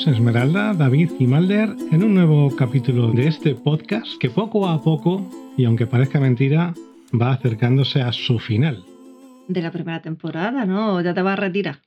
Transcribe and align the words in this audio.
Somos 0.00 0.06
Esmeralda, 0.06 0.74
David 0.74 1.10
y 1.18 1.26
Malder 1.26 1.70
en 1.92 2.04
un 2.04 2.14
nuevo 2.14 2.54
capítulo 2.56 3.12
de 3.12 3.28
este 3.28 3.54
podcast 3.54 4.06
que 4.20 4.30
poco 4.30 4.68
a 4.68 4.82
poco, 4.82 5.28
y 5.56 5.64
aunque 5.64 5.86
parezca 5.86 6.20
mentira, 6.20 6.74
va 7.20 7.32
acercándose 7.32 8.00
a 8.02 8.12
su 8.12 8.38
final. 8.38 8.82
de 9.48 9.62
la 9.62 9.72
primera 9.72 10.00
temporada, 10.00 10.64
¿no? 10.64 11.00
Ya 11.00 11.12
te 11.12 11.22
vas 11.22 11.32
a 11.32 11.36
retirar. 11.40 11.78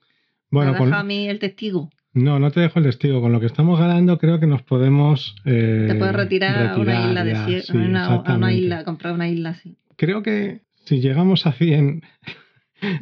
Bueno, 0.52 0.76
con- 0.76 0.94
a 0.94 1.02
mí 1.04 1.28
el 1.30 1.40
testigo. 1.40 1.90
no, 2.14 2.38
no 2.38 2.52
te 2.52 2.60
dejo 2.60 2.80
el 2.80 2.86
testigo. 2.86 3.22
Con 3.22 3.32
lo 3.32 3.40
que 3.40 3.46
estamos 3.46 3.80
ganando, 3.80 4.18
creo 4.18 4.38
que 4.40 4.48
nos 4.48 4.62
podemos. 4.64 5.36
eh, 5.46 5.86
te 5.88 5.96
puedes 5.96 6.14
retirar, 6.16 6.68
a 6.74 6.78
una 6.78 7.08
isla 7.08 7.24
desierta, 7.24 7.72
sí, 7.72 7.78
a 7.78 7.82
una, 7.82 8.06
a 8.06 8.08
una 8.10 8.16
exactamente. 8.18 8.56
isla, 8.58 8.84
comprar 8.84 9.14
una 9.14 9.30
isla 9.30 9.50
así. 9.52 9.78
Creo 9.96 10.22
que 10.24 10.60
si 10.84 11.00
llegamos 11.00 11.46
a 11.48 11.54
100, 11.54 12.04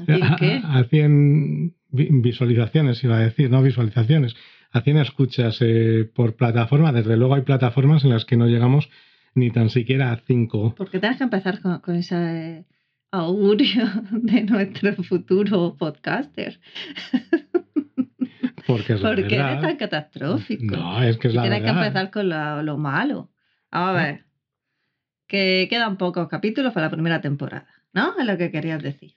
¿Quién 0.06 0.23
a, 0.23 0.36
qué? 0.36 0.62
a 0.64 0.84
100 0.84 1.73
vi- 1.90 2.09
visualizaciones, 2.12 3.03
iba 3.03 3.18
a 3.18 3.22
decir, 3.22 3.50
no 3.50 3.64
visualizaciones, 3.64 4.36
a 4.72 4.81
100 4.81 4.97
escuchas 4.97 5.58
eh, 5.61 6.09
por 6.14 6.36
plataforma, 6.36 6.91
desde 6.91 7.17
luego 7.17 7.36
hay 7.36 7.41
plataformas 7.41 8.03
en 8.03 8.09
las 8.11 8.25
que 8.25 8.38
no 8.38 8.47
llegamos 8.47 8.89
ni 9.36 9.52
tan 9.52 9.69
siquiera 9.69 10.11
a 10.11 10.17
5. 10.17 10.75
Porque 10.78 11.00
tienes 11.00 11.17
que 11.17 11.23
empezar 11.25 11.61
con, 11.61 11.80
con 11.80 11.95
ese 11.95 12.66
augurio 13.11 13.86
de 14.11 14.44
nuestro 14.44 14.94
futuro 15.03 15.75
podcaster. 15.78 16.59
Porque 18.67 18.94
es 18.94 19.02
la 19.02 19.09
Porque 19.16 19.36
eres 19.36 19.61
tan 19.61 19.75
catastrófico. 19.78 20.75
No, 20.75 21.02
es 21.03 21.17
que 21.17 21.28
es 21.28 21.33
Y 21.33 21.38
la 21.38 21.41
tienes 21.44 21.63
que 21.63 21.69
empezar 21.69 22.11
con 22.11 22.30
la- 22.30 22.61
lo 22.63 22.78
malo. 22.78 23.31
A 23.72 23.91
ver. 23.91 24.25
Que 25.28 25.67
quedan 25.69 25.97
pocos 25.97 26.28
capítulos 26.28 26.73
para 26.73 26.88
la 26.88 26.91
primera 26.91 27.22
temporada, 27.22 27.67
¿no? 27.94 28.17
Es 28.19 28.25
lo 28.25 28.38
que 28.38 28.52
querías 28.52 28.81
decir. 28.83 29.16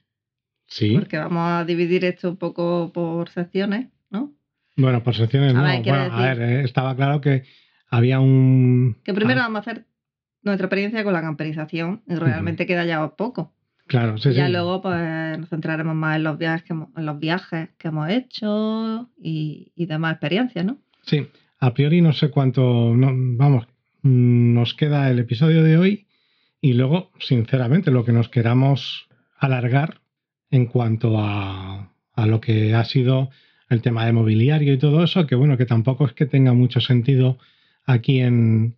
Sí, 0.67 0.95
Porque 0.95 1.19
vamos 1.19 1.43
a 1.47 1.65
dividir 1.65 2.05
esto 2.05 2.31
un 2.31 2.37
poco 2.37 2.91
por 2.93 3.29
secciones, 3.29 3.89
¿no? 4.11 4.33
Bueno, 4.77 5.03
por 5.03 5.15
secciones 5.15 5.55
A 5.55 5.59
no. 5.59 5.65
ver, 5.65 5.83
Bueno, 5.83 6.15
a 6.15 6.23
ver, 6.23 6.41
eh, 6.43 6.65
estaba 6.65 6.95
claro 6.97 7.21
que 7.21 7.45
había 7.89 8.21
un... 8.21 8.97
Que 9.05 9.15
primero 9.15 9.41
ah, 9.41 9.45
vamos 9.45 9.59
a 9.59 9.71
hacer 9.71 9.87
nuestra 10.43 10.67
experiencia 10.67 11.05
con 11.05 11.13
la 11.13 11.23
camperización 11.23 12.03
y 12.07 12.15
realmente 12.15 12.67
queda 12.67 12.85
ya 12.85 13.07
poco. 13.17 13.55
Claro, 13.87 14.17
sí, 14.19 14.31
y 14.31 14.35
ya 14.35 14.47
sí. 14.47 14.53
luego 14.53 14.81
pues 14.81 15.39
nos 15.39 15.49
centraremos 15.49 15.95
más 15.95 16.17
en 16.17 16.25
los 16.25 16.39
viajes 16.39 16.63
que 16.63 16.73
hemos, 16.73 16.89
en 16.97 17.07
los 17.07 17.19
viajes 17.19 17.69
que 17.79 17.89
hemos 17.89 18.09
hecho 18.09 19.11
y, 19.23 19.73
y 19.75 19.87
demás 19.87 20.13
experiencias, 20.13 20.65
¿no? 20.65 20.79
Sí, 21.03 21.29
a 21.59 21.75
priori 21.75 22.01
no 22.01 22.13
sé 22.13 22.31
cuánto, 22.31 22.95
no, 22.97 23.13
vamos, 23.37 23.67
nos 24.03 24.75
queda 24.75 25.11
el 25.11 25.19
episodio 25.19 25.63
de 25.63 25.77
hoy 25.77 26.07
y 26.61 26.73
luego, 26.73 27.11
sinceramente, 27.21 27.91
lo 27.91 28.05
que 28.05 28.13
nos 28.13 28.31
queramos 28.31 29.07
alargar 29.39 30.01
en 30.51 30.67
cuanto 30.67 31.19
a, 31.19 31.93
a 32.15 32.27
lo 32.27 32.41
que 32.41 32.75
ha 32.75 32.85
sido 32.85 33.31
el 33.75 33.83
tema 33.83 34.07
de 34.07 34.13
mobiliario 34.13 34.73
y 34.73 34.79
todo 34.79 35.05
eso, 35.05 35.27
que 35.27 35.35
bueno, 35.35 35.57
que 35.59 35.67
tampoco 35.67 36.07
es 36.07 36.13
que 36.13 36.27
tenga 36.27 36.53
mucho 36.55 36.81
sentido 36.81 37.39
aquí 37.85 38.21
en, 38.21 38.77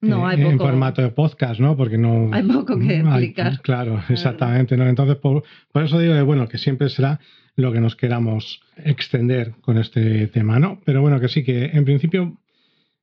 No, 0.00 0.28
eh, 0.28 0.34
hay 0.34 0.42
en 0.42 0.52
poco, 0.58 0.64
formato 0.70 1.02
de 1.02 1.10
podcast, 1.10 1.60
¿no? 1.60 1.76
Porque 1.76 1.98
no... 1.98 2.30
hay 2.32 2.42
poco 2.42 2.78
que 2.78 2.96
Hay- 2.96 3.00
explicar. 3.00 3.60
claro, 3.62 4.02
exactamente. 4.08 4.76
¿no? 4.76 4.86
Entonces, 4.88 5.16
por, 5.16 5.44
por 5.72 5.82
eso 5.84 5.98
digo 5.98 6.14
que, 6.14 6.22
bueno, 6.22 6.48
que 6.48 6.58
siempre 6.58 6.88
será 6.88 7.20
lo 7.56 7.72
que 7.72 7.80
nos 7.80 7.94
queramos 7.94 8.60
extender 8.76 9.52
con 9.60 9.78
este 9.78 10.26
tema, 10.26 10.58
¿no? 10.58 10.80
Pero 10.84 11.00
bueno, 11.02 11.20
que 11.20 11.28
sí, 11.28 11.44
que 11.44 11.66
en 11.66 11.84
principio 11.84 12.36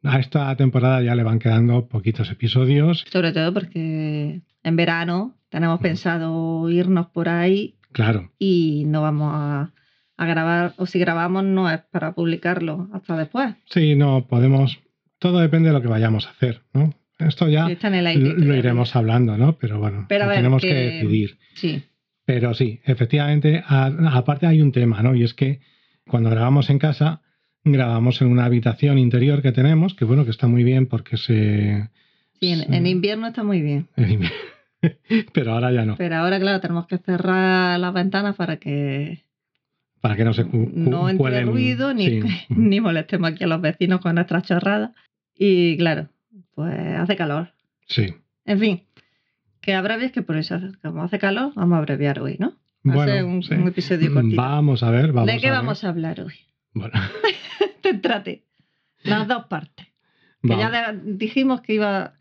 a 0.03 0.19
esta 0.19 0.53
temporada 0.57 1.01
ya 1.01 1.15
le 1.15 1.23
van 1.23 1.39
quedando 1.39 1.87
poquitos 1.87 2.29
episodios. 2.31 3.05
Sobre 3.11 3.31
todo 3.31 3.53
porque 3.53 4.41
en 4.63 4.75
verano 4.75 5.35
tenemos 5.49 5.79
pensado 5.79 6.69
irnos 6.69 7.07
por 7.07 7.29
ahí 7.29 7.75
Claro, 7.93 8.31
y 8.39 8.83
no 8.87 9.01
vamos 9.01 9.31
a, 9.33 9.71
a 10.21 10.25
grabar, 10.27 10.73
o 10.77 10.85
si 10.85 10.99
grabamos 10.99 11.43
no 11.43 11.69
es 11.69 11.79
para 11.91 12.13
publicarlo 12.13 12.87
hasta 12.93 13.17
después. 13.17 13.55
sí, 13.65 13.95
no 13.95 14.27
podemos. 14.27 14.79
Todo 15.19 15.39
depende 15.39 15.69
de 15.69 15.73
lo 15.73 15.81
que 15.81 15.87
vayamos 15.87 16.27
a 16.27 16.31
hacer, 16.31 16.61
¿no? 16.73 16.93
Esto 17.19 17.47
ya 17.47 17.67
Sí, 17.67 17.73
está 17.73 17.87
en 17.89 17.95
el 17.95 18.07
aire. 18.07 18.33
lo, 18.35 18.55
iremos 18.55 18.95
hablando, 18.95 19.37
¿no? 19.37 19.57
Pero 19.59 19.79
bueno, 19.79 20.05
Pero 20.09 20.27
ver, 20.27 20.37
tenemos 20.37 20.61
que... 20.61 20.67
que- 20.69 20.73
decidir. 20.75 21.37
Sí, 21.55 21.83
Pero 22.25 22.53
sí, 22.53 22.79
efectivamente, 22.85 23.63
a- 23.65 23.91
aparte 24.13 24.47
hay 24.47 24.61
un 24.61 24.71
tema, 24.71 25.01
¿no? 25.03 25.13
Y 25.15 25.23
es 25.23 25.33
que 25.33 25.59
cuando 26.07 26.29
grabamos 26.31 26.69
en 26.71 26.79
casa, 26.79 27.21
grabamos 27.63 28.21
en 28.21 28.27
una 28.29 28.45
habitación 28.45 28.97
interior 28.97 29.41
que 29.43 29.51
tenemos, 29.51 29.93
que 29.93 30.05
bueno, 30.05 30.23
que 30.25 30.31
está 30.31 30.47
muy 30.47 30.63
bien 30.63 30.87
porque 30.87 31.17
se... 31.17 31.89
sí 32.39 32.51
en, 32.51 32.59
Sí. 32.61 32.65
en 32.69 32.87
invierno 32.87 33.27
está 33.27 33.43
muy 33.43 33.61
bien. 33.61 33.87
Pero 35.33 35.53
ahora 35.53 35.71
ya 35.71 35.85
no, 35.85 35.95
Pero 35.95 36.15
ahora, 36.15 36.39
claro, 36.39 36.59
tenemos 36.59 36.87
que 36.87 36.97
cerrar 36.97 37.79
las 37.79 37.93
ventanas 37.93 38.35
para 38.35 38.57
que 38.57 39.23
para 40.01 40.15
que 40.15 40.23
no 40.25 40.33
se 40.33 40.43
no 40.45 41.09
entre 41.09 41.43
ruido 41.43 41.93
ni, 41.93 42.09
sí. 42.09 42.21
ni 42.49 42.81
molestemos 42.81 43.31
aquí 43.31 43.43
a 43.43 43.47
los 43.47 43.61
vecinos 43.61 44.01
con 44.01 44.15
nuestras 44.15 44.43
chorradas. 44.43 44.91
Y 45.37 45.77
claro, 45.77 46.09
pues 46.55 46.75
hace 46.97 47.15
calor. 47.15 47.53
Sí. 47.87 48.13
En 48.45 48.59
fin, 48.59 48.83
que 49.61 49.73
abrevies 49.73 50.11
que 50.11 50.21
por 50.23 50.37
eso, 50.37 50.59
como 50.81 51.03
hace 51.03 51.19
calor, 51.19 51.53
vamos 51.55 51.75
a 51.75 51.79
abreviar 51.79 52.19
hoy, 52.19 52.37
¿no? 52.39 52.57
Va 52.87 52.93
a 52.93 52.95
Bueno, 52.95 53.11
ser 53.13 53.23
un, 53.25 53.43
sí. 53.43 53.53
un 53.53 53.67
episodio 53.67 54.13
cortito. 54.13 54.35
Vamos 54.41 54.81
a 54.83 54.89
ver, 54.91 55.11
vamos 55.13 55.27
¿De 55.31 55.39
qué 55.39 55.47
a 55.47 55.51
ver. 55.51 55.59
vamos 55.59 55.83
a 55.83 55.89
hablar 55.89 56.19
hoy? 56.21 56.33
Bueno, 56.73 56.93
Céntrate. 57.83 58.43
Las 59.03 59.27
dos 59.27 59.45
partes. 59.45 59.87
Que 60.43 60.49
ya 60.57 60.91
dijimos 60.93 61.61
que, 61.61 61.75
iba, 61.75 62.13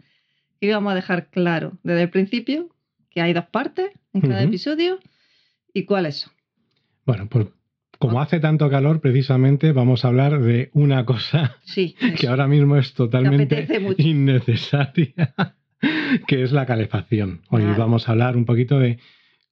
que 0.61 0.67
íbamos 0.67 0.93
a 0.93 0.95
dejar 0.95 1.29
claro 1.31 1.79
desde 1.83 2.03
el 2.03 2.11
principio 2.11 2.69
que 3.09 3.23
hay 3.23 3.33
dos 3.33 3.47
partes 3.47 3.91
en 4.13 4.21
cada 4.21 4.43
episodio 4.43 4.99
y 5.73 5.85
cuáles 5.85 6.17
son. 6.21 6.33
Bueno, 7.07 7.27
pues 7.29 7.47
como 8.01 8.19
Ah. 8.19 8.25
hace 8.25 8.41
tanto 8.41 8.69
calor, 8.69 9.01
precisamente 9.01 9.71
vamos 9.73 10.05
a 10.05 10.09
hablar 10.09 10.41
de 10.41 10.71
una 10.73 11.05
cosa 11.05 11.57
Sí, 11.63 11.95
que 12.19 12.27
ahora 12.27 12.49
mismo 12.49 12.77
es 12.77 12.93
totalmente 12.95 13.69
innecesaria, 13.99 15.35
que 16.27 16.43
es 16.43 16.51
la 16.53 16.67
calefacción. 16.67 17.43
Hoy 17.51 17.63
Claro. 17.63 17.79
vamos 17.79 18.09
a 18.09 18.13
hablar 18.13 18.37
un 18.37 18.45
poquito 18.47 18.79
de 18.81 18.99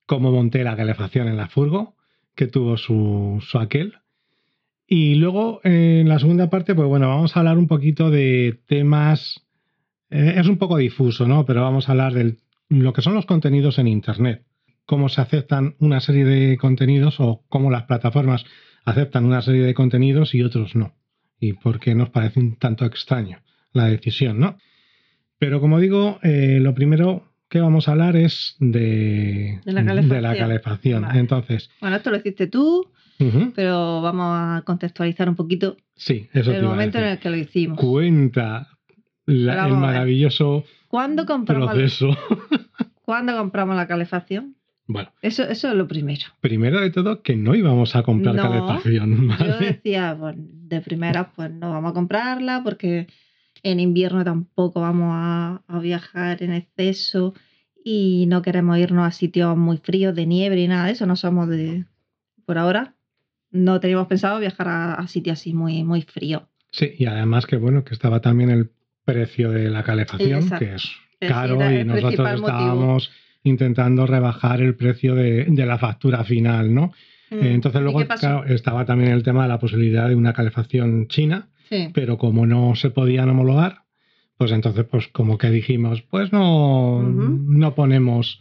cómo 0.07 0.33
monté 0.33 0.65
la 0.65 0.77
calefacción 0.77 1.29
en 1.29 1.37
la 1.37 1.49
furgo, 1.49 1.95
que 2.35 2.47
tuvo 2.47 2.77
su, 2.77 3.43
su 3.47 3.59
aquel. 3.59 3.95
Y 4.87 5.17
luego, 5.17 5.61
en 5.65 6.09
la 6.09 6.19
segunda 6.19 6.49
parte, 6.49 6.75
pues 6.75 6.89
bueno, 6.89 7.09
vamos 7.09 7.37
a 7.37 7.41
hablar 7.41 7.59
un 7.59 7.67
poquito 7.69 8.11
de 8.11 8.59
temas... 8.67 9.45
eh, 10.11 10.35
es 10.39 10.49
un 10.49 10.57
poco 10.57 10.79
difuso, 10.79 11.29
¿no? 11.29 11.45
Pero 11.45 11.61
vamos 11.61 11.89
a 11.89 11.93
hablar 11.93 12.15
de 12.15 12.37
lo 12.71 12.93
que 12.95 13.03
son 13.03 13.13
los 13.15 13.27
contenidos 13.27 13.79
en 13.79 13.89
Internet. 13.89 14.45
Cómo 14.89 15.11
se 15.11 15.21
aceptan 15.21 15.75
una 15.81 16.01
serie 16.01 16.25
de 16.25 16.57
contenidos 16.57 17.17
o 17.21 17.45
cómo 17.51 17.71
las 17.71 17.83
plataformas 17.83 18.47
aceptan 18.87 19.27
una 19.27 19.43
serie 19.43 19.61
de 19.61 19.75
contenidos 19.75 20.35
y 20.35 20.43
otros 20.43 20.75
no 20.75 20.95
y 21.39 21.53
por 21.53 21.79
qué 21.79 21.95
nos 21.95 22.09
parece 22.09 22.41
un 22.41 22.57
tanto 22.57 22.87
extraño 22.87 23.39
la 23.75 23.85
decisión, 23.85 24.41
¿no? 24.41 24.57
Pero 25.39 25.61
como 25.61 25.79
digo, 25.79 26.19
eh, 26.23 26.59
lo 26.63 26.73
primero 26.75 27.25
que 27.51 27.61
vamos 27.61 27.87
a 27.87 27.93
hablar 27.93 28.17
es 28.17 28.57
de, 28.61 29.61
De 29.63 29.73
la 29.73 29.85
calefacción. 29.85 30.23
la 30.23 30.37
calefacción. 30.39 31.03
Vale. 31.03 31.21
Entonces, 31.21 31.71
Bueno, 31.83 31.97
esto 31.97 32.11
lo 32.11 32.17
hiciste 32.17 32.47
tú, 32.47 32.91
pero 33.55 34.01
vamos 34.01 34.27
a 34.33 34.63
contextualizar 34.65 35.29
un 35.29 35.37
poquito 35.37 35.77
sí, 35.97 36.29
eso 36.33 36.51
te 36.51 36.57
el 36.59 36.65
momento 36.65 36.97
en 36.99 37.05
el 37.05 37.19
que 37.19 37.29
lo 37.29 37.37
hicimos. 37.37 37.79
Cuenta 37.79 38.69
la- 39.27 39.67
el 39.67 39.75
maravilloso 39.75 40.65
¿Cuándo 40.89 41.27
compramos, 41.27 41.73
proceso. 41.73 42.17
¿Cuándo 43.03 43.37
compramos 43.37 43.77
la 43.77 43.87
calefacción? 43.87 44.55
Bueno, 44.91 45.13
Eso, 45.21 45.43
eso 45.45 45.69
es 45.69 45.75
lo 45.75 45.87
primero. 45.87 46.23
primero 46.41 46.81
de 46.81 46.91
todo 46.91 47.23
que 47.23 47.37
no 47.37 47.55
íbamos 47.55 47.95
a 47.95 48.03
comprar 48.03 48.35
No, 48.35 48.43
calefacción, 48.43 49.29
Yo 49.39 49.59
decía, 49.59 50.17
pues, 50.19 50.35
de 50.39 50.81
primera, 50.81 51.31
pues 51.37 51.51
no 51.51 51.71
vamos 51.71 51.91
a 51.91 51.95
comprarla 51.95 52.63
porque 52.65 53.07
en 53.63 53.81
invierno 53.81 54.25
tampoco 54.25 54.81
vamos 54.81 55.11
a, 55.13 55.63
a 55.69 55.79
viajar 55.81 56.43
en 56.43 56.53
exceso 56.55 57.35
y 57.85 58.25
no 58.29 58.41
queremos 58.43 58.79
irnos 58.79 59.07
a 59.07 59.11
sitios 59.11 59.57
muy 59.57 59.77
fríos 59.77 60.15
de 60.15 60.25
nieve 60.27 60.59
y 60.61 60.69
nada 60.69 60.87
de 60.87 60.93
eso. 60.93 61.07
No 61.07 61.17
somos 61.17 61.49
de. 61.49 61.85
Por 62.47 62.57
ahora, 62.57 62.95
no 63.51 63.81
teníamos 63.81 64.07
pensado 64.07 64.41
viajar 64.41 64.69
a, 64.69 64.95
a 64.95 65.07
sitios 65.07 65.39
así 65.39 65.53
muy, 65.53 65.85
muy 65.85 66.01
fríos. 66.03 66.43
Sí, 66.71 66.93
y 66.99 67.05
además 67.07 67.45
que 67.47 67.57
bueno, 67.57 67.85
que 67.85 67.93
estaba 67.95 68.21
también 68.21 68.51
el 68.51 68.71
precio 69.05 69.51
de 69.51 69.69
la 69.71 69.83
calefacción, 69.85 70.43
Exacto. 70.43 70.65
que 70.65 70.75
es 70.75 70.91
caro 71.31 71.55
y 71.71 71.85
nosotros 71.85 72.15
principal 72.15 72.41
motivo. 72.41 72.99
Intentando 73.43 74.07
rebajar 74.07 74.61
el 74.61 74.75
precio 74.75 75.15
de, 75.15 75.45
de 75.45 75.67
la 75.67 75.79
factura 75.79 76.25
final, 76.25 76.75
¿no? 76.75 76.93
Eh, 77.31 77.53
Entonces 77.53 77.81
Mm. 77.81 77.89
¿Y 77.89 77.93
luego 77.93 78.09
claro, 78.19 78.45
estaba 78.47 78.85
también 78.85 79.11
el 79.13 79.23
tema 79.23 79.43
de 79.43 79.49
la 79.49 79.59
posibilidad 79.59 80.09
de 80.09 80.15
una 80.15 80.33
calefacción 80.33 81.09
china, 81.09 81.49
Sí. 81.69 81.89
pero 81.93 82.17
como 82.19 82.47
no 82.47 82.75
se 82.75 82.89
podían 82.91 83.29
homologar, 83.29 83.83
pues 84.39 84.53
entonces, 84.53 84.87
pues 84.91 85.09
como 85.09 85.37
que 85.37 85.51
dijimos, 85.51 86.01
pues 86.03 86.33
no, 86.33 87.03
no 87.03 87.75
ponemos 87.75 88.41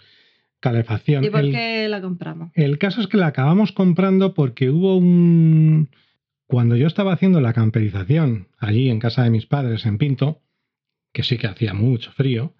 calefacción. 0.59 1.23
¿Y 1.23 1.29
por 1.29 1.41
El- 1.41 1.51
qué 1.51 1.87
la 1.89 2.01
compramos? 2.01 2.51
el 2.55 2.77
caso 2.77 3.01
es 3.01 3.07
que 3.07 3.17
la 3.17 3.27
acabamos 3.27 3.71
comprando 3.71 4.33
porque 4.33 4.69
hubo 4.69 4.95
un... 4.97 5.89
Cuando 6.45 6.77
yo 6.77 6.87
estaba 6.87 7.11
haciendo 7.11 7.41
la 7.41 7.51
camperización 7.51 8.47
allí 8.57 8.89
en 8.89 8.99
casa 8.99 9.23
de 9.23 9.29
mis 9.31 9.45
padres 9.45 9.85
en 9.85 9.97
Pinto, 9.97 10.41
que 11.11 11.23
sí 11.23 11.37
que 11.37 11.47
hacía 11.47 11.73
mucho 11.73 12.11
frío, 12.13 12.53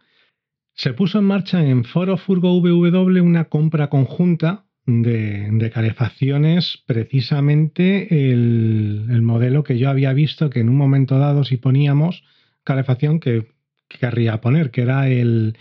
se 0.78 0.94
puso 0.94 1.18
en 1.18 1.26
marcha 1.26 1.66
en 1.66 1.84
Foro 1.84 2.18
Furgo 2.18 2.62
VW 2.62 3.20
una 3.22 3.46
compra 3.46 3.90
conjunta 3.90 4.66
de, 4.86 5.72
calefacciones, 5.74 6.84
precisamente 6.86 8.30
el, 8.32 9.08
el 9.10 9.22
modelo 9.24 9.64
que 9.64 9.80
yo 9.80 9.90
había 9.90 10.14
visto 10.14 10.50
que 10.52 10.60
en 10.60 10.70
un 10.70 10.78
momento 10.78 11.18
dado 11.18 11.44
si 11.44 11.58
poníamos 11.58 12.24
calefacción 12.64 13.20
que, 13.20 13.48
que 13.90 13.98
querría 13.98 14.40
poner, 14.40 14.70
que 14.70 14.82
era 14.84 15.10
el, 15.10 15.58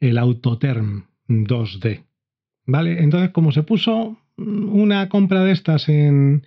el 0.00 0.18
Autoterm 0.18 1.06
2D. 1.28 2.04
¿Vale? 2.66 3.02
Entonces, 3.02 3.30
como 3.30 3.52
se 3.52 3.62
puso 3.62 4.18
una 4.36 5.08
compra 5.08 5.44
de 5.44 5.52
estas 5.52 5.88
en 5.88 6.44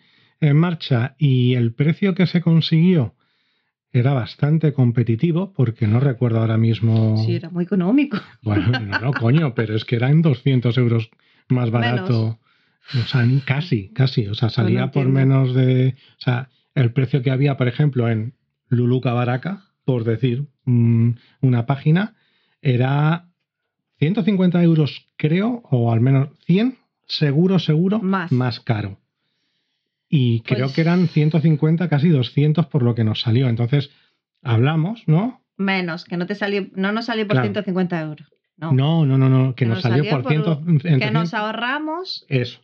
marcha 0.54 1.16
y 1.18 1.56
el 1.56 1.74
precio 1.74 2.14
que 2.14 2.28
se 2.28 2.42
consiguió 2.42 3.15
era 4.00 4.14
bastante 4.14 4.74
competitivo, 4.74 5.54
porque 5.54 5.88
no 5.88 6.00
recuerdo 6.00 6.40
ahora 6.40 6.58
mismo. 6.58 7.18
Sí, 7.26 7.36
era 7.36 7.50
muy 7.50 7.64
económico. 7.64 8.18
Bueno, 8.42 8.80
no, 8.80 9.00
no, 9.00 9.14
coño, 9.14 9.56
pero 9.56 9.76
es 9.76 9.86
que 9.86 9.96
eran 9.96 10.22
200 10.22 10.78
euros 10.78 11.10
más 11.48 11.72
barato. 11.72 12.40
O 12.94 13.08
sea, 13.08 13.26
casi, 13.46 13.90
casi. 13.90 14.28
O 14.28 14.36
sea, 14.36 14.50
salía 14.50 14.92
por 14.92 15.08
menos 15.08 15.56
de. 15.56 15.96
O 16.18 16.22
sea, 16.22 16.50
el 16.76 16.92
precio 16.92 17.22
que 17.24 17.32
había, 17.32 17.58
por 17.58 17.68
ejemplo, 17.68 18.10
en 18.10 18.34
Luluca 18.70 19.14
Baraka, 19.14 19.64
por 19.86 20.04
decir 20.04 20.46
mm, 20.66 21.12
una 21.42 21.66
página, 21.66 22.16
era 22.62 23.30
150 24.00 24.62
euros, 24.64 25.08
creo, 25.18 25.62
o 25.70 25.92
al 25.92 26.02
menos 26.02 26.30
100, 26.46 26.78
seguro, 27.08 27.60
seguro, 27.60 28.00
Más. 28.00 28.60
caro. 28.60 29.00
Y 30.16 30.42
creo 30.42 30.66
Pues- 30.66 30.74
que 30.76 30.82
eran 30.82 31.08
150, 31.08 31.90
casi 31.90 32.10
200 32.10 32.68
por 32.68 32.84
lo 32.84 32.96
que 32.96 33.04
nos 33.04 33.22
salió. 33.22 33.50
Entonces, 33.50 33.90
hablamos, 34.42 35.04
¿no? 35.08 35.42
Menos, 35.58 36.06
que 36.06 36.18
no 36.18 36.26
te 36.26 36.36
salió, 36.36 36.68
no 36.76 36.92
nos 36.92 37.06
salió 37.06 37.26
por 37.28 37.36
Claro. 37.36 37.48
150 37.48 38.02
euros. 38.02 38.28
No. 38.58 38.72
No, 38.72 39.06
no, 39.06 39.18
no, 39.18 39.30
no, 39.30 39.56
que, 39.56 39.66
Que 39.66 39.70
nos, 39.70 39.82
salió 39.82 39.98
salió 40.04 40.12
por, 40.12 40.24
por- 40.24 40.32
ciento, 40.32 40.62
entre 40.68 40.98
que 41.00 41.12
nos 41.12 41.30
100 41.30 41.42
ahorramos 41.42 42.26
Eso. 42.30 42.60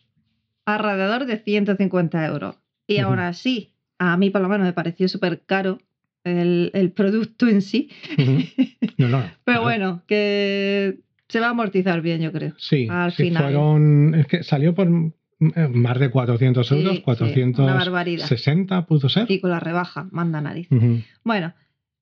alrededor 0.66 1.26
de 1.26 1.38
150 1.38 2.26
euros. 2.26 2.56
Y 2.88 2.96
Ujú. 3.02 3.06
aún 3.10 3.20
así, 3.20 3.74
a 4.00 4.16
mí 4.18 4.30
por 4.30 4.42
lo 4.42 4.50
menos 4.50 4.66
me 4.66 4.74
pareció 4.74 5.08
súper 5.08 5.42
caro 5.46 5.80
el, 6.24 6.72
el 6.74 6.92
producto 6.92 7.48
en 7.48 7.62
sí. 7.62 7.90
Ujú. 8.18 8.40
No, 8.98 9.08
no. 9.10 9.24
Pero 9.44 9.62
bueno, 9.64 10.04
que 10.08 11.00
se 11.28 11.40
va 11.40 11.48
a 11.48 11.52
amortizar 11.52 12.02
bien, 12.02 12.22
yo 12.22 12.32
creo. 12.32 12.54
Sí, 12.58 12.88
al 12.90 13.12
sí, 13.12 13.24
final. 13.24 13.44
fueron. 13.44 14.16
Es 14.16 14.28
que 14.28 14.44
salió 14.44 14.74
por 14.76 14.88
más 15.42 16.00
de 16.00 16.10
400 16.12 16.68
Sí, 16.68 16.76
euros, 16.76 16.96
sí, 16.98 17.42
una 17.58 17.74
barbaridad. 17.74 18.24
460 18.28 18.86
pudo 18.86 19.10
ser. 19.10 19.26
Y 19.30 19.40
con 19.40 19.50
la 19.50 19.60
rebaja, 19.60 20.08
manda 20.12 20.40
nariz. 20.42 20.68
Bueno, 21.24 21.54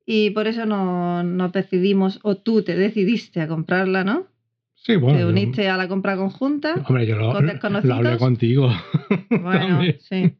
y 0.05 0.31
por 0.31 0.47
eso 0.47 0.65
no- 0.65 1.23
nos 1.23 1.51
decidimos, 1.51 2.19
o 2.23 2.35
tú 2.35 2.61
te 2.63 2.75
decidiste 2.75 3.41
a 3.41 3.47
comprarla, 3.47 4.03
¿no? 4.03 4.27
Sí, 4.75 4.95
bueno. 4.95 5.17
te 5.17 5.23
yo- 5.23 5.29
uniste 5.29 5.67
a 5.69 5.77
la 5.77 5.87
compra 5.87 6.15
conjunta. 6.15 6.73
hombre, 6.87 7.05
yo 7.05 7.15
lo, 7.17 7.31
con 7.33 7.45
lo 7.83 7.93
hablé 7.95 8.17
contigo. 8.17 8.71
Bueno, 9.29 9.81
sí. 10.09 10.33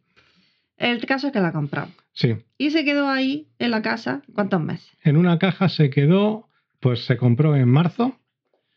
El 0.77 1.05
caso 1.05 1.27
es 1.27 1.33
que 1.33 1.39
la 1.41 1.51
compramos. 1.51 1.93
Sí. 2.13 2.35
Y 2.57 2.69
se 2.71 2.83
quedó 2.85 3.09
ahí 3.09 3.47
en 3.59 3.71
la 3.71 3.81
casa, 3.81 4.21
¿cuántos 4.33 4.61
meses? 4.61 4.89
En 5.03 5.17
una 5.17 5.37
caja 5.39 5.67
se 5.69 5.89
quedó, 5.89 6.47
pues 6.79 7.05
se 7.05 7.17
compró 7.17 7.55
en 7.55 7.67
marzo 7.69 8.17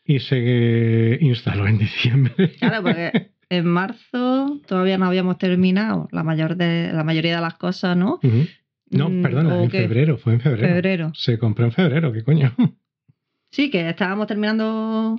y 0.05 0.19
se 0.19 1.17
instaló 1.21 1.65
en 1.67 1.77
diciembre. 1.77 2.51
Claro, 2.59 2.83
porque 2.83 3.31
en 3.49 3.65
marzo 3.65 4.59
todavía 4.67 4.97
no 4.97 5.05
habíamos 5.05 5.37
terminado 5.37 6.07
la, 6.11 6.23
mayor 6.23 6.55
de, 6.55 6.91
la 6.93 7.03
mayoría 7.03 7.35
de 7.35 7.41
las 7.41 7.55
cosas, 7.55 7.95
¿no? 7.97 8.19
No, 8.89 9.09
Mm, 9.09 9.21
perdona, 9.23 9.55
¿o 9.55 9.63
en 9.63 9.69
qué? 9.69 9.81
febrero, 9.81 10.17
fue 10.17 10.33
en 10.33 10.39
febrero. 10.41 10.67
Febrero. 10.67 11.11
Se 11.15 11.37
compró 11.39 11.65
en 11.65 11.71
febrero, 11.71 12.11
¿qué 12.13 12.23
coño? 12.23 12.53
Sí, 13.49 13.69
que 13.69 13.87
estábamos 13.87 14.25
terminando 14.25 15.15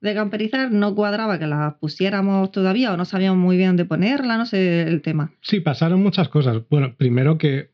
de 0.00 0.14
camperizar, 0.14 0.72
no 0.72 0.96
cuadraba 0.96 1.38
que 1.38 1.46
la 1.46 1.76
pusiéramos 1.80 2.50
todavía 2.50 2.92
o 2.92 2.96
no 2.96 3.04
sabíamos 3.04 3.38
muy 3.38 3.56
bien 3.56 3.68
dónde 3.68 3.84
ponerla, 3.84 4.36
no 4.36 4.46
sé 4.46 4.82
el 4.82 5.00
tema. 5.00 5.30
Sí, 5.42 5.60
pasaron 5.60 6.02
muchas 6.02 6.28
cosas. 6.28 6.60
Bueno, 6.68 6.96
primero 6.96 7.38
que 7.38 7.70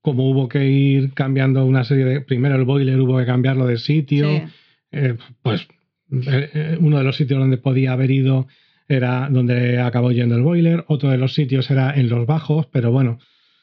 como 0.00 0.28
hubo 0.28 0.48
que 0.48 0.66
ir 0.66 1.12
cambiando 1.14 1.64
una 1.64 1.84
serie 1.84 2.04
de... 2.04 2.20
Primero 2.22 2.56
el 2.56 2.64
boiler 2.64 3.00
hubo 3.00 3.18
que 3.18 3.26
cambiarlo 3.26 3.66
de 3.66 3.78
sitio. 3.78 4.28
Sí. 4.28 4.42
eh, 4.90 5.16
pues 5.42 5.68
eh, 6.10 6.50
eh, 6.52 6.78
uno 6.80 6.98
de 6.98 7.04
los 7.04 7.14
sitios 7.16 7.38
donde 7.38 7.58
podía 7.58 7.92
haber 7.92 8.10
ido 8.10 8.48
era 8.88 9.28
donde 9.30 9.80
acabó 9.80 10.10
yendo 10.12 10.36
el 10.36 10.42
boiler, 10.42 10.84
otro 10.88 11.10
de 11.10 11.18
los 11.18 11.34
sitios 11.34 11.70
era 11.70 11.94
en 11.94 12.08
los 12.08 12.26
bajos, 12.26 12.66
pero 12.66 12.90
bueno, 12.92 13.18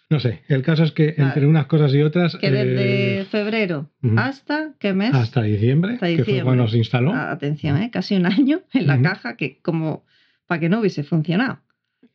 no 0.09 0.19
sé. 0.19 0.41
El 0.47 0.61
caso 0.63 0.83
es 0.83 0.91
que 0.91 1.07
Vale. 1.17 1.23
entre 1.29 1.47
unas 1.47 1.65
cosas 1.67 1.93
y 1.93 2.01
otras, 2.01 2.35
Que 2.35 2.51
desde 2.51 3.21
eh, 3.21 3.25
febrero 3.25 3.89
hasta, 4.17 4.73
¿qué 4.79 4.93
mes? 4.93 5.13
hasta 5.13 5.41
diciembre, 5.43 5.93
Hasta 5.93 6.07
que 6.07 6.15
fue 6.15 6.23
diciembre. 6.25 6.43
cuando 6.43 6.67
se 6.67 6.77
instaló, 6.77 7.13
Ah, 7.13 7.31
Atención, 7.31 7.77
¿eh? 7.77 7.89
casi 7.91 8.15
un 8.15 8.25
año 8.25 8.61
en 8.73 8.87
la 8.87 9.01
caja 9.01 9.35
que 9.37 9.59
como 9.61 10.05
para 10.45 10.59
que 10.59 10.69
no 10.69 10.79
hubiese 10.81 11.03
funcionado. 11.03 11.59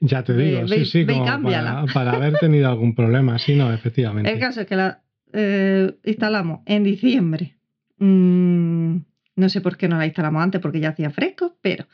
ya 0.01 0.23
te 0.23 0.37
digo, 0.37 0.69
sí, 0.69 0.85
sí, 0.85 1.05
ve 1.05 1.15
como 1.15 1.49
para, 1.51 1.85
para 1.95 2.13
haber 2.13 2.35
tenido 2.39 2.69
algún 2.69 2.95
problema, 2.95 3.39
sí, 3.39 3.55
no, 3.57 3.73
efectivamente. 3.73 4.31
El 4.31 4.39
caso 4.39 4.61
es 4.61 4.67
que 4.67 4.77
la 4.77 5.03
eh, 5.33 5.93
instalamos 6.05 6.61
en 6.67 6.85
diciembre. 6.85 7.57
Mm, 7.99 8.97
no 9.37 9.49
sé 9.49 9.61
por 9.61 9.77
qué 9.77 9.89
no 9.89 9.99
la 9.99 10.07
instalamos 10.07 10.43
antes, 10.43 10.61
porque 10.61 10.81
ya 10.81 10.91
hacía 10.91 11.11
fresco, 11.11 11.57
pero 11.63 11.87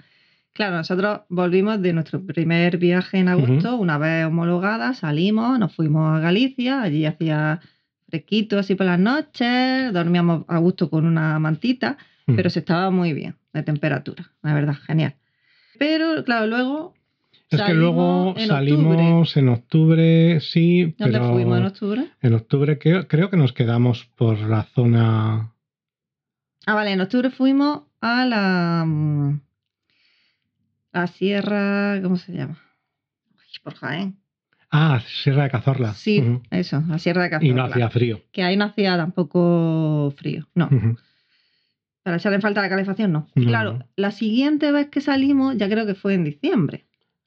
claro, 0.54 0.76
nosotros 0.76 1.20
volvimos 1.28 1.82
de 1.82 1.92
nuestro 1.92 2.24
primer 2.24 2.78
viaje 2.78 3.18
en 3.18 3.28
agosto, 3.28 3.76
una 3.76 3.98
vez 3.98 4.24
homologada, 4.24 4.94
salimos, 4.94 5.58
nos 5.58 5.74
fuimos 5.74 6.16
a 6.16 6.20
Galicia, 6.20 6.80
allí 6.80 7.04
hacía 7.04 7.60
fresquito 8.08 8.58
así 8.58 8.74
por 8.74 8.86
las 8.86 8.98
noches, 8.98 9.92
dormíamos 9.92 10.44
a 10.48 10.58
gusto 10.58 10.88
con 10.88 11.04
una 11.06 11.38
mantita, 11.38 11.98
Mm. 12.26 12.36
pero 12.36 12.48
se 12.48 12.60
estaba 12.60 12.90
muy 12.90 13.12
bien 13.12 13.36
de 13.52 13.62
temperatura, 13.62 14.30
la 14.42 14.54
verdad, 14.54 14.76
genial. 14.86 15.14
Pero 15.78 16.24
claro, 16.24 16.46
luego 16.46 16.94
Es 17.50 17.60
que 17.60 17.74
luego 17.74 18.32
salimos 18.34 18.42
en 18.42 18.48
salimos 18.48 19.36
en 19.36 19.48
octubre, 19.50 20.40
sí, 20.40 20.94
¿Dónde 20.98 21.18
pero 21.18 21.32
fuimos 21.34 21.58
en 21.58 21.64
octubre? 21.66 22.04
en 22.22 22.32
octubre 22.34 22.78
creo, 22.78 23.06
creo 23.08 23.28
que 23.28 23.36
nos 23.36 23.52
quedamos 23.52 24.06
por 24.16 24.38
la 24.40 24.62
zona... 24.62 25.52
Ah, 26.66 26.74
vale, 26.74 26.92
en 26.92 27.00
octubre 27.02 27.28
fuimos 27.30 27.82
a 28.00 28.24
la. 28.24 28.86
Mm, 30.94 30.98
La 30.98 31.06
sierra. 31.06 32.00
¿Cómo 32.02 32.16
se 32.16 32.32
llama? 32.32 32.58
Por 33.62 33.74
Jaén. 33.74 34.16
Ah, 34.70 35.00
Sierra 35.06 35.44
de 35.44 35.50
Cazorla. 35.50 35.94
Sí, 35.94 36.22
eso, 36.50 36.82
la 36.88 36.98
sierra 36.98 37.22
de 37.22 37.30
Cazorla. 37.30 37.48
Y 37.50 37.54
no 37.54 37.64
hacía 37.64 37.88
frío. 37.90 38.20
Que 38.32 38.42
ahí 38.42 38.56
no 38.56 38.64
hacía 38.64 38.96
tampoco 38.96 40.12
frío. 40.16 40.48
No. 40.54 40.68
Para 42.02 42.16
echarle 42.16 42.36
en 42.36 42.42
falta 42.42 42.60
la 42.60 42.68
calefacción, 42.68 43.12
no. 43.12 43.26
Claro, 43.34 43.74
no. 43.74 43.86
la 43.96 44.10
siguiente 44.10 44.72
vez 44.72 44.88
que 44.88 45.00
salimos, 45.00 45.56
ya 45.56 45.68
creo 45.68 45.86
que 45.86 45.94
fue 45.94 46.14
en 46.14 46.24
diciembre. 46.24 46.84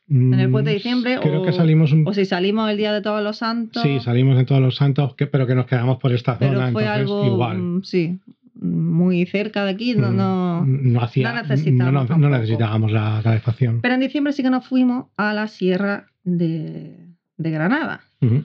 ¿En 0.10 0.34
el 0.40 0.50
puente 0.52 0.70
de 0.70 0.76
diciembre 0.76 1.20
Creo 1.22 1.42
o- 1.42 1.46
que 1.46 1.52
salimos 1.52 1.92
un... 1.92 2.08
O 2.08 2.14
si 2.14 2.26
salimos 2.26 2.70
el 2.70 2.78
día 2.78 2.94
de 2.94 3.02
todos 3.02 3.22
los 3.24 3.38
santos. 3.38 3.82
Sí, 3.84 4.00
salimos 4.00 4.40
en 4.40 4.46
todos 4.46 4.62
los 4.62 4.76
santos, 4.76 5.16
que, 5.16 5.28
pero 5.28 5.48
que 5.48 5.56
nos 5.56 5.66
quedamos 5.66 5.98
por 5.98 6.14
esta 6.14 6.38
Pero 6.38 6.54
zona, 6.54 6.72
fue 6.72 6.84
entonces 6.84 7.02
algo. 7.02 7.26
igual. 7.26 7.58
mm, 7.58 7.84
Sí, 7.84 8.20
muy 8.62 9.26
cerca 9.26 9.64
de 9.66 9.72
aquí. 9.72 9.96
No, 9.96 10.12
Mm, 10.12 10.16
no... 10.18 10.66
no 10.66 11.02
hacía, 11.02 11.32
no 11.34 12.30
necesitábamos 12.30 12.92
la 12.92 13.20
calefacción. 13.24 13.82
Pero 13.82 13.94
en 13.94 14.00
diciembre 14.02 14.34
sí 14.34 14.44
que 14.44 14.50
nos 14.50 14.66
fuimos 14.68 15.08
a 15.18 15.34
la 15.34 15.48
sierra 15.48 16.08
de, 16.24 16.96
de 17.38 17.52
Granada. 17.52 18.02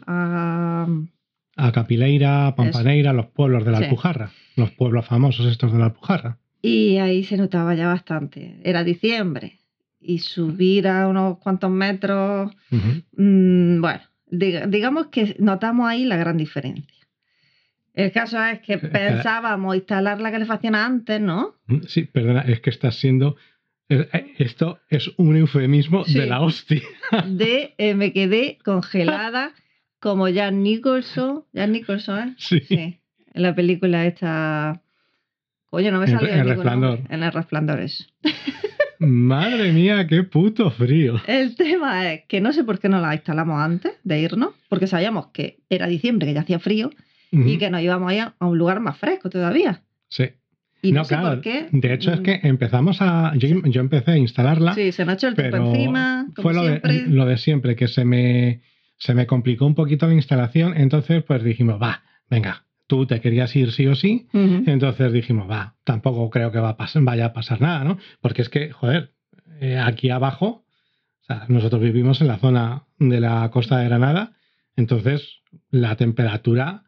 A, 0.07 0.87
A 1.57 1.73
Capileira, 1.73 2.55
Pampaneira, 2.57 3.13
los 3.13 3.27
pueblos 3.27 3.65
de 3.65 3.71
la 3.73 3.79
Sí. 3.79 3.85
Alpujarra, 3.85 4.31
los 4.57 4.71
pueblos 4.73 5.07
famosos 5.07 5.47
estos 5.47 5.73
de 5.73 5.79
la 5.79 5.87
Alpujarra. 5.87 6.39
y 6.63 6.99
ahí 6.99 7.25
se 7.25 7.37
notaba 7.37 7.75
ya 7.75 7.89
bastante. 7.89 8.59
Era 8.65 8.85
diciembre. 8.85 9.59
Y 10.05 10.19
subir 10.19 10.89
a 10.89 11.07
unos 11.09 11.39
cuantos 11.39 11.71
metros. 11.71 12.53
Mm, 13.17 13.81
bueno, 13.81 14.01
diga- 14.31 14.67
digamos 14.67 15.07
que 15.09 15.37
notamos 15.39 15.89
ahí 15.89 16.05
la 16.05 16.17
gran 16.17 16.37
diferencia. 16.37 17.02
El 17.95 18.11
caso 18.13 18.43
es 18.45 18.61
que 18.61 18.79
pensábamos 18.79 19.77
instalar 19.77 20.21
la 20.21 20.31
calefacción 20.31 20.75
antes, 20.75 21.21
¿no? 21.21 21.55
Sí, 21.89 22.05
perdona, 22.05 22.41
es 22.43 22.61
que 22.61 22.71
estás 22.71 22.97
siendo... 22.97 23.37
eh, 23.89 24.09
eh, 24.13 24.35
Esto 24.39 24.79
es 24.89 25.11
un 25.19 25.37
eufemismo 25.37 26.05
Sí. 26.05 26.19
de 26.19 26.27
la 26.27 26.41
hostia. 26.41 26.83
De 27.27 27.75
eh, 27.79 27.95
me 27.95 28.13
quedé 28.13 28.59
congelada 28.65 29.53
como 30.01 30.29
Jack 30.29 30.53
Nicholson. 30.55 31.45
Jack 31.53 31.69
Nicholson, 31.71 32.29
¿eh? 32.31 32.35
Sí. 32.39 32.61
Sí, 32.61 32.75
en 33.35 33.43
la 33.43 33.55
película 33.55 34.07
esta. 34.07 34.81
Oye, 35.71 35.91
no 35.91 36.01
me 36.01 36.07
salió 36.07 36.29
en 36.29 36.35
ningún 36.37 36.49
Resplandor. 36.55 36.91
nombre. 36.99 37.15
En 37.15 37.23
el 37.23 37.33
resplandor 37.33 37.81
eso. 37.81 38.05
Madre 38.99 39.73
mía, 39.73 40.07
qué 40.07 40.23
puto 40.23 40.71
frío. 40.71 41.21
El 41.27 41.57
tema 41.57 42.13
es 42.13 42.25
que 42.29 42.41
no 42.41 42.53
sé 42.53 42.63
por 42.63 42.79
qué 42.79 42.89
no 42.89 43.01
la 43.01 43.15
instalamos 43.15 43.61
antes 43.61 43.93
de 44.05 44.21
irnos, 44.21 44.51
porque 44.69 44.87
sabíamos 44.87 45.29
que 45.29 45.59
era 45.69 45.89
diciembre, 45.89 46.29
que 46.29 46.35
ya 46.35 46.43
hacía 46.43 46.61
frío, 46.61 46.91
Y 47.33 47.59
que 47.59 47.71
nos 47.71 47.81
íbamos 47.81 48.11
a 48.11 48.15
ir 48.15 48.21
a 48.39 48.47
un 48.47 48.59
lugar 48.59 48.81
más 48.81 48.99
fresco 48.99 49.31
todavía. 49.31 49.83
Sí. 50.09 50.31
Y 50.83 50.93
no, 50.93 51.01
no, 51.01 51.05
sé 51.05 51.15
claro. 51.15 51.29
por 51.31 51.41
qué. 51.41 51.67
De 51.73 51.95
hecho, 51.95 52.13
es 52.13 52.21
mm, 52.21 52.23
que 52.23 52.41
empezamos 52.43 52.99
a. 53.01 53.33
Yo, 53.37 53.49
yo 53.65 53.81
empecé 53.81 54.13
a 54.13 54.17
instalarla, 54.19 54.75
Sí, 54.75 54.93
se 54.93 55.05
nos 55.05 55.15
echó 55.15 55.29
el 55.29 55.35
tiempo 55.35 55.57
encima, 55.57 56.27
como 56.37 56.43
fue 56.43 56.55
lo 56.55 56.63
de, 56.65 56.81
siempre. 56.81 57.07
lo 57.09 57.27
de 57.27 57.37
siempre, 57.39 57.77
que 57.77 57.89
se 57.89 58.05
me, 58.05 58.61
se 58.99 59.15
me 59.15 59.27
complicó 59.27 59.65
un 59.65 59.75
poquito 59.75 60.07
la 60.07 60.15
instalación. 60.15 60.75
Entonces, 60.77 61.23
pues 61.23 61.43
dijimos, 61.43 61.81
va, 61.81 62.03
venga, 62.29 62.65
tú 62.93 63.07
te 63.07 63.21
querías 63.21 63.57
ir 63.57 63.73
sí 63.73 63.87
o 63.87 63.95
sí. 63.95 64.27
Entonces 64.33 65.13
dijimos, 65.13 65.51
va, 65.51 65.77
tampoco 65.85 66.29
creo 66.29 66.53
que 66.53 66.59
va 66.59 66.71
a 66.71 66.77
pasar, 66.77 67.03
vaya 67.03 67.27
a 67.27 67.33
pasar 67.33 67.61
nada, 67.63 67.85
¿no? 67.85 67.99
Porque 68.21 68.43
es 68.43 68.51
que, 68.51 68.71
joder, 68.71 69.13
eh, 69.61 69.79
aquí 69.79 70.11
abajo, 70.11 70.65
o 71.23 71.25
sea, 71.25 71.47
nosotros 71.49 71.81
vivimos 71.81 72.21
en 72.21 72.29
la 72.29 72.37
zona 72.39 72.85
de 72.99 73.21
la 73.21 73.49
costa 73.51 73.79
de 73.79 73.87
Granada, 73.87 74.33
entonces 74.77 75.43
la 75.71 75.97
temperatura, 75.97 76.85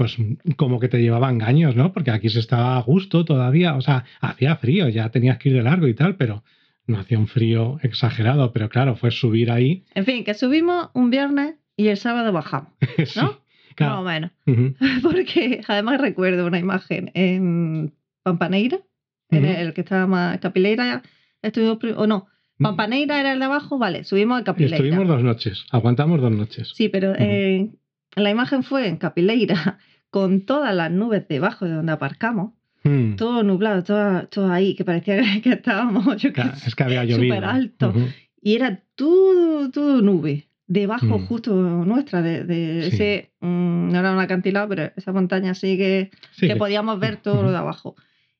pues 0.00 0.16
como 0.56 0.80
que 0.80 0.88
te 0.88 1.02
llevaba 1.02 1.28
engaños, 1.28 1.76
¿no? 1.76 1.92
Porque 1.92 2.10
aquí 2.10 2.30
se 2.30 2.38
estaba 2.38 2.78
a 2.78 2.80
gusto 2.80 3.26
todavía, 3.26 3.74
o 3.74 3.82
sea, 3.82 4.06
hacía 4.22 4.56
frío, 4.56 4.88
ya 4.88 5.10
tenías 5.10 5.36
que 5.36 5.50
ir 5.50 5.56
de 5.56 5.62
largo 5.62 5.88
y 5.88 5.92
tal, 5.92 6.16
pero 6.16 6.42
no 6.86 6.98
hacía 6.98 7.18
un 7.18 7.28
frío 7.28 7.78
exagerado, 7.82 8.50
pero 8.54 8.70
claro, 8.70 8.96
fue 8.96 9.10
subir 9.10 9.50
ahí. 9.50 9.84
En 9.94 10.06
fin, 10.06 10.24
que 10.24 10.32
subimos 10.32 10.88
un 10.94 11.10
viernes 11.10 11.56
y 11.76 11.88
el 11.88 11.98
sábado 11.98 12.32
bajamos, 12.32 12.72
Sí, 13.04 13.20
¿no? 13.20 13.42
claro. 13.74 13.96
Más 13.96 14.00
o 14.00 14.04
menos. 14.04 14.30
Porque 15.02 15.60
además 15.68 16.00
recuerdo 16.00 16.46
una 16.46 16.58
imagen 16.58 17.10
en 17.12 17.92
Pampaneira, 18.22 18.78
en 19.28 19.44
el 19.44 19.74
que 19.74 19.82
estaba 19.82 20.06
más 20.06 20.38
Capileira, 20.38 21.02
estuvimos, 21.42 21.76
o 21.98 22.06
no, 22.06 22.26
Pampaneira 22.58 23.20
era 23.20 23.34
el 23.34 23.38
de 23.38 23.44
abajo, 23.44 23.76
vale, 23.76 24.04
subimos 24.04 24.40
a 24.40 24.44
Capileira. 24.44 24.76
Estuvimos 24.76 25.06
dos 25.06 25.22
noches, 25.22 25.66
aguantamos 25.70 26.22
dos 26.22 26.32
noches. 26.32 26.72
Sí, 26.74 26.88
pero 26.88 27.14
la 28.16 28.30
imagen 28.30 28.62
fue 28.62 28.88
en 28.88 28.96
Capileira, 28.96 29.78
con 30.10 30.40
todas 30.42 30.74
las 30.74 30.90
nubes 30.90 31.26
debajo 31.28 31.64
de 31.66 31.72
donde 31.74 31.92
aparcamos, 31.92 32.52
Mm. 32.82 33.16
todo 33.16 33.42
nublado, 33.42 33.82
todo, 33.84 34.26
todo 34.28 34.50
ahí, 34.50 34.74
que 34.74 34.86
parecía 34.86 35.20
que, 35.20 35.42
que 35.42 35.50
estábamos, 35.52 36.04
yo 36.22 36.30
sé, 36.34 36.42
Es 36.66 36.74
que 36.74 36.82
había 36.82 37.04
llovido. 37.04 37.34
súper 37.34 37.44
alto. 37.44 37.92
Y 38.40 38.54
era 38.54 38.82
todo, 38.94 39.70
todo 39.70 40.00
nube, 40.00 40.48
debajo 40.66 41.18
Mm. 41.18 41.26
justo 41.26 41.52
nuestra, 41.54 42.22
de, 42.22 42.44
de 42.44 42.82
Sí. 42.84 42.88
ese, 42.94 43.32
mm, 43.40 43.92
no 43.92 43.98
era 43.98 44.12
un 44.12 44.18
acantilado, 44.18 44.66
pero 44.70 44.92
esa 44.96 45.12
montaña 45.12 45.50
así 45.50 45.76
que, 45.76 46.10
Sí, 46.32 46.46
que 46.46 46.54
que- 46.54 46.56
podíamos 46.56 46.98
ver 46.98 47.18
todo 47.18 47.42
lo 47.42 47.50
de 47.50 47.58
abajo. 47.58 47.96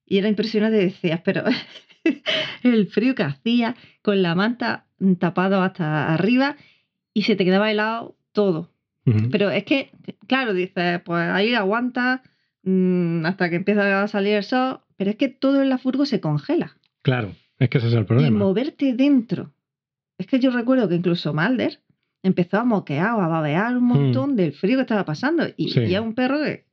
Y 0.07 0.17
era 0.17 0.29
impresionante, 0.31 0.79
decías, 0.79 1.21
pero 1.23 1.45
el 2.63 2.87
frío 2.87 3.15
que 3.15 3.25
hacía 3.25 3.77
con 4.01 4.23
la 4.23 4.35
manta 4.35 4.87
tapado 5.19 5.63
hasta 5.63 6.15
arriba 6.15 6.57
y 7.13 7.23
se 7.23 7.37
te 7.37 7.45
quedaba 7.45 7.71
helado 7.71 8.17
todo. 8.33 8.71
Pero 9.31 9.51
es 9.51 9.65
que, 9.65 9.91
claro, 10.27 10.55
dices, 10.55 11.01
pues 11.05 11.23
ahí 11.29 11.55
aguanta 11.55 12.23
mm, 12.63 13.25
hasta 13.27 13.51
que 13.51 13.57
empieza 13.57 14.03
a 14.03 14.09
salir 14.09 14.35
el 14.35 14.45
sol, 14.45 14.81
pero 14.97 15.11
es 15.11 15.17
que 15.17 15.29
todo 15.29 15.63
en 15.63 15.69
la 15.69 15.79
furgo 15.79 16.07
se 16.07 16.21
congela. 16.21 16.77
Claro, 17.03 17.35
es 17.59 17.69
que 17.71 17.79
ese 17.79 17.89
es 17.89 17.95
el 17.95 18.03
Y 18.03 18.05
problema. 18.05 18.39
moverte 18.39 18.93
dentro. 18.95 19.53
Es 20.19 20.27
que 20.27 20.39
yo 20.39 20.51
recuerdo 20.51 20.89
que 20.89 20.97
incluso 20.97 21.33
Malder 21.33 21.81
empezó 22.23 22.59
a 22.59 22.65
moquear 22.65 23.15
o 23.15 23.23
a 23.23 23.29
babear 23.29 23.77
un 23.77 23.85
montón 23.85 24.37
del 24.37 24.53
frío 24.53 24.77
que 24.77 24.83
estaba 24.83 25.05
pasando. 25.07 25.45
Y. 25.57 25.71
Sí. 25.71 25.81
y 25.81 25.97
un 25.97 26.15
perro 26.15 26.39
que, 26.43 26.67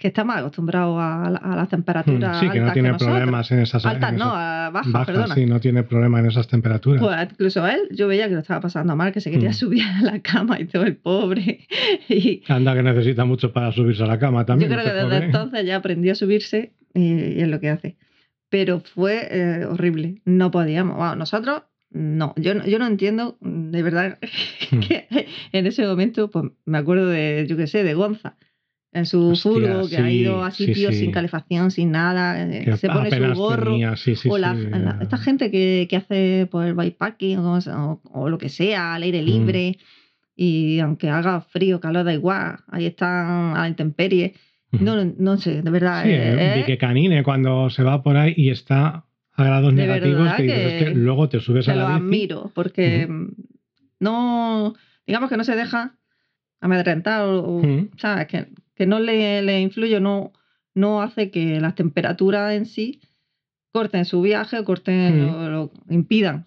que 0.00 0.08
está 0.08 0.24
más 0.24 0.38
acostumbrado 0.38 0.98
a, 0.98 1.26
a 1.26 1.56
las 1.56 1.68
temperaturas 1.68 2.38
Sí, 2.40 2.48
que 2.48 2.56
no 2.58 2.62
altas 2.64 2.72
tiene 2.72 2.88
nosotros. 2.88 3.10
problemas 3.10 3.50
en 3.52 3.58
esas 3.60 3.84
Altas 3.84 4.12
en 4.12 4.18
no, 4.18 4.24
esas- 4.28 4.34
a 4.36 4.70
bajas, 4.72 4.92
bajas, 4.92 5.06
perdona. 5.06 5.34
sí, 5.34 5.44
no 5.46 5.60
tiene 5.60 5.82
problema 5.82 6.20
en 6.20 6.26
esas 6.26 6.48
temperaturas. 6.48 7.02
Pues 7.02 7.28
incluso 7.32 7.66
él, 7.66 7.80
yo 7.90 8.08
veía 8.08 8.26
que 8.28 8.34
lo 8.34 8.40
estaba 8.40 8.60
pasando 8.62 8.96
mal, 8.96 9.12
que 9.12 9.20
se 9.20 9.30
quería 9.30 9.50
Mm. 9.50 9.54
subir 9.54 9.82
a 9.84 10.00
la 10.02 10.20
cama 10.20 10.58
y 10.58 10.64
todo 10.64 10.84
el 10.84 10.96
pobre. 10.96 11.66
Y 12.08 12.42
Anda 12.48 12.74
que 12.74 12.82
necesita 12.82 13.24
mucho 13.26 13.52
para 13.52 13.70
subirse 13.72 14.02
a 14.02 14.06
la 14.06 14.18
cama 14.18 14.46
también. 14.46 14.70
yo 14.70 14.74
creo 14.76 14.84
que 14.84 14.90
este 14.90 15.02
desde 15.04 15.14
pobre. 15.16 15.26
entonces 15.26 15.66
ya 15.66 15.76
aprendió 15.76 16.12
a 16.12 16.14
subirse 16.14 16.72
y, 16.94 17.02
y 17.12 17.40
es 17.42 17.48
lo 17.48 17.60
que 17.60 17.68
hace. 17.68 17.96
Pero 18.48 18.80
fue 18.80 19.28
eh, 19.30 19.64
horrible. 19.66 20.22
No 20.24 20.50
podíamos. 20.50 20.96
Bueno, 20.96 21.14
nosotros, 21.16 21.62
no. 21.90 22.32
Yo, 22.36 22.54
no- 22.54 22.64
yo 22.66 22.78
no 22.78 22.86
entiendo, 22.86 23.36
de 23.42 23.82
verdad, 23.82 24.18
Mm. 24.72 24.78
que 24.80 25.06
en 25.52 25.66
ese 25.66 25.86
momento, 25.86 26.30
pues 26.30 26.46
me 26.64 26.78
acuerdo 26.78 27.06
de, 27.08 27.44
yo 27.48 27.56
qué 27.56 27.66
sé, 27.66 27.84
de 27.84 27.92
Gonza. 27.94 28.36
En 28.92 29.06
su 29.06 29.30
Hostia, 29.30 29.52
furgo, 29.52 29.88
que 29.88 29.98
ha 29.98 30.10
ido 30.10 30.42
a 30.42 30.50
sitios 30.50 30.94
sí. 30.94 31.00
sin 31.02 31.12
calefacción, 31.12 31.70
sin 31.70 31.92
nada, 31.92 32.42
eh, 32.42 32.64
Que 32.64 32.76
se 32.76 32.88
pone 32.88 33.08
su 33.08 33.34
gorro. 33.40 33.72
tenía, 33.72 33.94
o 34.28 34.36
la- 34.36 34.98
esta 35.00 35.16
gente 35.16 35.48
que, 35.52 35.86
que 35.88 35.96
hace 35.96 36.48
pues, 36.50 36.66
el 36.68 36.74
bikepacking 36.74 37.38
o, 37.38 38.00
o- 38.12 38.28
lo 38.28 38.36
que 38.38 38.48
sea, 38.48 38.94
al 38.94 39.04
aire 39.04 39.22
Mm. 39.22 39.24
libre, 39.24 39.78
y 40.34 40.80
aunque 40.80 41.08
haga 41.08 41.40
frío, 41.40 41.78
calor, 41.78 42.04
da 42.04 42.12
igual, 42.12 42.56
ahí 42.68 42.86
están 42.86 43.56
a 43.56 43.60
la 43.60 43.68
intemperie. 43.68 44.34
No, 44.72 44.96
no, 44.96 45.12
no 45.18 45.36
sé, 45.36 45.62
de 45.62 45.70
verdad. 45.70 46.02
Sí, 46.02 46.10
eh, 46.12 46.54
vi 46.56 46.64
que 46.64 46.78
Canine 46.78 47.22
cuando 47.22 47.70
se 47.70 47.82
va 47.84 48.02
por 48.02 48.16
ahí 48.16 48.34
y 48.36 48.50
está 48.50 49.04
a 49.34 49.44
grados 49.44 49.72
De 49.74 49.82
negativos, 49.86 50.32
que, 50.34 50.42
dices, 50.42 50.58
que- 50.58 50.78
es 50.78 50.84
que 50.84 50.94
luego 50.96 51.28
te 51.28 51.38
subes 51.40 51.68
a 51.68 51.74
lo 51.76 51.80
la 51.82 51.86
bici. 51.90 52.00
admiro, 52.00 52.50
porque 52.54 53.08
no, 54.00 54.74
digamos 55.06 55.30
que 55.30 55.36
no 55.36 55.44
se 55.44 55.56
deja 55.56 55.96
amedrentar 56.60 57.22
o, 57.26 57.60
Mm. 57.62 57.90
¿sabes? 57.96 58.26
Que, 58.26 58.48
que 58.80 58.86
no 58.86 58.98
le, 58.98 59.42
le 59.42 59.60
influye, 59.60 60.00
no, 60.00 60.32
no 60.74 61.02
hace 61.02 61.30
que 61.30 61.60
las 61.60 61.74
temperaturas 61.74 62.54
en 62.54 62.64
sí 62.64 63.02
corten 63.72 64.06
su 64.06 64.22
viaje 64.22 64.58
o 64.58 64.64
corten, 64.64 65.26
lo, 65.26 65.50
lo- 65.50 65.72
impidan 65.90 66.46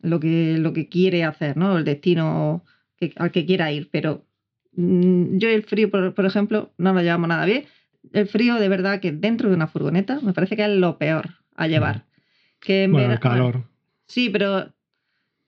lo 0.00 0.18
que, 0.18 0.56
lo 0.58 0.72
que 0.72 0.88
quiere 0.88 1.24
hacer, 1.24 1.58
¿no? 1.58 1.76
El 1.76 1.84
destino 1.84 2.64
que- 2.96 3.12
al 3.16 3.32
que 3.32 3.44
quiera 3.44 3.70
ir. 3.70 3.90
Pero 3.92 4.24
mm, 4.76 5.36
yo 5.36 5.50
el 5.50 5.62
frío, 5.64 5.90
por, 5.90 6.14
por 6.14 6.24
ejemplo, 6.24 6.72
no 6.78 6.94
lo 6.94 7.02
llevamos 7.02 7.28
nada 7.28 7.44
bien. 7.44 7.64
El 8.14 8.26
frío, 8.28 8.54
de 8.54 8.68
verdad, 8.70 8.98
que 9.00 9.12
dentro 9.12 9.50
de 9.50 9.54
una 9.54 9.66
furgoneta 9.66 10.20
me 10.22 10.32
parece 10.32 10.56
que 10.56 10.62
es 10.64 10.70
lo 10.70 10.96
peor 10.96 11.28
a 11.54 11.66
llevar. 11.68 12.06
Que 12.60 12.84
en. 12.84 12.92
Bueno, 12.92 13.12
el 13.12 13.20
calor. 13.20 13.64
Sí, 14.06 14.30
pero 14.30 14.72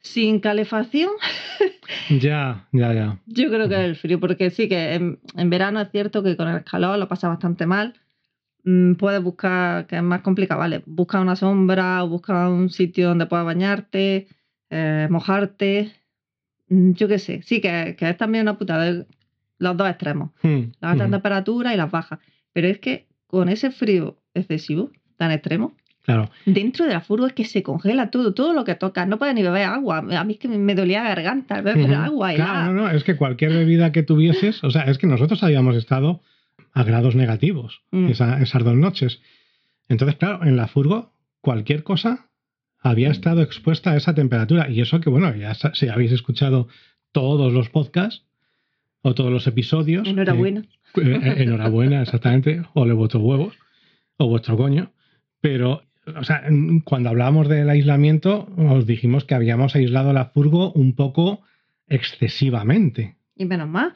sin 0.03 0.41
calefacción, 0.41 1.11
Ya, 2.21 2.67
ya, 2.73 2.93
ya. 2.93 3.19
yo 3.27 3.49
creo 3.49 3.69
que 3.69 3.75
es 3.75 3.81
el 3.85 3.97
frío, 3.97 4.19
porque 4.21 4.51
sí 4.51 4.69
que 4.69 4.95
en, 4.95 5.19
en 5.37 5.51
verano 5.51 5.81
es 5.81 5.91
cierto 5.91 6.23
que 6.23 6.37
con 6.37 6.49
el 6.49 6.65
calor 6.65 6.99
lo 6.99 7.09
pasa 7.09 7.29
bastante 7.29 7.67
mal. 7.67 7.95
Mm, 8.65 8.95
puedes 8.95 9.23
buscar, 9.23 9.87
que 9.87 9.97
es 9.97 10.03
más 10.03 10.21
complicado, 10.23 10.61
¿vale? 10.61 10.83
Busca 10.87 11.21
una 11.21 11.37
sombra 11.37 12.05
o 12.05 12.09
busca 12.09 12.49
un 12.49 12.69
sitio 12.71 13.09
donde 13.09 13.27
puedas 13.27 13.45
bañarte, 13.47 14.29
eh, 14.71 15.07
mojarte. 15.11 15.93
Mm, 16.69 16.93
Yo 16.93 17.09
qué 17.09 17.19
sé, 17.19 17.43
sí 17.43 17.61
que, 17.61 17.97
que 17.99 18.11
es 18.11 18.17
también 18.17 18.43
una 18.43 18.59
putada 18.59 18.87
el- 18.89 19.07
los 19.59 19.77
dos 19.77 19.89
extremos, 19.89 20.31
Mm, 20.43 20.73
las 20.81 20.93
altas 20.93 21.07
ujú. 21.07 21.13
temperaturas 21.13 21.75
y 21.75 21.77
las 21.77 21.91
bajas. 21.91 22.19
Pero 22.53 22.69
es 22.69 22.79
que 22.79 23.07
con 23.27 23.49
ese 23.49 23.71
frío 23.71 24.17
excesivo, 24.35 24.91
tan 25.17 25.31
extremo, 25.33 25.75
Claro. 26.03 26.31
Dentro 26.47 26.87
de 26.87 26.93
la 26.93 27.01
furgo 27.01 27.27
es 27.27 27.35
que 27.35 27.45
se 27.45 27.63
congela 27.63 28.11
todo, 28.11 28.33
todo 28.35 28.53
lo 28.55 28.65
que 28.65 28.75
tocas. 28.75 29.07
No 29.07 29.19
puedes 29.19 29.35
ni 29.35 29.43
beber 29.43 29.65
agua. 29.65 29.99
A 29.99 30.25
mí 30.25 30.33
es 30.35 30.39
que 30.39 30.49
me 30.49 30.75
dolía 30.75 31.03
la 31.03 31.11
garganta 31.11 31.61
beber 31.61 31.85
Ujú. 31.91 31.95
agua 31.95 32.35
helada. 32.35 32.53
Claro, 32.53 32.73
no, 32.73 32.83
no, 32.83 32.91
es 32.91 33.05
que 33.05 33.17
cualquier 33.17 33.53
bebida 33.53 33.93
que 33.93 34.03
tuvieses, 34.03 34.65
o 34.65 34.71
sea, 34.71 34.83
es 34.83 34.99
que 34.99 35.07
nosotros 35.07 35.43
habíamos 35.43 35.77
estado 35.77 36.21
a 36.73 36.83
grados 36.85 37.15
negativos 37.15 37.83
Mm. 37.91 38.09
esa- 38.09 38.41
esas 38.41 38.65
dos 38.65 38.75
noches. 38.77 39.21
Entonces, 39.89 40.17
claro, 40.17 40.45
en 40.45 40.57
la 40.57 40.69
furgo, 40.69 41.13
cualquier 41.41 41.83
cosa 41.83 42.29
había 42.83 43.11
estado 43.11 43.43
expuesta 43.43 43.91
a 43.93 43.97
esa 43.97 44.15
temperatura. 44.15 44.71
Y 44.71 44.81
eso 44.81 45.01
que, 45.01 45.11
bueno, 45.11 45.35
ya 45.35 45.53
si 45.55 45.89
habéis 45.89 46.13
escuchado 46.13 46.69
todos 47.13 47.53
los 47.53 47.69
podcasts 47.69 48.25
o 49.03 49.15
todos 49.15 49.31
los 49.31 49.47
episodios. 49.47 50.09
Enhorabuena. 50.09 50.61
eh, 50.97 51.21
eh, 51.23 51.35
enhorabuena, 51.43 52.03
exactamente. 52.03 52.63
O 52.75 52.87
le 52.87 52.95
vuestros 52.95 53.23
huevos 53.23 53.55
o 54.17 54.29
vuestro 54.29 54.57
coño. 54.57 54.93
Pero, 55.43 55.83
o 56.07 56.25
sea, 56.25 56.43
cuando 56.85 57.09
hablábamos 57.11 57.49
del 57.49 57.69
aislamiento, 57.71 58.49
os 58.57 58.87
dijimos 58.87 59.25
que 59.25 59.35
habíamos 59.35 59.75
aislado 59.77 60.13
la 60.13 60.27
furgo 60.27 60.73
un 60.73 60.95
poco 60.95 61.43
excesivamente. 61.89 63.17
Y 63.37 63.47
menos 63.47 63.69
mal. 63.69 63.93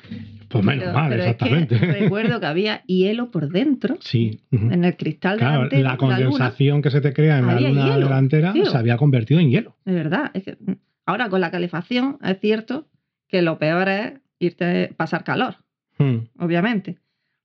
Pues 0.49 0.64
menos 0.64 0.84
Pero- 0.84 0.94
mal, 0.94 1.11
pero 1.11 1.23
es 1.23 1.37
que 1.37 1.44
exactamente. 1.44 1.76
recuerdo 2.00 2.40
que 2.40 2.46
había 2.46 2.82
hielo 2.87 3.30
por 3.30 3.50
dentro, 3.50 3.96
Sí. 4.00 4.40
en 4.52 4.84
el 4.84 4.96
cristal 4.96 5.38
Claro, 5.38 5.68
delantero. 5.68 5.82
la 5.82 5.96
condensación 5.99 6.80
que 6.82 6.90
se 6.90 7.00
te 7.02 7.12
crea 7.12 7.38
en 7.38 7.46
la 7.46 7.61
luna 7.61 7.87
hielo, 7.94 8.06
delantera 8.06 8.52
tío. 8.52 8.64
se 8.66 8.76
había 8.76 8.96
convertido 8.96 9.40
en 9.40 9.50
hielo. 9.50 9.76
De 9.84 9.92
verdad. 9.92 10.30
es 10.34 10.44
que, 10.44 10.52
mm, 10.58 10.73
ahora 11.06 11.28
con 11.28 11.40
la 11.42 11.50
calefacción 11.50 12.18
es 12.23 12.38
cierto 12.40 12.87
que 13.28 13.42
lo 13.42 13.58
peor 13.58 13.88
es 13.88 14.12
irte 14.38 14.92
pasar 14.96 15.25
calor, 15.25 15.56
Mm, 15.99 16.16
obviamente. 16.38 16.96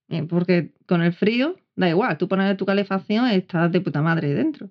Eh, 0.10 0.24
Porque 0.28 0.72
con 0.86 1.02
el 1.02 1.14
frío 1.14 1.56
da 1.76 1.88
igual, 1.90 2.18
tú 2.18 2.28
pones 2.28 2.58
tu 2.58 2.66
calefacción 2.66 3.30
y 3.32 3.36
estás 3.36 3.72
de 3.72 3.80
puta 3.82 4.02
madre 4.02 4.34
dentro. 4.34 4.70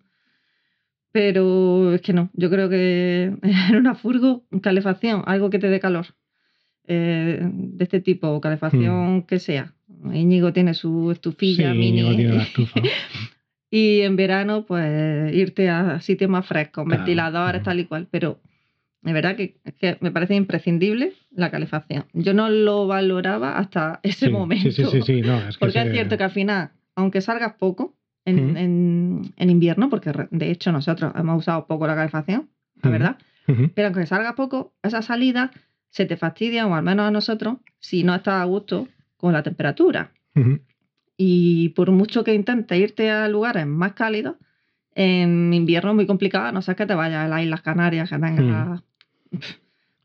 Pero 1.12 1.94
es 1.94 2.02
que 2.02 2.12
no, 2.12 2.30
yo 2.34 2.50
creo 2.50 2.68
que 2.68 3.32
en 3.42 3.76
una 3.76 3.94
furgo, 3.94 4.44
calefacción, 4.62 5.22
algo 5.26 5.50
que 5.50 5.58
te 5.58 5.68
dé 5.68 5.80
calor. 5.80 6.06
eh, 6.90 7.40
de 7.42 7.84
este 7.84 8.00
tipo, 8.00 8.40
calefacción 8.40 9.22
que 9.22 9.38
sea. 9.38 9.74
Íñigo 10.12 10.52
tiene 10.52 10.74
su 10.74 11.06
Sí, 11.08 11.12
estufilla 11.12 11.74
mini. 11.74 12.02
Tiene 12.16 12.34
la 12.34 12.42
estufa. 12.42 12.80
Y 13.70 14.00
en 14.00 14.16
verano, 14.16 14.64
pues 14.64 15.34
irte 15.34 15.68
a 15.68 16.00
sitios 16.00 16.30
más 16.30 16.46
frescos, 16.46 16.86
Claro, 16.86 17.00
ventiladores, 17.02 17.60
claro. 17.60 17.64
tal 17.64 17.80
y 17.80 17.84
cual. 17.84 18.08
Pero 18.10 18.40
Es 19.04 19.12
verdad 19.12 19.36
que, 19.36 19.60
que, 19.78 19.96
me 20.00 20.10
parece 20.10 20.34
imprescindible 20.34 21.12
la 21.30 21.50
calefacción. 21.50 22.06
Yo 22.12 22.34
no 22.34 22.48
lo 22.50 22.86
valoraba 22.86 23.56
hasta 23.58 24.00
ese 24.02 24.26
Sí, 24.26 24.32
momento. 24.32 24.70
Sí, 24.70 24.84
sí, 24.84 24.90
sí, 24.90 25.02
sí, 25.02 25.22
no, 25.22 25.38
es 25.48 25.56
que 25.56 25.60
Porque 25.60 25.80
se- 25.80 25.86
es 25.86 25.92
cierto 25.92 26.16
que 26.18 26.24
al 26.24 26.30
final, 26.32 26.70
aunque 26.96 27.20
salgas 27.20 27.54
poco 27.54 27.96
en, 28.24 28.56
en- 28.56 29.22
en 29.36 29.50
invierno, 29.50 29.88
porque 29.88 30.12
de 30.30 30.50
hecho 30.50 30.72
nosotros 30.72 31.12
hemos 31.16 31.38
usado 31.38 31.66
poco 31.66 31.86
la 31.86 31.94
calefacción, 31.94 32.50
la 32.82 32.90
verdad, 32.90 33.18
pero 33.74 33.88
aunque 33.88 34.04
salga 34.06 34.34
poco, 34.34 34.74
esa 34.82 35.00
salida 35.02 35.50
se 35.90 36.04
te 36.04 36.16
fastidia, 36.16 36.66
o 36.66 36.74
al 36.74 36.82
menos 36.82 37.06
a 37.08 37.10
nosotros, 37.10 37.58
si 37.78 38.02
no 38.04 38.14
estás 38.14 38.42
a 38.42 38.44
gusto 38.44 38.88
con 39.16 39.32
la 39.32 39.42
temperatura. 39.42 40.12
Y 41.16 41.70
por 41.70 41.90
mucho 41.90 42.22
que 42.24 42.34
intentes 42.34 42.78
irte 42.78 43.10
a 43.10 43.28
lugares 43.28 43.66
más 43.66 43.92
cálidos, 43.94 44.36
en 45.00 45.54
invierno 45.54 45.94
muy 45.94 46.06
complicado, 46.06 46.46
a 46.46 46.52
no 46.52 46.60
ser 46.60 46.74
que 46.74 46.84
te 46.86 46.94
vayas 46.94 47.24
a 47.24 47.28
las 47.28 47.42
Islas 47.42 47.62
Canarias, 47.62 48.10
que 48.10 48.18
tengas 48.18 48.82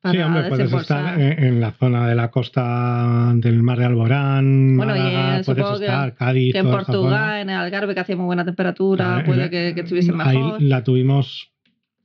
para 0.01 0.13
Sí, 0.13 0.19
hombre, 0.19 0.49
puedes 0.49 0.71
estar 0.73 1.19
en, 1.19 1.43
en 1.43 1.61
la 1.61 1.71
zona 1.71 2.07
de 2.07 2.13
la 2.15 2.29
costa 2.29 3.31
del 3.35 3.63
mar 3.63 3.79
de 3.79 3.85
Alborán, 3.85 4.75
Bueno, 4.75 4.95
y, 4.95 4.99
Málaga, 4.99 5.39
eh, 5.39 5.43
puedes 5.45 5.65
que- 5.65 5.85
estar, 5.85 6.13
Cádiz, 6.13 6.51
que 6.53 6.59
en. 6.59 6.69
Portugal, 6.69 7.39
en 7.41 7.49
el 7.49 7.55
Algarve, 7.55 7.93
que 7.93 8.01
hacía 8.01 8.17
muy 8.17 8.25
buena 8.25 8.43
temperatura, 8.43 9.23
puede 9.25 9.49
que, 9.49 9.73
que 9.73 9.81
estuviese 9.81 10.11
Ahí 10.19 10.37
mejor. 10.37 10.61
la 10.61 10.83
tuvimos 10.83 11.51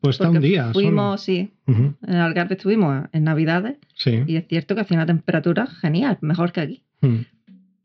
puesta 0.00 0.24
porque 0.26 0.38
un 0.38 0.42
día. 0.44 0.62
solo. 0.62 0.72
Fuimos, 0.74 1.20
sí, 1.22 1.50
Ujú, 1.66 1.94
en 2.06 2.14
el 2.14 2.20
Algarve 2.20 2.54
estuvimos 2.54 3.06
en 3.12 3.24
Navidades 3.24 3.78
Sí. 3.96 4.22
y 4.28 4.36
es 4.36 4.46
cierto 4.46 4.76
que 4.76 4.82
hacía 4.82 4.96
una 4.96 5.06
temperatura 5.06 5.66
genial, 5.66 6.18
mejor 6.20 6.52
que 6.52 6.60
aquí. 6.60 6.82
Ujú. 7.02 7.24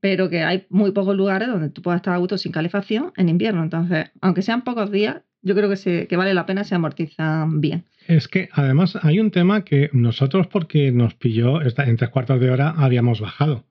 Pero 0.04 0.30
que 0.30 0.44
hay 0.44 0.66
muy 0.70 0.92
pocos 0.92 1.16
lugares 1.16 1.48
donde 1.48 1.70
tú 1.70 1.82
puedas 1.82 2.00
estar 2.00 2.14
a 2.14 2.18
gusto 2.18 2.38
sin 2.38 2.52
calefacción 2.52 3.14
en 3.16 3.30
invierno. 3.30 3.64
Entonces, 3.64 4.12
aunque 4.20 4.42
sean 4.42 4.64
pocos 4.66 4.92
días, 4.92 5.22
yo 5.42 5.56
creo 5.56 5.70
que, 5.70 5.78
se, 5.78 6.08
que 6.08 6.18
vale 6.18 6.34
la 6.34 6.46
pena 6.46 6.66
se 6.66 6.76
amortizan 6.76 7.62
bien. 7.62 7.86
Es 8.10 8.28
que 8.28 8.50
además 8.52 8.98
hay 9.02 9.22
un 9.22 9.32
tema 9.32 9.64
que 9.64 9.90
nosotros, 9.94 10.48
porque 10.48 10.92
nos 10.92 11.14
pilló 11.16 11.62
en 11.62 11.96
tres 11.96 12.10
cuartos 12.10 12.42
de 12.42 12.50
hora, 12.52 12.74
habíamos 12.76 13.22
bajado. 13.22 13.64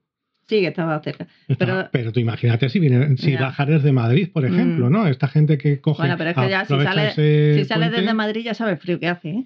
Sí, 0.49 0.61
que 0.63 0.69
estaba 0.69 0.99
cerca. 1.03 1.27
Pero- 1.59 1.89
pero, 1.93 2.13
tú 2.13 2.21
imagínate 2.21 2.71
si, 2.71 2.81
viene, 2.81 3.15
si 3.19 3.33
Ya. 3.33 3.41
bajas 3.43 3.69
desde 3.69 3.93
Madrid, 3.93 4.31
por 4.33 4.47
ejemplo, 4.47 4.89
Mm. 4.89 4.93
¿no? 4.93 5.07
Esta 5.09 5.29
gente 5.29 5.59
que 5.59 5.83
coge. 5.83 6.01
Bueno, 6.01 6.15
pero 6.17 6.31
es 6.31 6.37
que 6.37 6.49
ya 6.49 6.65
si 6.65 6.81
sales 6.81 7.15
si 7.15 7.65
sales 7.67 7.93
desde 7.93 8.15
Madrid 8.15 8.43
ya 8.43 8.55
sabes 8.55 8.81
frío 8.81 8.99
que 8.99 9.09
hace. 9.09 9.29
¿eh? 9.33 9.45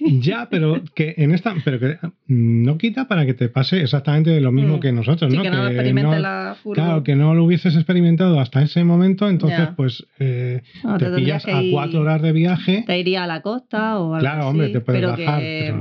Ya, 0.00 0.48
pero 0.50 0.82
que 0.94 1.14
en 1.18 1.32
esta, 1.32 1.54
pero 1.64 1.78
que 1.78 1.96
no 2.26 2.78
quita 2.78 3.06
para 3.06 3.24
que 3.26 3.34
te 3.34 3.48
pase 3.48 3.80
exactamente 3.82 4.40
lo 4.40 4.50
mismo 4.52 4.76
Mm. 4.78 4.80
que 4.80 4.92
nosotros, 4.92 5.30
Sí, 5.30 5.36
¿no? 5.36 5.42
que 5.42 5.50
no 5.50 5.68
Que 5.68 5.92
la. 6.20 6.56
Claro, 6.74 7.02
que 7.04 7.14
no 7.16 7.34
lo 7.34 7.44
hubieses 7.44 7.74
experimentado 7.76 8.40
hasta 8.40 8.62
ese 8.62 8.82
momento, 8.84 9.28
entonces 9.28 9.68
pues 9.76 10.04
eh, 10.18 10.62
No, 10.82 10.98
te 10.98 11.06
tendrías 11.06 11.44
pillas 11.44 11.56
a 11.56 11.62
cuatro 11.70 12.00
horas 12.00 12.22
de 12.22 12.32
viaje. 12.32 12.84
Te 12.86 12.98
iría 12.98 13.24
a 13.24 13.26
la 13.26 13.40
costa 13.42 13.98
o 13.98 14.14
algo 14.14 14.18
Claro, 14.18 14.48
hombre, 14.48 14.68
te 14.70 14.80
puedes 14.80 15.00
pero 15.00 15.12
bajar, 15.12 15.40
que- 15.40 15.74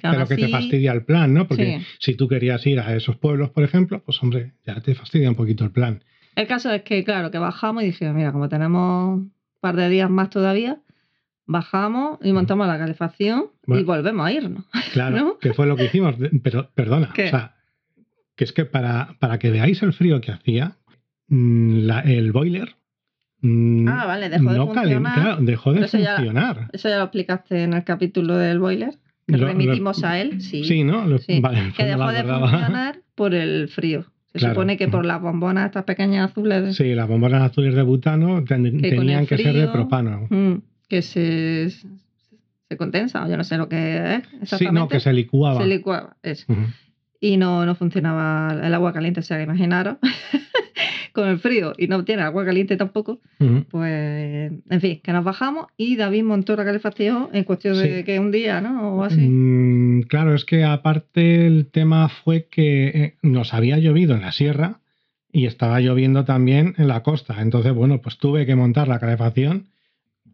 pero, 0.00 0.26
que 0.26 0.36
te 0.36 0.48
fastidia 0.48 0.92
el 0.92 1.04
plan, 1.04 1.32
¿no? 1.32 1.46
Porque 1.48 1.78
Sí. 1.78 1.86
si 2.00 2.14
tú 2.14 2.28
querías 2.28 2.66
ir 2.66 2.80
a 2.80 2.94
esos 2.94 3.16
pueblos, 3.16 3.50
por 3.50 3.64
ejemplo, 3.64 4.02
pues 4.04 4.22
hombre, 4.22 4.52
ya 4.66 4.80
te 4.80 4.94
fastidia 4.94 5.28
un 5.30 5.36
poquito 5.36 5.64
el 5.64 5.70
plan. 5.70 6.02
El 6.36 6.46
caso 6.46 6.70
es 6.72 6.82
que, 6.82 7.04
claro, 7.04 7.30
que 7.30 7.38
bajamos 7.38 7.82
y 7.82 7.86
dije, 7.86 8.10
mira, 8.12 8.32
como 8.32 8.48
tenemos 8.48 9.18
un 9.18 9.32
par 9.60 9.76
de 9.76 9.88
días 9.88 10.10
más 10.10 10.30
todavía, 10.30 10.78
bajamos 11.52 12.18
y 12.22 12.32
montamos 12.32 12.66
la 12.66 12.78
calefacción 12.78 13.46
y 13.66 13.82
volvemos 13.82 14.26
a 14.26 14.32
irnos. 14.32 14.64
Claro, 14.92 15.16
¿No? 15.16 15.38
que 15.38 15.52
fue 15.54 15.66
lo 15.66 15.76
que 15.76 15.84
hicimos. 15.84 16.16
Pero, 16.42 16.70
perdona, 16.74 17.10
¿Qué? 17.14 17.26
o 17.26 17.30
sea, 17.30 17.54
que 18.36 18.44
es 18.44 18.52
que 18.52 18.64
para, 18.64 19.16
para 19.20 19.38
que 19.38 19.50
veáis 19.50 19.82
el 19.82 19.92
frío 19.92 20.20
que 20.20 20.32
hacía, 20.32 20.76
mm, 21.28 21.78
la- 21.86 22.00
el 22.00 22.32
boiler 22.32 22.74
mm, 23.40 23.88
Ah, 23.88 24.06
vale, 24.06 24.28
dejó 24.28 24.50
de 24.52 24.58
no 24.58 24.66
funcionar. 24.68 25.14
claro, 25.20 25.36
dejó 25.42 25.72
de 25.72 25.80
ya- 25.86 26.16
funcionar. 26.16 26.68
Eso 26.72 26.88
ya 26.88 26.96
lo 26.98 27.04
explicaste 27.04 27.62
en 27.62 27.72
el 27.74 27.84
capítulo 27.84 28.36
del 28.36 28.58
boiler, 28.58 28.94
que 29.26 29.36
Lo- 29.36 29.38
lo- 29.38 29.46
remitimos 29.48 30.02
a 30.04 30.20
él, 30.20 30.40
sí. 30.40 30.64
Sí, 30.64 30.84
¿no? 30.84 31.06
Lo- 31.06 31.18
Sí, 31.18 31.40
vale, 31.40 31.58
que 31.76 31.84
pues 31.84 31.88
dejó 31.88 32.10
de 32.12 32.22
funcionar 32.24 32.98
por 33.14 33.34
el 33.34 33.68
frío. 33.68 34.04
Se 34.32 34.38
Claro. 34.38 34.54
supone 34.54 34.76
que 34.78 34.88
por 34.88 35.04
las 35.04 35.20
bombonas 35.20 35.66
estas 35.66 35.84
pequeñas 35.84 36.30
azules 36.30 36.74
Sí, 36.76 36.94
las 36.94 37.06
bombonas 37.06 37.42
azules 37.42 37.74
de 37.74 37.82
butano 37.82 38.42
ten- 38.44 38.80
tenían 38.80 39.26
que 39.26 39.36
ser 39.36 39.54
de 39.54 39.68
propano. 39.68 40.26
mm, 40.30 40.54
que 40.92 41.00
se, 41.00 41.70
se 41.70 42.76
condensan, 42.76 43.30
yo 43.30 43.38
no 43.38 43.44
sé 43.44 43.56
lo 43.56 43.66
que 43.66 44.16
es 44.16 44.22
Sí, 44.28 44.36
exactamente. 44.42 44.78
no, 44.80 44.88
que 44.88 45.00
se 45.00 45.10
licuaba. 45.14 45.58
Se 45.62 45.66
licuaba, 45.66 46.16
eso. 46.22 46.44
Y 47.18 47.38
no, 47.38 47.64
no 47.64 47.74
funcionaba 47.74 48.60
el 48.62 48.74
agua 48.74 48.92
caliente, 48.92 49.20
o 49.20 49.22
sea, 49.22 49.38
que 49.38 49.44
imaginaros, 49.44 49.96
con 51.14 51.28
el 51.28 51.38
frío 51.38 51.72
y 51.78 51.86
no 51.86 52.04
tiene 52.04 52.22
agua 52.22 52.44
caliente 52.44 52.76
tampoco, 52.76 53.20
pues, 53.70 54.52
en 54.68 54.80
fin, 54.82 55.00
que 55.02 55.12
nos 55.12 55.24
bajamos 55.24 55.66
y 55.78 55.96
David 55.96 56.24
montó 56.24 56.56
la 56.56 56.64
calefacción 56.66 57.30
en 57.32 57.44
cuestión 57.44 57.78
de 57.78 57.98
Sí. 57.98 58.04
que 58.04 58.18
un 58.20 58.30
día, 58.32 58.60
¿no? 58.60 58.96
O 58.96 59.02
así. 59.04 59.20
Mm, 59.20 60.02
claro, 60.02 60.34
es 60.34 60.44
que 60.44 60.64
aparte 60.64 61.46
el 61.46 61.68
tema 61.70 62.10
fue 62.10 62.48
que 62.50 62.88
eh, 62.88 63.14
nos 63.22 63.54
había 63.54 63.78
llovido 63.78 64.14
en 64.14 64.20
la 64.20 64.32
sierra 64.32 64.80
y 65.32 65.46
estaba 65.46 65.80
lloviendo 65.80 66.24
también 66.26 66.74
en 66.76 66.88
la 66.88 67.02
costa. 67.02 67.40
Entonces, 67.40 67.72
bueno, 67.72 68.02
pues 68.02 68.18
tuve 68.18 68.44
que 68.44 68.56
montar 68.56 68.88
la 68.88 68.98
calefacción. 68.98 69.68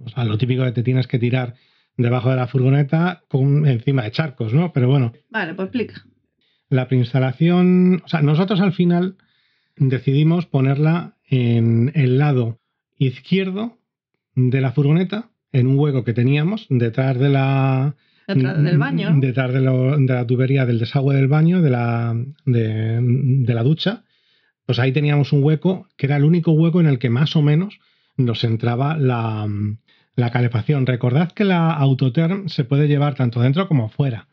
O 0.05 0.09
sea, 0.09 0.25
lo 0.25 0.39
típico 0.39 0.65
que 0.65 0.73
te 0.73 0.83
tienes 0.83 1.07
que 1.07 1.19
tirar 1.19 1.55
debajo 1.97 2.31
de 2.31 2.37
la 2.37 2.47
furgoneta 2.47 3.23
con 3.29 3.67
encima 3.67 4.03
de 4.05 4.11
charcos, 4.13 4.55
¿no? 4.55 4.73
Pero 4.73 4.89
bueno, 4.89 5.13
Vale, 5.31 5.55
pues 5.55 5.67
explica. 5.67 6.05
la 6.69 6.87
preinstalación, 6.89 8.03
o 8.05 8.09
sea, 8.09 8.23
nosotros 8.23 8.61
al 8.61 8.73
final 8.73 9.17
decidimos 9.77 10.47
ponerla 10.47 11.17
en 11.29 11.91
el 11.95 12.19
lado 12.19 12.61
izquierdo 12.99 13.79
de 14.35 14.61
la 14.61 14.73
furgoneta, 14.73 15.31
en 15.53 15.67
un 15.67 15.79
hueco 15.79 16.05
que 16.05 16.13
teníamos 16.13 16.67
detrás 16.69 17.19
de 17.19 17.29
la, 17.31 17.97
Detrás 18.27 18.63
del 18.63 18.79
baño. 18.79 19.11
¿no? 19.15 19.21
Detrás 19.21 19.53
de, 19.53 19.61
lo- 19.61 19.97
de 19.97 20.13
la 20.15 20.27
tubería 20.27 20.67
del 20.67 20.79
desagüe 20.79 21.15
del 21.17 21.29
baño, 21.29 21.63
de 21.63 21.71
la, 21.71 22.15
de, 22.45 22.99
de 23.01 23.55
la 23.55 23.63
ducha, 23.63 24.05
pues 24.67 24.79
ahí 24.79 24.93
teníamos 24.93 25.33
un 25.33 25.43
hueco 25.43 25.89
que 25.97 26.07
era 26.07 26.17
el 26.17 26.25
único 26.25 26.53
hueco 26.53 26.81
en 26.81 26.87
el 26.87 26.99
que 26.99 27.09
más 27.11 27.35
o 27.37 27.43
menos 27.43 27.81
nos 28.19 28.45
entraba 28.45 28.97
la, 28.99 29.49
la 30.19 30.31
calefacción. 30.31 30.85
Recordad 30.85 31.31
que 31.33 31.45
la 31.45 31.71
Autoterm 31.73 32.49
se 32.49 32.65
puede 32.65 32.89
llevar 32.89 33.15
tanto 33.15 33.41
dentro 33.41 33.69
como 33.69 33.89
fuera. 33.89 34.27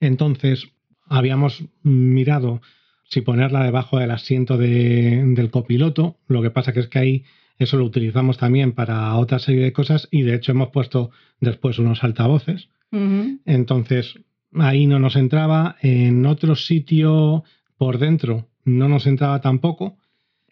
Entonces, 0.00 0.68
habíamos 1.06 1.64
mirado 1.82 2.60
si 3.04 3.20
ponerla 3.20 3.62
debajo 3.64 3.98
del 3.98 4.10
asiento 4.10 4.56
de- 4.58 5.22
del 5.34 5.50
copiloto. 5.50 6.16
Lo 6.26 6.42
que 6.42 6.50
pasa 6.50 6.72
que 6.72 6.80
es 6.80 6.88
que 6.88 6.98
ahí 6.98 7.24
eso 7.58 7.76
lo 7.76 7.84
utilizamos 7.84 8.38
también 8.38 8.72
para 8.72 9.14
otra 9.16 9.38
serie 9.38 9.62
de 9.62 9.72
cosas 9.72 10.08
y 10.10 10.22
de 10.22 10.34
hecho 10.34 10.52
hemos 10.52 10.70
puesto 10.70 11.10
después 11.40 11.78
unos 11.78 12.02
altavoces. 12.02 12.68
Entonces, 13.46 14.18
ahí 14.54 14.86
no 14.88 14.98
nos 14.98 15.14
entraba. 15.14 15.76
En 15.80 16.26
otro 16.26 16.56
sitio 16.56 17.44
por 17.78 17.98
dentro 17.98 18.48
no 18.64 18.88
nos 18.88 19.06
entraba 19.06 19.40
tampoco. 19.40 19.96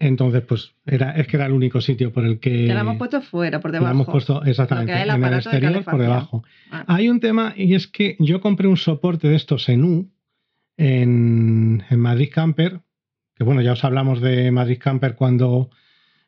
Entonces, 0.01 0.43
pues 0.43 0.75
era, 0.87 1.11
es 1.13 1.27
que 1.27 1.37
era 1.37 1.47
el 1.47 1.53
único 1.53 1.81
sitio 1.81 2.13
por 2.13 2.25
el 2.25 2.39
que 2.39 2.67
Que 2.67 2.75
la 2.75 2.81
hemos 2.81 2.99
puesto 2.99 3.21
fuera, 3.21 3.61
por 3.61 3.73
la 3.73 3.79
debajo. 3.79 3.95
hemos 3.95 4.07
puesto 4.07 4.45
exactamente 4.45 4.93
el 4.93 4.99
en 4.99 5.03
el 5.05 5.11
aparato 5.11 5.51
de 5.51 5.57
exterior 5.57 5.85
por 5.85 5.99
debajo. 5.99 6.45
Ah, 6.71 6.85
Hay 6.87 7.09
un 7.09 7.19
tema 7.21 7.53
y 7.57 7.75
es 7.75 7.89
que 7.89 8.17
yo 8.21 8.41
compré 8.41 8.69
un 8.69 8.77
soporte 8.77 9.29
de 9.29 9.35
estos 9.35 9.69
en 9.69 9.83
U 9.85 10.11
en, 10.77 11.83
en 11.91 12.01
Madrid 12.01 12.31
Camper, 12.33 12.81
que 13.35 13.43
bueno, 13.45 13.61
ya 13.61 13.73
os 13.73 13.85
hablamos 13.85 14.21
de 14.21 14.51
Madrid 14.53 14.79
Camper 14.81 15.17
cuando, 15.17 15.71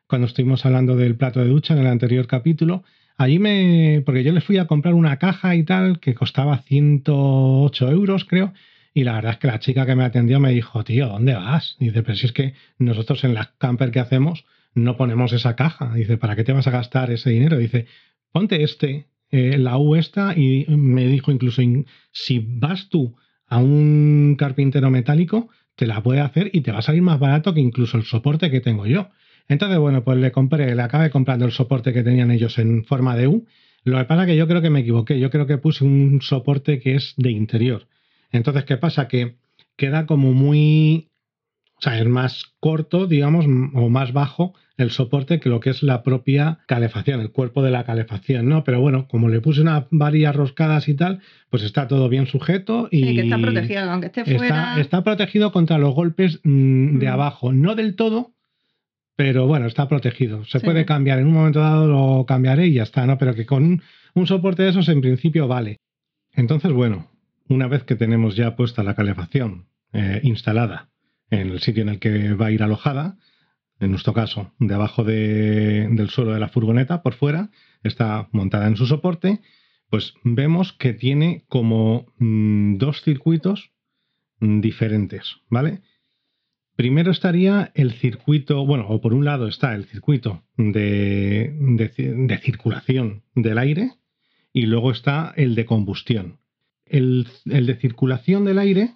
cuando 0.05 0.27
estuvimos 0.27 0.65
hablando 0.65 0.97
del 0.97 1.15
plato 1.15 1.39
de 1.39 1.47
ducha 1.47 1.73
en 1.73 1.79
el 1.79 1.87
anterior 1.87 2.27
capítulo. 2.27 2.83
Allí 3.17 3.39
me. 3.39 4.01
Porque 4.05 4.23
yo 4.23 4.33
les 4.33 4.43
fui 4.43 4.57
a 4.57 4.65
comprar 4.67 4.95
una 4.95 5.17
caja 5.17 5.55
y 5.55 5.63
tal 5.63 5.99
que 5.99 6.13
costaba 6.13 6.57
108 6.57 7.91
euros, 7.91 8.25
creo. 8.25 8.53
Y 8.93 9.03
la 9.05 9.13
verdad 9.13 9.33
es 9.33 9.37
que 9.39 9.47
la 9.47 9.59
chica 9.59 9.85
que 9.85 9.95
me 9.95 10.03
atendió 10.03 10.39
me 10.39 10.51
dijo, 10.51 10.83
tío, 10.83 11.07
¿dónde 11.07 11.33
vas? 11.33 11.75
Dice, 11.79 12.03
pero 12.03 12.15
si 12.15 12.25
es 12.25 12.33
que 12.33 12.53
nosotros 12.77 13.23
en 13.23 13.33
la 13.33 13.53
camper 13.57 13.91
que 13.91 13.99
hacemos 13.99 14.45
no 14.73 14.97
ponemos 14.97 15.33
esa 15.33 15.55
caja. 15.55 15.93
Dice, 15.93 16.17
¿para 16.17 16.35
qué 16.35 16.43
te 16.43 16.53
vas 16.53 16.67
a 16.67 16.71
gastar 16.71 17.11
ese 17.11 17.29
dinero? 17.29 17.57
Dice, 17.57 17.85
ponte 18.31 18.63
este, 18.63 19.07
eh, 19.29 19.57
la 19.57 19.77
U 19.77 19.95
esta, 19.95 20.33
y 20.37 20.65
me 20.67 21.05
dijo 21.07 21.31
incluso, 21.31 21.61
in- 21.61 21.85
si 22.11 22.39
vas 22.39 22.89
tú 22.89 23.15
a 23.47 23.57
un 23.59 24.35
carpintero 24.37 24.89
metálico, 24.89 25.49
te 25.75 25.87
la 25.87 26.01
puede 26.03 26.19
hacer 26.21 26.49
y 26.53 26.61
te 26.61 26.71
va 26.71 26.79
a 26.79 26.81
salir 26.81 27.01
más 27.01 27.19
barato 27.19 27.53
que 27.53 27.59
incluso 27.61 27.97
el 27.97 28.03
soporte 28.03 28.51
que 28.51 28.61
tengo 28.61 28.85
yo. 28.85 29.09
Entonces, 29.47 29.77
bueno, 29.79 30.03
pues 30.03 30.17
le 30.19 30.31
compré, 30.31 30.73
le 30.75 30.81
acabé 30.81 31.09
comprando 31.09 31.45
el 31.45 31.51
soporte 31.51 31.91
que 31.93 32.03
tenían 32.03 32.31
ellos 32.31 32.57
en 32.59 32.83
forma 32.85 33.15
de 33.17 33.27
U. 33.27 33.45
Lo 33.83 33.97
que 33.97 34.05
pasa 34.05 34.23
es 34.23 34.27
que 34.27 34.35
yo 34.37 34.47
creo 34.47 34.61
que 34.61 34.69
me 34.69 34.81
equivoqué, 34.81 35.19
yo 35.19 35.29
creo 35.29 35.47
que 35.47 35.57
puse 35.57 35.83
un 35.83 36.21
soporte 36.21 36.79
que 36.79 36.95
es 36.95 37.13
de 37.17 37.31
interior. 37.31 37.87
Entonces, 38.31 38.65
¿qué 38.65 38.77
pasa? 38.77 39.07
Que 39.07 39.35
queda 39.75 40.05
como 40.05 40.31
muy, 40.33 41.09
o 41.77 41.81
sea, 41.81 41.99
es 41.99 42.05
más 42.07 42.45
corto, 42.59 43.07
digamos, 43.07 43.45
o 43.45 43.89
más 43.89 44.13
bajo 44.13 44.53
el 44.77 44.89
soporte 44.91 45.39
que 45.39 45.49
lo 45.49 45.59
que 45.59 45.69
es 45.69 45.83
la 45.83 46.01
propia 46.01 46.59
calefacción, 46.67 47.21
el 47.21 47.31
cuerpo 47.31 47.61
de 47.61 47.69
la 47.71 47.83
calefacción, 47.83 48.47
¿no? 48.49 48.63
Pero 48.63 48.81
bueno, 48.81 49.07
como 49.07 49.29
le 49.29 49.39
puse 49.41 49.61
unas 49.61 49.85
varillas 49.91 50.35
roscadas 50.35 50.87
y 50.87 50.95
tal, 50.95 51.19
pues 51.49 51.61
está 51.63 51.87
todo 51.87 52.09
bien 52.09 52.25
sujeto 52.25 52.87
y 52.89 53.03
sí, 53.03 53.15
que 53.15 53.21
está 53.21 53.37
protegida, 53.37 53.91
aunque 53.91 54.07
esté 54.07 54.25
fuera. 54.25 54.45
está, 54.45 54.81
está 54.81 55.03
protegido 55.03 55.51
contra 55.51 55.77
los 55.77 55.93
golpes 55.93 56.39
mm, 56.43 56.97
de 56.99 57.07
Mm. 57.07 57.11
abajo, 57.11 57.53
no 57.53 57.75
del 57.75 57.95
todo, 57.95 58.33
pero 59.15 59.45
bueno, 59.45 59.67
está 59.67 59.87
protegido. 59.87 60.45
Se 60.45 60.59
Sí. 60.59 60.65
puede 60.65 60.85
cambiar, 60.85 61.19
en 61.19 61.27
un 61.27 61.33
momento 61.33 61.59
dado 61.59 61.87
lo 61.87 62.25
cambiaré 62.25 62.67
y 62.67 62.73
ya 62.73 62.83
está, 62.83 63.05
¿no? 63.05 63.17
Pero 63.19 63.35
que 63.35 63.45
con 63.45 63.63
un, 63.63 63.81
un 64.15 64.25
soporte 64.27 64.63
de 64.63 64.69
esos 64.69 64.89
en 64.89 65.01
principio 65.01 65.47
vale. 65.47 65.77
Entonces, 66.33 66.71
bueno, 66.71 67.07
una 67.51 67.67
vez 67.67 67.83
que 67.83 67.95
tenemos 67.95 68.35
ya 68.35 68.55
puesta 68.55 68.83
la 68.83 68.95
calefacción 68.95 69.67
eh, 69.93 70.21
instalada 70.23 70.89
en 71.29 71.49
el 71.49 71.59
sitio 71.59 71.83
en 71.83 71.89
el 71.89 71.99
que 71.99 72.33
va 72.33 72.47
a 72.47 72.51
ir 72.51 72.63
alojada, 72.63 73.17
en 73.79 73.91
nuestro 73.91 74.13
caso, 74.13 74.53
debajo 74.59 75.03
de, 75.03 75.87
del 75.91 76.09
suelo 76.09 76.33
de 76.33 76.39
la 76.39 76.49
furgoneta, 76.49 77.01
por 77.01 77.13
fuera, 77.13 77.49
está 77.83 78.29
montada 78.31 78.67
en 78.67 78.77
su 78.77 78.85
soporte, 78.85 79.41
pues 79.89 80.13
vemos 80.23 80.73
que 80.73 80.93
tiene 80.93 81.43
como 81.47 82.13
mm, 82.17 82.77
dos 82.77 83.01
circuitos 83.01 83.71
mm, 84.39 84.61
diferentes, 84.61 85.37
¿vale? 85.49 85.81
Primero 86.75 87.11
estaría 87.11 87.71
el 87.75 87.91
circuito, 87.93 88.65
bueno, 88.65 88.87
o 88.87 89.01
por 89.01 89.13
un 89.13 89.25
lado 89.25 89.47
está 89.47 89.75
el 89.75 89.85
circuito 89.85 90.43
de, 90.57 91.53
de, 91.53 92.37
circulación 92.39 93.23
del 93.35 93.57
aire 93.57 93.91
y 94.53 94.65
luego 94.65 94.91
está 94.91 95.33
el 95.35 95.55
de 95.55 95.65
combustión. 95.65 96.40
El, 96.91 97.27
de 97.45 97.75
circulación 97.75 98.43
del 98.45 98.59
aire 98.59 98.91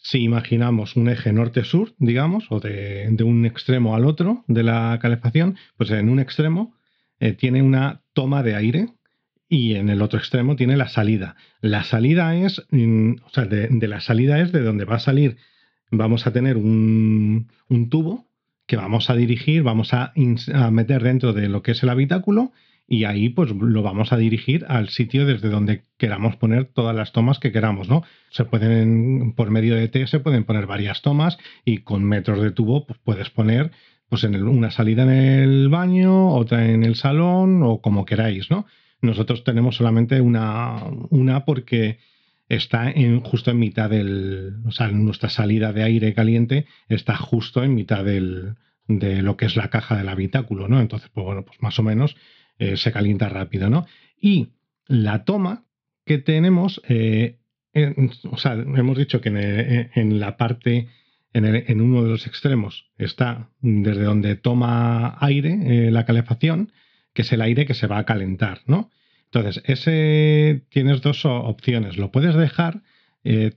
si 0.00 0.22
imaginamos 0.22 0.96
un 0.96 1.08
eje 1.08 1.32
norte-sur, 1.32 1.94
digamos, 1.98 2.46
o 2.50 2.60
de, 2.60 3.14
un 3.24 3.44
extremo 3.44 3.96
al 3.96 4.04
otro 4.04 4.44
de 4.46 4.62
la 4.62 4.96
calefacción, 5.02 5.56
pues 5.76 5.90
en 5.90 6.08
un 6.08 6.20
extremo 6.20 6.74
eh, 7.20 7.32
tiene 7.32 7.62
una 7.62 8.02
toma 8.12 8.42
de 8.42 8.54
aire 8.54 8.88
y 9.48 9.74
en 9.74 9.88
el 9.88 10.00
otro 10.02 10.18
extremo 10.18 10.56
tiene 10.56 10.76
la 10.76 10.88
salida. 10.88 11.36
La 11.60 11.82
salida 11.82 12.34
es, 12.36 12.64
mm, 12.70 13.14
o 13.24 13.30
sea, 13.30 13.46
de, 13.46 13.88
la 13.88 14.00
salida 14.00 14.40
es 14.40 14.52
de 14.52 14.62
donde 14.62 14.84
va 14.84 14.96
a 14.96 15.00
salir, 15.00 15.36
vamos 15.90 16.26
a 16.26 16.32
tener 16.32 16.56
un, 16.56 17.48
tubo 17.90 18.26
que 18.66 18.76
vamos 18.76 19.10
a 19.10 19.14
dirigir, 19.14 19.62
vamos 19.62 19.94
a 19.94 20.12
meter 20.70 21.02
dentro 21.02 21.32
de 21.32 21.48
lo 21.48 21.62
que 21.62 21.72
es 21.72 21.82
el 21.82 21.88
habitáculo 21.88 22.52
y 22.88 23.04
ahí 23.04 23.28
pues 23.28 23.50
lo 23.50 23.82
vamos 23.82 24.12
a 24.12 24.16
dirigir 24.16 24.64
al 24.66 24.88
sitio 24.88 25.26
desde 25.26 25.50
donde 25.50 25.82
queramos 25.98 26.36
poner 26.36 26.64
todas 26.64 26.96
las 26.96 27.12
tomas 27.12 27.38
que 27.38 27.52
queramos, 27.52 27.88
¿no? 27.88 28.02
Se 28.30 28.46
pueden, 28.46 29.34
por 29.34 29.50
medio 29.50 29.76
de 29.76 29.88
T 29.88 30.06
se 30.06 30.20
pueden 30.20 30.44
poner 30.44 30.66
varias 30.66 31.02
tomas 31.02 31.36
y 31.66 31.78
con 31.78 32.02
metros 32.04 32.40
de 32.40 32.50
tubo 32.50 32.86
pues 32.86 32.98
puedes 33.04 33.28
poner 33.28 33.72
pues 34.08 34.24
en 34.24 34.42
una 34.42 34.70
salida 34.70 35.02
en 35.02 35.10
el 35.10 35.68
baño, 35.68 36.28
otra 36.30 36.66
en 36.70 36.82
el 36.82 36.94
salón 36.94 37.62
o 37.62 37.82
como 37.82 38.06
queráis, 38.06 38.50
¿no? 38.50 38.64
Nosotros 39.02 39.44
tenemos 39.44 39.76
solamente 39.76 40.22
una, 40.22 40.82
una 41.10 41.44
porque 41.44 41.98
está 42.48 42.90
en, 42.90 43.20
justo 43.20 43.50
en 43.50 43.58
mitad 43.58 43.90
del, 43.90 44.62
o 44.66 44.70
sea, 44.70 44.88
nuestra 44.88 45.28
salida 45.28 45.74
de 45.74 45.82
aire 45.82 46.14
caliente 46.14 46.64
está 46.88 47.18
justo 47.18 47.62
en 47.62 47.74
mitad 47.74 48.02
del, 48.02 48.54
de 48.86 49.20
lo 49.20 49.36
que 49.36 49.44
es 49.44 49.56
la 49.56 49.68
caja 49.68 49.96
del 49.96 50.08
habitáculo, 50.08 50.68
¿no? 50.68 50.80
Entonces, 50.80 51.10
pues 51.12 51.26
bueno, 51.26 51.44
pues 51.44 51.60
más 51.60 51.78
o 51.78 51.82
menos 51.82 52.16
eh, 52.58 52.76
se 52.76 52.92
calienta 52.92 53.28
rápido, 53.28 53.70
¿no? 53.70 53.86
Y 54.20 54.48
la 54.86 55.24
toma 55.24 55.64
que 56.04 56.18
tenemos, 56.18 56.82
eh, 56.88 57.36
o 58.30 58.36
sea, 58.36 58.54
hemos 58.54 58.98
dicho 58.98 59.20
que 59.20 59.28
en, 59.94 60.18
la 60.18 60.36
parte, 60.36 60.88
en, 61.32 61.80
uno 61.80 62.02
de 62.02 62.08
los 62.08 62.26
extremos 62.26 62.90
está 62.96 63.50
desde 63.60 64.02
donde 64.02 64.34
toma 64.34 65.16
aire 65.20 65.86
eh, 65.86 65.90
la 65.90 66.04
calefacción, 66.04 66.72
que 67.12 67.22
es 67.22 67.32
el 67.32 67.42
aire 67.42 67.66
que 67.66 67.74
se 67.74 67.86
va 67.86 67.98
a 67.98 68.04
calentar, 68.04 68.62
¿no? 68.66 68.90
Entonces, 69.26 69.62
ese 69.66 70.62
tienes 70.70 71.02
dos 71.02 71.24
opciones. 71.26 71.98
Lo 71.98 72.10
puedes 72.10 72.34
dejar 72.34 72.82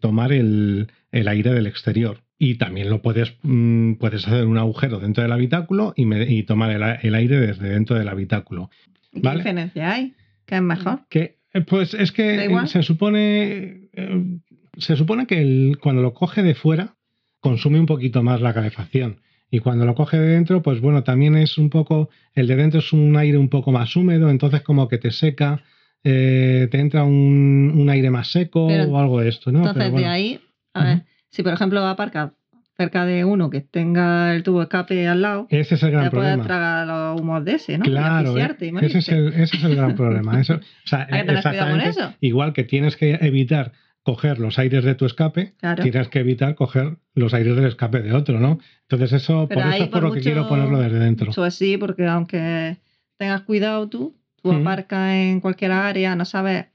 tomar 0.02 0.34
el, 0.34 0.90
aire 1.12 1.54
del 1.54 1.66
exterior. 1.66 2.24
Y 2.44 2.56
también 2.56 2.90
lo 2.90 3.04
puedes, 3.04 3.36
mm, 3.44 3.94
puedes 4.00 4.28
hacer 4.28 4.48
un 4.48 4.58
agujero 4.58 5.00
dentro 5.00 5.22
del 5.22 5.32
habitáculo 5.32 5.94
y, 5.96 6.42
tomar 6.42 6.72
el, 6.72 7.14
aire 7.14 7.40
desde 7.40 7.70
dentro 7.70 7.96
del 7.96 8.10
habitáculo. 8.10 8.72
¿Qué 9.14 9.20
diferencia 9.30 9.94
hay? 9.94 10.16
¿Qué 10.48 10.56
es 10.56 10.62
mejor? 10.64 11.02
Que, 11.08 11.38
eh, 11.54 11.62
pues 11.62 11.94
es 11.94 12.12
que 12.12 12.50
se 12.66 12.82
supone, 12.82 13.90
eh, 13.94 14.40
se 14.76 14.96
supone 14.96 15.28
que 15.28 15.74
cuando 15.84 16.02
lo 16.02 16.16
coge 16.16 16.42
de 16.42 16.56
fuera 16.56 16.96
consume 17.42 17.80
un 17.80 17.86
poquito 17.86 18.24
más 18.24 18.42
la 18.42 18.56
calefacción. 18.56 19.22
Y 19.52 19.60
cuando 19.60 19.86
lo 19.86 19.94
coge 19.94 20.18
de 20.18 20.30
dentro, 20.30 20.64
pues 20.64 20.82
bueno, 20.82 21.04
también 21.04 21.36
es 21.36 21.60
un 21.60 21.70
poco, 21.70 22.10
el 22.34 22.48
de 22.48 22.56
dentro 22.56 22.80
es 22.80 22.92
un 22.92 23.16
aire 23.18 23.38
un 23.38 23.50
poco 23.50 23.72
más 23.72 23.96
húmedo, 23.96 24.32
entonces 24.32 24.62
como 24.64 24.88
que 24.88 24.98
te 24.98 25.12
seca, 25.12 25.62
eh, 26.04 26.68
te 26.72 26.80
entra 26.80 27.04
un, 27.04 27.88
aire 27.88 28.10
más 28.10 28.32
seco 28.32 28.66
o 28.66 28.98
algo 28.98 29.20
de 29.20 29.30
esto, 29.30 29.52
¿no? 29.52 29.60
Entonces 29.60 29.94
de 29.94 30.06
ahí, 30.08 30.40
a 30.74 30.84
ver, 30.84 31.04
si 31.32 31.44
por 31.44 31.54
ejemplo 31.54 31.86
aparca 31.86 32.34
cerca 32.78 33.06
de 33.06 33.26
uno 33.26 33.50
que 33.50 33.62
tenga 33.62 34.34
el 34.34 34.44
tubo 34.44 34.62
escape 34.62 35.08
al 35.08 35.22
lado, 35.22 35.48
ese 35.50 35.76
es 35.76 35.84
el 35.84 35.92
gran 35.92 36.10
problema. 36.10 36.36
puedes 36.36 36.48
tragar 36.48 36.88
los 36.88 37.22
humos 37.22 37.46
de 37.46 37.54
ese, 37.54 37.78
¿no? 37.78 37.86
Claro, 37.86 38.38
eh, 38.38 38.56
ese, 38.82 39.00
es 39.00 39.10
el, 39.10 39.28
ese 39.34 39.58
es 39.58 39.64
el 39.64 39.76
gran 39.76 39.96
problema. 39.96 40.40
Eso, 40.40 40.56
o 40.56 40.88
sea, 40.88 41.08
Hay 41.12 41.26
que 41.26 41.42
tener 41.42 41.88
eso. 41.88 42.14
Igual 42.22 42.54
que 42.54 42.64
tienes 42.64 42.96
que 42.96 43.20
evitar 43.22 43.74
coger 44.04 44.40
los 44.40 44.58
aires 44.58 44.84
de 44.84 44.96
tu 44.96 45.06
escape, 45.06 45.54
tienes 45.82 46.08
que 46.08 46.20
evitar 46.20 46.56
coger 46.56 46.98
los 47.14 47.34
aires 47.34 47.56
del 47.56 47.66
escape 47.66 48.02
de 48.02 48.14
otro, 48.14 48.40
¿no? 48.40 48.60
Entonces 48.90 49.14
eso, 49.14 49.48
por 49.48 49.60
eso 49.60 49.84
es 49.84 49.90
por, 49.90 50.04
lo 50.04 50.12
que 50.12 50.22
quiero 50.22 50.48
ponerlo 50.48 50.80
desde 50.80 51.00
dentro. 51.00 51.32
Eso 51.32 51.50
sí, 51.52 51.78
porque 51.78 52.08
aunque 52.08 52.78
tengas 53.18 53.42
cuidado 53.42 53.88
tú, 53.90 54.18
tú 54.42 54.52
aparcas 54.52 55.14
en 55.14 55.40
cualquier 55.40 55.72
área, 55.72 56.16
no 56.16 56.26
sabes 56.26 56.66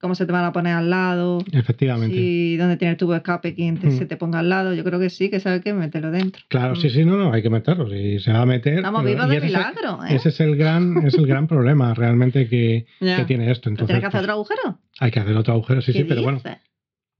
cómo 0.00 0.14
se 0.14 0.26
te 0.26 0.32
van 0.32 0.44
a 0.44 0.52
poner 0.52 0.74
al 0.74 0.90
lado. 0.90 1.44
Efectivamente. 1.52 2.16
Y 2.16 2.56
dónde 2.56 2.76
tiene 2.76 2.92
el 2.92 2.96
tubo 2.96 3.12
de 3.12 3.18
escape, 3.18 3.54
quien 3.54 3.74
mm. 3.74 3.98
se 3.98 4.06
te 4.06 4.16
ponga 4.16 4.40
al 4.40 4.48
lado. 4.48 4.74
Yo 4.74 4.82
creo 4.82 4.98
que 4.98 5.10
sí, 5.10 5.30
que 5.30 5.40
sabe 5.40 5.60
que 5.60 5.72
meterlo 5.74 6.10
dentro. 6.10 6.42
Claro, 6.48 6.74
sí, 6.76 6.88
mm. 6.88 6.90
sí, 6.90 7.04
no, 7.04 7.16
no, 7.16 7.32
hay 7.32 7.42
que 7.42 7.50
meterlo. 7.50 7.88
Si 7.88 8.18
se 8.18 8.32
va 8.32 8.42
a 8.42 8.46
meter. 8.46 8.76
Estamos 8.76 9.04
vivos 9.04 9.28
de 9.28 9.40
milagro. 9.40 10.04
¿eh? 10.04 10.16
Ese 10.16 10.30
es 10.30 10.40
el 10.40 10.56
gran, 10.56 11.06
es 11.06 11.14
el 11.14 11.26
gran 11.26 11.46
problema 11.46 11.94
realmente 11.94 12.48
que, 12.48 12.86
que 12.98 13.24
tiene 13.26 13.50
esto. 13.50 13.68
Entonces, 13.68 13.94
¿Tienes 13.94 14.00
que 14.00 14.06
hacer 14.06 14.20
pues, 14.20 14.22
otro 14.22 14.32
agujero? 14.32 14.78
Hay 14.98 15.10
que 15.10 15.20
hacer 15.20 15.36
otro 15.36 15.52
agujero, 15.54 15.82
sí, 15.82 15.92
sí, 15.92 16.04
pero 16.04 16.22
bueno. 16.22 16.40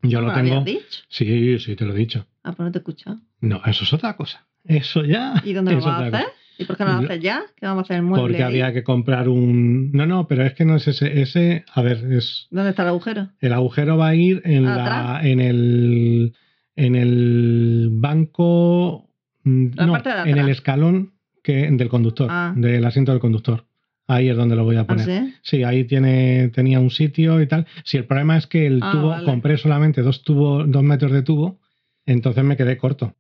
Yo 0.02 0.20
lo 0.22 0.32
tengo. 0.32 0.62
Dicho? 0.62 1.02
Sí, 1.08 1.58
sí, 1.58 1.76
te 1.76 1.84
lo 1.84 1.92
he 1.92 1.96
dicho. 1.96 2.26
Ah, 2.42 2.52
pues 2.52 2.64
no 2.64 2.72
te 2.72 2.78
he 2.78 2.80
escuchado. 2.80 3.18
No, 3.40 3.60
eso 3.66 3.84
es 3.84 3.92
otra 3.92 4.16
cosa. 4.16 4.46
Eso 4.64 5.04
ya. 5.04 5.34
¿Y 5.44 5.52
dónde 5.52 5.72
lo 5.72 5.80
vas 5.84 6.00
a 6.00 6.06
hacer? 6.06 6.26
¿Y 6.60 6.64
por 6.66 6.76
qué 6.76 6.84
no 6.84 6.92
lo 6.92 6.98
haces 7.06 7.20
ya? 7.20 7.42
¿Qué 7.56 7.64
vamos 7.66 7.82
a 7.82 7.84
hacer 7.84 7.96
el 7.96 8.02
mueble? 8.02 8.22
Porque 8.22 8.42
había 8.44 8.72
que 8.72 8.82
comprar 8.84 9.28
un. 9.28 9.90
No, 9.92 10.06
no, 10.06 10.28
pero 10.28 10.44
es 10.44 10.52
que 10.54 10.64
no 10.64 10.76
es 10.76 10.86
ese. 10.86 11.20
Ese, 11.22 11.64
a 11.74 11.80
ver, 11.82 12.04
es. 12.12 12.46
¿Dónde 12.50 12.70
está 12.70 12.82
el 12.82 12.88
agujero? 12.88 13.28
El 13.40 13.52
agujero 13.54 13.96
va 13.96 14.08
a 14.08 14.14
ir 14.14 14.42
en 14.44 14.64
la, 14.66 15.20
en 15.22 15.40
el, 15.40 16.34
en 16.76 16.94
el 16.96 17.88
banco. 17.92 19.08
La 19.44 19.86
no, 19.86 19.92
parte 19.92 20.10
de 20.10 20.30
en 20.30 20.38
el 20.38 20.48
escalón 20.50 21.14
que, 21.42 21.70
del 21.70 21.88
conductor, 21.88 22.28
ah. 22.30 22.52
del 22.54 22.84
asiento 22.84 23.12
del 23.12 23.20
conductor. 23.20 23.64
Ahí 24.06 24.28
es 24.28 24.36
donde 24.36 24.56
lo 24.56 24.64
voy 24.64 24.76
a 24.76 24.80
¿Ah, 24.80 24.86
poner. 24.86 25.06
sí? 25.06 25.34
sí? 25.42 25.62
ahí 25.64 25.84
tiene, 25.84 26.48
tenía 26.48 26.80
un 26.80 26.90
sitio 26.90 27.40
y 27.40 27.46
tal. 27.46 27.66
Si 27.84 27.96
el 27.96 28.04
problema 28.04 28.36
es 28.36 28.46
que 28.46 28.66
el 28.66 28.80
Ah, 28.82 28.90
tubo, 28.92 29.08
vale. 29.10 29.24
compré 29.24 29.56
solamente 29.56 30.02
dos, 30.02 30.24
tubo, 30.24 30.64
dos 30.64 30.82
metros 30.82 31.12
de 31.12 31.22
tubo, 31.22 31.60
entonces 32.06 32.42
me 32.44 32.56
quedé 32.56 32.76
corto. 32.76 33.14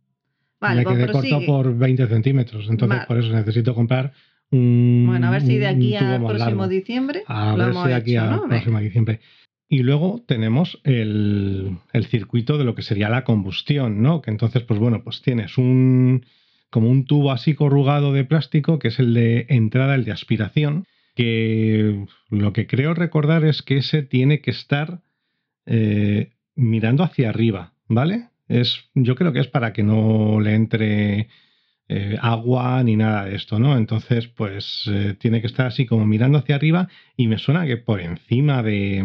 Vale, 0.60 0.80
me 0.80 0.84
pues 0.84 0.96
quedé 0.96 1.12
corto 1.12 1.46
por 1.46 1.76
20 1.76 2.06
centímetros. 2.06 2.68
Entonces, 2.68 2.98
Vale. 2.98 3.06
por 3.08 3.18
eso 3.18 3.32
necesito 3.32 3.74
comprar 3.74 4.12
un. 4.50 5.04
Bueno, 5.06 5.28
a 5.28 5.30
ver 5.30 5.42
si 5.42 5.58
de 5.58 5.66
aquí 5.66 5.94
al 5.96 6.24
próximo 6.24 6.68
diciembre 6.68 7.22
A 7.26 7.52
lo 7.52 7.58
ver 7.58 7.68
hemos 7.70 7.82
si 7.84 7.88
de 7.88 7.94
aquí 7.94 8.10
hecho, 8.12 8.22
al 8.22 8.30
¿no? 8.30 8.48
próximo 8.48 8.80
diciembre. 8.80 9.20
Y 9.68 9.84
luego 9.84 10.22
tenemos 10.26 10.80
el, 10.82 11.76
el 11.92 12.06
circuito 12.06 12.58
de 12.58 12.64
lo 12.64 12.74
que 12.74 12.82
sería 12.82 13.08
la 13.08 13.24
combustión, 13.24 14.02
¿no? 14.02 14.20
Que 14.20 14.32
entonces, 14.32 14.64
pues 14.64 14.80
bueno, 14.80 15.02
pues 15.04 15.22
tienes 15.22 15.56
un 15.58 16.24
como 16.70 16.88
un 16.88 17.04
tubo 17.04 17.32
así 17.32 17.54
corrugado 17.54 18.12
de 18.12 18.24
plástico, 18.24 18.78
que 18.78 18.88
es 18.88 18.98
el 18.98 19.12
de 19.14 19.46
entrada, 19.48 19.94
el 19.96 20.04
de 20.04 20.12
aspiración, 20.12 20.86
que 21.14 22.06
lo 22.30 22.52
que 22.52 22.66
creo 22.66 22.94
recordar 22.94 23.44
es 23.44 23.62
que 23.62 23.78
ese 23.78 24.02
tiene 24.02 24.40
que 24.40 24.52
estar 24.52 25.00
eh, 25.66 26.30
mirando 26.54 27.02
hacia 27.02 27.28
arriba, 27.28 27.74
¿vale? 27.88 28.29
Es, 28.50 28.90
yo 28.94 29.14
creo 29.14 29.32
que 29.32 29.38
es 29.38 29.46
para 29.46 29.72
que 29.72 29.84
no 29.84 30.40
le 30.40 30.54
entre 30.56 31.28
eh, 31.88 32.16
agua 32.20 32.82
ni 32.82 32.96
nada 32.96 33.26
de 33.26 33.36
esto, 33.36 33.60
¿no? 33.60 33.76
Entonces, 33.76 34.26
pues 34.26 34.90
eh, 34.90 35.14
tiene 35.18 35.40
que 35.40 35.46
estar 35.46 35.66
así 35.68 35.86
como 35.86 36.04
mirando 36.04 36.38
hacia 36.38 36.56
arriba 36.56 36.88
y 37.16 37.28
me 37.28 37.38
suena 37.38 37.64
que 37.64 37.76
por 37.76 38.00
encima 38.00 38.64
de, 38.64 39.04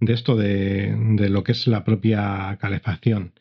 de 0.00 0.12
esto 0.12 0.36
de, 0.36 0.96
de 1.16 1.28
lo 1.28 1.44
que 1.44 1.52
es 1.52 1.66
la 1.66 1.84
propia 1.84 2.56
calefacción. 2.58 3.34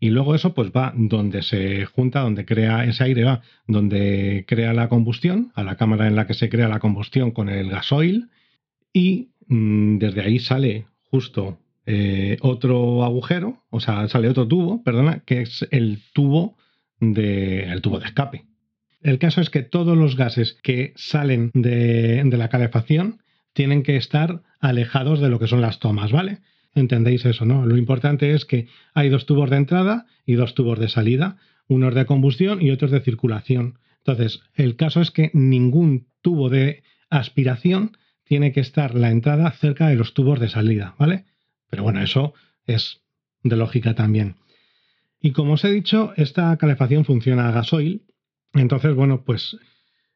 Y 0.00 0.08
luego 0.08 0.34
eso 0.34 0.54
pues 0.54 0.70
va 0.72 0.94
donde 0.96 1.42
se 1.42 1.84
junta, 1.84 2.20
donde 2.20 2.46
crea 2.46 2.86
ese 2.86 3.04
aire, 3.04 3.24
va 3.24 3.42
donde 3.66 4.46
crea 4.48 4.72
la 4.72 4.88
combustión, 4.88 5.52
a 5.54 5.62
la 5.64 5.76
cámara 5.76 6.06
en 6.08 6.16
la 6.16 6.26
que 6.26 6.34
se 6.34 6.48
crea 6.48 6.68
la 6.68 6.80
combustión 6.80 7.30
con 7.30 7.50
el 7.50 7.68
gasoil. 7.68 8.30
Y 8.92 9.32
mm, 9.48 9.98
desde 9.98 10.22
ahí 10.22 10.38
sale 10.38 10.86
justo 11.10 11.61
eh, 11.86 12.36
otro 12.40 13.04
agujero, 13.04 13.62
o 13.70 13.80
sea, 13.80 14.08
sale 14.08 14.28
otro 14.28 14.46
tubo, 14.46 14.82
perdona, 14.82 15.20
que 15.20 15.42
es 15.42 15.66
el 15.70 16.00
tubo 16.12 16.56
de, 17.00 17.64
el 17.64 17.82
tubo 17.82 17.98
de 17.98 18.06
escape. 18.06 18.44
El 19.00 19.18
caso 19.18 19.40
es 19.40 19.50
que 19.50 19.62
todos 19.62 19.96
los 19.96 20.16
gases 20.16 20.58
que 20.62 20.92
salen 20.94 21.50
de, 21.54 22.22
de 22.24 22.36
la 22.36 22.48
calefacción 22.48 23.20
tienen 23.52 23.82
que 23.82 23.96
estar 23.96 24.42
alejados 24.60 25.20
de 25.20 25.28
lo 25.28 25.38
que 25.38 25.48
son 25.48 25.60
las 25.60 25.80
tomas, 25.80 26.12
¿vale? 26.12 26.38
Entendéis 26.74 27.24
eso, 27.26 27.44
¿no? 27.44 27.66
Lo 27.66 27.76
importante 27.76 28.32
es 28.32 28.44
que 28.44 28.68
hay 28.94 29.08
dos 29.08 29.26
tubos 29.26 29.50
de 29.50 29.56
entrada 29.56 30.06
y 30.24 30.34
dos 30.34 30.54
tubos 30.54 30.78
de 30.78 30.88
salida, 30.88 31.36
unos 31.68 31.94
de 31.94 32.06
combustión 32.06 32.62
y 32.62 32.70
otros 32.70 32.90
de 32.90 33.00
circulación. 33.00 33.78
Entonces, 33.98 34.42
el 34.54 34.76
caso 34.76 35.00
es 35.00 35.10
que 35.10 35.30
ningún 35.34 36.06
tubo 36.22 36.48
de 36.48 36.82
aspiración 37.10 37.96
tiene 38.24 38.52
que 38.52 38.60
estar 38.60 38.94
la 38.94 39.10
entrada 39.10 39.50
cerca 39.50 39.88
de 39.88 39.96
los 39.96 40.14
tubos 40.14 40.40
de 40.40 40.48
salida, 40.48 40.94
¿vale? 40.98 41.24
Pero 41.72 41.84
bueno, 41.84 42.02
eso 42.02 42.34
es 42.66 43.00
de 43.42 43.56
lógica 43.56 43.94
también. 43.94 44.36
Y 45.22 45.32
como 45.32 45.54
os 45.54 45.64
he 45.64 45.70
dicho, 45.70 46.12
esta 46.18 46.54
calefacción 46.58 47.06
funciona 47.06 47.48
a 47.48 47.50
gasoil. 47.50 48.02
Entonces, 48.52 48.94
bueno, 48.94 49.24
pues 49.24 49.56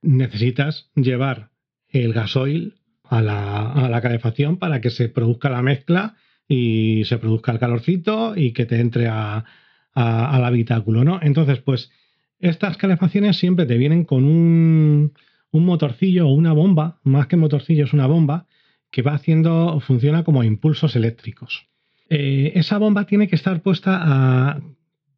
necesitas 0.03 0.91
llevar 0.97 1.49
el 1.89 2.13
gasoil 2.13 2.75
a 3.05 3.23
la, 3.23 4.01
calefacción 4.03 4.59
para 4.59 4.83
que 4.83 4.91
se 4.91 5.09
produzca 5.09 5.49
la 5.49 5.63
mezcla 5.63 6.17
y 6.47 7.05
se 7.07 7.17
produzca 7.17 7.53
el 7.53 7.59
calorcito 7.59 8.37
y 8.37 8.53
que 8.53 8.67
te 8.67 8.79
entre 8.79 9.09
a, 9.09 9.47
al 9.95 10.45
habitáculo, 10.45 11.05
¿no? 11.05 11.21
Entonces, 11.23 11.61
pues 11.61 11.91
estas 12.39 12.77
calefacciones 12.77 13.39
siempre 13.39 13.65
te 13.65 13.79
vienen 13.79 14.05
con 14.05 14.25
un, 14.25 15.15
un 15.53 15.65
motorcillo 15.65 16.29
o 16.29 16.35
una 16.35 16.53
bomba, 16.53 17.01
más 17.03 17.29
que 17.29 17.39
motorcillo 17.39 17.87
es 17.87 17.95
una 17.95 18.07
bomba, 18.07 18.47
que 18.97 19.03
va 19.03 19.13
haciendo, 19.13 19.79
funciona 19.81 20.25
como 20.25 20.43
impulsos 20.43 20.97
eléctricos. 20.97 21.67
Eh, 22.09 22.53
esa 22.55 22.79
bomba 22.79 23.05
tiene 23.05 23.29
que 23.29 23.37
estar 23.37 23.61
puesta 23.61 24.01
a, 24.03 24.63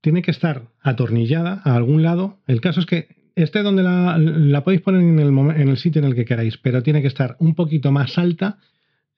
tiene 0.01 0.21
que 0.21 0.33
estar 0.33 0.63
atornillada 0.83 1.63
a 1.65 1.77
algún 1.77 2.03
lado. 2.03 2.41
El 2.49 2.61
caso 2.61 2.81
es 2.81 2.87
que 2.87 3.07
esté 3.37 3.63
donde 3.63 3.85
la, 3.85 4.63
podéis 4.65 4.83
poner 4.83 5.01
en 5.01 5.69
el, 5.69 5.77
sitio 5.77 6.01
en 6.01 6.09
el 6.09 6.17
que 6.17 6.25
queráis, 6.25 6.59
pero 6.59 6.83
tiene 6.83 7.03
que 7.03 7.07
estar 7.07 7.37
un 7.39 7.55
poquito 7.55 7.93
más 7.93 8.19
alta 8.19 8.59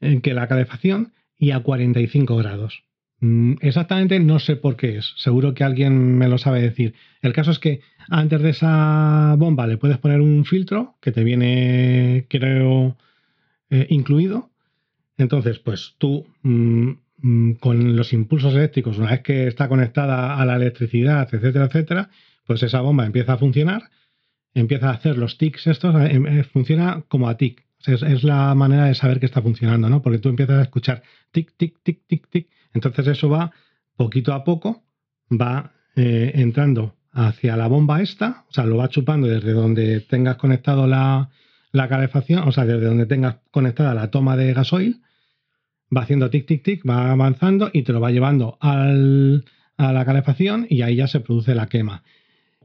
eh, 0.03 0.21
que 0.21 0.35
la 0.35 0.47
calefacción 0.47 1.15
y 1.39 1.53
a 1.53 1.61
45 1.61 2.37
grados. 2.37 2.83
Mm, 3.21 3.55
exactamente 3.63 4.21
no 4.21 4.41
sé 4.41 4.57
por 4.57 4.77
qué 4.77 4.99
es, 4.99 5.15
seguro 5.17 5.55
que 5.55 5.65
alguien 5.65 6.19
me 6.19 6.29
lo 6.29 6.37
sabe 6.37 6.61
decir. 6.61 6.93
El 7.23 7.33
caso 7.33 7.51
es 7.51 7.59
que 7.59 7.81
antes 8.11 8.43
de 8.43 8.51
esa 8.51 9.37
bomba 9.39 9.67
le 9.67 9.79
puedes 9.79 9.97
poner 9.97 10.21
un 10.21 10.45
filtro 10.45 10.97
que 11.01 11.13
te 11.13 11.25
viene, 11.25 12.27
creo, 12.29 12.99
eh, 13.71 13.87
incluido. 13.89 14.50
Entonces, 15.21 15.59
pues 15.59 15.95
tú 15.99 16.27
mm, 16.43 16.91
mm, 17.19 17.53
con 17.55 17.97
los 17.97 18.13
impulsos 18.13 18.55
eléctricos, 18.55 18.99
una 18.99 19.11
vez 19.11 19.23
que 19.23 19.47
está 19.47 19.69
conectada 19.69 20.37
a 20.37 20.45
la 20.45 20.57
electricidad, 20.57 21.29
etcétera, 21.33 21.67
etcétera, 21.67 22.11
pues 22.47 22.63
esa 22.63 22.81
bomba 22.81 23.07
empieza 23.07 23.35
a 23.35 23.39
funcionar, 23.39 23.91
empieza 24.55 24.89
a 24.89 24.95
hacer 24.95 25.19
los 25.19 25.39
tics 25.39 25.67
estos, 25.67 25.95
eh, 25.95 26.13
em, 26.13 26.45
funciona 26.45 27.05
como 27.09 27.29
a 27.29 27.37
tic. 27.37 27.67
Es, 27.87 28.25
la 28.25 28.55
manera 28.55 28.87
de 28.87 28.95
saber 28.95 29.21
que 29.21 29.27
está 29.27 29.41
funcionando, 29.41 29.89
¿no? 29.89 30.03
Porque 30.03 30.19
tú 30.19 30.29
empiezas 30.29 30.59
a 30.59 30.63
escuchar 30.63 31.03
tic, 31.33 31.57
tic, 31.57 31.79
tic, 31.83 32.01
tic, 32.07 32.29
tic 32.29 32.49
entonces 32.73 33.07
eso 33.07 33.29
va 33.29 33.53
poquito 33.97 34.33
a 34.33 34.45
poco, 34.45 34.85
va 35.31 35.73
eh, 35.97 36.33
entrando 36.35 36.97
hacia 37.13 37.57
la 37.57 37.67
bomba 37.67 38.01
esta, 38.01 38.45
o 38.49 38.53
sea, 38.53 38.65
lo 38.65 38.77
va 38.77 38.89
chupando 38.89 39.27
desde 39.27 39.53
donde 39.53 40.01
tengas 40.01 40.37
conectado 40.37 40.87
la, 40.87 41.31
calefacción, 41.73 42.47
o 42.49 42.53
sea, 42.53 42.65
desde 42.65 42.87
donde 42.87 43.07
tengas 43.07 43.37
conectada 43.51 43.95
la 43.95 44.11
toma 44.11 44.37
de 44.37 44.53
gasoil, 44.53 45.03
va 45.95 46.03
haciendo 46.03 46.31
tic, 46.31 46.47
tic, 46.47 46.63
tic, 46.63 46.89
va 46.89 47.11
avanzando 47.11 47.71
y 47.73 47.83
te 47.83 47.93
lo 47.93 48.01
va 48.01 48.11
llevando 48.11 48.59
a 48.61 48.93
la 49.93 50.05
calefacción 50.05 50.67
y 50.69 50.83
ahí 50.83 50.97
ya 50.97 51.07
se 51.07 51.21
produce 51.21 51.55
la 51.55 51.67
quema. 51.67 52.03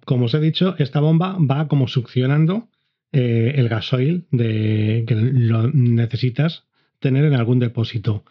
Como 0.05 0.25
os 0.25 0.33
he 0.33 0.39
dicho, 0.39 0.75
esta 0.77 0.99
bomba 0.99 1.37
va 1.39 1.67
como 1.67 1.87
succionando 1.87 2.69
eh, 3.11 3.53
el 3.55 3.69
gasoil 3.69 4.25
de, 4.31 5.03
que 5.07 5.15
lo 5.15 5.71
necesitas 5.71 6.65
tener 6.99 7.25
en 7.25 7.33
algún 7.33 7.59
depósito 7.59 8.23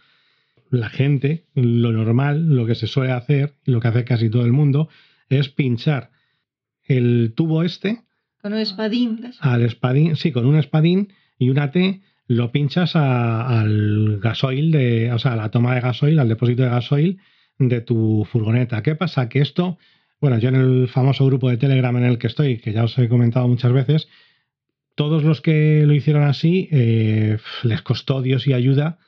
la 0.71 0.89
gente, 0.89 1.47
lo 1.55 1.93
normal, 1.93 2.55
lo 2.55 2.67
que 2.67 2.75
se 2.75 2.87
suele 2.87 3.13
hacer, 3.13 3.55
lo 3.65 3.81
que 3.81 3.89
hace 3.89 4.05
casi 4.05 4.29
todo 4.29 4.45
el 4.45 4.53
mundo, 4.53 4.89
es 5.29 5.49
pinchar 5.49 6.11
el 6.85 7.33
tubo 7.35 7.63
este. 7.63 8.03
Con 8.43 8.53
un 8.53 8.59
espadín. 8.59 9.33
Al 9.41 9.63
espadín, 9.63 10.17
sí, 10.17 10.33
con 10.33 10.47
un 10.47 10.57
espadín 10.57 11.13
y 11.39 11.51
una 11.51 11.71
T 11.71 12.03
lo 12.27 12.53
pinchas 12.53 12.97
al 12.97 14.19
gasoil, 14.21 14.71
de, 14.71 15.13
o 15.13 15.19
sea, 15.19 15.35
a 15.35 15.37
la 15.37 15.51
toma 15.51 15.75
de 15.75 15.81
gasoil, 15.81 16.19
al 16.19 16.29
depósito 16.29 16.63
de 16.63 16.71
gasoil 16.71 17.19
de 17.59 17.81
tu 17.81 18.27
furgoneta. 18.31 18.83
¿Qué 18.83 18.95
pasa? 18.95 19.29
Que 19.29 19.41
esto, 19.41 19.79
bueno, 20.21 20.39
yo 20.39 20.49
en 20.49 20.57
el 20.57 20.89
famoso 20.89 21.27
grupo 21.27 21.51
de 21.51 21.57
Telegram 21.57 21.97
en 21.97 22.05
el 22.05 22.19
que 22.19 22.27
estoy, 22.27 22.59
que 22.59 22.73
ya 22.73 22.85
os 22.85 22.99
he 22.99 23.09
comentado 23.09 23.47
muchas 23.49 23.73
veces, 23.73 24.09
todos 24.95 25.25
los 25.25 25.41
que 25.41 25.85
lo 25.87 25.95
hicieron 25.95 26.23
así 26.23 26.69
eh, 26.71 27.39
les 27.63 27.83
costó 27.83 28.23
Dios 28.23 28.47
y 28.47 28.53
ayuda 28.53 28.99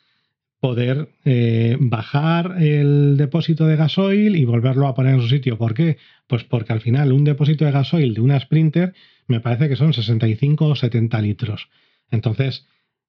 poder 0.61 1.11
eh, 1.24 1.76
bajar 1.79 2.57
el 2.61 3.16
depósito 3.16 3.66
de 3.66 3.76
gasoil 3.76 4.37
y 4.37 4.44
volverlo 4.44 4.88
a 4.88 4.94
poner 4.94 5.14
en 5.14 5.20
su 5.20 5.29
sitio. 5.29 5.59
¿Por 5.59 5.74
qué? 5.74 5.98
Pues 6.26 6.44
porque 6.44 6.72
al 6.72 6.81
final 6.81 7.12
un 7.12 7.24
depósito 7.24 7.64
de 7.64 7.72
gasoil 7.72 8.14
de 8.14 8.20
una 8.20 8.40
Sprinter 8.40 8.94
me 9.29 9.40
parece 9.40 9.68
que 9.68 9.76
son 9.76 9.92
65 9.92 10.66
o 10.66 10.74
70 10.74 11.20
litros. 11.20 11.68
Entonces, 12.11 12.66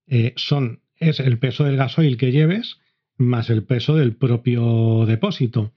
eh, 0.07 0.33
son, 0.35 0.81
es 0.97 1.19
el 1.19 1.39
peso 1.39 1.63
del 1.63 1.77
gasoil 1.77 2.17
que 2.17 2.31
lleves 2.31 2.79
más 3.17 3.49
el 3.49 3.63
peso 3.63 3.95
del 3.95 4.15
propio 4.15 5.05
depósito. 5.05 5.73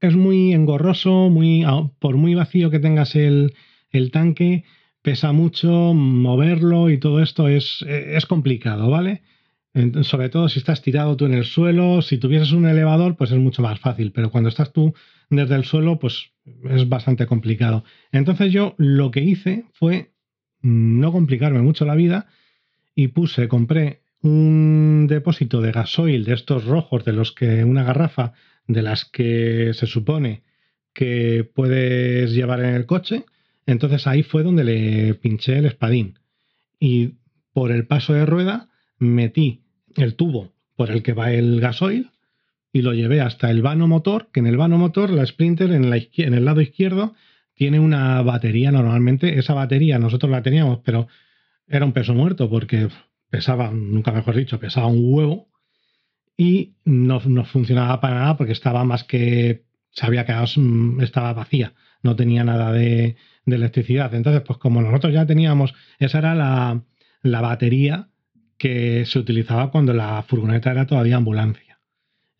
Es 0.00 0.16
muy 0.16 0.52
engorroso, 0.52 1.30
muy, 1.30 1.64
por 1.98 2.16
muy 2.16 2.34
vacío 2.34 2.70
que 2.70 2.80
tengas 2.80 3.14
el, 3.14 3.54
el 3.90 4.10
tanque, 4.10 4.64
pesa 5.02 5.32
mucho, 5.32 5.94
moverlo 5.94 6.90
y 6.90 6.98
todo 6.98 7.22
esto 7.22 7.48
es, 7.48 7.82
es 7.86 8.26
complicado, 8.26 8.90
¿vale? 8.90 9.22
sobre 10.02 10.28
todo 10.28 10.48
si 10.48 10.60
estás 10.60 10.82
tirado 10.82 11.16
tú 11.16 11.26
en 11.26 11.34
el 11.34 11.44
suelo, 11.44 12.00
si 12.00 12.18
tuvieses 12.18 12.52
un 12.52 12.66
elevador, 12.66 13.16
pues 13.16 13.32
es 13.32 13.38
mucho 13.38 13.60
más 13.60 13.80
fácil, 13.80 14.12
pero 14.12 14.30
cuando 14.30 14.48
estás 14.48 14.72
tú 14.72 14.94
desde 15.30 15.56
el 15.56 15.64
suelo, 15.64 15.98
pues 15.98 16.30
es 16.70 16.88
bastante 16.88 17.26
complicado. 17.26 17.84
Entonces 18.12 18.52
yo 18.52 18.74
lo 18.78 19.10
que 19.10 19.22
hice 19.22 19.64
fue 19.72 20.12
no 20.60 21.10
complicarme 21.10 21.60
mucho 21.60 21.84
la 21.84 21.96
vida 21.96 22.28
y 22.94 23.08
puse, 23.08 23.48
compré 23.48 24.02
un 24.22 25.06
depósito 25.08 25.60
de 25.60 25.72
gasoil 25.72 26.24
de 26.24 26.34
estos 26.34 26.64
rojos, 26.64 27.04
de 27.04 27.12
los 27.12 27.32
que 27.32 27.64
una 27.64 27.84
garrafa 27.84 28.32
de 28.66 28.82
las 28.82 29.04
que 29.04 29.72
se 29.74 29.86
supone 29.86 30.42
que 30.94 31.44
puedes 31.44 32.32
llevar 32.32 32.60
en 32.60 32.74
el 32.74 32.86
coche. 32.86 33.24
Entonces 33.66 34.06
ahí 34.06 34.22
fue 34.22 34.42
donde 34.42 34.64
le 34.64 35.14
pinché 35.14 35.58
el 35.58 35.66
espadín. 35.66 36.18
Y 36.78 37.14
por 37.52 37.70
el 37.70 37.86
paso 37.86 38.14
de 38.14 38.24
rueda 38.24 38.70
metí 38.98 39.62
el 39.96 40.14
tubo 40.14 40.52
por 40.76 40.90
el 40.90 41.02
que 41.02 41.12
va 41.12 41.32
el 41.32 41.60
gasoil 41.60 42.10
y 42.72 42.82
lo 42.82 42.92
llevé 42.94 43.20
hasta 43.20 43.50
el 43.50 43.62
vano 43.62 43.86
motor, 43.86 44.28
que 44.32 44.40
en 44.40 44.46
el 44.46 44.56
vano 44.56 44.78
motor 44.78 45.10
la 45.10 45.24
Sprinter 45.24 45.70
en, 45.70 45.90
la 45.90 45.96
en 45.96 46.34
el 46.34 46.44
lado 46.44 46.60
izquierdo 46.60 47.14
tiene 47.54 47.78
una 47.78 48.20
batería 48.22 48.72
normalmente. 48.72 49.38
Esa 49.38 49.54
batería 49.54 49.98
nosotros 49.98 50.30
la 50.30 50.42
teníamos, 50.42 50.80
pero 50.84 51.06
era 51.66 51.84
un 51.84 51.92
peso 51.92 52.14
muerto 52.14 52.48
porque 52.48 52.88
pesaba, 53.30 53.70
nunca 53.70 54.12
mejor 54.12 54.36
dicho, 54.36 54.60
pesaba 54.60 54.86
un 54.86 55.00
huevo 55.02 55.48
y 56.36 56.76
no, 56.84 57.20
no 57.24 57.44
funcionaba 57.44 58.00
para 58.00 58.16
nada 58.16 58.36
porque 58.36 58.52
estaba 58.52 58.84
más 58.84 59.04
que 59.04 59.64
se 59.90 60.06
había 60.06 60.24
quedado, 60.24 60.46
estaba 61.00 61.32
vacía, 61.32 61.74
no 62.02 62.16
tenía 62.16 62.44
nada 62.44 62.72
de, 62.72 63.16
de 63.46 63.56
electricidad. 63.56 64.12
Entonces, 64.14 64.42
pues 64.42 64.58
como 64.58 64.82
nosotros 64.82 65.12
ya 65.12 65.26
teníamos, 65.26 65.74
esa 65.98 66.18
era 66.18 66.34
la, 66.34 66.82
la 67.22 67.40
batería 67.40 68.08
que 68.58 69.04
se 69.06 69.18
utilizaba 69.18 69.70
cuando 69.70 69.92
la 69.92 70.22
furgoneta 70.22 70.70
era 70.70 70.86
todavía 70.86 71.16
ambulancia. 71.16 71.73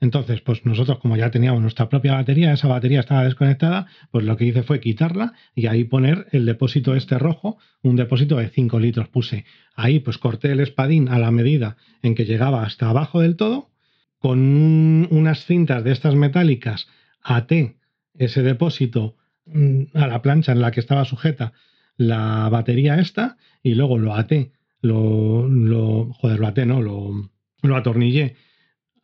Entonces, 0.05 0.43
pues 0.43 0.67
nosotros 0.67 0.99
como 0.99 1.17
ya 1.17 1.31
teníamos 1.31 1.63
nuestra 1.63 1.89
propia 1.89 2.13
batería, 2.13 2.53
esa 2.53 2.69
batería 2.69 3.01
estaba 3.01 3.25
desconectada, 3.25 3.87
pues 4.11 4.27
lo 4.27 4.37
que 4.37 4.45
hice 4.45 4.63
fue 4.63 4.79
quitarla 4.79 5.33
y 5.55 5.67
ahí 5.67 5.85
poner 5.85 6.27
el 6.33 6.45
depósito 6.45 6.95
este 6.95 7.19
rojo, 7.19 7.57
un 7.83 7.97
depósito 7.97 8.37
de 8.37 8.51
5 8.51 8.79
litros 8.81 9.09
puse. 9.09 9.47
Ahí 9.75 10.01
pues 10.01 10.19
corté 10.19 10.53
el 10.53 10.61
espadín 10.61 11.09
a 11.09 11.19
la 11.19 11.31
medida 11.31 11.79
en 12.03 12.15
que 12.15 12.27
llegaba 12.27 12.65
hasta 12.65 12.91
abajo 12.91 13.21
del 13.21 13.37
todo, 13.37 13.71
con 14.19 15.09
unas 15.11 15.47
cintas 15.47 15.83
de 15.83 15.93
estas 15.93 16.15
metálicas 16.15 16.87
até 17.23 17.79
ese 18.13 18.43
depósito 18.43 19.17
mm, 19.47 19.85
a 19.95 20.07
la 20.07 20.21
plancha 20.21 20.53
en 20.53 20.61
la 20.61 20.71
que 20.71 20.81
estaba 20.81 21.07
sujeta 21.07 21.55
la 21.97 22.49
batería 22.51 23.01
esta 23.01 23.39
y 23.63 23.75
luego 23.75 23.97
lo 23.97 24.15
até 24.15 24.53
lo, 24.83 25.49
lo 25.49 26.13
joder, 26.13 26.41
lo 26.41 26.47
até, 26.47 26.67
¿no? 26.67 26.83
Lo, 26.83 27.31
lo 27.63 27.77
atornillé 27.77 28.37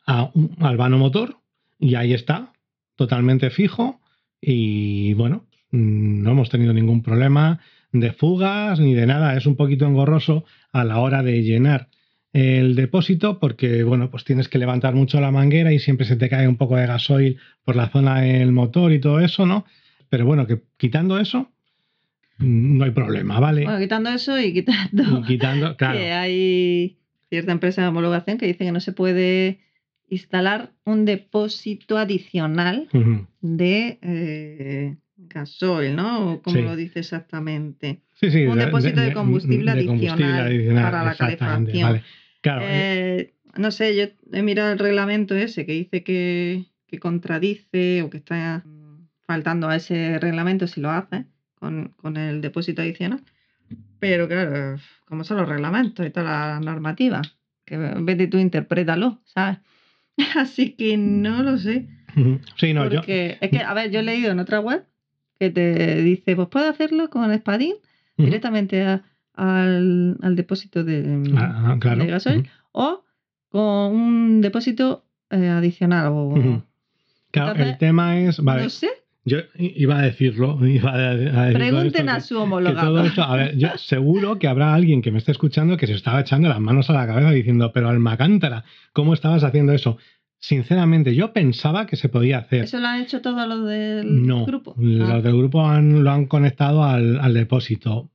a 0.05 0.31
al 0.59 0.77
vano 0.77 0.97
motor 0.97 1.37
y 1.79 1.95
ahí 1.95 2.13
está, 2.13 2.53
totalmente 2.95 3.49
fijo 3.49 3.99
y 4.39 5.13
bueno, 5.13 5.45
no 5.71 6.31
hemos 6.31 6.49
tenido 6.49 6.73
ningún 6.73 7.01
problema 7.01 7.59
de 7.91 8.11
fugas 8.11 8.79
ni 8.79 8.93
de 8.93 9.05
nada, 9.05 9.35
es 9.35 9.45
un 9.45 9.55
poquito 9.55 9.85
engorroso 9.85 10.45
a 10.71 10.83
la 10.83 10.99
hora 10.99 11.23
de 11.23 11.43
llenar 11.43 11.89
el 12.33 12.75
depósito 12.75 13.39
porque 13.39 13.83
bueno, 13.83 14.09
pues 14.09 14.23
tienes 14.23 14.47
que 14.47 14.57
levantar 14.57 14.95
mucho 14.95 15.19
la 15.19 15.31
manguera 15.31 15.73
y 15.73 15.79
siempre 15.79 16.05
se 16.05 16.15
te 16.15 16.29
cae 16.29 16.47
un 16.47 16.55
poco 16.55 16.77
de 16.77 16.87
gasoil 16.87 17.37
por 17.63 17.75
la 17.75 17.89
zona 17.89 18.21
del 18.21 18.51
motor 18.51 18.93
y 18.93 18.99
todo 18.99 19.19
eso, 19.19 19.45
¿no? 19.45 19.65
Pero 20.09 20.25
bueno, 20.25 20.47
que 20.47 20.61
quitando 20.77 21.19
eso, 21.19 21.51
no 22.37 22.85
hay 22.85 22.91
problema, 22.91 23.39
¿vale? 23.39 23.63
Bueno, 23.63 23.79
quitando 23.79 24.09
eso 24.09 24.39
y 24.39 24.53
quitando, 24.53 25.23
quitando 25.23 25.75
claro. 25.77 25.97
que 25.97 26.11
hay 26.11 26.97
cierta 27.29 27.51
empresa 27.51 27.81
de 27.81 27.87
homologación 27.89 28.37
que 28.37 28.47
dice 28.47 28.65
que 28.65 28.71
no 28.71 28.79
se 28.79 28.93
puede 28.93 29.59
instalar 30.11 30.73
un 30.83 31.05
depósito 31.05 31.97
adicional 31.97 32.89
de 33.39 33.97
eh, 34.01 34.97
gasoil, 35.15 35.95
¿no? 35.95 36.41
Como 36.43 36.59
lo 36.59 36.75
dice 36.75 36.99
exactamente. 36.99 38.01
Sí, 38.19 38.29
sí, 38.29 38.43
un 38.45 38.59
depósito 38.59 38.99
de, 38.99 39.13
combustible, 39.13 39.71
adicional 39.71 40.65
para 40.75 41.03
la 41.05 41.15
calefacción. 41.15 42.01
Claro. 42.41 42.61
eh, 42.65 43.33
no 43.55 43.71
sé, 43.71 43.95
yo 43.95 44.05
he 44.37 44.41
mirado 44.41 44.73
el 44.73 44.79
reglamento 44.79 45.33
ese 45.33 45.65
que 45.65 45.73
dice 45.73 46.03
que, 46.03 46.65
que 46.87 46.99
contradice 46.99 48.01
o 48.01 48.09
que 48.09 48.17
está 48.17 48.63
faltando 49.25 49.69
a 49.69 49.77
ese 49.77 50.19
reglamento 50.19 50.67
si 50.67 50.81
lo 50.81 50.89
hace 50.91 51.25
con, 51.55 51.93
con 51.95 52.17
el 52.17 52.41
depósito 52.41 52.81
adicional. 52.81 53.21
Pero 53.99 54.27
claro, 54.27 54.77
como 55.05 55.23
son 55.23 55.37
los 55.37 55.47
reglamentos 55.47 56.05
y 56.05 56.09
todas 56.09 56.27
las 56.27 56.65
normativas, 56.65 57.37
que 57.63 57.77
vete 57.77 58.27
tú 58.27 58.39
interprétalo, 58.39 59.21
¿sabes? 59.23 59.59
Así 60.35 60.71
que 60.73 60.97
no 60.97 61.43
lo 61.43 61.57
sé. 61.57 61.87
sí, 62.57 62.73
no, 62.73 62.83
yo. 62.89 62.97
porque 62.99 63.37
es 63.41 63.49
que, 63.49 63.59
a 63.59 63.73
ver, 63.73 63.91
yo 63.91 63.99
he 63.99 64.03
leído 64.03 64.31
en 64.31 64.39
otra 64.39 64.59
web 64.59 64.85
que 65.39 65.49
te 65.49 66.01
dice, 66.03 66.35
pues 66.35 66.47
puedes 66.49 66.69
hacerlo 66.69 67.09
con 67.09 67.33
Spadin 67.37 67.73
ujú. 67.73 68.25
directamente 68.25 68.83
a- 68.83 69.03
al, 69.33 70.17
al 70.21 70.35
depósito 70.35 70.83
de, 70.83 71.23
Ah, 71.35 71.71
ah, 71.73 71.77
claro. 71.79 72.03
de 72.03 72.07
gasoil 72.11 72.49
o 72.73 73.03
con 73.49 73.61
un 73.95 74.41
depósito 74.41 75.05
eh, 75.29 75.47
adicional. 75.47 76.07
O. 76.11 76.33
Claro, 77.31 77.51
Entonces, 77.51 77.67
el 77.73 77.77
tema 77.77 78.19
es. 78.19 78.39
Vale, 78.43 78.63
No 78.63 78.69
sé, 78.69 78.89
yo 79.23 79.37
iba 79.57 79.99
a 79.99 80.01
decirlo. 80.03 80.57
Iba 80.67 80.91
a, 80.91 81.51
pregunten 81.53 82.07
esto 82.09 82.11
a 82.11 82.19
su 82.21 82.35
que 82.35 82.41
homologado. 82.41 82.87
todo 82.95 83.05
esto, 83.05 83.23
a 83.23 83.35
ver, 83.35 83.57
yo 83.57 83.69
seguro 83.77 84.39
que 84.39 84.47
habrá 84.47 84.73
alguien 84.73 85.01
que 85.01 85.11
me 85.11 85.19
esté 85.19 85.31
escuchando 85.31 85.77
que 85.77 85.87
se 85.87 85.93
estaba 85.93 86.21
echando 86.21 86.49
las 86.49 86.59
manos 86.59 86.89
a 86.89 86.93
la 86.93 87.05
cabeza 87.07 87.31
diciendo, 87.31 87.71
pero 87.73 87.89
Almacántara, 87.89 88.63
¿cómo 88.93 89.13
estabas 89.13 89.43
haciendo 89.43 89.73
eso? 89.73 89.97
Sinceramente, 90.39 91.13
yo 91.13 91.33
pensaba 91.33 91.85
que 91.85 91.95
se 91.97 92.09
podía 92.09 92.39
hacer. 92.39 92.63
¿Eso 92.63 92.79
lo 92.79 92.87
han 92.87 93.01
hecho 93.01 93.21
todos 93.21 93.47
los 93.47 93.67
del 93.67 94.25
No, 94.25 94.45
grupo? 94.45 94.73
los 94.79 95.07
Ah, 95.09 95.21
del 95.21 95.37
grupo 95.37 95.67
han- 95.67 96.03
lo 96.03 96.09
han 96.11 96.25
conectado 96.25 96.83
al, 96.83 97.19
al 97.19 97.33
depósito. 97.35 98.09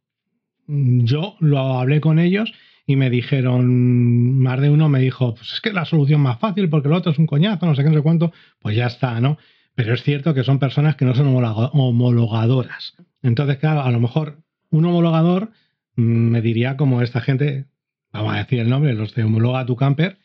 Yo 0.66 1.36
lo 1.38 1.78
hablé 1.78 2.00
con 2.00 2.18
ellos 2.18 2.52
y 2.84 2.96
me 2.96 3.10
dijeron, 3.10 4.38
más 4.40 4.60
de 4.60 4.70
uno 4.70 4.88
me 4.88 4.98
dijo, 5.00 5.34
pues 5.36 5.52
es 5.52 5.60
que 5.60 5.72
la 5.72 5.84
solución 5.84 6.20
más 6.20 6.38
fácil 6.40 6.68
porque 6.68 6.88
el 6.88 6.94
otro 6.94 7.12
es 7.12 7.18
un 7.18 7.26
coñazo, 7.26 7.66
no 7.66 7.74
sé 7.76 7.82
qué, 7.84 7.90
no 7.90 7.94
sé 7.96 8.02
cuánto, 8.02 8.32
pues 8.60 8.74
ya 8.76 8.86
está, 8.86 9.20
¿no? 9.20 9.38
Pero 9.76 9.94
es 9.94 10.02
cierto 10.02 10.34
que 10.34 10.42
son 10.42 10.58
personas 10.58 10.96
que 10.96 11.04
no 11.04 11.14
son 11.14 11.28
homologa- 11.28 11.70
homologadoras. 11.72 12.96
Entonces, 13.22 13.58
claro, 13.58 13.82
a 13.82 13.90
lo 13.92 14.00
mejor 14.00 14.38
un 14.70 14.84
homologador 14.86 15.52
mm, 15.94 16.02
me 16.02 16.40
diría 16.42 16.76
como 16.76 17.02
esta 17.02 17.20
gente, 17.20 17.66
vamos 18.12 18.34
a 18.34 18.38
decir 18.38 18.58
el 18.58 18.68
nombre, 18.70 18.94
los 18.94 19.14
de 19.14 19.22
Homologa 19.22 19.64
tu 19.66 19.76
Camper, 19.76 20.18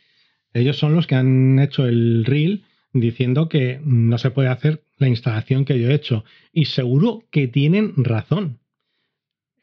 ellos 0.53 0.77
son 0.79 0.95
los 0.95 1.05
que 1.05 1.15
han 1.15 1.59
hecho 1.59 1.85
el 1.85 2.25
reel 2.25 2.63
diciendo 2.93 3.47
que 3.49 3.79
no 3.83 4.17
se 4.17 4.31
puede 4.31 4.49
hacer 4.49 4.83
la 4.97 5.07
instalación 5.07 5.63
que 5.65 5.79
yo 5.79 5.89
he 5.89 5.93
hecho. 5.93 6.25
Y 6.51 6.65
seguro 6.65 7.23
que 7.31 7.47
tienen 7.47 7.93
razón. 7.97 8.59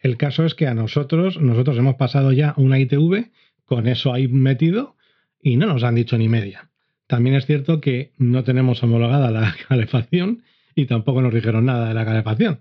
El 0.00 0.16
caso 0.16 0.44
es 0.44 0.54
que 0.54 0.66
a 0.66 0.74
nosotros, 0.74 1.40
nosotros 1.40 1.76
hemos 1.76 1.96
pasado 1.96 2.32
ya 2.32 2.54
una 2.56 2.78
ITV 2.78 3.30
con 3.64 3.86
eso 3.86 4.12
ahí 4.12 4.28
metido 4.28 4.96
y 5.42 5.56
no 5.56 5.66
nos 5.66 5.82
han 5.82 5.94
dicho 5.94 6.16
ni 6.16 6.28
media. 6.28 6.70
También 7.08 7.34
es 7.34 7.46
cierto 7.46 7.80
que 7.80 8.12
no 8.18 8.44
tenemos 8.44 8.80
homologada 8.84 9.30
la 9.32 9.54
calefacción 9.68 10.42
y 10.76 10.86
tampoco 10.86 11.20
nos 11.22 11.34
dijeron 11.34 11.64
nada 11.64 11.88
de 11.88 11.94
la 11.94 12.04
calefacción. 12.04 12.60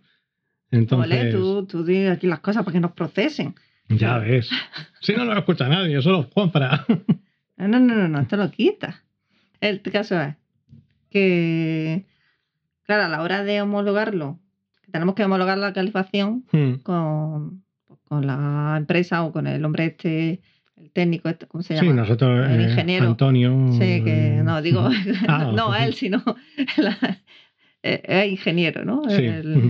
Entonces, 0.71 1.11
Ole, 1.21 1.31
tú, 1.31 1.65
tú 1.67 1.85
di 1.85 2.07
aquí 2.07 2.25
las 2.25 2.39
cosas 2.39 2.63
para 2.63 2.73
que 2.73 2.79
nos 2.79 2.91
procesen. 2.93 3.53
ya 3.89 4.17
ves. 4.17 4.49
Si 5.01 5.13
no 5.13 5.23
lo 5.25 5.37
escucha 5.37 5.69
nadie, 5.69 6.01
solo 6.01 6.27
compra. 6.31 6.85
No, 7.57 7.67
no, 7.67 7.79
no, 7.79 7.95
no, 7.95 8.07
no, 8.07 8.27
te 8.27 8.35
lo 8.37 8.49
quita. 8.51 9.03
El 9.61 9.81
caso 9.81 10.19
es 10.21 10.35
que, 11.09 12.05
claro, 12.83 13.03
a 13.03 13.09
la 13.09 13.21
hora 13.21 13.43
de 13.43 13.61
homologarlo, 13.61 14.39
tenemos 14.91 15.15
que 15.15 15.23
homologar 15.23 15.57
la 15.57 15.73
calefacción 15.73 16.45
Hmm. 16.51 16.75
con, 16.83 17.63
con 18.05 18.25
la 18.27 18.75
empresa 18.77 19.23
o 19.23 19.31
con 19.31 19.47
el 19.47 19.63
hombre 19.65 19.85
este, 19.85 20.41
el 20.77 20.91
técnico, 20.91 21.27
este, 21.29 21.47
¿cómo 21.47 21.63
se 21.63 21.77
Sí, 21.77 21.85
llama? 21.85 22.01
nosotros, 22.01 22.49
El 22.49 22.61
eh, 22.61 22.63
ingeniero. 22.69 23.07
Antonio. 23.07 23.71
Sí, 23.73 24.03
que 24.03 24.37
eh, 24.37 24.43
no, 24.43 24.61
digo, 24.61 24.87
Ah, 25.27 25.51
no 25.55 25.75
él, 25.75 25.93
sino 25.93 26.23
la- 26.77 27.19
eh, 27.83 28.27
ingeniero, 28.29 28.83
¿no? 28.85 29.03
Sí, 29.09 29.23
El-. 29.25 29.69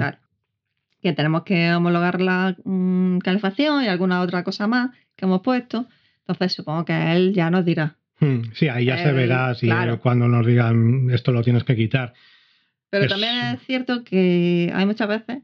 Que 1.02 1.14
tenemos 1.14 1.44
que 1.44 1.72
homologar 1.74 2.20
la 2.22 2.56
mm, 2.64 3.20
calefacción 3.20 3.84
y 3.84 3.88
alguna 3.88 4.22
otra 4.22 4.44
cosa 4.44 4.68
más 4.68 4.90
que 5.16 5.26
hemos 5.26 5.42
puesto. 5.42 5.86
Entonces 6.28 6.54
supongo 6.54 6.86
que 6.86 7.14
él 7.14 7.34
ya 7.34 7.50
nos 7.50 7.64
dirá. 7.64 7.96
Hmm, 8.20 8.42
Sí, 8.54 8.68
ahí 8.68 8.86
ya 8.86 8.98
se 8.98 9.10
El- 9.10 9.16
verá 9.16 9.54
si 9.56 9.68
claro. 9.68 10.00
cuando 10.00 10.28
nos 10.28 10.46
digan 10.46 11.10
esto 11.12 11.32
lo 11.32 11.44
tienes 11.44 11.64
que 11.64 11.76
quitar. 11.76 12.14
Pero 12.90 13.06
Es- 13.06 13.12
también 13.12 13.36
es 13.54 13.62
cierto 13.66 14.04
que 14.04 14.72
hay 14.74 14.86
muchas 14.86 15.08
veces 15.08 15.38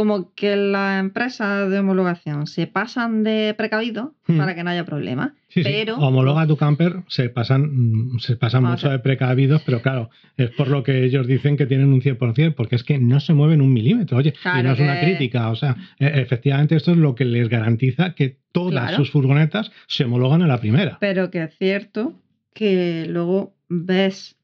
como 0.00 0.32
que 0.34 0.56
las 0.56 0.98
empresas 0.98 1.68
de 1.70 1.78
homologación 1.80 2.46
se 2.46 2.66
pasan 2.66 3.22
de 3.22 3.54
precavidos 3.56 4.12
Hmm. 4.26 4.38
para 4.38 4.54
que 4.54 4.64
no 4.64 4.70
haya 4.70 4.84
problemas. 4.86 5.32
Sí, 5.48 5.62
sí, 5.62 5.68
Pero- 5.70 5.96
Homologa 5.98 6.46
tu 6.46 6.56
camper, 6.56 7.02
se 7.08 7.28
pasan, 7.28 7.68
mm, 8.14 8.18
se 8.20 8.36
pasan 8.36 8.64
mucho 8.64 8.88
de 8.88 8.98
precavidos, 9.00 9.60
pero 9.66 9.82
claro, 9.82 10.08
es 10.38 10.50
por 10.52 10.68
lo 10.68 10.82
que 10.82 11.04
ellos 11.04 11.26
dicen 11.26 11.56
que 11.58 11.66
tienen 11.66 11.92
un 11.92 12.00
100%, 12.00 12.54
porque 12.54 12.76
es 12.76 12.82
que 12.84 12.98
no 12.98 13.20
se 13.20 13.34
mueven 13.34 13.60
un 13.60 13.72
milímetro. 13.72 14.16
Oye, 14.16 14.32
y 14.58 14.62
no 14.62 14.72
es 14.72 14.80
una 14.80 15.00
crítica, 15.00 15.50
o 15.50 15.56
sea, 15.56 15.76
e- 15.98 16.20
efectivamente 16.22 16.76
esto 16.76 16.92
es 16.92 16.96
lo 16.96 17.14
que 17.14 17.24
les 17.26 17.48
garantiza 17.50 18.14
que 18.14 18.38
todas 18.52 18.84
Claro. 18.86 18.96
sus 18.96 19.10
furgonetas 19.10 19.70
se 19.86 20.04
homologan 20.04 20.40
a 20.42 20.46
la 20.46 20.60
primera. 20.60 20.96
Pero 21.00 21.30
que 21.30 21.42
es 21.42 21.54
cierto 21.58 22.14
que 22.54 23.06
luego 23.08 23.54
ves 23.68 24.36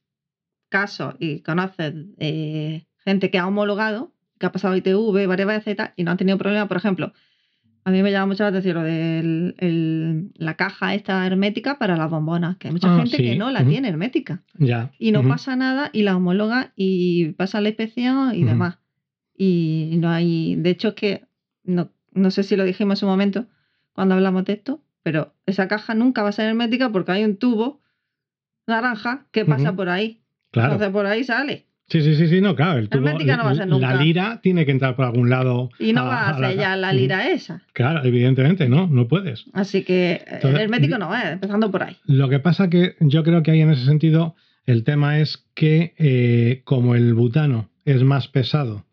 casos 0.68 1.14
y 1.20 1.40
conoces 1.40 1.94
eh, 2.18 2.84
gente 3.04 3.30
que 3.30 3.38
ha 3.38 3.46
homologado, 3.46 4.12
que 4.38 4.46
ha 4.46 4.52
pasado 4.52 4.76
ITV 4.76 5.26
varias 5.26 5.48
veces 5.48 5.72
y 5.72 5.76
tal, 5.76 5.92
y 5.96 6.04
no 6.04 6.10
han 6.10 6.16
tenido 6.16 6.38
problema. 6.38 6.68
Por 6.68 6.76
ejemplo, 6.76 7.12
a 7.84 7.90
mí 7.90 8.02
me 8.02 8.10
llama 8.10 8.26
mucho 8.26 8.42
la 8.42 8.48
atención 8.48 8.74
lo 8.74 8.82
de 8.82 10.28
la 10.34 10.54
caja 10.54 10.94
esta 10.94 11.26
hermética 11.26 11.78
para 11.78 11.96
las 11.96 12.10
bombonas, 12.10 12.56
que 12.56 12.68
hay 12.68 12.72
mucha 12.72 12.92
Ah, 12.92 12.98
gente 12.98 13.16
sí, 13.16 13.22
que 13.22 13.36
no 13.36 13.50
la 13.50 13.64
tiene 13.64 13.88
hermética. 13.88 14.42
Ya. 14.58 14.90
Y 14.98 15.12
no 15.12 15.22
pasa 15.22 15.54
nada 15.56 15.90
y 15.92 16.02
la 16.02 16.16
homologa 16.16 16.72
y 16.74 17.32
pasa 17.32 17.60
la 17.60 17.68
inspección 17.68 18.34
y 18.34 18.44
demás. 18.44 18.78
Y 19.36 19.96
no 19.98 20.08
hay, 20.10 20.56
de 20.56 20.70
hecho 20.70 20.88
es 20.88 20.94
que, 20.94 21.26
no, 21.64 21.90
no 22.12 22.30
sé 22.30 22.42
si 22.42 22.56
lo 22.56 22.64
dijimos 22.64 22.98
en 22.98 23.00
su 23.00 23.06
momento 23.06 23.46
cuando 23.92 24.14
hablamos 24.14 24.44
de 24.44 24.54
esto, 24.54 24.82
pero 25.02 25.34
esa 25.46 25.68
caja 25.68 25.94
nunca 25.94 26.22
va 26.22 26.30
a 26.30 26.32
ser 26.32 26.46
hermética 26.48 26.90
porque 26.90 27.12
hay 27.12 27.24
un 27.24 27.36
tubo 27.36 27.80
naranja 28.66 29.26
que 29.30 29.44
pasa 29.44 29.76
por 29.76 29.88
ahí. 29.88 30.22
Claro. 30.50 30.72
Entonces 30.72 30.92
por 30.92 31.06
ahí 31.06 31.22
sale. 31.22 31.66
Sí, 31.88 32.02
sí, 32.02 32.16
sí, 32.16 32.26
sí, 32.26 32.40
no, 32.40 32.56
claro. 32.56 32.78
El 32.80 32.88
tubo, 32.88 33.06
Hermética 33.06 33.36
no 33.36 33.44
va 33.44 33.50
a 33.50 33.54
ser 33.54 33.68
nunca. 33.68 33.94
La 33.94 34.02
lira 34.02 34.40
tiene 34.42 34.64
que 34.66 34.72
entrar 34.72 34.96
por 34.96 35.04
algún 35.04 35.30
lado. 35.30 35.70
Y 35.78 35.92
no 35.92 36.04
va 36.04 36.30
a 36.30 36.38
la- 36.40 36.50
sellar 36.50 36.78
la 36.78 36.88
Ujú. 36.88 36.96
lira 36.96 37.28
esa. 37.30 37.62
Claro, 37.72 38.04
evidentemente, 38.04 38.68
no, 38.68 38.88
no 38.88 39.06
puedes. 39.06 39.44
Así 39.52 39.84
que 39.84 40.12
eh, 40.14 40.24
Entonces, 40.26 40.54
el 40.56 40.60
hermético 40.62 40.98
no 40.98 41.14
es, 41.14 41.24
empezando 41.26 41.70
por 41.70 41.84
ahí. 41.84 41.96
Lo 42.06 42.28
que 42.28 42.40
pasa 42.40 42.68
que 42.68 42.96
yo 43.00 43.22
creo 43.22 43.42
que 43.44 43.52
ahí 43.52 43.60
en 43.60 43.70
ese 43.70 43.84
sentido 43.84 44.34
el 44.64 44.82
tema 44.82 45.20
es 45.20 45.44
que 45.54 45.94
eh, 45.96 46.62
como 46.64 46.96
el 46.96 47.14
butano 47.14 47.70
es 47.84 48.02
más 48.02 48.26
pesado 48.26 48.84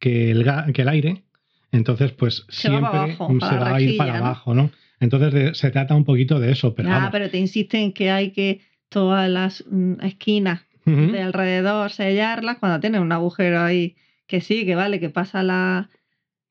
que 0.00 0.32
el, 0.32 0.44
que 0.74 0.82
el 0.82 0.88
aire, 0.88 1.22
entonces 1.70 2.10
pues 2.10 2.46
Se 2.48 2.68
va 2.68 2.74
siempre 2.78 2.90
para 2.90 3.04
abajo, 3.04 3.28
se 3.48 3.54
la 3.54 3.60
va 3.60 3.76
a 3.76 3.80
ir 3.80 3.96
para 3.96 4.12
¿no? 4.18 4.18
abajo, 4.26 4.54
¿no? 4.54 4.70
Entonces 4.98 5.32
de- 5.32 5.54
se 5.54 5.70
trata 5.70 5.94
un 5.94 6.04
poquito 6.04 6.40
de 6.40 6.50
eso, 6.50 6.74
pero 6.74 6.88
Ah, 6.88 6.94
vamos. 6.94 7.10
pero 7.12 7.30
te 7.30 7.38
insisten 7.38 7.92
que 7.92 8.10
hay 8.10 8.32
que 8.32 8.60
todas 8.88 9.30
las 9.30 9.64
mm, 9.70 10.00
esquinas 10.02 10.62
De 10.84 11.20
alrededor 11.22 11.90
sellarlas 11.90 12.58
cuando 12.58 12.80
tiene 12.80 13.00
un 13.00 13.12
agujero 13.12 13.60
ahí 13.60 13.96
que 14.26 14.40
sí, 14.40 14.64
que 14.64 14.74
vale, 14.74 15.00
que 15.00 15.10
pasa 15.10 15.42
la, 15.42 15.88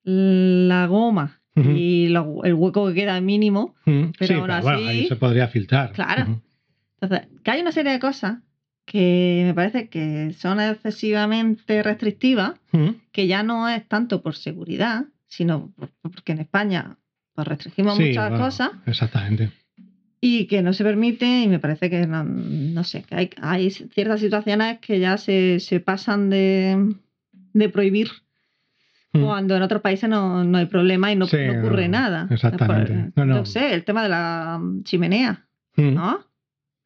la 0.03 0.85
goma 0.87 1.41
y 1.77 2.07
lo- 2.09 2.43
el 2.43 2.53
hueco 2.53 2.87
que 2.87 2.93
queda 2.93 3.19
mínimo. 3.21 3.75
Pero 4.17 4.27
sí, 4.27 4.33
aún 4.33 4.47
pero 4.47 4.61
bueno, 4.61 4.77
así- 4.77 4.87
ahí 4.87 5.07
se 5.07 5.15
podría 5.15 5.47
filtrar. 5.47 5.91
Claro. 5.93 6.41
Entonces, 7.01 7.27
que 7.43 7.51
hay 7.51 7.61
una 7.61 7.71
serie 7.71 7.91
de 7.91 7.99
cosas 7.99 8.39
que 8.85 9.43
me 9.45 9.53
parece 9.53 9.87
que 9.89 10.33
son 10.33 10.59
excesivamente 10.59 11.83
restrictivas, 11.83 12.53
que 13.11 13.27
ya 13.27 13.43
no 13.43 13.67
es 13.69 13.87
tanto 13.87 14.21
por 14.21 14.35
seguridad, 14.35 15.05
sino 15.27 15.71
por- 15.77 15.89
porque 16.01 16.31
en 16.33 16.39
España 16.39 16.97
pues, 17.35 17.47
restringimos 17.47 17.95
Sí, 17.97 18.07
muchas 18.07 18.29
bueno, 18.29 18.45
cosas 18.45 18.71
Exactamente. 18.85 19.51
Y 20.21 20.47
que 20.47 20.61
no 20.61 20.73
se 20.73 20.83
permite 20.83 21.25
y 21.43 21.47
me 21.47 21.59
parece 21.59 21.89
que 21.89 22.05
no, 22.05 22.23
no 22.23 22.83
sé, 22.83 23.03
que 23.03 23.15
hay, 23.15 23.29
hay 23.41 23.69
ciertas 23.71 24.19
situaciones 24.19 24.79
que 24.79 24.99
ya 24.99 25.17
se, 25.17 25.59
se 25.59 25.79
pasan 25.79 26.29
de, 26.29 26.93
de 27.53 27.69
prohibir 27.69 28.09
Ujú. 29.13 29.25
cuando 29.25 29.55
en 29.55 29.61
otros 29.63 29.81
países 29.81 30.09
no, 30.09 30.43
no 30.43 30.57
hay 30.57 30.65
problema 30.67 31.11
y 31.11 31.15
no, 31.15 31.25
Sí, 31.25 31.37
no 31.45 31.59
ocurre 31.59 31.87
nada. 31.87 32.27
exactamente. 32.29 33.11
Por- 33.15 33.25
No, 33.25 33.45
sé, 33.45 33.73
el 33.73 33.83
tema 33.83 34.03
de 34.03 34.09
la 34.09 34.61
chimenea, 34.83 35.47
Ujú. 35.77 35.91
¿no? 35.91 36.19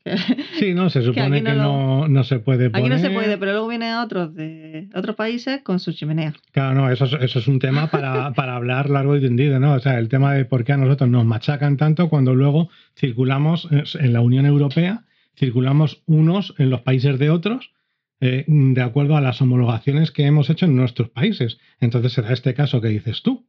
Sí, 0.60 0.74
no, 0.74 0.90
se 0.90 1.02
supone 1.02 1.44
que, 1.44 1.54
no 1.54 2.04
no, 2.04 2.08
no 2.08 2.24
se 2.24 2.40
puede 2.40 2.70
poner. 2.70 2.86
Aquí 2.86 2.90
no 2.90 3.00
se 3.00 3.14
puede, 3.14 3.38
pero 3.38 3.52
luego 3.52 3.68
vienen 3.68 3.96
otros 3.96 4.36
de 4.36 4.90
otros 4.94 5.16
países 5.16 5.62
con 5.62 5.80
su 5.80 5.94
chimenea. 5.94 6.34
Claro, 6.52 6.76
no, 6.76 6.90
eso 6.90 7.06
es, 7.06 7.14
eso 7.22 7.40
es 7.40 7.48
un 7.48 7.60
tema 7.60 7.90
para, 7.90 8.32
para 8.36 8.56
hablar 8.56 8.90
largo 8.90 9.16
y 9.16 9.22
tendido, 9.22 9.60
¿no? 9.60 9.74
O 9.74 9.80
sea, 9.80 10.00
el 10.00 10.10
tema 10.10 10.34
de 10.34 10.46
por 10.46 10.64
qué 10.64 10.74
a 10.74 10.78
nosotros 10.78 11.10
nos 11.10 11.26
machacan 11.26 11.78
tanto 11.78 12.10
cuando 12.10 12.36
luego 12.36 12.70
circulamos 12.98 13.68
eh, 13.72 13.84
en 14.00 14.14
la 14.14 14.22
Unión 14.22 14.46
Europea, 14.46 15.04
circulamos 15.38 16.04
unos 16.06 16.54
en 16.58 16.70
los 16.70 16.82
países 16.82 17.18
de 17.18 17.30
otros, 17.30 17.72
eh, 18.20 18.46
de 18.48 18.82
acuerdo 18.82 19.18
a 19.18 19.22
las 19.22 19.42
homologaciones 19.42 20.12
que 20.12 20.26
hemos 20.26 20.50
hecho 20.50 20.66
en 20.66 20.76
nuestros 20.76 21.10
países. 21.10 21.60
Entonces 21.80 22.14
se 22.14 22.22
da 22.22 22.34
este 22.34 22.54
caso 22.54 22.82
que 22.82 22.90
dices 22.90 23.22
tú. 23.22 23.46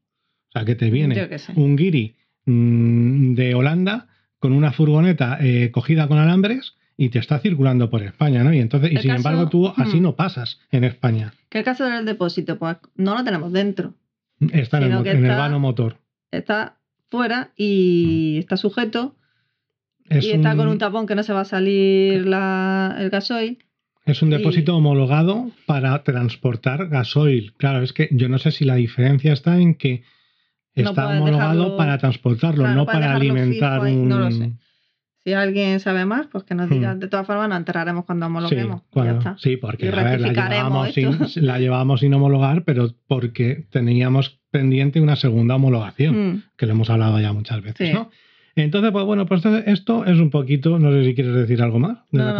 O 0.48 0.52
sea, 0.52 0.64
que 0.64 0.76
te 0.76 0.90
viene 0.90 1.28
un 1.56 1.74
guiri 1.74 2.16
mm, 2.46 3.34
de 3.34 3.54
Holanda 3.56 4.06
con 4.44 4.52
una 4.52 4.72
furgoneta 4.72 5.38
eh, 5.40 5.70
cogida 5.70 6.06
con 6.06 6.18
alambres 6.18 6.74
y 6.98 7.08
te 7.08 7.18
está 7.18 7.38
circulando 7.38 7.88
por 7.88 8.02
España, 8.02 8.44
¿no? 8.44 8.52
Y 8.52 8.58
entonces, 8.58 8.92
y 8.92 8.96
El 8.96 9.00
sin 9.00 9.10
caso- 9.12 9.16
embargo, 9.28 9.48
tú 9.48 9.68
así 9.74 10.00
Hmm. 10.00 10.02
no 10.02 10.16
pasas 10.16 10.60
en 10.70 10.84
España. 10.84 11.32
Que 11.48 11.60
el 11.60 11.64
caso 11.64 11.86
del 11.86 12.04
depósito, 12.04 12.58
pues 12.58 12.76
no 12.94 13.14
lo 13.14 13.24
tenemos 13.24 13.50
dentro. 13.54 13.94
Está 14.52 14.76
en 14.84 14.92
el, 14.92 15.28
vano 15.28 15.58
motor. 15.60 15.96
Está 16.30 16.76
fuera 17.10 17.52
y 17.56 18.36
está 18.40 18.58
sujeto 18.58 19.16
Es 20.10 20.26
y 20.26 20.32
está 20.32 20.54
con 20.56 20.68
un 20.68 20.76
tapón 20.76 21.06
que 21.06 21.14
no 21.14 21.22
se 21.22 21.32
va 21.32 21.40
a 21.40 21.44
salir 21.46 22.26
la- 22.26 22.96
el 22.98 23.08
gasoil. 23.08 23.64
Es 24.04 24.20
un 24.20 24.28
Y- 24.28 24.32
depósito 24.36 24.76
homologado 24.76 25.52
para 25.64 26.02
transportar 26.02 26.88
gasoil. 26.88 27.54
Claro, 27.56 27.82
es 27.82 27.94
que 27.94 28.10
yo 28.12 28.28
no 28.28 28.36
sé 28.36 28.50
si 28.50 28.66
la 28.66 28.74
diferencia 28.74 29.32
está 29.32 29.58
en 29.58 29.74
que 29.76 30.02
está 30.82 31.08
homologado 31.08 31.52
dejarlo- 31.64 31.76
para 31.76 31.98
transportarlo, 31.98 32.62
Claro, 32.64 32.74
no 32.76 32.86
para 32.86 33.14
alimentar 33.14 33.80
un... 33.80 34.08
no 34.08 34.18
lo 34.20 34.30
sé. 34.30 34.52
Si 35.24 35.32
alguien 35.32 35.80
sabe 35.80 36.04
más, 36.04 36.26
pues 36.26 36.44
que 36.44 36.54
nos 36.54 36.68
diga. 36.68 36.94
Hmm. 36.94 36.98
De 36.98 37.08
todas 37.08 37.26
formas, 37.26 37.48
nos 37.48 37.56
enteraremos 37.56 38.04
cuando 38.04 38.26
Sí, 38.26 38.30
homologuemos. 38.30 38.80
Ya 38.82 38.86
cuando- 38.90 39.18
está. 39.18 39.36
sí, 39.38 39.56
porque 39.56 39.86
Y 39.86 39.88
a 39.88 39.92
ver, 40.02 40.20
la 40.20 40.32
llevábamos, 40.32 40.92
sin, 40.92 41.18
la 41.46 41.58
llevábamos 41.58 42.00
sin 42.00 42.12
homologar, 42.12 42.64
pero 42.64 42.90
porque 43.06 43.64
teníamos 43.70 44.38
pendiente 44.50 45.00
una 45.00 45.16
segunda 45.16 45.54
homologación, 45.54 46.14
Mm. 46.34 46.42
que 46.58 46.66
lo 46.66 46.72
hemos 46.72 46.90
hablado 46.90 47.18
ya 47.20 47.32
muchas 47.32 47.62
veces, 47.62 47.88
Sí. 47.88 47.94
¿no? 47.94 48.10
Entonces, 48.56 48.92
pues 48.92 49.04
bueno, 49.06 49.24
pues 49.26 49.42
esto- 49.46 50.04
es 50.04 50.18
un 50.18 50.30
poquito, 50.30 50.78
no 50.78 50.92
sé 50.92 51.04
si 51.06 51.14
quieres 51.14 51.34
decir 51.34 51.62
algo 51.62 51.78
más 51.78 51.98
de 52.10 52.18
No, 52.18 52.24
la 52.26 52.32
no. 52.32 52.36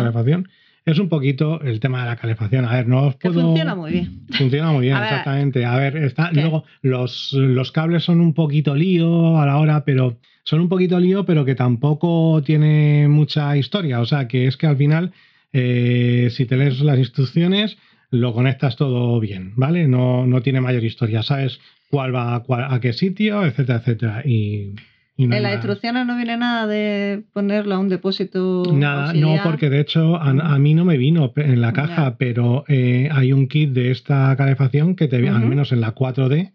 Es 0.86 0.98
un 0.98 1.08
poquito 1.08 1.60
el 1.62 1.80
tema 1.80 2.00
de 2.02 2.10
la 2.10 2.16
calefacción. 2.16 2.64
A 2.66 2.72
ver, 2.74 2.86
no 2.88 3.06
os 3.08 3.16
Que 3.16 3.28
puedo... 3.30 3.46
funciona 3.46 3.74
muy 3.74 3.90
bien. 3.92 4.26
Funciona 4.32 4.70
muy 4.72 4.82
bien, 4.82 4.96
A 4.96 5.00
ver, 5.00 5.08
exactamente. 5.08 5.64
A 5.64 5.76
ver, 5.76 5.96
está, 5.96 6.30
¿qué? 6.32 6.40
luego 6.40 6.64
los, 6.82 7.32
los 7.32 7.72
cables 7.72 8.04
son 8.04 8.20
un 8.20 8.34
poquito 8.34 8.74
lío 8.74 9.38
a 9.38 9.46
la 9.46 9.56
hora, 9.58 9.84
pero 9.84 10.18
son 10.42 10.60
un 10.60 10.68
poquito 10.68 11.00
lío, 11.00 11.24
pero 11.24 11.44
que 11.46 11.54
tampoco 11.54 12.42
tiene 12.44 13.08
mucha 13.08 13.56
historia. 13.56 14.00
O 14.00 14.04
sea, 14.06 14.28
que 14.28 14.46
es 14.46 14.56
que 14.58 14.66
al 14.66 14.76
final, 14.76 15.12
eh, 15.54 16.28
si 16.30 16.44
te 16.44 16.56
lees 16.58 16.80
las 16.80 16.98
instrucciones, 16.98 17.78
lo 18.10 18.34
conectas 18.34 18.76
todo 18.76 19.18
bien, 19.20 19.54
¿vale? 19.56 19.88
No, 19.88 20.26
no 20.26 20.42
tiene 20.42 20.60
mayor 20.60 20.84
historia. 20.84 21.22
Sabes 21.22 21.60
cuál 21.90 22.14
va 22.14 22.34
a, 22.34 22.40
cuál- 22.40 22.66
a 22.72 22.78
qué 22.80 22.92
sitio, 22.92 23.44
etcétera, 23.46 23.78
etcétera. 23.78 24.22
Y, 24.26 24.74
y 25.16 25.26
no 25.26 25.36
En 25.36 25.42
las 25.44 25.54
instrucciones 25.54 26.06
no 26.06 26.16
viene 26.16 26.36
nada 26.36 26.66
de 26.66 27.22
ponerlo 27.32 27.74
a 27.76 27.78
un 27.78 27.88
depósito. 27.88 28.64
Nada, 28.72 29.12
no, 29.12 29.36
porque 29.44 29.70
de 29.70 29.80
hecho 29.80 30.16
a, 30.16 30.30
a 30.30 30.58
mí 30.58 30.74
no 30.74 30.84
me 30.84 30.96
vino 30.96 31.32
en 31.36 31.60
la 31.60 31.72
caja, 31.72 32.16
pero 32.18 32.64
eh, 32.68 33.08
hay 33.12 33.32
un 33.32 33.46
kit 33.48 33.70
de 33.70 33.90
esta 33.90 34.34
calefacción 34.36 34.96
que 34.96 35.06
te 35.08 35.16
al 35.28 35.46
menos 35.46 35.70
en 35.72 35.80
la 35.80 35.94
4D, 35.94 36.52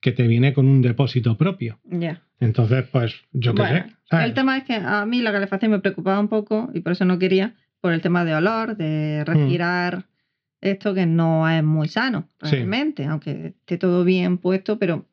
que 0.00 0.12
te 0.12 0.26
viene 0.26 0.52
con 0.52 0.66
un 0.68 0.82
depósito 0.82 1.36
propio. 1.38 1.78
Ya. 1.84 2.22
Entonces, 2.40 2.84
pues 2.90 3.14
yo 3.32 3.54
qué 3.54 3.62
Bueno, 3.62 3.86
sé. 3.88 3.94
¿sabes? 4.10 4.26
El 4.26 4.34
tema 4.34 4.58
es 4.58 4.64
que 4.64 4.74
a 4.74 5.06
mí 5.06 5.22
la 5.22 5.32
calefacción 5.32 5.70
me 5.70 5.78
preocupaba 5.78 6.18
un 6.20 6.28
poco 6.28 6.70
y 6.74 6.80
por 6.80 6.92
eso 6.92 7.04
no 7.04 7.18
quería, 7.18 7.54
por 7.80 7.92
el 7.92 8.00
tema 8.00 8.24
de 8.24 8.34
olor, 8.34 8.76
de 8.76 9.24
respirar 9.24 10.04
esto 10.60 10.92
que 10.94 11.06
no 11.06 11.48
es 11.48 11.62
muy 11.64 11.88
sano 11.88 12.28
Mm. 12.42 12.46
Sí. 12.46 12.56
realmente, 12.56 13.04
aunque 13.06 13.54
esté 13.60 13.78
todo 13.78 14.04
bien 14.04 14.38
puesto, 14.38 14.78
pero 14.78 15.06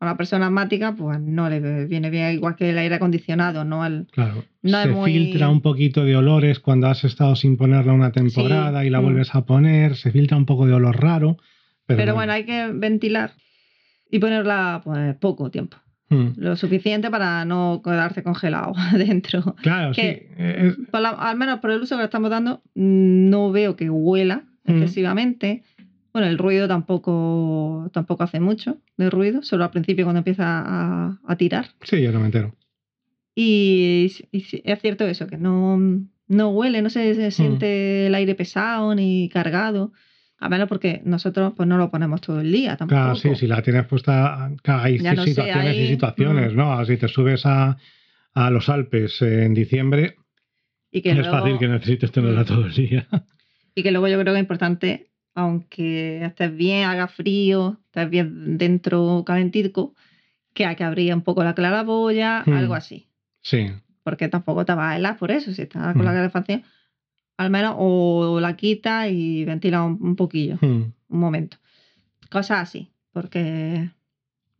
a 0.00 0.06
una 0.06 0.16
persona 0.16 0.46
asmática 0.46 0.94
pues 0.96 1.20
no 1.20 1.48
le 1.50 1.84
viene 1.86 2.08
bien 2.10 2.32
igual 2.32 2.56
que 2.56 2.70
el 2.70 2.78
aire 2.78 2.94
acondicionado, 2.94 3.64
no 3.64 3.84
el... 3.84 4.06
Claro, 4.10 4.44
no 4.62 4.78
es 4.78 4.84
se 4.86 4.90
muy- 4.90 5.12
filtra 5.12 5.48
un 5.50 5.60
poquito 5.60 6.04
de 6.04 6.16
olores 6.16 6.58
cuando 6.58 6.86
has 6.88 7.04
estado 7.04 7.36
sin 7.36 7.56
ponerla 7.58 7.92
una 7.92 8.10
temporada 8.10 8.80
Sí, 8.80 8.86
y 8.86 8.90
la 8.90 9.00
mm. 9.00 9.04
vuelves 9.04 9.34
a 9.34 9.44
poner, 9.44 9.96
se 9.96 10.10
filtra 10.10 10.36
un 10.38 10.46
poco 10.46 10.66
de 10.66 10.72
olor 10.72 11.00
raro. 11.00 11.36
Pero, 11.86 11.98
Pero 11.98 12.14
bueno, 12.14 12.32
hay 12.32 12.44
que 12.44 12.70
ventilar 12.72 13.32
y 14.10 14.18
ponerla 14.18 14.80
pues 14.84 15.14
poco 15.16 15.50
tiempo, 15.50 15.76
Mm. 16.08 16.30
lo 16.38 16.56
suficiente 16.56 17.08
para 17.10 17.44
no 17.44 17.82
quedarse 17.84 18.22
congelado 18.22 18.72
adentro. 18.94 19.54
Claro, 19.62 19.92
sí. 19.94 20.00
que- 20.00 20.28
eh, 20.38 20.74
Por 20.90 21.00
la- 21.02 21.10
al 21.10 21.36
menos 21.36 21.60
por 21.60 21.70
el 21.72 21.80
uso 21.82 21.94
que 21.96 22.00
le 22.00 22.04
estamos 22.06 22.30
dando, 22.30 22.62
mm, 22.74 23.28
no 23.30 23.52
veo 23.52 23.76
que 23.76 23.90
huela 23.90 24.44
Mm. 24.64 24.70
excesivamente. 24.72 25.62
Bueno, 26.12 26.28
el 26.28 26.38
ruido 26.38 26.66
tampoco, 26.68 27.88
tampoco 27.92 28.24
hace 28.24 28.40
mucho 28.40 28.78
de 28.96 29.10
ruido, 29.10 29.42
solo 29.42 29.64
al 29.64 29.70
principio 29.70 30.04
cuando 30.04 30.18
empieza 30.18 30.44
a, 30.46 31.18
a 31.26 31.36
tirar. 31.36 31.66
sí, 31.82 32.02
yo 32.02 32.10
no 32.12 32.20
me 32.20 32.26
entero. 32.26 32.54
Y, 33.34 34.12
y 34.32 34.44
es 34.64 34.80
cierto 34.80 35.06
eso, 35.06 35.26
que 35.26 35.36
no, 35.38 35.78
no 36.28 36.48
huele, 36.50 36.82
no 36.82 36.90
se, 36.90 37.12
Mm. 37.12 37.14
se 37.14 37.30
siente 37.30 38.06
el 38.08 38.14
aire 38.14 38.34
pesado 38.34 38.94
ni 38.94 39.28
cargado. 39.28 39.92
A 40.42 40.48
menos 40.48 40.68
porque 40.68 41.02
nosotros 41.04 41.52
pues 41.54 41.68
no 41.68 41.76
lo 41.76 41.90
ponemos 41.90 42.22
todo 42.22 42.40
el 42.40 42.50
día 42.50 42.76
tampoco. 42.76 42.98
Claro, 43.00 43.14
sí, 43.14 43.34
si 43.34 43.46
la 43.46 43.60
tienes 43.62 43.86
puesta, 43.86 44.50
claro, 44.62 44.82
hay 44.84 44.98
no 44.98 45.14
sé, 45.22 45.28
situaciones 45.28 45.76
y 45.76 45.86
situaciones, 45.88 46.52
mm. 46.54 46.56
¿no? 46.56 46.84
Si 46.86 46.96
te 46.96 47.08
subes 47.08 47.44
a, 47.44 47.76
a 48.32 48.50
los 48.50 48.68
Alpes 48.70 49.20
en 49.20 49.52
diciembre, 49.52 50.16
Y 50.90 51.02
que 51.02 51.10
es 51.10 51.18
luego- 51.18 51.30
fácil 51.32 51.58
que 51.58 51.68
necesites 51.68 52.10
tenerla 52.10 52.42
Mm. 52.42 52.46
todo 52.46 52.64
el 52.66 52.72
día. 52.74 53.06
Y 53.74 53.82
que 53.82 53.92
luego 53.92 54.08
yo 54.08 54.18
creo 54.18 54.32
que 54.34 54.38
es 54.40 54.42
importante, 54.44 55.09
aunque 55.34 56.24
estés 56.24 56.54
bien, 56.54 56.84
haga 56.88 57.08
frío, 57.08 57.78
estés 57.86 58.10
bien 58.10 58.58
dentro 58.58 59.22
calentico, 59.26 59.94
que 60.54 60.66
hay 60.66 60.76
que 60.76 60.84
abrir 60.84 61.14
un 61.14 61.22
poco 61.22 61.44
la 61.44 61.54
claraboya, 61.54 62.42
Hmm. 62.44 62.52
algo 62.52 62.74
así. 62.74 63.08
Sí, 63.42 63.68
Porque 64.02 64.28
tampoco 64.28 64.64
te 64.64 64.72
vas 64.74 64.92
a 64.92 64.96
helar 64.96 65.16
por 65.18 65.30
eso, 65.30 65.52
si 65.52 65.62
estás 65.62 65.94
con 65.94 66.04
la 66.04 66.12
Hmm. 66.12 66.16
calefacción. 66.16 66.62
Al 67.36 67.50
menos 67.50 67.74
o 67.78 68.38
la 68.40 68.56
quita 68.56 69.08
y 69.08 69.44
ventila 69.44 69.82
un, 69.84 69.98
un 70.00 70.16
poquillo, 70.16 70.56
Mm. 70.60 70.66
un 71.08 71.18
momento. 71.20 71.56
Cosas 72.30 72.60
así, 72.68 72.90
porque 73.12 73.88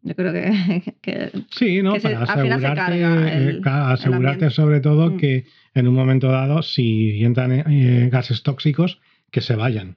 yo 0.02 0.14
creo 0.14 0.32
que, 0.32 0.42
que- 1.02 1.30
Sí, 1.50 1.82
¿no? 1.82 1.94
Que 1.94 2.00
se- 2.00 2.08
Para 2.10 2.20
al 2.20 2.26
final 2.42 2.60
se 2.60 2.66
asegurarte, 2.66 3.00
carga 3.00 3.32
el- 3.32 3.48
eh, 3.56 3.60
claro, 3.60 3.84
asegurarte 3.94 4.50
sobre 4.50 4.80
todo 4.80 5.10
Mm. 5.10 5.16
que 5.18 5.44
en 5.74 5.88
un 5.88 5.94
momento 5.94 6.28
dado, 6.28 6.62
si 6.62 7.22
entran 7.24 7.52
eh, 7.52 8.08
gases 8.10 8.42
tóxicos, 8.42 9.00
que 9.30 9.40
se 9.40 9.56
vayan. 9.56 9.96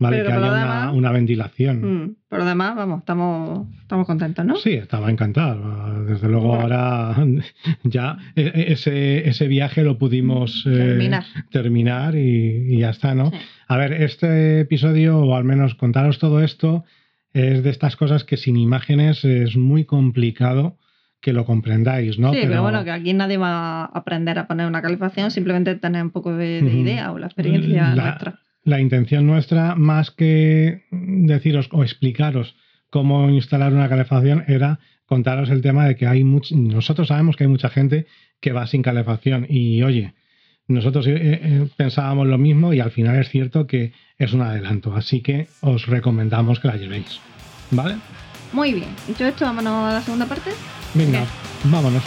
¿Vale? 0.00 0.18
Pero 0.18 0.28
que 0.28 0.34
haya 0.36 0.46
una, 0.52 0.60
demás- 0.60 0.94
una 0.94 1.10
ventilación. 1.12 1.80
mm, 2.04 2.14
por 2.28 2.38
lo 2.38 2.44
demás, 2.44 2.76
vamos, 2.76 3.00
estamos, 3.00 3.66
estamos 3.80 4.06
contentos, 4.06 4.44
¿no? 4.44 4.54
Sí, 4.56 4.74
estaba 4.74 5.10
encantado. 5.10 6.04
Desde 6.04 6.28
luego 6.28 6.48
Bueno. 6.48 6.62
ahora 6.62 7.16
ya 7.82 8.16
e- 8.36 8.42
e- 8.54 8.72
ese, 8.72 9.28
ese 9.28 9.48
viaje 9.48 9.82
lo 9.82 9.98
pudimos 9.98 10.64
eh, 10.66 10.70
Terminar. 10.70 11.24
terminar 11.50 12.14
y, 12.14 12.74
y 12.74 12.78
ya 12.78 12.90
está, 12.90 13.14
¿no? 13.14 13.30
Sí. 13.30 13.36
A 13.66 13.76
ver, 13.76 13.92
este 13.94 14.60
episodio, 14.60 15.18
o 15.18 15.34
al 15.34 15.44
menos 15.44 15.74
contaros 15.74 16.18
todo 16.18 16.42
esto, 16.42 16.84
es 17.32 17.62
de 17.64 17.70
estas 17.70 17.96
cosas 17.96 18.22
que 18.24 18.36
sin 18.36 18.56
imágenes 18.56 19.24
es 19.24 19.56
muy 19.56 19.84
complicado 19.84 20.76
que 21.20 21.32
lo 21.32 21.44
comprendáis, 21.44 22.16
¿no? 22.20 22.32
sí, 22.32 22.38
pero, 22.42 22.62
bueno, 22.62 22.84
que 22.84 22.92
aquí 22.92 23.12
nadie 23.12 23.36
va 23.38 23.80
a 23.82 23.84
aprender 23.86 24.38
a 24.38 24.46
poner 24.46 24.68
una 24.68 24.80
calefacción, 24.80 25.32
simplemente 25.32 25.74
tener 25.74 26.02
un 26.04 26.10
poco 26.10 26.32
de, 26.32 26.62
de 26.62 26.72
idea 26.72 27.10
o 27.10 27.18
la 27.18 27.26
experiencia 27.26 27.92
La- 27.96 28.04
nuestra. 28.04 28.38
La 28.68 28.80
intención 28.80 29.26
nuestra, 29.26 29.74
más 29.76 30.10
que 30.10 30.82
deciros 30.90 31.70
o 31.72 31.82
explicaros 31.82 32.54
cómo 32.90 33.30
instalar 33.30 33.72
una 33.72 33.88
calefacción, 33.88 34.44
era 34.46 34.78
contaros 35.06 35.48
el 35.48 35.62
tema 35.62 35.86
de 35.86 35.96
que 35.96 36.06
hay 36.06 36.22
much- 36.22 36.50
nosotros 36.54 37.08
sabemos 37.08 37.34
que 37.34 37.44
hay 37.44 37.48
mucha 37.48 37.70
gente 37.70 38.04
que 38.42 38.52
va 38.52 38.66
sin 38.66 38.82
calefacción 38.82 39.46
y 39.48 39.82
oye, 39.82 40.12
nosotros 40.66 41.06
eh, 41.06 41.12
eh, 41.16 41.68
pensábamos 41.78 42.26
lo 42.26 42.36
mismo 42.36 42.74
y 42.74 42.80
al 42.80 42.90
final 42.90 43.16
es 43.16 43.30
cierto 43.30 43.66
que 43.66 43.92
es 44.18 44.34
un 44.34 44.42
adelanto, 44.42 44.94
así 44.94 45.22
que 45.22 45.46
os 45.62 45.86
recomendamos 45.86 46.60
que 46.60 46.68
la 46.68 46.76
llevéis, 46.76 47.20
¿vale? 47.70 47.94
Muy 48.52 48.74
bien, 48.74 48.90
dicho 49.06 49.24
esto, 49.26 49.46
vámonos 49.46 49.90
a 49.90 49.92
la 49.94 50.02
segunda 50.02 50.26
parte. 50.26 50.50
Venga, 50.92 51.22
Ok. 51.22 51.28
vámonos. 51.72 52.02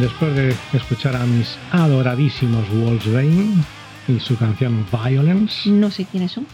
Después 0.00 0.34
de 0.34 0.54
escuchar 0.72 1.16
a 1.16 1.24
mis 1.24 1.58
adoradísimos 1.72 2.64
Wolfsbane 2.70 3.54
y 4.08 4.18
su 4.20 4.36
canción 4.36 4.84
Violence, 4.92 5.68
No 5.70 5.90
sé 5.90 6.04
quiénes 6.04 6.32
son. 6.32 6.46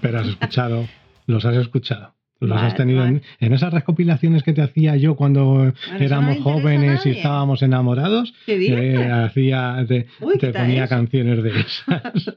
pero 0.00 0.20
has 0.20 0.28
escuchado, 0.28 0.86
los 1.26 1.44
has 1.44 1.56
escuchado, 1.56 2.14
Los 2.40 2.50
Vale, 2.50 2.66
has 2.66 2.74
tenido 2.74 3.04
en, 3.04 3.14
vale. 3.14 3.22
en 3.40 3.52
esas 3.54 3.72
recopilaciones 3.72 4.42
que 4.42 4.52
te 4.52 4.62
hacía 4.62 4.96
yo 4.96 5.14
cuando 5.14 5.72
no 5.92 5.98
éramos 5.98 6.38
jóvenes 6.38 7.06
y 7.06 7.10
estábamos 7.10 7.62
enamorados. 7.62 8.34
Eh, 8.46 9.10
hacía, 9.10 9.84
te, 9.88 10.06
Uy, 10.20 10.38
te 10.38 10.48
quita 10.48 10.60
ponía 10.60 10.84
eso. 10.84 10.94
canciones 10.94 11.42
de 11.42 11.60
esas. 11.60 12.02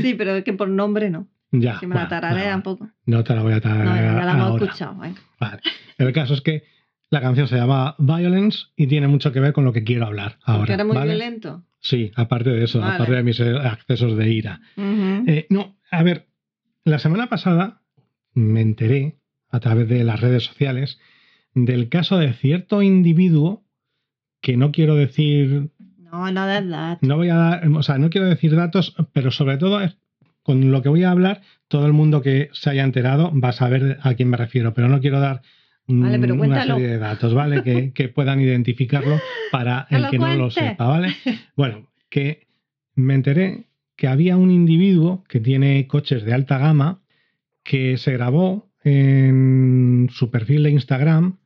Sí, 0.00 0.14
pero 0.14 0.34
es 0.36 0.44
que 0.44 0.54
por 0.54 0.68
nombre 0.68 1.10
no. 1.10 1.28
ya. 1.50 1.78
Si 1.78 1.86
me 1.86 1.94
la 1.94 2.08
tararé 2.08 2.36
bueno, 2.36 2.50
tampoco. 2.52 2.88
No 3.04 3.22
te 3.22 3.34
la 3.34 3.42
voy 3.42 3.52
a 3.52 3.56
No, 3.56 3.60
tararear 3.60 4.16
ya 4.18 4.24
la 4.24 4.32
hemos 4.32 4.62
escuchado. 4.62 4.94
venga. 4.98 5.20
Vale. 5.38 5.60
El 5.98 6.12
caso 6.12 6.32
es 6.34 6.40
que 6.40 6.64
la 7.12 7.20
canción 7.20 7.46
se 7.46 7.56
llama 7.56 7.94
Violence 7.98 8.58
y 8.74 8.86
tiene 8.86 9.06
mucho 9.06 9.32
que 9.32 9.40
ver 9.40 9.52
con 9.52 9.64
lo 9.64 9.72
que 9.74 9.84
quiero 9.84 10.06
hablar 10.06 10.38
ahora. 10.44 10.60
Porque 10.60 10.72
era 10.72 10.84
muy 10.84 10.96
¿vale? 10.96 11.10
violento. 11.14 11.62
Sí, 11.78 12.10
aparte 12.16 12.48
de 12.50 12.64
eso, 12.64 12.80
Vale. 12.80 12.94
aparte 12.94 13.12
de 13.14 13.22
mis 13.22 13.38
eh, 13.38 13.50
accesos 13.58 14.16
de 14.16 14.30
ira. 14.32 14.60
Eh, 14.78 15.46
no, 15.50 15.76
a 15.90 16.02
ver, 16.02 16.28
la 16.84 16.98
semana 16.98 17.28
pasada 17.28 17.82
me 18.32 18.62
enteré 18.62 19.18
a 19.50 19.60
través 19.60 19.88
de 19.88 20.04
las 20.04 20.20
redes 20.20 20.44
sociales 20.44 20.98
del 21.54 21.90
caso 21.90 22.16
de 22.16 22.32
cierto 22.32 22.80
individuo 22.80 23.62
que 24.40 24.56
no 24.56 24.72
quiero 24.72 24.94
decir, 24.94 25.68
No, 25.98 26.32
no 26.32 26.46
de 26.46 26.56
edad. 26.56 26.98
no 27.02 27.16
voy 27.16 27.28
a 27.28 27.36
dar, 27.36 27.68
o 27.68 27.82
sea, 27.82 27.98
no 27.98 28.08
quiero 28.08 28.26
decir 28.26 28.56
datos, 28.56 28.96
pero 29.12 29.30
sobre 29.30 29.58
todo 29.58 29.80
con 30.42 30.70
lo 30.72 30.80
que 30.80 30.88
voy 30.88 31.04
a 31.04 31.10
hablar, 31.10 31.42
todo 31.68 31.84
el 31.86 31.92
mundo 31.92 32.22
que 32.22 32.48
se 32.52 32.70
haya 32.70 32.84
enterado 32.84 33.32
va 33.38 33.50
a 33.50 33.52
saber 33.52 33.98
a 34.02 34.14
quién 34.14 34.30
me 34.30 34.38
refiero, 34.38 34.72
pero 34.72 34.88
no 34.88 35.00
quiero 35.00 35.20
dar 35.20 35.42
Vale, 36.00 36.18
pero 36.18 36.34
una 36.34 36.46
cuéntalo. 36.46 36.74
serie 36.74 36.90
de 36.90 36.98
datos, 36.98 37.34
¿vale? 37.34 37.62
Que, 37.62 37.92
que 37.94 38.08
puedan 38.08 38.40
identificarlo 38.40 39.20
para 39.50 39.86
el 39.90 40.08
que 40.08 40.18
no 40.18 40.34
lo 40.34 40.50
sepa, 40.50 40.86
¿vale? 40.86 41.14
Bueno, 41.56 41.88
que 42.08 42.46
me 42.94 43.14
enteré 43.14 43.64
que 43.96 44.08
había 44.08 44.36
un 44.36 44.50
individuo 44.50 45.24
que 45.28 45.40
tiene 45.40 45.86
coches 45.86 46.24
de 46.24 46.32
alta 46.34 46.58
gama 46.58 47.00
que 47.62 47.96
se 47.96 48.12
grabó 48.12 48.68
en 48.84 50.08
su 50.12 50.30
perfil 50.30 50.64
de 50.64 50.70
Instagram 50.70 51.38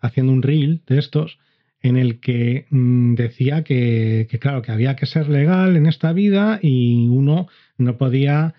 haciendo 0.00 0.32
un 0.32 0.42
reel 0.42 0.82
de 0.86 0.98
estos 0.98 1.38
en 1.80 1.96
el 1.96 2.18
que 2.18 2.66
mm, 2.70 3.14
decía 3.14 3.62
que, 3.62 4.26
que, 4.30 4.38
claro, 4.38 4.62
que 4.62 4.72
había 4.72 4.96
que 4.96 5.06
ser 5.06 5.28
legal 5.28 5.76
en 5.76 5.86
esta 5.86 6.12
vida 6.12 6.58
y 6.62 7.08
uno 7.08 7.46
no 7.76 7.96
podía 7.98 8.54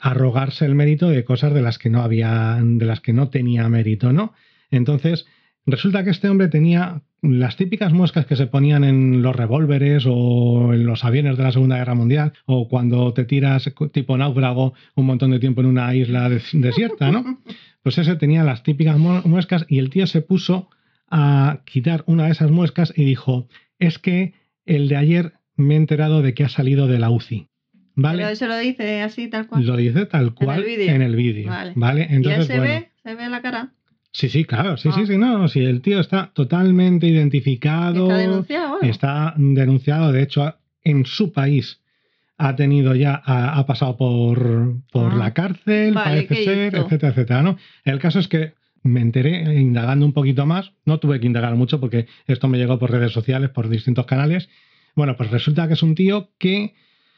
arrogarse 0.00 0.64
el 0.64 0.74
mérito 0.74 1.10
de 1.10 1.24
cosas 1.24 1.52
de 1.52 1.60
las 1.62 1.78
que 1.78 1.90
no 1.90 2.00
había, 2.00 2.58
de 2.62 2.86
las 2.86 3.00
que 3.00 3.12
no 3.12 3.28
tenía 3.28 3.68
mérito, 3.68 4.12
¿no? 4.12 4.32
Entonces, 4.70 5.26
resulta 5.66 6.04
que 6.04 6.10
este 6.10 6.28
hombre 6.28 6.48
tenía 6.48 7.02
las 7.22 7.56
típicas 7.56 7.92
moscas 7.92 8.24
que 8.24 8.36
se 8.36 8.46
ponían 8.46 8.82
en 8.84 9.20
los 9.20 9.36
revólveres 9.36 10.04
o 10.06 10.72
en 10.72 10.86
los 10.86 11.04
aviones 11.04 11.36
de 11.36 11.42
la 11.42 11.52
Segunda 11.52 11.76
Guerra 11.76 11.94
Mundial 11.94 12.32
o 12.46 12.66
cuando 12.68 13.12
te 13.12 13.24
tiras 13.24 13.70
tipo 13.92 14.16
náufrago 14.16 14.72
un 14.94 15.04
montón 15.06 15.30
de 15.32 15.38
tiempo 15.38 15.60
en 15.60 15.66
una 15.66 15.94
isla 15.94 16.28
des- 16.30 16.48
desierta, 16.52 17.10
¿no? 17.10 17.40
Pues 17.82 17.98
ese 17.98 18.16
tenía 18.16 18.42
las 18.44 18.62
típicas 18.62 18.96
mu- 18.98 19.20
muescas 19.24 19.66
y 19.68 19.78
el 19.80 19.90
tío 19.90 20.06
se 20.06 20.22
puso 20.22 20.70
a 21.10 21.60
quitar 21.66 22.04
una 22.06 22.24
de 22.26 22.32
esas 22.32 22.50
muescas 22.50 22.92
y 22.96 23.04
dijo, 23.04 23.48
es 23.78 23.98
que 23.98 24.32
el 24.64 24.88
de 24.88 24.96
ayer 24.96 25.32
me 25.56 25.74
he 25.74 25.76
enterado 25.76 26.22
de 26.22 26.32
que 26.32 26.44
ha 26.44 26.48
salido 26.48 26.86
de 26.86 26.98
la 26.98 27.10
UCI. 27.10 27.48
¿Vale? 27.96 28.18
Pero 28.18 28.30
eso 28.30 28.46
lo 28.46 28.56
dice 28.56 29.02
así, 29.02 29.28
tal 29.28 29.46
cual. 29.46 29.66
Lo 29.66 29.76
dice 29.76 30.06
tal 30.06 30.32
cual 30.32 30.62
vídeo? 30.64 30.94
en 30.94 31.02
el 31.02 31.16
vídeo. 31.16 31.50
Vale. 31.50 31.72
¿Vale? 31.74 32.00
¿Y 32.02 32.04
él 32.04 32.14
Entonces, 32.16 32.46
se 32.46 32.58
bueno. 32.58 32.72
ve? 32.72 32.90
¿Se 33.02 33.14
ve 33.14 33.28
la 33.28 33.42
cara? 33.42 33.72
Sí, 34.12 34.28
sí, 34.28 34.44
claro. 34.44 34.76
Sí, 34.76 34.90
sí, 34.92 35.00
Ah. 35.02 35.06
sí. 35.06 35.16
No, 35.18 35.48
si 35.48 35.60
el 35.60 35.82
tío 35.82 36.00
está 36.00 36.30
totalmente 36.34 37.06
identificado. 37.06 38.04
¿Está 38.04 38.16
denunciado? 38.18 38.68
Bueno. 38.70 38.88
Está 38.90 39.34
denunciado, 39.36 40.12
de 40.12 40.22
hecho, 40.22 40.54
en 40.82 41.06
su 41.06 41.32
país 41.32 41.80
ha 42.38 42.56
tenido 42.56 42.94
ya, 42.94 43.20
ha, 43.24 43.58
ha 43.58 43.66
pasado 43.66 43.96
por, 43.96 44.76
por 44.90 45.12
Ah. 45.12 45.16
la 45.16 45.34
cárcel, 45.34 45.92
Vale, 45.92 46.22
parece 46.22 46.34
¿qué 46.34 46.44
ser, 46.44 46.74
etcétera, 46.74 47.08
etcétera, 47.12 47.42
¿no? 47.42 47.56
El 47.84 47.98
caso 47.98 48.18
es 48.18 48.28
que 48.28 48.54
me 48.82 49.00
enteré 49.02 49.60
indagando 49.60 50.06
un 50.06 50.14
poquito 50.14 50.46
más, 50.46 50.72
no 50.86 50.98
tuve 50.98 51.20
que 51.20 51.26
indagar 51.26 51.54
mucho 51.54 51.78
porque 51.80 52.06
esto 52.26 52.48
me 52.48 52.56
llegó 52.56 52.78
por 52.78 52.90
redes 52.90 53.12
sociales, 53.12 53.50
por 53.50 53.68
distintos 53.68 54.06
canales. 54.06 54.48
Bueno, 54.96 55.16
pues 55.18 55.30
resulta 55.30 55.68
que 55.68 55.74
es 55.74 55.82
un 55.82 55.94
tío 55.94 56.30
que 56.38 56.72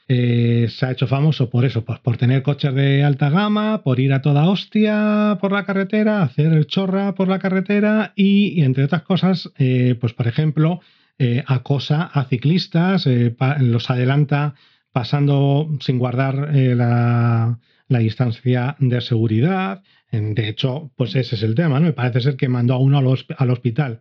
eh, 0.08 0.66
se 0.68 0.86
ha 0.86 0.92
hecho 0.92 1.06
famoso 1.06 1.50
por 1.50 1.64
eso, 1.64 1.84
pues 1.84 1.98
por 2.00 2.16
tener 2.16 2.42
coches 2.42 2.74
de 2.74 3.04
alta 3.04 3.30
gama, 3.30 3.82
por 3.82 4.00
ir 4.00 4.12
a 4.12 4.22
toda 4.22 4.48
hostia 4.48 5.38
por 5.40 5.52
la 5.52 5.64
carretera, 5.64 6.22
hacer 6.22 6.52
el 6.52 6.66
chorra 6.66 7.14
por 7.14 7.28
la 7.28 7.38
carretera 7.38 8.12
y, 8.16 8.60
y, 8.60 8.62
entre 8.62 8.84
otras 8.84 9.02
cosas, 9.02 9.50
eh, 9.58 9.96
pues 10.00 10.12
por 10.12 10.26
ejemplo, 10.28 10.80
eh, 11.18 11.44
acosa 11.46 12.02
a 12.02 12.24
ciclistas, 12.24 13.06
eh, 13.06 13.36
los 13.60 13.90
adelanta 13.90 14.54
pasando 14.92 15.68
sin 15.80 15.98
guardar 15.98 16.50
eh, 16.54 16.74
la, 16.74 17.60
la 17.88 17.98
distancia 17.98 18.76
de 18.80 19.00
seguridad. 19.00 19.82
De 20.10 20.48
hecho, 20.48 20.90
pues 20.96 21.14
ese 21.14 21.36
es 21.36 21.42
el 21.42 21.54
tema, 21.54 21.80
¿no? 21.80 21.88
Y 21.88 21.92
parece 21.92 22.20
ser 22.20 22.36
que 22.36 22.48
mandó 22.48 22.74
a 22.74 22.78
uno 22.78 22.98
al, 22.98 23.06
al 23.38 23.50
hospital. 23.50 24.00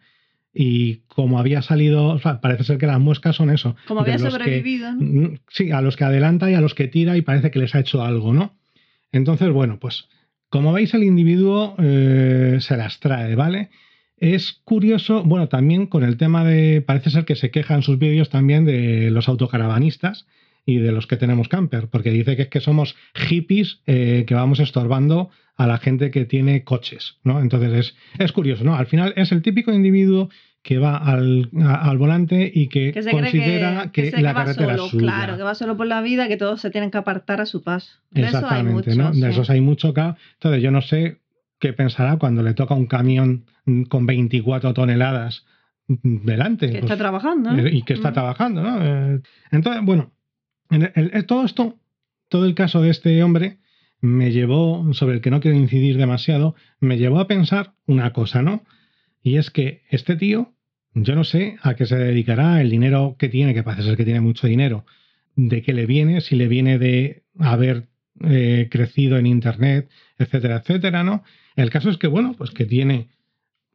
Y 0.54 0.98
como 1.08 1.40
había 1.40 1.62
salido, 1.62 2.08
o 2.08 2.20
sea, 2.20 2.42
parece 2.42 2.64
ser 2.66 2.78
que 2.78 2.88
las 2.88 3.00
muescas 3.00 3.36
son 3.38 3.50
eso. 3.50 3.76
Como 3.88 4.02
había 4.02 4.16
los 4.18 4.24
que- 4.24 4.32
sobrevivido, 4.32 4.92
¿no? 4.94 5.30
Mm, 5.30 5.38
Sí, 5.50 5.72
a 5.72 5.82
los 5.82 5.96
que 5.96 6.04
adelanta 6.04 6.52
y 6.52 6.56
a 6.56 6.62
los 6.62 6.74
que 6.76 6.88
tira 6.88 7.16
y 7.18 7.22
parece 7.22 7.52
que 7.52 7.60
les 7.60 7.74
ha 7.76 7.80
hecho 7.80 8.04
algo, 8.04 8.34
¿no? 8.34 8.58
Entonces, 9.12 9.50
bueno, 9.50 9.80
pues 9.80 10.08
como 10.50 10.74
veis 10.74 10.94
el 10.94 11.04
individuo 11.04 11.76
eh, 11.80 12.58
se 12.60 12.76
las 12.76 13.00
trae, 13.00 13.36
¿vale? 13.36 13.70
Es 14.18 14.52
curioso, 14.66 15.24
bueno, 15.24 15.48
también 15.48 15.88
con 15.88 16.04
el 16.04 16.18
tema 16.18 16.44
de, 16.44 16.82
parece 16.82 17.10
ser 17.10 17.26
que 17.26 17.36
se 17.36 17.50
queja 17.50 17.74
en 17.76 17.82
sus 17.82 17.98
vídeos 17.98 18.30
también 18.30 18.66
de 18.66 19.10
los 19.10 19.28
autocaravanistas 19.30 20.28
y 20.66 20.78
de 20.78 20.92
los 20.92 21.08
que 21.08 21.18
tenemos 21.18 21.48
camper, 21.48 21.88
porque 21.88 22.12
dice 22.12 22.36
que 22.36 22.44
es 22.44 22.48
que 22.50 22.60
somos 22.60 22.96
hippies 23.16 23.82
eh, 23.88 24.26
que 24.28 24.36
vamos 24.36 24.60
estorbando 24.60 25.30
a 25.64 25.68
la 25.68 25.78
gente 25.78 26.12
que 26.12 26.26
tiene 26.26 26.64
coches, 26.64 27.18
¿no? 27.24 27.40
Entonces 27.40 27.72
es, 27.74 27.96
es 28.20 28.32
curioso, 28.32 28.64
¿no? 28.64 28.76
Al 28.76 28.88
final 28.88 29.14
es 29.16 29.32
el 29.32 29.42
típico 29.42 29.72
individuo 29.74 30.30
que 30.64 30.78
va 30.78 30.96
al, 30.98 31.50
a- 31.60 31.90
al 31.90 31.98
volante 31.98 32.52
y 32.54 32.68
que, 32.68 32.94
considera 33.12 33.90
que, 33.92 34.12
que, 34.12 34.22
la 34.22 34.34
carretera 34.34 34.74
solo, 34.78 34.86
es 34.86 34.92
suya. 34.92 35.02
claro, 35.04 35.38
que 35.38 35.44
va 35.44 35.56
solo 35.56 35.76
por 35.76 35.88
la 35.88 36.02
vida, 36.02 36.28
que 36.28 36.38
todos 36.38 36.62
se 36.62 36.70
tienen 36.70 36.92
que 36.92 36.98
apartar 37.00 37.42
a 37.42 37.46
su 37.46 37.64
paso. 37.64 37.92
De 38.12 38.22
eso 38.22 38.38
hay 38.38 38.44
Exactamente, 38.44 38.90
mucho. 38.92 39.02
¿no? 39.02 39.14
sí. 39.14 39.22
De 39.22 39.30
esos 39.30 39.50
hay 39.50 39.62
mucho 39.62 39.88
acá. 39.90 40.18
Entonces 40.34 40.62
yo 40.62 40.70
no 40.72 40.82
sé 40.82 41.18
qué 41.60 41.74
pensará 41.74 42.18
cuando 42.18 42.44
le 42.44 42.54
toca 42.54 42.76
un 42.76 42.86
camión 42.86 43.46
con 43.90 44.06
24 44.06 44.74
toneladas 44.74 45.46
delante. 45.88 46.68
Que 46.68 46.72
pues, 46.80 46.84
está 46.84 46.98
trabajando. 46.98 47.52
¿no? 47.54 47.60
eh, 47.66 47.70
y 47.74 47.84
que 47.84 47.94
está 47.94 48.12
Mm. 48.12 48.14
trabajando, 48.14 48.62
¿no? 48.62 48.80
Eh, 49.16 49.22
Entonces, 49.52 49.84
bueno, 49.84 50.12
en 50.70 50.84
el- 50.96 51.12
el- 51.14 51.26
todo 51.26 51.44
esto, 51.46 51.78
todo 52.30 52.46
el 52.46 52.56
caso 52.56 52.82
de 52.82 52.90
este 52.92 53.22
hombre 53.24 53.58
me 54.02 54.32
llevó, 54.32 54.94
sobre 54.94 55.16
el 55.16 55.22
que 55.22 55.30
no 55.32 55.40
quiero 55.40 55.58
incidir 55.58 55.98
demasiado, 55.98 56.56
me 56.80 56.98
llevó 56.98 57.20
a 57.20 57.28
pensar 57.28 57.74
una 57.86 58.12
cosa, 58.14 58.42
¿no? 58.42 58.64
Y 59.22 59.38
es 59.38 59.52
que 59.52 59.84
este 59.90 60.16
tío, 60.16 60.54
yo 60.94 61.16
no 61.16 61.24
sé 61.24 61.58
a 61.62 61.76
qué 61.76 61.86
se 61.86 61.96
dedicará 61.96 62.60
el 62.62 62.72
dinero 62.72 63.16
que 63.18 63.30
tiene, 63.30 63.54
que 63.54 63.64
parece 63.64 63.84
ser 63.84 63.98
que 63.98 64.06
tiene 64.06 64.22
mucho 64.22 64.48
dinero, 64.48 64.86
de 65.36 65.62
qué 65.62 65.74
le 65.74 65.86
viene, 65.86 66.22
si 66.22 66.36
le 66.36 66.48
viene 66.48 66.80
de 66.80 67.24
haber 67.38 67.90
eh, 68.24 68.68
crecido 68.72 69.18
en 69.18 69.28
Internet, 69.28 69.90
etcétera, 70.18 70.58
etcétera, 70.58 71.04
¿no? 71.04 71.24
El 71.56 71.70
caso 71.70 71.90
es 71.90 71.98
que, 71.98 72.08
bueno, 72.08 72.34
pues 72.38 72.52
que 72.52 72.66
tiene 72.66 73.10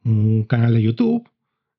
un 0.03 0.43
canal 0.43 0.73
de 0.73 0.81
YouTube, 0.81 1.29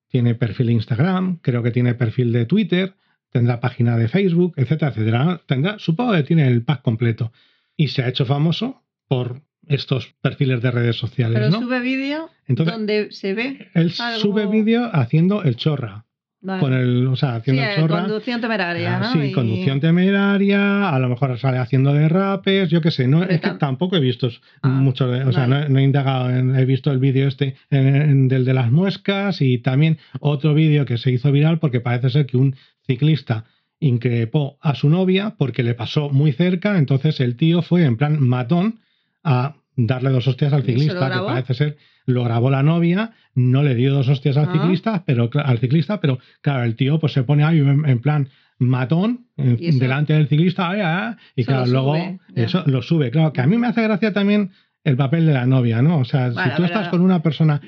tiene 0.09 0.33
perfil 0.35 0.67
de 0.67 0.73
Instagram, 0.73 1.37
creo 1.41 1.61
que 1.61 1.71
tiene 1.71 1.93
perfil 1.93 2.31
de 2.31 2.45
Twitter, 2.45 2.95
tendrá 3.31 3.59
página 3.59 3.95
de 3.97 4.07
Facebook, 4.07 4.53
etcétera, 4.57 4.91
etcétera. 4.91 5.41
Tendrá, 5.45 5.77
supongo 5.77 6.13
que 6.13 6.23
tiene 6.23 6.47
el 6.47 6.63
pack 6.63 6.81
completo. 6.81 7.31
Y 7.79 7.87
se 7.87 8.03
ha 8.03 8.09
hecho 8.09 8.25
famoso 8.25 8.83
por 9.07 9.41
estos 9.65 10.13
perfiles 10.21 10.61
de 10.61 10.69
redes 10.69 10.97
sociales, 10.97 11.39
Pero 11.39 11.49
¿no? 11.49 11.61
sube 11.61 11.79
vídeo 11.79 12.29
donde 12.45 13.07
se 13.11 13.33
ve. 13.33 13.69
él 13.73 13.93
algo- 13.99 14.19
sube 14.19 14.47
vídeo 14.47 14.89
haciendo 14.91 15.43
el 15.43 15.55
chorra. 15.55 16.05
Vale. 16.41 16.59
Con 16.61 16.73
el, 16.73 17.07
o 17.07 17.15
sea, 17.15 17.31
sí, 17.31 17.37
haciendo 17.37 17.63
el 17.63 17.75
chorra. 17.75 18.01
conducción 18.01 18.41
temeraria, 18.41 18.97
Ah, 18.97 18.99
¿no? 18.99 19.11
Sí, 19.13 19.29
Y- 19.29 19.31
conducción 19.31 19.79
temeraria, 19.79 20.89
a 20.89 20.99
lo 20.99 21.07
mejor 21.09 21.37
sale 21.39 21.57
haciendo 21.57 21.93
derrapes, 21.93 22.69
yo 22.69 22.81
qué 22.81 22.91
sé, 22.91 23.07
no, 23.07 23.19
Pero 23.21 23.31
es 23.33 23.41
que 23.41 23.47
tam- 23.49 23.57
tampoco 23.59 23.95
he 23.95 23.99
visto 24.01 24.29
Ah, 24.61 24.67
mucho, 24.69 25.07
de- 25.07 25.23
o 25.23 25.31
sea, 25.31 25.47
no, 25.47 25.67
no 25.69 25.79
he 25.79 25.83
indagado, 25.83 26.29
he 26.29 26.65
visto 26.65 26.91
el 26.91 26.99
vídeo 26.99 27.27
este 27.29 27.55
en- 27.69 27.95
en- 27.95 28.27
del 28.27 28.43
de 28.45 28.53
las 28.53 28.71
muescas 28.71 29.41
y 29.41 29.57
también 29.59 29.97
otro 30.19 30.53
vídeo 30.53 30.85
que 30.85 30.97
se 30.97 31.11
hizo 31.11 31.31
viral 31.31 31.59
porque 31.59 31.79
parece 31.79 32.09
ser 32.09 32.25
que 32.25 32.35
un 32.37 32.55
ciclista 32.85 33.45
increpó 33.79 34.57
a 34.61 34.75
su 34.75 34.89
novia 34.89 35.35
porque 35.37 35.63
le 35.63 35.73
pasó 35.73 36.09
muy 36.09 36.31
cerca, 36.33 36.77
entonces 36.77 37.19
el 37.19 37.35
tío 37.35 37.61
fue 37.61 37.83
en 37.85 37.97
plan 37.97 38.21
matón 38.21 38.79
a 39.23 39.55
darle 39.75 40.09
dos 40.09 40.27
hostias 40.27 40.51
al 40.53 40.61
¿Y 40.61 40.65
se 40.65 40.71
lo 40.73 40.77
ciclista, 40.79 41.09
que 41.13 41.19
parece 41.25 41.53
ser 41.53 41.77
lo 42.05 42.23
grabó 42.23 42.49
la 42.49 42.63
novia, 42.63 43.11
no 43.35 43.63
le 43.63 43.75
dio 43.75 43.93
dos 43.93 44.09
hostias 44.09 44.35
al 44.35 44.49
Ah. 44.49 44.51
ciclista, 44.53 45.03
pero 45.05 45.29
al 45.33 45.59
ciclista, 45.59 46.01
pero 46.01 46.19
claro, 46.41 46.63
el 46.63 46.75
tío 46.75 46.99
pues 46.99 47.13
se 47.13 47.23
pone 47.23 47.43
ahí 47.43 47.59
en, 47.59 47.87
en 47.87 47.99
plan 47.99 48.29
matón 48.57 49.27
en- 49.37 49.57
eso- 49.61 49.79
delante 49.79 50.13
del 50.13 50.27
ciclista 50.27 50.69
ay, 50.69 50.81
ay, 50.83 51.13
y 51.35 51.41
Eso 51.41 51.51
claro, 51.51 51.65
luego 51.67 51.93
sube, 51.95 52.19
eso 52.35 52.63
lo 52.65 52.81
sube, 52.81 53.11
claro, 53.11 53.31
que 53.31 53.41
a 53.41 53.47
mí 53.47 53.57
me 53.57 53.67
hace 53.67 53.83
gracia 53.83 54.11
también 54.11 54.51
el 54.83 54.97
papel 54.97 55.25
de 55.25 55.33
la 55.33 55.45
novia, 55.45 55.81
¿no? 55.81 55.99
O 55.99 56.05
sea, 56.05 56.29
Bueno, 56.31 56.51
si 56.51 56.57
tú 56.57 56.63
estás 56.65 56.89
con 56.89 57.01
una 57.01 57.21
persona 57.21 57.61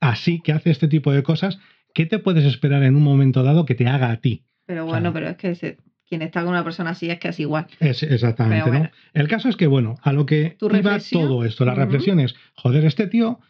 así 0.00 0.40
que 0.42 0.52
hace 0.52 0.70
este 0.70 0.88
tipo 0.88 1.12
de 1.12 1.22
cosas, 1.22 1.58
¿qué 1.94 2.04
te 2.06 2.18
puedes 2.18 2.44
esperar 2.44 2.82
en 2.82 2.96
un 2.96 3.02
momento 3.02 3.42
dado 3.42 3.64
que 3.64 3.74
te 3.74 3.86
haga 3.86 4.10
a 4.10 4.16
ti? 4.20 4.42
Pero 4.66 4.84
bueno, 4.84 5.12
Claro. 5.12 5.14
pero 5.14 5.28
es 5.28 5.36
que 5.36 5.54
se- 5.54 5.76
quien 6.08 6.22
está 6.22 6.40
con 6.42 6.50
una 6.50 6.62
persona 6.64 6.90
así 6.90 7.10
es 7.10 7.18
que 7.18 7.28
es 7.28 7.40
igual. 7.40 7.66
Es, 7.80 8.02
exactamente, 8.02 8.68
bueno. 8.68 8.84
¿no? 8.84 8.90
El 9.14 9.28
caso 9.28 9.48
es 9.48 9.56
que, 9.56 9.66
bueno, 9.66 9.96
a 10.02 10.12
lo 10.12 10.24
que 10.26 10.56
iba 10.60 10.68
reflexión. 10.70 11.22
todo 11.22 11.44
esto, 11.44 11.64
la 11.64 11.74
reflexión 11.74 12.20
es, 12.20 12.34
joder, 12.54 12.84
este 12.84 13.06
tío, 13.08 13.40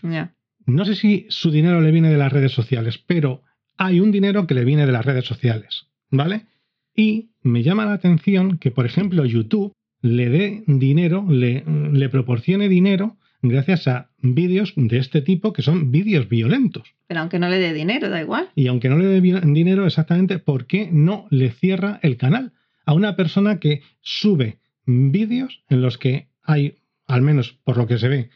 no 0.66 0.84
sé 0.84 0.94
si 0.94 1.26
su 1.28 1.50
dinero 1.50 1.80
le 1.80 1.90
viene 1.90 2.08
de 2.10 2.16
las 2.18 2.32
redes 2.32 2.52
sociales, 2.52 2.98
pero 3.06 3.42
hay 3.76 4.00
un 4.00 4.10
dinero 4.10 4.46
que 4.46 4.54
le 4.54 4.64
viene 4.64 4.86
de 4.86 4.92
las 4.92 5.04
redes 5.04 5.26
sociales, 5.26 5.88
¿vale? 6.10 6.46
Y 6.94 7.30
me 7.42 7.62
llama 7.62 7.84
la 7.84 7.92
atención 7.92 8.56
que, 8.58 8.70
por 8.70 8.86
ejemplo, 8.86 9.24
YouTube 9.26 9.72
le 10.00 10.28
dé 10.30 10.64
dinero, 10.66 11.26
le, 11.28 11.62
le 11.92 12.08
proporcione 12.08 12.68
dinero 12.70 13.16
gracias 13.48 13.88
a 13.88 14.10
vídeos 14.20 14.72
de 14.76 14.98
este 14.98 15.20
tipo 15.22 15.52
que 15.52 15.62
son 15.62 15.90
vídeos 15.90 16.28
violentos. 16.28 16.88
Pero 17.06 17.20
aunque 17.20 17.38
no 17.38 17.48
le 17.48 17.58
dé 17.58 17.72
dinero, 17.72 18.08
da 18.10 18.20
igual. 18.20 18.48
Y 18.54 18.66
aunque 18.68 18.88
no 18.88 18.98
le 18.98 19.06
dé 19.06 19.20
dinero 19.20 19.86
exactamente, 19.86 20.38
¿por 20.38 20.66
qué 20.66 20.88
no 20.92 21.26
le 21.30 21.50
cierra 21.50 21.98
el 22.02 22.16
canal 22.16 22.52
a 22.84 22.92
una 22.94 23.16
persona 23.16 23.58
que 23.60 23.82
sube 24.00 24.58
vídeos 24.86 25.62
en 25.68 25.82
los 25.82 25.98
que 25.98 26.28
hay, 26.42 26.76
al 27.06 27.22
menos 27.22 27.58
por 27.64 27.76
lo 27.76 27.86
que 27.86 27.98
se 27.98 28.08
ve, 28.08 28.30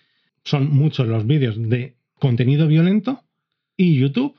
son 0.44 0.70
muchos 0.70 1.06
los 1.06 1.26
vídeos 1.26 1.56
de 1.68 1.96
contenido 2.14 2.66
violento 2.66 3.22
y 3.76 3.98
YouTube 3.98 4.36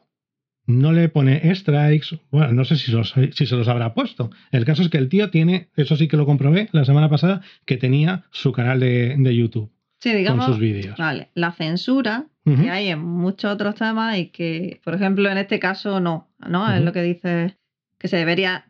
no 0.67 0.93
le 0.93 1.09
pone 1.09 1.53
strikes, 1.55 2.19
bueno, 2.30 2.53
no 2.53 2.65
sé 2.65 2.76
si, 2.76 2.91
los- 2.91 3.13
si 3.34 3.45
se 3.45 3.55
los 3.55 3.67
habrá 3.67 3.93
puesto. 3.93 4.30
El 4.51 4.63
caso 4.65 4.84
es 4.84 4.89
que 4.89 4.97
el 4.97 5.09
tío 5.09 5.30
tiene, 5.32 5.69
eso 5.76 5.95
sí 5.95 6.07
que 6.07 6.17
lo 6.17 6.26
comprobé 6.26 6.69
la 6.72 6.86
semana 6.86 7.09
pasada, 7.09 7.41
que 7.65 7.78
tenía 7.78 8.26
su 8.32 8.51
canal 8.51 8.80
de, 8.80 9.15
de 9.17 9.36
YouTube 9.36 9.72
Sí, 10.02 10.14
digamos. 10.14 10.45
con 10.45 10.54
sus 10.56 10.62
vídeos. 10.62 10.97
Vale, 10.97 11.30
la 11.36 11.52
censura 11.52 12.26
Ujú. 12.45 12.62
que 12.64 12.70
hay 12.72 12.88
en 12.89 12.99
muchos 12.99 13.54
otros 13.54 13.76
temas 13.76 14.18
y 14.18 14.28
que, 14.28 14.82
por 14.84 14.95
ejemplo, 14.95 15.30
en 15.30 15.38
este 15.38 15.60
caso 15.60 15.99
no, 15.99 16.28
¿no? 16.39 16.72
Es 16.74 16.82
lo 16.82 16.91
que 16.91 17.04
dice 17.04 17.58
que 17.99 18.08
se 18.08 18.18
debería, 18.18 18.66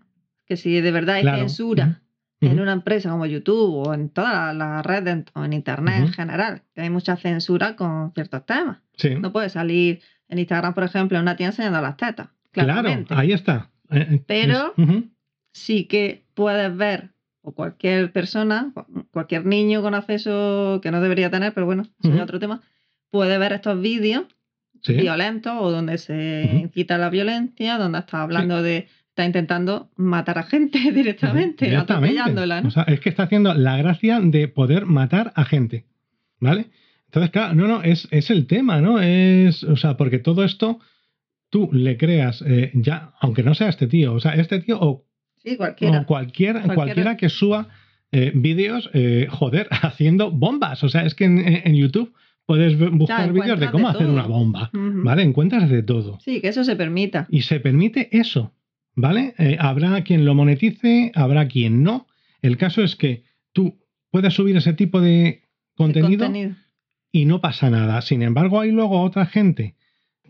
que 0.45 0.57
si 0.57 0.81
de 0.81 0.91
verdad 0.91 1.15
hay 1.15 1.21
Claro. 1.23 1.37
censura 1.39 2.01
en 2.41 2.59
una 2.59 2.73
empresa 2.73 3.09
como 3.11 3.25
YouTube 3.27 3.87
o 3.87 3.93
en 3.93 4.09
toda 4.09 4.51
la, 4.51 4.53
la 4.53 4.81
red 4.81 5.07
en- 5.07 5.25
o 5.35 5.43
en 5.45 5.53
Internet 5.53 5.95
en 5.99 6.07
general, 6.11 6.63
que 6.73 6.81
hay 6.81 6.89
mucha 6.89 7.15
censura 7.15 7.75
con 7.75 8.11
ciertos 8.13 8.45
temas. 8.45 8.79
Sí. 8.97 9.15
No 9.15 9.31
puede 9.31 9.49
salir 9.49 10.01
en 10.27 10.39
Instagram, 10.39 10.73
por 10.73 10.83
ejemplo, 10.83 11.17
en 11.17 11.21
una 11.21 11.35
tía 11.35 11.47
enseñando 11.47 11.79
las 11.81 11.97
tetas. 11.97 12.29
Claro, 12.51 12.89
ahí 13.09 13.31
está. 13.31 13.69
Eh, 13.91 14.07
eh, 14.09 14.23
Pero- 14.27 14.73
sí 15.53 15.85
que 15.85 16.25
puedes 16.33 16.75
ver, 16.75 17.11
o 17.41 17.53
cualquier 17.53 18.11
persona, 18.11 18.71
cu- 18.73 19.07
cualquier 19.11 19.45
niño 19.45 19.81
con 19.81 19.93
acceso 19.95 20.79
que 20.81 20.91
no 20.91 21.01
debería 21.01 21.29
tener, 21.31 21.53
pero 21.53 21.65
bueno, 21.65 21.83
es 22.03 22.19
otro 22.19 22.39
tema, 22.39 22.61
puede 23.09 23.37
ver 23.37 23.53
estos 23.53 23.79
vídeos 23.81 24.25
Sí. 24.83 24.93
violentos 24.93 25.53
o 25.59 25.69
donde 25.69 25.99
se 25.99 26.49
incita 26.59 26.95
a 26.95 26.97
la 26.97 27.11
violencia, 27.11 27.77
donde 27.77 27.99
está 27.99 28.23
hablando 28.23 28.63
de, 28.63 28.87
está 29.09 29.25
intentando 29.25 29.91
matar 29.95 30.39
a 30.39 30.43
gente 30.43 30.79
directamente, 30.91 31.65
Directamente. 31.65 31.77
atropellándola, 32.19 32.61
¿no? 32.61 32.67
O 32.67 32.71
sea, 32.71 32.83
es 32.83 32.99
que 32.99 33.09
está 33.09 33.23
haciendo 33.23 33.53
la 33.53 33.77
gracia 33.77 34.19
de 34.21 34.47
poder 34.47 34.87
matar 34.87 35.33
a 35.35 35.45
gente. 35.45 35.85
¿Vale? 36.39 36.71
Entonces, 37.05 37.29
claro, 37.29 37.53
no, 37.53 37.67
no, 37.67 37.83
es, 37.83 38.07
es 38.09 38.31
el 38.31 38.47
tema, 38.47 38.81
¿no? 38.81 38.99
Es, 38.99 39.63
o 39.63 39.75
sea, 39.75 39.97
porque 39.97 40.17
todo 40.17 40.43
esto 40.43 40.79
tú 41.51 41.69
le 41.71 41.97
creas, 41.97 42.41
eh, 42.47 42.71
ya, 42.73 43.13
aunque 43.19 43.43
no 43.43 43.53
sea 43.53 43.69
este 43.69 43.85
tío, 43.85 44.13
o 44.15 44.19
sea, 44.19 44.33
este 44.33 44.59
tío 44.61 44.79
o, 44.81 45.05
sí, 45.43 45.57
cualquiera. 45.57 46.03
cualquier, 46.05 46.53
Cualquiera. 46.53 46.75
cualquiera 46.75 47.17
que 47.17 47.29
suba 47.29 47.67
eh, 48.11 48.31
vídeos, 48.35 48.89
eh, 48.93 49.27
joder, 49.29 49.67
haciendo 49.71 50.31
bombas. 50.31 50.83
O 50.83 50.89
sea, 50.89 51.05
es 51.05 51.15
que 51.15 51.25
en, 51.25 51.39
en 51.39 51.75
YouTube 51.75 52.13
puedes 52.45 52.77
buscar 52.91 53.31
vídeos 53.31 53.59
de 53.59 53.71
cómo 53.71 53.89
de 53.89 53.93
hacer 53.95 54.07
una 54.09 54.23
bomba. 54.27 54.69
¿Vale? 54.73 55.23
Encuentras 55.23 55.69
de 55.69 55.83
todo. 55.83 56.19
Sí, 56.23 56.41
que 56.41 56.49
eso 56.49 56.63
se 56.63 56.75
permita. 56.75 57.27
Y 57.29 57.43
se 57.43 57.59
permite 57.59 58.09
eso, 58.17 58.53
¿vale? 58.95 59.33
Eh, 59.37 59.57
habrá 59.59 60.03
quien 60.03 60.25
lo 60.25 60.35
monetice, 60.35 61.11
habrá 61.15 61.47
quien 61.47 61.83
no. 61.83 62.07
El 62.41 62.57
caso 62.57 62.83
es 62.83 62.95
que 62.95 63.23
tú 63.53 63.77
puedes 64.09 64.33
subir 64.33 64.57
ese 64.57 64.73
tipo 64.73 64.99
de 64.99 65.43
contenido. 65.75 66.29
y 67.11 67.25
no 67.25 67.39
pasa 67.41 67.69
nada. 67.69 68.01
Sin 68.01 68.21
embargo, 68.21 68.59
hay 68.59 68.71
luego 68.71 69.01
otra 69.01 69.25
gente, 69.25 69.75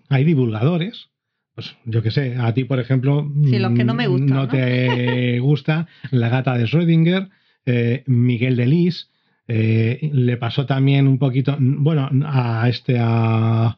hay 0.10 0.24
divulgadores. 0.24 1.10
Pues 1.54 1.76
yo 1.86 2.02
que 2.02 2.12
sé, 2.12 2.36
a 2.38 2.54
ti, 2.54 2.64
por 2.64 2.80
ejemplo, 2.80 3.30
Sí, 3.50 3.60
los 3.60 3.74
que 3.74 3.84
no 3.84 3.94
me 3.94 4.08
gustan, 4.08 4.30
no 4.30 4.36
¿no? 4.44 4.48
te 4.48 5.40
gusta 5.42 5.88
la 6.12 6.30
gata 6.30 6.58
de 6.58 6.66
Schrödinger, 6.66 7.30
eh, 7.66 8.04
Miguel 8.08 8.56
de 8.56 8.66
Lis, 8.66 9.10
eh, 9.48 10.10
le 10.14 10.38
pasó 10.38 10.66
también 10.66 11.08
un 11.08 11.20
poquito, 11.20 11.58
bueno, 11.60 12.10
a 12.26 12.70
este, 12.70 12.98
a, 13.00 13.78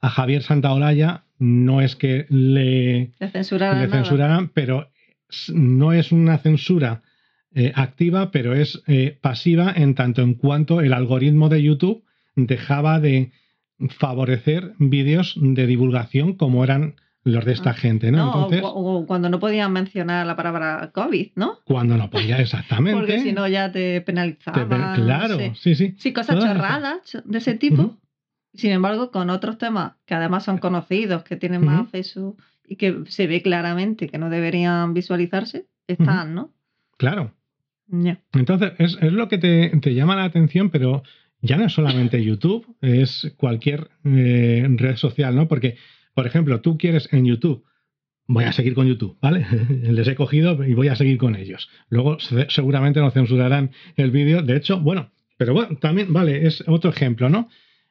a 0.00 0.08
Javier 0.10 0.42
Santaolalla, 0.42 1.24
no 1.38 1.80
es 1.80 1.96
que 1.96 2.26
le, 2.28 3.12
De 3.18 3.28
censurar 3.30 3.74
a 3.74 3.80
le 3.80 3.88
censuraran, 3.88 4.48
pero 4.48 4.90
no 5.52 5.92
es 5.92 6.12
una 6.12 6.38
censura 6.38 7.02
eh, 7.54 7.72
activa, 7.74 8.30
pero 8.30 8.54
es 8.54 8.82
pasiva 9.20 9.72
en 9.74 9.94
tanto 9.94 10.22
en 10.22 10.34
cuanto 10.34 10.80
el 10.80 10.92
algoritmo 10.92 11.48
de 11.48 11.62
YouTube 11.62 12.04
dejaba 12.36 13.00
de 13.00 13.32
favorecer 13.98 14.72
vídeos 14.78 15.36
de 15.40 15.66
divulgación 15.66 16.34
como 16.34 16.64
eran 16.64 16.94
los 17.32 17.44
de 17.44 17.52
esta 17.52 17.70
Ah, 17.70 17.74
gente, 17.74 18.10
¿no? 18.10 18.18
No, 18.18 18.24
Entonces, 18.26 18.62
o, 18.62 18.68
o 18.68 19.06
cuando 19.06 19.28
no 19.28 19.38
podían 19.38 19.72
mencionar 19.72 20.26
la 20.26 20.36
palabra 20.36 20.90
COVID, 20.92 21.32
¿no? 21.36 21.58
cuando 21.64 21.96
no 21.96 22.10
podía 22.10 22.38
exactamente. 22.40 22.98
Porque 22.98 23.20
si 23.20 23.32
no 23.32 23.46
ya 23.48 23.70
te 23.72 23.78
te 23.78 24.00
penalizaban. 24.00 24.68
no 24.68 24.94
claro, 25.04 25.36
sé. 25.36 25.52
sí, 25.56 25.74
sí. 25.74 25.94
Sí, 25.98 26.12
cosas 26.12 26.36
Todas 26.36 26.52
chorradas 26.54 27.22
de 27.24 27.38
ese 27.38 27.54
tipo. 27.54 27.96
Sin 28.54 28.72
embargo, 28.72 29.10
con 29.10 29.30
otros 29.30 29.58
temas 29.58 29.92
que 30.06 30.14
además 30.14 30.44
son 30.44 30.58
conocidos, 30.58 31.22
que 31.22 31.36
tienen 31.36 31.64
más 31.64 31.82
acceso 31.82 32.36
y 32.66 32.76
que 32.76 33.04
se 33.06 33.26
ve 33.26 33.40
claramente 33.42 34.08
que 34.08 34.18
no 34.18 34.30
deberían 34.30 34.94
visualizarse, 34.94 35.66
están, 35.86 36.34
¿no? 36.34 36.52
Claro. 36.96 37.32
Entonces, 38.32 38.72
es, 38.78 38.98
es 39.00 39.12
lo 39.12 39.28
que 39.28 39.38
te, 39.38 39.70
te 39.80 39.94
llama 39.94 40.16
la 40.16 40.24
atención, 40.24 40.70
pero 40.70 41.02
ya 41.40 41.56
no 41.56 41.66
es 41.66 41.72
solamente 41.72 42.22
YouTube, 42.24 42.76
es 42.80 43.32
cualquier 43.36 43.90
eh, 44.04 44.66
red 44.76 44.96
social, 44.96 45.34
¿no? 45.36 45.48
Porque, 45.48 45.76
por 46.18 46.26
ejemplo, 46.26 46.60
tú 46.60 46.76
quieres 46.78 47.08
en 47.12 47.26
YouTube, 47.26 47.62
voy 48.26 48.42
a 48.42 48.50
seguir 48.52 48.74
con 48.74 48.88
YouTube, 48.88 49.16
¿vale? 49.22 49.46
Les 49.84 50.08
he 50.08 50.16
cogido 50.16 50.64
y 50.64 50.74
voy 50.74 50.88
a 50.88 50.96
seguir 50.96 51.16
con 51.16 51.36
ellos. 51.36 51.68
Luego 51.90 52.18
se- 52.18 52.50
seguramente 52.50 52.98
nos 52.98 53.14
censurarán 53.14 53.70
el 53.94 54.10
vídeo. 54.10 54.42
De 54.42 54.56
hecho, 54.56 54.80
bueno, 54.80 55.12
pero 55.36 55.54
bueno, 55.54 55.76
también, 55.80 56.12
vale, 56.12 56.44
es 56.44 56.64
otro 56.66 56.90
ejemplo, 56.90 57.28
¿no? 57.28 57.48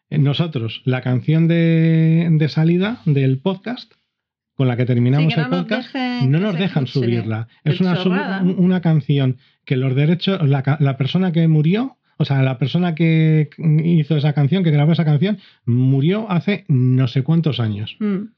Eh, 0.10 0.18
Nosotros, 0.18 0.82
la 0.84 1.00
canción 1.00 1.48
de, 1.48 2.28
de 2.30 2.50
salida 2.50 3.00
del 3.06 3.40
podcast, 3.40 3.94
con 4.56 4.68
la 4.68 4.76
que 4.76 4.86
terminamos 4.86 5.32
Sí, 5.34 5.40
que 5.40 5.48
no 5.48 5.56
el 5.56 5.64
podcast, 5.64 5.96
no 6.28 6.40
nos 6.42 6.60
dejan 6.60 6.86
subirla. 6.88 7.48
Es 7.64 7.80
una, 7.80 7.96
una 8.58 8.82
canción 8.82 9.38
que 9.64 9.78
los 9.78 9.96
derechos, 9.96 10.46
la, 10.46 10.76
la 10.82 10.98
persona 10.98 11.32
que 11.32 11.48
murió, 11.48 11.96
o 12.18 12.26
sea, 12.26 12.42
la 12.42 12.58
persona 12.58 12.96
que 12.96 13.50
hizo 13.84 14.18
esa 14.18 14.34
canción, 14.34 14.64
que 14.64 14.72
grabó 14.72 14.92
esa 14.92 15.06
canción, 15.06 15.38
murió 15.66 16.30
hace 16.30 16.66
no 16.68 17.08
sé 17.08 17.24
cuántos 17.24 17.60
años. 17.60 17.96
Mm. 18.00 18.30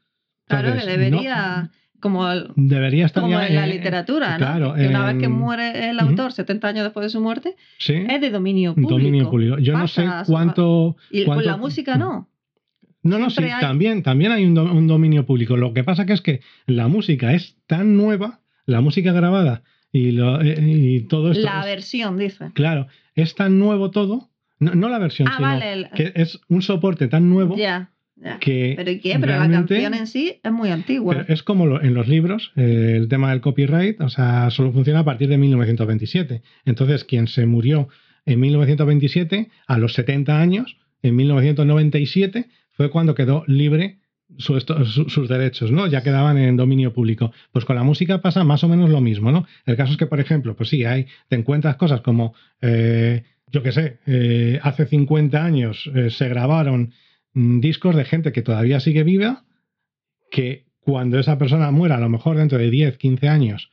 Claro, 0.48 0.68
Entonces, 0.70 0.90
que 0.94 0.98
debería, 0.98 1.70
como, 2.00 2.30
el- 2.32 2.48
Debería 2.56 3.06
estar 3.06 3.22
como 3.22 3.34
ya, 3.40 3.48
en 3.48 3.56
la 3.56 3.66
eh, 3.68 3.74
literatura, 3.74 4.32
¿no? 4.32 4.38
claro, 4.38 4.74
que 4.76 4.88
una 4.88 5.06
vez 5.06 5.18
que 5.18 5.28
muere 5.28 5.90
el 5.90 6.00
autor, 6.00 6.32
70 6.34 6.68
años 6.68 6.84
después 6.84 7.04
de 7.06 7.10
su 7.10 7.22
muerte, 7.22 7.56
Sí, 7.78 7.94
es 7.94 8.20
de 8.22 8.30
dominio 8.32 8.74
público. 8.74 8.92
dominio 8.92 9.30
público. 9.30 9.58
Yo 9.60 9.78
no 9.78 9.88
sé 9.88 10.06
cuánto. 10.26 10.96
Y 11.12 11.26
con 11.26 11.46
la 11.46 11.58
música 11.58 11.98
no. 11.98 12.28
No, 13.02 13.18
no, 13.18 13.30
sí, 13.30 13.44
hay- 13.44 13.62
también, 13.62 14.04
también 14.04 14.32
hay 14.34 14.44
un, 14.46 14.56
do- 14.56 14.72
un 14.74 14.86
dominio 14.88 15.26
público. 15.26 15.56
Lo 15.56 15.74
que 15.74 15.84
pasa 15.86 16.06
que 16.06 16.12
es 16.14 16.22
que 16.22 16.42
la 16.66 16.88
música 16.90 17.34
es 17.34 17.56
tan 17.66 17.96
nueva, 17.96 18.42
la 18.66 18.82
música 18.82 19.14
grabada 19.14 19.64
y, 19.94 20.12
lo- 20.12 20.42
eh, 20.42 20.58
y 20.60 21.02
todo 21.02 21.32
esto. 21.32 21.44
La 21.46 21.62
es- 21.62 21.66
versión, 21.66 22.18
dice. 22.18 22.52
Claro, 22.54 22.88
es 23.22 23.36
tan 23.36 23.60
nuevo 23.60 23.92
todo. 23.92 24.30
No, 24.60 24.76
no 24.76 24.90
la 24.90 25.00
versión, 25.00 25.28
Ah, 25.30 25.34
sino 25.38 25.48
vale. 25.48 25.74
el- 25.74 25.90
que 25.92 26.12
es 26.16 26.40
un 26.50 26.62
soporte 26.62 27.08
tan 27.08 27.30
nuevo 27.30 27.56
Ya, 27.56 27.92
ya. 28.18 28.40
que. 28.40 28.74
¿Pero 28.76 28.92
y 28.92 29.00
qué? 29.00 29.18
Pero 29.20 29.32
la 29.40 29.50
canción 29.50 29.94
en 29.94 30.06
sí 30.08 30.40
es 30.44 30.52
muy 30.52 30.70
antigua. 30.70 31.16
pero 31.16 31.34
es 31.34 31.44
como 31.44 31.66
lo- 31.66 31.82
en 31.82 31.94
los 31.94 32.08
libros, 32.10 32.52
eh, 32.58 32.96
el 32.98 33.08
tema 33.08 33.30
del 33.32 33.40
copyright, 33.42 34.02
o 34.02 34.10
sea, 34.10 34.50
solo 34.50 34.72
funciona 34.74 35.00
a 35.00 35.06
partir 35.06 35.30
de 35.30 35.38
1927. 35.38 36.42
Entonces, 36.66 37.06
quien 37.06 37.28
se 37.28 37.46
murió 37.46 37.88
en 38.26 38.40
1927, 38.42 39.50
a 39.66 39.78
los 39.78 39.94
70 39.94 40.42
años, 40.42 40.76
en 41.02 41.16
1997, 41.16 42.50
fue 42.74 42.90
cuando 42.90 43.16
quedó 43.16 43.44
libre 43.48 44.00
su- 44.38 44.58
esto- 44.58 44.86
su- 44.86 45.10
sus 45.10 45.28
derechos, 45.28 45.72
¿no? 45.72 45.88
Ya 45.88 46.04
quedaban 46.04 46.38
en 46.38 46.56
dominio 46.58 46.94
público. 46.94 47.32
Pues 47.52 47.66
con 47.66 47.76
la 47.76 47.84
música 47.84 48.22
pasa 48.22 48.44
más 48.44 48.64
o 48.64 48.70
menos 48.70 48.90
lo 48.90 49.02
mismo, 49.02 49.32
¿no? 49.32 49.46
El 49.66 49.76
caso 49.76 49.92
es 49.94 49.98
que, 49.98 50.06
por 50.08 50.20
ejemplo, 50.20 50.56
pues 50.56 50.70
sí, 50.70 50.86
hay, 50.86 51.08
te 51.28 51.36
encuentras 51.36 51.76
cosas 51.78 52.02
como, 52.02 52.34
eh, 52.62 53.24
yo 53.52 53.64
qué 53.64 53.72
sé, 53.72 54.00
eh, 54.06 54.60
hace 54.64 54.86
50 54.86 55.44
años 55.44 55.90
eh, 55.96 56.10
se 56.10 56.30
grabaron 56.30 56.94
mm, 57.34 57.60
discos 57.60 57.96
de 57.96 58.06
gente 58.06 58.32
que 58.32 58.42
todavía 58.42 58.80
sigue 58.80 59.04
viva, 59.04 59.44
que 60.32 60.66
cuando 60.80 61.20
esa 61.20 61.38
persona 61.38 61.72
muera, 61.72 61.98
a 61.98 62.00
lo 62.00 62.10
mejor 62.10 62.38
dentro 62.38 62.58
de 62.58 62.70
10, 62.70 62.98
15 62.98 63.28
años, 63.28 63.70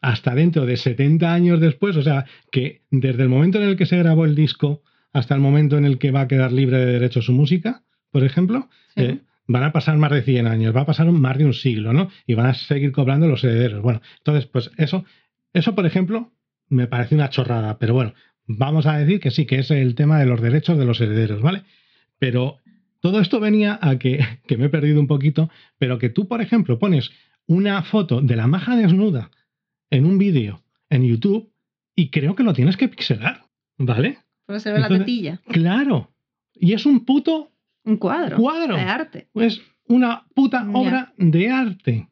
hasta 0.00 0.34
dentro 0.34 0.66
de 0.66 0.76
70 0.76 1.32
años 1.32 1.60
después, 1.60 1.96
o 1.96 2.02
sea, 2.02 2.26
que 2.50 2.82
desde 2.90 3.22
el 3.22 3.28
momento 3.28 3.58
en 3.58 3.68
el 3.68 3.76
que 3.76 3.86
se 3.86 3.96
grabó 3.98 4.24
el 4.24 4.34
disco 4.34 4.82
hasta 5.12 5.34
el 5.34 5.40
momento 5.40 5.78
en 5.78 5.84
el 5.86 5.98
que 5.98 6.10
va 6.10 6.22
a 6.22 6.28
quedar 6.28 6.52
libre 6.52 6.78
de 6.78 6.92
derecho 6.92 7.22
su 7.22 7.32
música, 7.32 7.82
por 8.10 8.22
ejemplo, 8.24 8.68
Sí. 8.94 9.02
eh, 9.02 9.18
van 9.46 9.62
a 9.62 9.72
pasar 9.72 9.96
más 9.96 10.10
de 10.10 10.22
100 10.22 10.46
años, 10.46 10.74
va 10.74 10.82
a 10.82 10.86
pasar 10.86 11.10
más 11.10 11.38
de 11.38 11.44
un 11.44 11.54
siglo, 11.54 11.92
¿no? 11.92 12.10
Y 12.26 12.34
van 12.34 12.46
a 12.46 12.54
seguir 12.54 12.92
cobrando 12.92 13.28
los 13.28 13.44
herederos. 13.44 13.82
Bueno, 13.82 14.00
entonces, 14.18 14.46
pues 14.46 14.70
eso 14.76 15.04
Eso, 15.52 15.74
por 15.74 15.86
ejemplo, 15.86 16.32
me 16.68 16.86
parece 16.86 17.14
una 17.14 17.30
chorrada, 17.30 17.78
pero 17.78 17.94
bueno, 17.94 18.14
vamos 18.46 18.86
a 18.86 18.98
decir 18.98 19.20
que 19.20 19.30
sí, 19.30 19.46
que 19.46 19.58
es 19.58 19.70
el 19.70 19.94
tema 19.94 20.18
de 20.18 20.26
los 20.26 20.40
derechos 20.40 20.78
de 20.78 20.84
los 20.84 21.00
herederos, 21.00 21.40
¿vale? 21.40 21.62
Pero 22.18 22.58
todo 23.00 23.20
esto 23.20 23.40
venía 23.40 23.78
a 23.80 23.98
que, 23.98 24.24
que 24.46 24.56
me 24.56 24.66
he 24.66 24.70
perdido 24.70 25.00
un 25.00 25.06
poquito, 25.06 25.50
pero 25.78 25.98
que 25.98 26.10
tú, 26.10 26.28
por 26.28 26.40
ejemplo, 26.40 26.78
pones 26.78 27.10
una 27.46 27.82
foto 27.82 28.20
de 28.20 28.36
la 28.36 28.46
maja 28.46 28.76
desnuda 28.76 29.30
en 29.90 30.04
un 30.04 30.18
vídeo 30.18 30.62
en 30.90 31.04
YouTube 31.04 31.52
y 31.94 32.10
creo 32.10 32.34
que 32.34 32.42
lo 32.42 32.52
tienes 32.52 32.76
que 32.76 32.88
pixelar, 32.88 33.46
¿vale? 33.78 34.18
Porque 34.44 34.60
se 34.60 34.72
ve 34.72 34.80
la 34.80 34.88
tetilla. 34.88 35.40
Claro. 35.48 36.12
Y 36.54 36.72
es 36.72 36.86
un 36.86 37.04
puto 37.04 37.52
Un 37.86 37.96
cuadro. 37.96 38.36
cuadro. 38.36 38.76
De 38.76 38.82
arte. 38.82 39.28
Es 39.34 39.62
una 39.88 40.26
puta 40.34 40.66
obra 40.72 41.12
de 41.16 41.48
arte. 41.50 42.08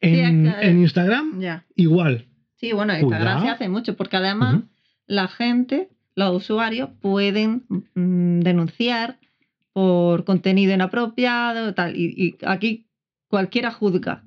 En, 0.00 0.46
en 0.48 0.80
Instagram, 0.80 1.38
igual. 1.76 2.26
Sí, 2.56 2.72
bueno, 2.72 2.92
Instagram 2.92 3.38
Cuidado. 3.38 3.40
se 3.44 3.48
hace 3.50 3.68
mucho, 3.68 3.96
porque 3.96 4.16
además 4.16 4.62
la 5.06 5.28
gente, 5.28 5.88
los 6.16 6.36
usuarios, 6.36 6.90
pueden 7.00 7.64
mm, 7.94 8.40
denunciar 8.40 9.18
por 9.72 10.24
contenido 10.24 10.74
inapropiado 10.74 11.72
tal. 11.74 11.96
Y, 11.96 12.06
y 12.16 12.36
aquí 12.44 12.86
cualquiera 13.28 13.70
juzga, 13.70 14.24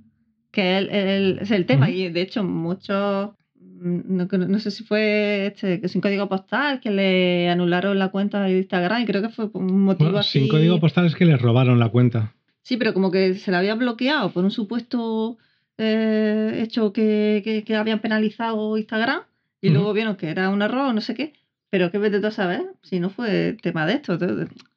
que 0.52 0.78
el- 0.78 0.89
el- 0.89 1.39
es 1.41 1.52
el 1.52 1.66
tema. 1.66 1.89
Y 1.89 2.10
de 2.10 2.22
hecho, 2.22 2.43
muchos. 2.43 3.32
No, 3.78 4.28
creo- 4.28 4.47
no 4.47 4.59
sé 4.59 4.71
si 4.71 4.84
fue 4.84 5.47
este, 5.47 5.82
que 5.82 5.89
sin 5.89 5.99
código 6.01 6.30
postal 6.30 6.80
que 6.80 6.91
le 6.91 7.49
anularon 7.49 7.99
la 7.99 8.07
cuenta 8.09 8.41
de 8.43 8.57
Instagram 8.59 9.01
y 9.01 9.05
creo 9.05 9.21
que 9.21 9.30
fue 9.30 9.51
por 9.51 9.61
un 9.61 9.82
motivo 9.84 10.09
Bueno, 10.09 10.19
así. 10.19 10.39
sin 10.39 10.47
código 10.47 10.80
postal 10.80 11.05
es 11.07 11.15
que 11.15 11.26
les 11.26 11.41
robaron 11.41 11.80
la 11.80 11.89
cuenta. 11.89 12.34
Sí, 12.63 12.78
pero 12.78 12.93
como 12.93 13.11
que 13.11 13.34
se 13.36 13.51
la 13.51 13.59
había 13.59 13.76
bloqueado 13.76 14.32
por 14.32 14.43
un 14.45 14.51
supuesto 14.51 15.38
eh, 15.78 16.59
hecho 16.63 16.93
que, 16.93 17.41
que, 17.43 17.63
que 17.63 17.76
habían 17.76 17.99
penalizado 17.99 18.78
Instagram 18.78 19.21
y 19.61 19.69
luego 19.71 19.93
vieron 19.93 20.15
que 20.15 20.30
era 20.30 20.49
un 20.49 20.61
error, 20.61 20.93
no 20.93 21.01
sé 21.01 21.13
qué. 21.15 21.34
Pero 21.69 21.91
qué 21.91 21.97
vete 21.97 22.19
tú 22.21 22.28
a 22.28 22.32
saber 22.32 22.61
si 22.84 22.99
no 22.99 23.09
fue 23.09 23.57
tema 23.61 23.86
de 23.86 23.93
esto. 23.95 24.17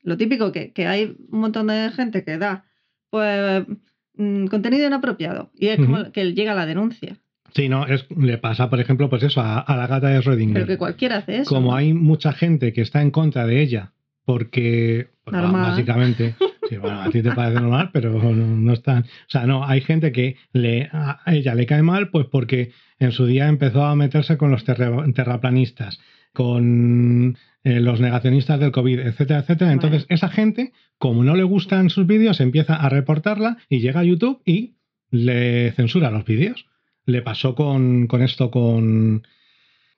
Lo 0.02 0.16
típico 0.16 0.50
que, 0.50 0.72
que 0.72 0.86
hay 0.86 1.16
un 1.30 1.40
montón 1.40 1.66
de 1.68 1.90
gente 1.94 2.24
que 2.24 2.38
da 2.38 2.64
pues 3.10 3.64
mm, 4.14 4.46
contenido 4.46 4.86
inapropiado 4.86 5.50
y 5.54 5.68
es 5.68 5.78
como 5.78 6.10
que 6.10 6.32
llega 6.32 6.54
la 6.54 6.66
denuncia. 6.66 7.16
Sí, 7.54 7.68
no, 7.68 7.86
es, 7.86 8.06
le 8.16 8.38
pasa, 8.38 8.68
por 8.70 8.80
ejemplo, 8.80 9.08
pues 9.08 9.22
eso, 9.22 9.40
a, 9.40 9.58
a 9.60 9.76
la 9.76 9.86
gata 9.86 10.08
de 10.08 10.20
Schrödinger. 10.20 10.52
Pero 10.52 10.66
que 10.66 10.78
cualquiera 10.78 11.16
hace 11.18 11.38
eso. 11.38 11.54
Como 11.54 11.70
¿no? 11.70 11.76
hay 11.76 11.92
mucha 11.94 12.32
gente 12.32 12.72
que 12.72 12.82
está 12.82 13.00
en 13.02 13.10
contra 13.10 13.46
de 13.46 13.62
ella, 13.62 13.92
porque 14.24 15.08
pues, 15.24 15.40
básicamente, 15.40 16.34
sí, 16.68 16.76
bueno, 16.76 17.00
a 17.00 17.10
ti 17.10 17.22
te 17.22 17.32
parece 17.32 17.60
normal, 17.60 17.90
pero 17.92 18.12
no, 18.12 18.32
no 18.32 18.72
están. 18.72 19.02
O 19.04 19.28
sea, 19.28 19.46
no, 19.46 19.64
hay 19.64 19.80
gente 19.80 20.12
que 20.12 20.36
le, 20.52 20.88
a 20.92 21.20
ella 21.26 21.54
le 21.54 21.66
cae 21.66 21.82
mal, 21.82 22.10
pues 22.10 22.26
porque 22.30 22.72
en 22.98 23.12
su 23.12 23.26
día 23.26 23.48
empezó 23.48 23.84
a 23.84 23.96
meterse 23.96 24.36
con 24.36 24.50
los 24.50 24.64
terra- 24.64 25.04
terraplanistas, 25.14 25.98
con 26.34 27.36
eh, 27.64 27.80
los 27.80 28.00
negacionistas 28.00 28.60
del 28.60 28.70
COVID, 28.72 29.00
etcétera, 29.00 29.40
etcétera. 29.40 29.72
Entonces, 29.72 30.06
esa 30.08 30.28
gente, 30.28 30.72
como 30.98 31.24
no 31.24 31.34
le 31.34 31.42
gustan 31.44 31.90
sus 31.90 32.06
vídeos, 32.06 32.40
empieza 32.40 32.76
a 32.76 32.88
reportarla 32.88 33.56
y 33.68 33.80
llega 33.80 34.00
a 34.00 34.04
YouTube 34.04 34.40
y 34.44 34.74
le 35.10 35.72
censura 35.72 36.10
los 36.10 36.24
vídeos. 36.24 36.66
Le 37.08 37.22
pasó 37.22 37.54
con, 37.54 38.06
con 38.06 38.22
esto, 38.22 38.50
con. 38.50 39.26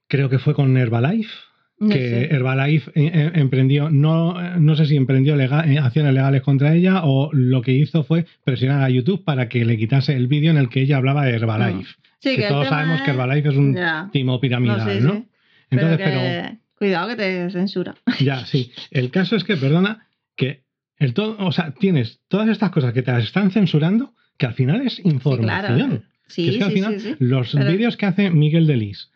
Creo 0.06 0.28
que 0.28 0.38
fue 0.38 0.54
con 0.54 0.76
Herbalife 0.76 1.30
No 1.78 1.88
que 1.88 1.98
sé. 2.28 2.34
Herbalife 2.34 2.90
eh, 2.94 3.10
eh, 3.12 3.30
emprendió, 3.34 3.90
no, 3.90 4.58
no 4.58 4.76
sé 4.76 4.86
si 4.86 4.96
emprendió 4.96 5.34
lega- 5.36 5.64
eh, 5.66 5.78
acciones 5.78 6.14
legales 6.14 6.42
contra 6.42 6.74
ella 6.74 7.02
o 7.04 7.30
lo 7.32 7.62
que 7.62 7.72
hizo 7.72 8.04
fue 8.04 8.26
presionar 8.44 8.82
a 8.82 8.90
YouTube 8.90 9.24
para 9.24 9.48
que 9.48 9.64
le 9.64 9.76
quitase 9.76 10.14
el 10.14 10.26
vídeo 10.28 10.50
en 10.52 10.56
el 10.56 10.68
que 10.68 10.82
ella 10.82 10.98
hablaba 10.98 11.24
de 11.24 11.32
Herbalife. 11.34 11.94
Sí, 12.20 12.36
que 12.36 12.48
todos 12.48 12.68
sabemos 12.68 13.02
que 13.02 13.10
Herbalife 13.10 13.48
es 13.48 13.56
un 13.56 13.74
Ya. 13.74 14.08
timo 14.12 14.40
piramidal, 14.40 15.02
No, 15.02 15.08
¿no? 15.08 15.20
sí. 15.20 15.28
Entonces, 15.70 15.98
pero 16.02 16.58
Cuidado 16.76 17.08
que 17.08 17.16
te 17.16 17.50
censura. 17.50 17.94
ya, 18.20 18.46
sí. 18.46 18.72
El 18.90 19.10
caso 19.10 19.36
es 19.36 19.44
que, 19.44 19.56
perdona, 19.56 20.06
que 20.36 20.62
el 20.96 21.12
todo, 21.14 21.36
o 21.44 21.50
sea, 21.52 21.72
tienes 21.72 22.20
todas 22.28 22.48
estas 22.48 22.70
cosas 22.70 22.92
que 22.92 23.02
te 23.02 23.10
las 23.12 23.24
están 23.24 23.50
censurando, 23.50 24.14
que 24.38 24.46
al 24.46 24.54
final 24.54 24.80
es 24.86 24.98
información. 25.04 25.90
Sí, 25.90 26.09
Que 26.34 26.48
es 26.50 26.56
que 26.58 26.64
al 26.64 26.70
sí, 26.70 26.76
final 26.76 27.00
sí, 27.00 27.08
sí. 27.10 27.16
los 27.18 27.52
Pero- 27.52 27.70
vídeos 27.72 27.96
que 27.96 28.06
hace 28.06 28.30
Miguel 28.30 28.66
Delis 28.66 29.10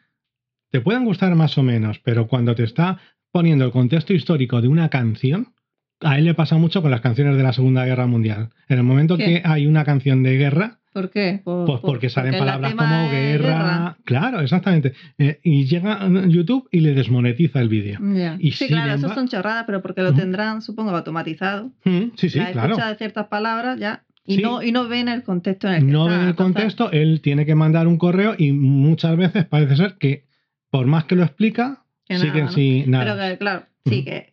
te 0.70 0.80
pueden 0.80 1.04
gustar 1.04 1.34
más 1.34 1.56
o 1.58 1.62
menos, 1.62 2.00
pero 2.00 2.26
cuando 2.26 2.54
te 2.54 2.64
está 2.64 2.98
poniendo 3.30 3.64
el 3.64 3.70
contexto 3.72 4.12
histórico 4.12 4.60
de 4.60 4.68
una 4.68 4.88
canción, 4.88 5.54
a 6.00 6.18
él 6.18 6.24
le 6.24 6.34
pasa 6.34 6.56
mucho 6.56 6.82
con 6.82 6.90
las 6.90 7.00
canciones 7.00 7.36
de 7.36 7.42
la 7.42 7.52
Segunda 7.52 7.84
Guerra 7.84 8.06
Mundial. 8.06 8.50
En 8.68 8.78
el 8.78 8.84
momento 8.84 9.16
¿Qué? 9.16 9.24
que 9.24 9.42
hay 9.44 9.66
una 9.66 9.84
canción 9.84 10.22
de 10.22 10.36
guerra, 10.36 10.80
¿Por 10.92 11.10
qué? 11.10 11.40
Por- 11.42 11.66
pues 11.66 11.80
por- 11.80 11.90
porque 11.90 12.08
salen 12.08 12.38
palabras 12.38 12.72
como 12.74 13.10
guerra. 13.10 13.96
Claro, 14.04 14.40
exactamente. 14.40 14.92
Eh, 15.18 15.40
y 15.42 15.64
llega 15.66 16.08
YouTube 16.28 16.68
y 16.70 16.80
le 16.80 16.94
desmonetiza 16.94 17.60
el 17.60 17.68
vídeo. 17.68 17.98
Y 18.38 18.52
sí, 18.52 18.68
claro, 18.68 18.94
eso 18.94 19.12
son 19.12 19.26
chorradas, 19.28 19.64
pero 19.66 19.82
porque 19.82 20.02
lo 20.02 20.14
tendrán, 20.14 20.62
supongo, 20.62 20.90
automatizado. 20.90 21.72
Mm, 21.84 22.12
sí, 22.16 22.28
sí, 22.28 22.38
la 22.38 22.52
claro. 22.52 22.68
escucha 22.74 22.88
de 22.90 22.96
ciertas 22.96 23.26
palabras 23.26 23.78
ya. 23.80 24.04
Y, 24.26 24.36
Sí. 24.36 24.42
no, 24.42 24.62
y 24.62 24.72
no 24.72 24.88
ven 24.88 25.08
el 25.08 25.22
contexto 25.22 25.68
en 25.68 25.74
el 25.74 25.80
que 25.86 25.92
No 25.92 26.06
está. 26.06 26.18
ven 26.18 26.28
el 26.28 26.34
contexto, 26.34 26.90
él 26.92 27.20
tiene 27.20 27.44
que 27.44 27.54
mandar 27.54 27.86
un 27.86 27.98
correo 27.98 28.34
y 28.38 28.52
muchas 28.52 29.16
veces 29.16 29.44
parece 29.44 29.76
ser 29.76 29.96
que, 29.98 30.24
por 30.70 30.86
más 30.86 31.04
que 31.04 31.14
lo 31.16 31.22
explica, 31.24 31.84
Que 32.06 32.18
siguen 32.18 32.48
sin 32.50 32.90
nada. 32.90 33.04
Pero 33.16 33.30
que, 33.32 33.38
claro, 33.38 33.66
sí, 33.86 34.04
que, 34.04 34.32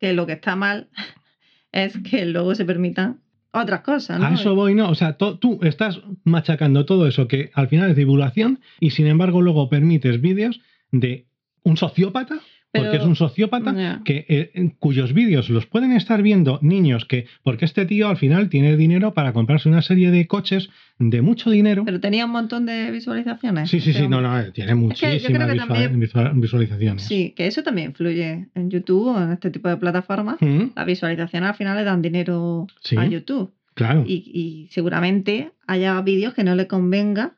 que 0.00 0.12
lo 0.12 0.26
que 0.26 0.32
está 0.34 0.54
mal 0.56 0.88
es 1.72 1.96
que 1.98 2.26
luego 2.26 2.54
se 2.54 2.64
permitan 2.64 3.20
otras 3.52 3.80
cosas, 3.82 4.18
¿no? 4.18 4.26
A 4.26 4.32
eso 4.34 4.54
voy, 4.54 4.74
¿no? 4.74 4.88
O 4.88 4.94
sea, 4.94 5.16
tú 5.18 5.60
estás 5.62 6.00
machacando 6.24 6.86
todo 6.86 7.06
eso 7.06 7.28
que 7.28 7.50
al 7.54 7.68
final 7.68 7.90
es 7.90 7.96
divulgación 7.96 8.60
y 8.80 8.90
sin 8.90 9.06
embargo 9.06 9.42
luego 9.42 9.68
permites 9.68 10.20
vídeos 10.22 10.60
de 10.90 11.26
un 11.62 11.76
sociópata, 11.76 12.40
porque 12.72 12.96
es 12.96 13.02
un 13.04 13.16
sociópata, 13.16 14.00
que, 14.04 14.24
eh, 14.28 14.70
cuyos 14.78 15.12
vídeos 15.12 15.50
los 15.50 15.66
pueden 15.66 15.92
estar 15.92 16.22
viendo 16.22 16.58
niños 16.62 17.04
que, 17.04 17.26
porque 17.42 17.64
este 17.66 17.84
tío 17.86 18.08
al 18.08 18.16
final 18.16 18.48
tiene 18.48 18.76
dinero 18.76 19.12
para 19.14 19.32
comprarse 19.32 19.68
una 19.68 19.82
serie 19.82 20.10
de 20.10 20.26
coches 20.26 20.70
de 20.98 21.20
mucho 21.20 21.50
dinero. 21.50 21.84
Pero 21.84 22.00
tenía 22.00 22.24
un 22.24 22.30
montón 22.32 22.64
de 22.66 22.90
visualizaciones. 22.90 23.68
sí, 23.70 23.80
sí, 23.80 23.90
este 23.90 24.02
sí, 24.02 24.08
no, 24.08 24.18
hombre. 24.18 24.30
no, 24.32 24.40
eh, 24.40 24.50
tiene 24.52 24.74
muchísimas 24.74 25.22
creo 25.22 25.38
que 25.46 25.52
visual- 25.52 25.68
también- 25.68 26.00
visual- 26.00 26.32
visualizaciones. 26.36 27.02
Sí, 27.02 27.34
que 27.36 27.46
eso 27.46 27.62
también 27.62 27.88
influye 27.90 28.48
en 28.54 28.70
YouTube 28.70 29.08
o 29.16 29.22
en 29.22 29.32
este 29.32 29.50
tipo 29.50 29.68
de 29.68 29.76
plataformas. 29.76 30.36
Mm, 30.40 30.70
Las 30.74 30.86
visualizaciones 30.86 31.50
al 31.50 31.56
final 31.56 31.76
le 31.76 31.84
dan 31.84 32.00
dinero 32.02 32.66
Sí. 32.82 32.96
a 32.96 33.04
YouTube. 33.06 33.52
claro. 33.74 34.04
Y, 34.06 34.30
y 34.34 34.68
seguramente 34.70 35.50
haya 35.66 36.00
vídeos 36.02 36.34
que 36.34 36.44
no 36.44 36.54
le 36.54 36.66
convenga 36.66 37.32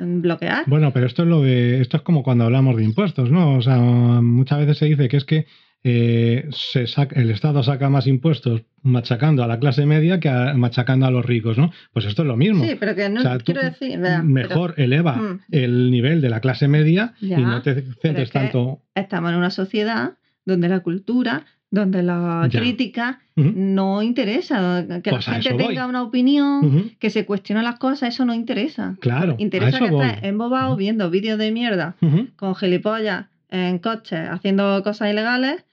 bloquear. 0.00 0.64
Bueno, 0.66 0.92
pero 0.92 1.06
esto 1.06 1.22
es 1.22 1.28
lo 1.28 1.42
de. 1.42 1.80
Esto 1.80 1.98
es 1.98 2.02
como 2.02 2.22
cuando 2.22 2.44
hablamos 2.44 2.76
de 2.76 2.84
impuestos, 2.84 3.30
¿no? 3.30 3.56
O 3.56 3.62
sea, 3.62 3.78
muchas 3.78 4.58
veces 4.60 4.78
se 4.78 4.86
dice 4.86 5.08
que 5.08 5.16
es 5.16 5.24
que 5.24 5.46
eh, 5.82 6.46
se 6.50 6.86
saca- 6.86 7.18
el 7.18 7.30
Estado 7.30 7.62
saca 7.62 7.88
más 7.88 8.06
impuestos 8.06 8.62
machacando 8.82 9.42
a 9.42 9.46
la 9.46 9.58
clase 9.58 9.86
media 9.86 10.20
que 10.20 10.28
a- 10.28 10.52
machacando 10.54 11.06
a 11.06 11.10
los 11.10 11.24
ricos, 11.24 11.56
¿no? 11.56 11.72
Pues 11.94 12.04
esto 12.04 12.20
es 12.22 12.28
lo 12.28 12.36
mismo. 12.36 12.64
sí, 12.64 12.76
pero 12.78 12.94
que 12.94 13.08
no 13.08 13.20
O 13.20 13.22
sea, 13.22 13.38
quiero 13.38 13.62
decir. 13.62 13.98
mejor 14.24 14.74
eleva 14.76 15.16
Mm. 15.16 15.40
el 15.52 15.90
nivel 15.90 16.20
de 16.20 16.28
la 16.28 16.40
clase 16.40 16.68
media 16.68 17.14
Ya, 17.20 17.38
y 17.40 17.42
no 17.44 17.62
te 17.62 17.82
centres 18.02 18.30
tanto. 18.30 18.82
estamos 18.94 19.30
en 19.30 19.36
una 19.38 19.50
sociedad 19.50 20.14
donde 20.44 20.68
la 20.68 20.80
cultura, 20.80 21.46
donde 21.70 22.02
la 22.02 22.48
Ya. 22.50 22.60
crítica 22.60 23.20
no 23.36 24.02
interesa. 24.02 24.84
Que 25.02 25.10
Pues 25.10 25.26
la 25.26 25.32
gente 25.34 25.48
eso 25.50 25.56
voy. 25.58 25.66
tenga 25.68 25.86
una 25.86 26.02
opinión, 26.02 26.92
que 26.98 27.10
se 27.10 27.24
cuestione 27.24 27.62
las 27.62 27.78
cosas, 27.78 28.14
eso 28.14 28.24
no 28.24 28.34
interesa. 28.34 28.96
Claro, 29.00 29.36
Interesa 29.38 29.78
que 29.78 29.90
voy. 29.90 30.04
estés 30.06 30.24
embobado 30.24 30.76
viendo 30.76 31.08
vídeos 31.10 31.38
de 31.38 31.52
mierda 31.52 31.96
con 32.36 32.54
gilipollas 32.54 33.26
en 33.50 33.78
coches 33.78 34.28
haciendo 34.30 34.82
cosas 34.82 35.10
ilegales 35.10 35.64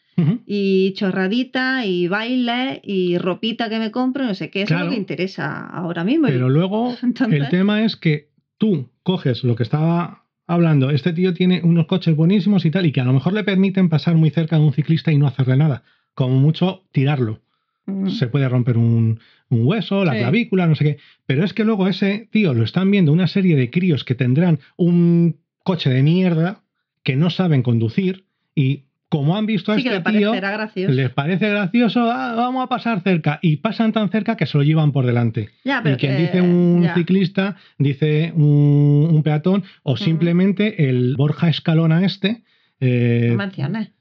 y 0.48 0.93
chorraditas 0.93 1.86
y 1.86 2.08
bailes 2.08 2.80
y 2.84 3.18
ropita 3.20 3.70
que 3.70 3.78
me 3.78 3.91
compro, 3.91 4.26
no 4.26 4.34
sé 4.34 4.50
qué, 4.50 4.62
eso 4.64 4.74
es 4.74 4.78
Claro. 4.78 4.86
lo 4.86 4.91
que 4.91 4.98
interesa 4.98 5.68
ahora 5.68 6.04
mismo. 6.04 6.28
Pero 6.28 6.50
luego 6.50 6.95
Entonces- 7.04 7.39
el 7.41 7.50
tema 7.50 7.84
es 7.84 7.95
que 7.95 8.30
tú 8.58 8.89
coges 9.04 9.43
lo 9.43 9.56
que 9.56 9.62
estaba 9.64 10.24
hablando, 10.48 10.89
este 10.89 11.14
tío 11.14 11.34
tiene 11.34 11.62
unos 11.64 11.86
coches 11.88 12.16
buenísimos 12.16 12.66
y 12.66 12.72
tal, 12.72 12.86
y 12.86 12.91
que 12.91 13.02
a 13.02 13.06
lo 13.06 13.14
mejor 13.14 13.34
le 13.34 13.43
permiten 13.43 13.89
pasar 13.89 14.16
muy 14.16 14.30
cerca 14.32 14.58
de 14.58 14.64
un 14.64 14.74
ciclista 14.74 15.12
y 15.12 15.18
no 15.18 15.28
hacerle 15.28 15.58
nada. 15.58 15.84
Como 16.14 16.36
mucho 16.39 16.84
tirarlo. 16.91 17.41
Mm. 17.86 18.10
Se 18.10 18.28
puede 18.28 18.50
romper 18.50 18.78
un, 18.78 19.20
un 19.50 19.66
hueso, 19.68 20.04
la 20.04 20.14
Sí. 20.14 20.20
clavícula, 20.20 20.68
no 20.68 20.76
sé 20.76 20.84
qué. 20.84 20.98
Pero 21.26 21.43
es 21.43 21.54
que 21.54 21.64
luego 21.64 21.88
ese 21.88 22.28
tío 22.32 22.54
lo 22.54 22.64
están 22.64 22.89
viendo 22.89 23.12
una 23.12 23.28
serie 23.28 23.56
de 23.56 23.70
críos 23.70 24.04
que 24.04 24.16
tendrán 24.16 24.60
un 24.78 25.38
coche 25.64 25.89
de 25.89 26.02
mierda 26.02 26.64
que 27.04 27.16
no 27.16 27.30
saben 27.30 27.62
conducir 27.62 28.26
y 28.56 28.86
como 29.10 29.38
han 29.38 29.45
visto 29.45 29.72
a 29.72 29.76
Sí, 29.80 29.88
este 29.88 30.12
le 30.12 30.18
tío, 30.20 30.32
gracioso. 30.34 30.93
les 30.93 31.10
parece 31.12 31.49
gracioso, 31.49 32.12
"Ah, 32.12 32.34
vamos 32.36 32.64
a 32.64 32.68
pasar 32.68 33.01
cerca 33.01 33.39
y 33.41 33.58
pasan 33.58 33.93
tan 33.93 34.10
cerca 34.10 34.36
que 34.36 34.45
se 34.45 34.58
lo 34.58 34.64
llevan 34.64 34.91
por 34.91 35.05
delante. 35.05 35.49
Ya, 35.64 35.82
pero 35.82 35.95
Y 35.95 35.97
quien 35.97 36.16
que- 36.18 36.22
dice 36.24 36.41
un 36.41 36.84
ya. 36.84 36.93
ciclista, 36.93 37.55
dice 37.78 38.34
un, 38.36 39.08
un 39.12 39.24
peatón, 39.24 39.64
o 39.84 39.95
simplemente 39.97 40.89
el 40.89 41.16
Borja 41.18 41.47
Escalona 41.49 42.03
este, 42.05 42.43
eh, 42.82 43.30
No 43.32 43.38
menciones. 43.38 43.91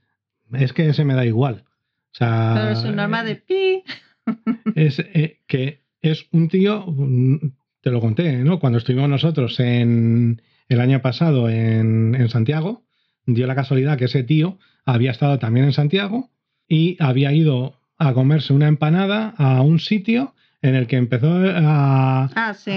es 0.55 0.73
que 0.73 0.89
ese 0.89 1.05
me 1.05 1.15
da 1.15 1.25
igual. 1.25 1.65
O 2.13 2.19
sea, 2.19 2.53
Pero 2.57 2.71
es 2.71 2.85
un 2.85 2.97
norma 2.97 3.23
de 3.25 3.37
pi. 3.37 3.83
es 4.75 4.99
eh, 4.99 5.41
que 5.47 5.83
es 6.03 6.27
un 6.33 6.49
tío, 6.49 6.85
mm, 6.87 7.37
te 7.81 7.91
lo 7.91 8.01
conté, 8.01 8.39
¿no? 8.39 8.59
Cuando 8.59 8.79
estuvimos 8.79 9.09
nosotros 9.09 9.61
en, 9.61 10.43
el 10.69 10.81
año 10.81 11.01
pasado 11.01 11.49
en, 11.49 12.15
en 12.17 12.29
Santiago, 12.29 12.83
dio 13.27 13.47
la 13.47 13.55
casualidad 13.55 13.99
que 13.99 14.07
ese 14.07 14.23
tío 14.23 14.59
había 14.85 15.11
estado 15.11 15.39
también 15.39 15.67
en 15.67 15.73
Santiago 15.73 16.31
y 16.69 16.97
había 17.01 17.33
ido 17.33 17.79
a 17.99 18.13
comerse 18.15 18.53
una 18.53 18.69
empanada 18.69 19.35
a 19.37 19.63
un 19.63 19.79
sitio 19.79 20.35
en 20.63 20.75
el 20.75 20.87
que 20.87 20.97
empezó 20.97 21.29
a... 21.31 22.31
Ah, 22.35 22.55
sí. 22.55 22.73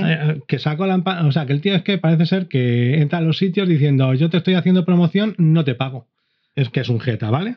que 0.47 0.59
sacó 0.59 0.85
la 0.85 0.95
empanada, 0.95 1.27
o 1.27 1.31
sea, 1.31 1.45
que 1.45 1.53
el 1.53 1.61
tío 1.61 1.75
es 1.75 1.81
que 1.83 1.97
parece 1.97 2.25
ser 2.25 2.47
que 2.47 3.01
entra 3.01 3.19
a 3.19 3.21
los 3.21 3.37
sitios 3.37 3.67
diciendo 3.67 4.13
yo 4.13 4.29
te 4.29 4.37
estoy 4.37 4.53
haciendo 4.55 4.85
promoción, 4.85 5.35
no 5.37 5.63
te 5.63 5.75
pago. 5.75 6.07
Es 6.55 6.69
que 6.69 6.81
es 6.81 6.89
un 6.89 6.99
jeta, 6.99 7.29
¿vale? 7.29 7.55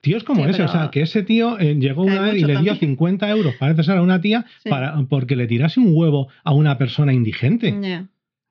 Tíos 0.00 0.24
como 0.24 0.44
Sí, 0.44 0.50
ese, 0.50 0.62
o 0.62 0.68
sea, 0.68 0.90
que 0.90 1.02
ese 1.02 1.22
tío 1.22 1.58
eh, 1.58 1.74
llegó 1.78 2.02
una 2.02 2.22
vez 2.22 2.34
y 2.36 2.40
le 2.40 2.46
dio 2.58 2.72
también. 2.72 2.78
50 2.78 3.30
euros, 3.30 3.54
parece 3.58 3.82
ser 3.84 3.98
a 3.98 4.02
una 4.02 4.20
tía, 4.20 4.46
Sí. 4.62 4.70
para, 4.70 4.96
porque 5.08 5.36
le 5.36 5.46
tirase 5.46 5.78
un 5.78 5.92
huevo 5.94 6.28
a 6.42 6.52
una 6.52 6.78
persona 6.78 7.12
indigente. 7.12 7.74
Ya. 7.82 8.06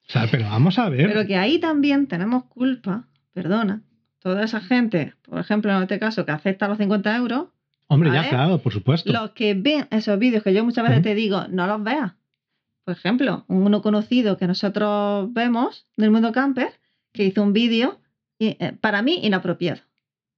O 0.07 0.11
sea, 0.11 0.27
pero 0.29 0.45
vamos 0.45 0.77
a 0.79 0.89
ver. 0.89 1.07
Pero 1.07 1.25
que 1.27 1.35
ahí 1.35 1.59
también 1.59 2.07
tenemos 2.07 2.45
culpa, 2.45 3.07
perdona, 3.41 3.83
toda 4.19 4.43
esa 4.43 4.59
gente, 4.59 5.13
por 5.21 5.39
ejemplo, 5.39 5.71
en 5.71 5.83
este 5.83 5.97
caso, 5.97 6.25
que 6.25 6.33
acepta 6.33 6.67
los 6.67 6.77
50 6.77 7.15
euros, 7.15 7.45
Hombre, 7.87 8.11
ya 8.11 8.27
claro, 8.27 8.57
por 8.59 8.73
supuesto. 8.73 9.11
los 9.13 9.31
que 9.31 9.53
ven 9.53 9.87
esos 9.91 10.19
vídeos 10.19 10.43
que 10.43 10.53
yo 10.53 10.65
muchas 10.65 10.85
veces 10.87 11.01
te 11.03 11.15
digo, 11.15 11.45
no 11.49 11.65
los 11.67 11.81
veas. 11.81 12.11
Por 12.83 12.95
ejemplo, 12.97 13.45
uno 13.47 13.81
conocido 13.81 14.37
que 14.37 14.45
nosotros 14.45 15.31
vemos 15.31 15.85
del 15.95 16.11
mundo 16.11 16.33
camper, 16.33 16.71
que 17.13 17.23
hizo 17.23 17.41
un 17.41 17.53
vídeo, 17.53 18.01
eh, 18.39 18.73
para 18.81 19.01
mí, 19.01 19.19
inapropiado. 19.23 19.79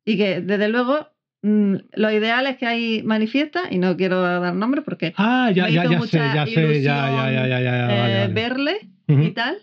Y 0.05 0.15
que, 0.15 0.41
desde 0.41 0.69
luego, 0.69 1.07
mm, 1.41 1.75
lo 1.95 2.11
ideal 2.11 2.45
es 2.45 2.57
que 2.57 2.67
hay 2.67 3.01
manifiesta, 3.03 3.63
y 3.71 3.79
no 3.79 3.97
quiero 3.97 4.21
dar 4.21 4.53
nombres 4.53 4.83
porque 4.85 5.13
Ah, 5.17 5.49
ya, 5.53 5.65
me 5.65 5.71
ya, 5.73 5.81
hizo 5.85 5.91
ya 5.91 5.97
sé, 5.97 5.97
mucha 5.97 6.35
ya 6.35 6.45
sé, 6.45 6.51
ya, 6.53 6.61
ya, 6.61 6.61
ilusión, 6.61 6.83
ya, 6.83 7.47
ya, 7.47 7.59
ya, 7.61 8.23
eh, 8.25 8.27
verle 8.27 8.89
y 9.07 9.31
tal 9.31 9.57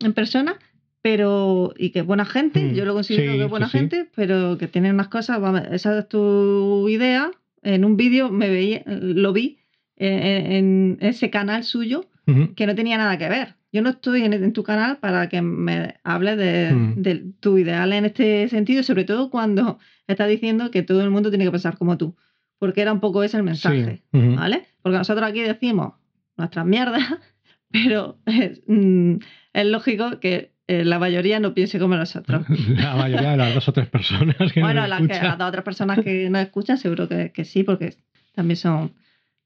en 0.00 0.12
persona, 0.14 0.58
pero 1.02 1.72
y 1.76 1.90
que 1.90 2.00
es 2.00 2.06
buena 2.06 2.24
gente, 2.24 2.60
Mm, 2.60 2.74
yo 2.74 2.84
lo 2.84 2.94
considero 2.94 3.32
sí, 3.32 3.38
que 3.38 3.44
es 3.44 3.50
buena 3.50 3.66
sí, 3.66 3.72
sí. 3.72 3.78
gente, 3.78 4.08
pero 4.14 4.58
que 4.58 4.66
tiene 4.68 4.90
unas 4.90 5.08
cosas, 5.08 5.40
vamos, 5.40 5.62
esa 5.70 5.98
es 5.98 6.08
tu 6.08 6.88
idea. 6.88 7.30
En 7.62 7.84
un 7.84 7.96
vídeo 7.96 8.30
me 8.30 8.48
veía, 8.48 8.82
lo 8.86 9.32
vi 9.32 9.58
eh, 9.96 10.46
en, 10.58 10.98
en 11.00 11.08
ese 11.08 11.30
canal 11.30 11.64
suyo 11.64 12.06
que 12.54 12.66
no 12.66 12.76
tenía 12.76 12.96
nada 12.96 13.18
que 13.18 13.28
ver. 13.28 13.54
Yo 13.72 13.82
no 13.82 13.90
estoy 13.90 14.22
en, 14.22 14.32
en 14.32 14.52
tu 14.52 14.62
canal 14.62 14.98
para 14.98 15.28
que 15.28 15.42
me 15.42 15.94
hables 16.04 16.36
de, 16.38 16.70
Mm. 16.72 17.02
de 17.02 17.24
tu 17.40 17.58
ideal 17.58 17.92
en 17.92 18.04
este 18.04 18.48
sentido, 18.48 18.82
sobre 18.84 19.02
todo 19.04 19.30
cuando 19.30 19.78
estás 20.06 20.28
diciendo 20.28 20.70
que 20.70 20.82
todo 20.82 21.02
el 21.02 21.10
mundo 21.10 21.30
tiene 21.30 21.44
que 21.44 21.50
pensar 21.50 21.76
como 21.76 21.96
tú, 21.98 22.14
porque 22.58 22.82
era 22.82 22.92
un 22.92 23.00
poco 23.00 23.22
ese 23.24 23.36
el 23.36 23.42
mensaje. 23.42 24.02
¿vale? 24.12 24.62
Porque 24.82 24.98
nosotros 24.98 25.28
aquí 25.28 25.40
decimos 25.40 25.94
nuestras 26.36 26.64
mierdas, 26.66 27.02
pero 27.70 28.18
es, 28.26 28.62
mm, 28.68 29.14
es 29.52 29.66
lógico 29.66 30.20
que 30.20 30.49
eh, 30.70 30.84
la 30.84 30.98
mayoría 30.98 31.40
no 31.40 31.52
piense 31.54 31.78
como 31.78 31.96
nosotros. 31.96 32.44
La 32.68 32.94
mayoría 32.96 33.32
de 33.32 33.36
las 33.36 33.54
dos 33.54 33.68
o 33.68 33.72
tres 33.72 33.88
personas 33.88 34.36
que 34.52 34.60
bueno, 34.60 34.80
nos 34.82 34.88
las, 34.90 35.00
que, 35.00 35.24
las 35.26 35.38
dos 35.38 35.48
otras 35.48 35.64
personas 35.64 35.98
que 36.04 36.30
nos 36.30 36.42
escuchan 36.42 36.78
seguro 36.78 37.08
que, 37.08 37.32
que 37.32 37.44
sí, 37.44 37.64
porque 37.64 37.94
también 38.34 38.56
son, 38.56 38.92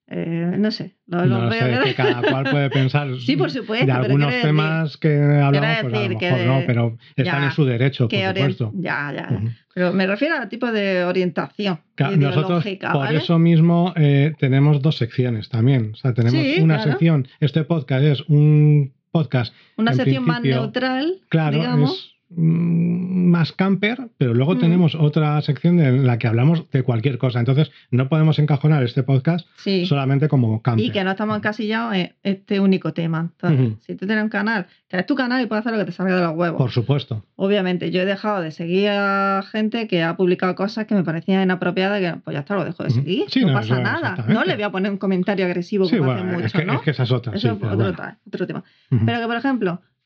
eh, 0.09 0.55
no 0.59 0.71
sé, 0.71 0.97
los, 1.07 1.27
los 1.27 1.43
No 1.45 1.51
sé, 1.51 1.59
que- 1.61 1.85
que 1.91 1.95
cada 1.95 2.21
cual 2.31 2.45
puede 2.51 2.69
pensar 2.69 3.09
Sí, 3.21 3.37
por 3.37 3.51
supuesto, 3.51 3.87
de 3.87 3.93
algunos 3.93 4.29
decir- 4.31 4.43
temas 4.43 4.97
que 4.99 5.15
hablamos, 5.17 5.53
pues 5.83 5.95
a 5.95 5.99
lo 6.03 6.09
mejor 6.09 6.19
que- 6.39 6.47
no, 6.47 6.63
pero 6.67 6.99
están 7.17 7.41
ya, 7.41 7.45
en 7.47 7.53
su 7.53 7.65
derecho, 7.65 8.09
por 8.09 8.19
supuesto. 8.27 8.73
Ya, 8.75 9.13
ya. 9.17 9.29
Pero 9.75 9.93
me 9.93 10.07
refiero 10.07 10.37
al 10.37 10.49
tipo 10.49 10.71
de 10.71 11.05
orientación 11.05 11.81
Claro, 11.95 12.17
Nosotros, 12.17 12.65
por 12.65 12.99
¿vale? 12.99 13.19
eso 13.19 13.39
mismo, 13.39 13.93
eh, 13.97 14.35
tenemos 14.39 14.83
dos 14.83 14.97
secciones 14.99 15.49
también. 15.49 15.93
O 15.95 15.97
sea, 15.97 16.13
tenemos 16.13 16.41
Sí, 16.41 16.61
una 16.61 16.77
claro. 16.77 16.91
sección, 16.91 17.29
este 17.41 17.65
podcast 17.65 18.05
es 18.05 18.21
un 18.29 18.93
podcast, 19.15 19.55
Una 19.77 19.93
en 19.93 19.97
sección 19.97 20.25
más 20.25 20.43
neutral, 20.43 21.21
claro, 21.29 21.57
digamos. 21.57 21.93
es 21.93 22.14
más 22.37 23.53
camper, 23.53 24.09
pero 24.19 24.35
luego 24.35 24.55
Mm. 24.55 24.59
tenemos 24.61 24.95
otra 24.95 25.41
sección 25.43 25.81
en 25.81 26.07
la 26.07 26.19
que 26.19 26.27
hablamos 26.27 26.71
de 26.71 26.83
cualquier 26.83 27.19
cosa. 27.19 27.39
Entonces, 27.39 27.71
no 27.91 28.09
podemos 28.09 28.39
encajonar 28.39 28.83
este 28.83 29.03
podcast 29.03 29.47
Sí. 29.57 29.87
solamente 29.87 30.29
como 30.29 30.61
camper. 30.63 30.85
Y 30.85 30.91
que 30.91 31.05
no 31.05 31.11
estamos 31.13 31.37
encasillados 31.37 31.95
en 31.95 32.13
este 32.23 32.61
único 32.61 32.93
tema. 32.93 33.21
Entonces, 33.33 33.75
si 33.87 33.95
tú 33.95 34.07
tienes 34.07 34.25
un 34.25 34.31
canal, 34.31 34.67
que 34.89 34.99
es 34.99 35.07
tu 35.07 35.15
canal 35.15 35.43
y 35.43 35.47
puedes 35.47 35.65
hacer 35.65 35.73
lo 35.73 35.79
que 35.85 35.87
te 35.87 35.93
salga 35.93 36.17
de 36.17 36.23
los 36.23 36.35
huevos. 36.37 36.59
Por 36.59 36.71
supuesto. 36.71 37.25
Obviamente, 37.37 37.91
yo 37.91 38.03
he 38.03 38.05
dejado 38.05 38.41
de 38.41 38.51
seguir 38.51 38.89
a 38.91 39.43
gente 39.51 39.89
que 39.89 40.03
ha 40.03 40.17
publicado 40.17 40.55
cosas 40.55 40.87
que 40.87 40.95
me 40.95 41.03
parecían 41.05 41.43
inapropiadas, 41.43 42.01
que 42.01 42.21
pues 42.23 42.35
ya 42.35 42.41
está, 42.41 42.55
lo 42.55 42.65
dejo 42.65 42.83
de 42.85 42.91
seguir. 42.91 43.25
Sí, 43.29 43.41
no, 43.41 43.49
no, 43.49 43.55
pasa 43.55 43.81
nada. 43.81 43.99
exactamente. 44.11 44.35
No 44.35 44.45
le 44.45 44.55
voy 44.55 44.63
a 44.65 44.71
poner 44.71 44.91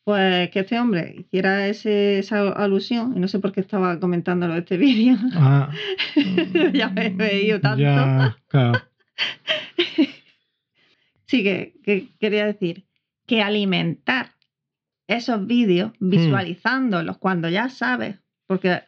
pues 0.08 0.48
que 0.48 0.60
este 0.60 0.78
hombre 0.80 1.16
hiciera 1.18 1.68
ese, 1.68 2.20
esa 2.20 2.48
alusión, 2.52 3.12
y 3.14 3.20
no 3.20 3.28
sé 3.28 3.40
por 3.40 3.52
qué 3.52 3.60
estaba 3.60 4.00
comentándolo 4.00 4.56
este 4.56 4.78
vídeo, 4.86 5.16
Ah, 5.34 5.70
ya 6.72 6.88
me 6.88 7.08
he 7.08 7.10
reído 7.10 7.60
tanto. 7.60 7.82
Ya, 7.82 8.38
claro. 8.48 8.72
Sí, 11.26 11.42
que, 11.42 11.74
que 11.84 12.08
quería 12.18 12.46
decir 12.46 12.86
que 13.26 13.42
alimentar 13.42 14.32
esos 15.06 15.46
vídeos 15.46 15.92
Hmm. 16.00 16.08
visualizándolos 16.08 17.18
cuando 17.18 17.50
ya 17.50 17.68
sabes, 17.68 18.16
porque 18.46 18.80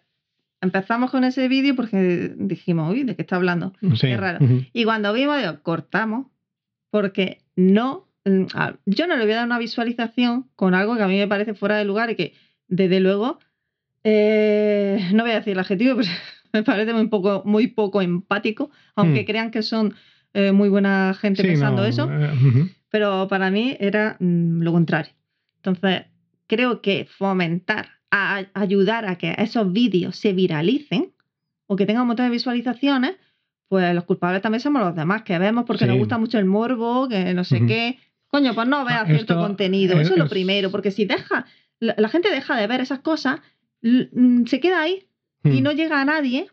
empezamos 0.62 1.10
con 1.10 1.24
ese 1.24 1.48
vídeo 1.48 1.76
porque 1.76 2.32
dijimos, 2.38 2.94
uy, 2.94 3.04
¿de 3.04 3.14
qué 3.14 3.20
está 3.22 3.36
hablando? 3.36 3.74
Sí. 3.94 4.06
Qué 4.06 4.16
raro. 4.16 4.38
Y 4.72 4.84
cuando 4.84 5.12
vimos, 5.12 5.36
cortamos, 5.62 6.28
porque 6.90 7.42
no, 7.56 8.08
yo 8.24 9.06
no 9.06 9.16
le 9.16 9.24
voy 9.24 9.32
a 9.32 9.36
dar 9.36 9.46
una 9.46 9.58
visualización 9.58 10.50
con 10.56 10.74
algo 10.74 10.96
que 10.96 11.02
a 11.02 11.08
mí 11.08 11.16
me 11.18 11.28
parece 11.28 11.54
fuera 11.54 11.76
de 11.76 11.84
lugar 11.84 12.10
y 12.10 12.16
que, 12.16 12.34
desde 12.68 13.00
luego, 13.00 13.38
eh, 14.04 15.10
no 15.12 15.22
voy 15.24 15.32
a 15.32 15.36
decir 15.36 15.52
el 15.52 15.58
adjetivo, 15.58 15.96
pero 16.00 16.10
me 16.52 16.62
parece 16.62 16.92
muy 16.92 17.08
poco, 17.08 17.42
muy 17.44 17.68
poco 17.68 18.02
empático, 18.02 18.70
aunque 18.96 19.22
Hmm. 19.22 19.26
crean 19.26 19.50
que 19.50 19.62
son 19.62 19.94
eh, 20.34 20.52
muy 20.52 20.68
buena 20.68 21.14
gente 21.14 21.42
Sí, 21.42 21.48
pensando 21.48 21.82
no, 21.82 21.88
eso, 21.88 22.08
eh, 22.10 22.68
pero 22.88 23.26
para 23.28 23.50
mí 23.50 23.76
era 23.80 24.16
mm, 24.20 24.62
lo 24.62 24.72
contrario. 24.72 25.12
Entonces, 25.56 26.02
creo 26.46 26.80
que 26.82 27.06
fomentar, 27.06 27.88
a, 28.10 28.38
a- 28.38 28.46
ayudar 28.54 29.06
a 29.06 29.16
que 29.18 29.34
esos 29.38 29.72
vídeos 29.72 30.16
se 30.16 30.32
viralicen 30.32 31.12
o 31.66 31.76
que 31.76 31.86
tengan 31.86 32.02
un 32.02 32.08
montón 32.08 32.26
de 32.26 32.30
visualizaciones, 32.32 33.16
pues 33.68 33.94
los 33.94 34.04
culpables 34.04 34.42
también 34.42 34.60
somos 34.60 34.82
los 34.82 34.96
demás, 34.96 35.22
que 35.22 35.38
vemos 35.38 35.64
porque 35.64 35.84
Sí. 35.84 35.88
nos 35.88 35.98
gusta 35.98 36.18
mucho 36.18 36.38
el 36.38 36.44
morbo, 36.44 37.08
que 37.08 37.32
no 37.34 37.44
sé 37.44 37.64
qué. 37.66 37.98
Coño, 38.30 38.54
pues 38.54 38.68
no 38.68 38.84
veas 38.84 39.02
Ah, 39.02 39.06
cierto 39.06 39.34
esto 39.34 39.40
contenido. 39.40 39.94
es- 39.94 40.02
Eso 40.06 40.14
es 40.14 40.18
lo 40.18 40.28
primero, 40.28 40.70
porque 40.70 40.90
si 40.90 41.04
deja, 41.04 41.46
la, 41.80 41.94
la 41.98 42.08
gente 42.08 42.30
deja 42.30 42.56
de 42.56 42.66
ver 42.66 42.80
esas 42.80 43.00
cosas, 43.00 43.40
mm, 43.82 44.44
se 44.46 44.60
queda 44.60 44.82
ahí 44.82 45.06
y 45.44 45.60
Mm. 45.60 45.62
no 45.62 45.72
llega 45.72 46.00
a 46.00 46.04
nadie, 46.04 46.46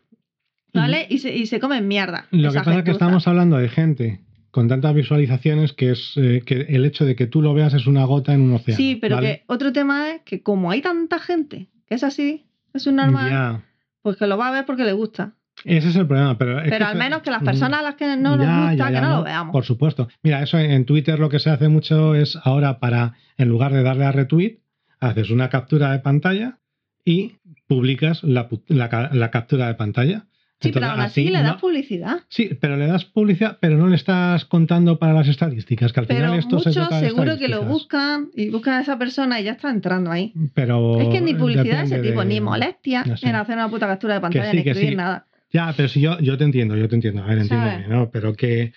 ¿vale? 0.74 1.06
Y 1.08 1.18
se, 1.18 1.34
y 1.36 1.46
se 1.46 1.60
comen 1.60 1.86
mierda. 1.88 2.26
Lo 2.30 2.50
que 2.52 2.58
pasa 2.58 2.78
es 2.78 2.84
que 2.84 2.90
estamos 2.90 3.26
hablando 3.28 3.56
de 3.58 3.68
gente 3.68 4.20
con 4.50 4.66
tantas 4.68 4.94
visualizaciones 4.94 5.72
que 5.72 5.90
es 5.92 6.12
eh, 6.16 6.42
que 6.44 6.62
el 6.62 6.84
hecho 6.84 7.04
de 7.04 7.14
que 7.14 7.26
tú 7.26 7.42
lo 7.42 7.54
veas 7.54 7.74
es 7.74 7.86
una 7.86 8.04
gota 8.04 8.32
en 8.32 8.40
un 8.40 8.54
océano. 8.54 8.76
Sí, 8.76 8.96
pero 8.96 9.16
¿vale? 9.16 9.28
que 9.28 9.42
otro 9.46 9.72
tema 9.72 10.10
es 10.10 10.22
que 10.22 10.42
como 10.42 10.70
hay 10.70 10.80
tanta 10.80 11.18
gente 11.18 11.68
que 11.86 11.94
es 11.94 12.02
así, 12.02 12.46
es 12.74 12.86
un 12.86 12.96
normal, 12.96 13.62
pues 14.02 14.16
que 14.16 14.26
lo 14.26 14.36
va 14.38 14.48
a 14.48 14.52
ver 14.52 14.64
porque 14.66 14.84
le 14.84 14.92
gusta. 14.92 15.34
Ese 15.64 15.88
es 15.88 15.96
el 15.96 16.06
problema, 16.06 16.36
pero... 16.38 16.60
Pero 16.68 16.86
al 16.86 16.96
menos 16.96 17.22
que 17.22 17.30
las 17.30 17.42
Mm. 17.42 17.44
personas 17.44 17.80
a 17.80 17.82
las 17.82 17.94
que 17.96 18.06
no 18.16 18.36
nos 18.36 18.46
Ya, 18.46 18.56
gusta, 18.56 18.74
ya, 18.74 18.90
ya, 18.90 19.00
que 19.00 19.06
no, 19.06 19.16
lo 19.18 19.24
veamos. 19.24 19.52
Por 19.52 19.64
supuesto. 19.64 20.08
Mira, 20.22 20.42
eso 20.42 20.58
en 20.58 20.70
en 20.70 20.84
Twitter 20.84 21.18
lo 21.18 21.28
que 21.28 21.38
se 21.38 21.50
hace 21.50 21.68
mucho 21.68 22.14
es 22.14 22.38
ahora 22.44 22.78
para, 22.78 23.14
en 23.36 23.48
lugar 23.48 23.72
de 23.72 23.82
darle 23.82 24.04
a 24.04 24.12
retweet, 24.12 24.58
haces 25.00 25.30
una 25.30 25.48
captura 25.48 25.92
de 25.92 25.98
pantalla 26.00 26.58
y 27.04 27.34
publicas 27.66 28.22
la, 28.24 28.48
la 28.68 28.88
ca- 28.88 29.10
la 29.12 29.30
captura 29.30 29.66
de 29.68 29.74
pantalla. 29.74 30.24
sí, 30.60 30.72
pero 30.72 30.86
aún 30.86 31.00
así 31.00 31.24
le 31.28 31.40
das 31.42 31.52
no- 31.54 31.58
publicidad. 31.58 32.16
Sí, 32.28 32.50
pero 32.60 32.76
le 32.76 32.86
das 32.88 33.04
publicidad, 33.04 33.58
pero 33.60 33.76
no 33.78 33.86
le 33.86 33.94
estás 33.96 34.44
contando 34.44 34.98
para 34.98 35.12
las 35.12 35.28
estadísticas, 35.28 35.92
que 35.92 36.00
al 36.00 36.06
Pero 36.06 36.20
final 36.20 36.38
esto 36.38 36.58
se 36.58 36.70
muchos 36.70 36.88
trata 36.88 37.00
de 37.00 37.08
seguro 37.10 37.38
que 37.38 37.46
lo 37.48 37.62
buscan 37.62 38.28
y 38.34 38.50
buscan 38.50 38.74
a 38.74 38.80
esa 38.80 38.98
persona 38.98 39.40
y 39.40 39.44
ya 39.44 39.52
está 39.52 39.70
entrando 39.70 40.10
ahí. 40.10 40.32
Pero 40.54 41.00
es 41.00 41.08
que 41.08 41.20
ni 41.20 41.34
publicidad 41.34 41.78
de 41.78 41.84
ese 41.84 41.98
tipo, 42.00 42.20
de- 42.20 42.26
ni 42.26 42.40
molestia 42.40 43.04
no 43.04 43.16
sé. 43.16 43.28
en 43.28 43.36
hacer 43.36 43.54
una 43.54 43.68
puta 43.68 43.86
captura 43.86 44.14
de 44.14 44.20
pantalla, 44.20 44.50
sí, 44.50 44.56
ni 44.56 44.62
escribir 44.68 44.90
sí. 44.90 44.96
nada. 44.96 45.26
Ya, 45.50 45.72
pero 45.76 45.88
si 45.88 46.00
yo, 46.00 46.18
yo 46.20 46.36
te 46.36 46.44
entiendo, 46.44 46.76
yo 46.76 46.88
te 46.88 46.94
entiendo, 46.94 47.22
a 47.22 47.26
ver, 47.26 47.38
entiéndeme, 47.38 47.88
¿no? 47.88 48.10
Pero 48.10 48.34
que, 48.34 48.72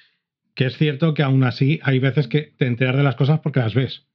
que 0.55 0.65
es 0.67 0.77
cierto 0.77 1.13
que 1.13 1.23
aún 1.23 1.43
así 1.43 1.79
hay 1.83 1.99
veces 1.99 2.27
que 2.27 2.53
te 2.57 2.65
enteras 2.67 2.95
de 2.95 3.03
las 3.03 3.15
cosas 3.15 3.39
porque 3.41 3.59
las 3.59 3.73
ves, 3.73 4.05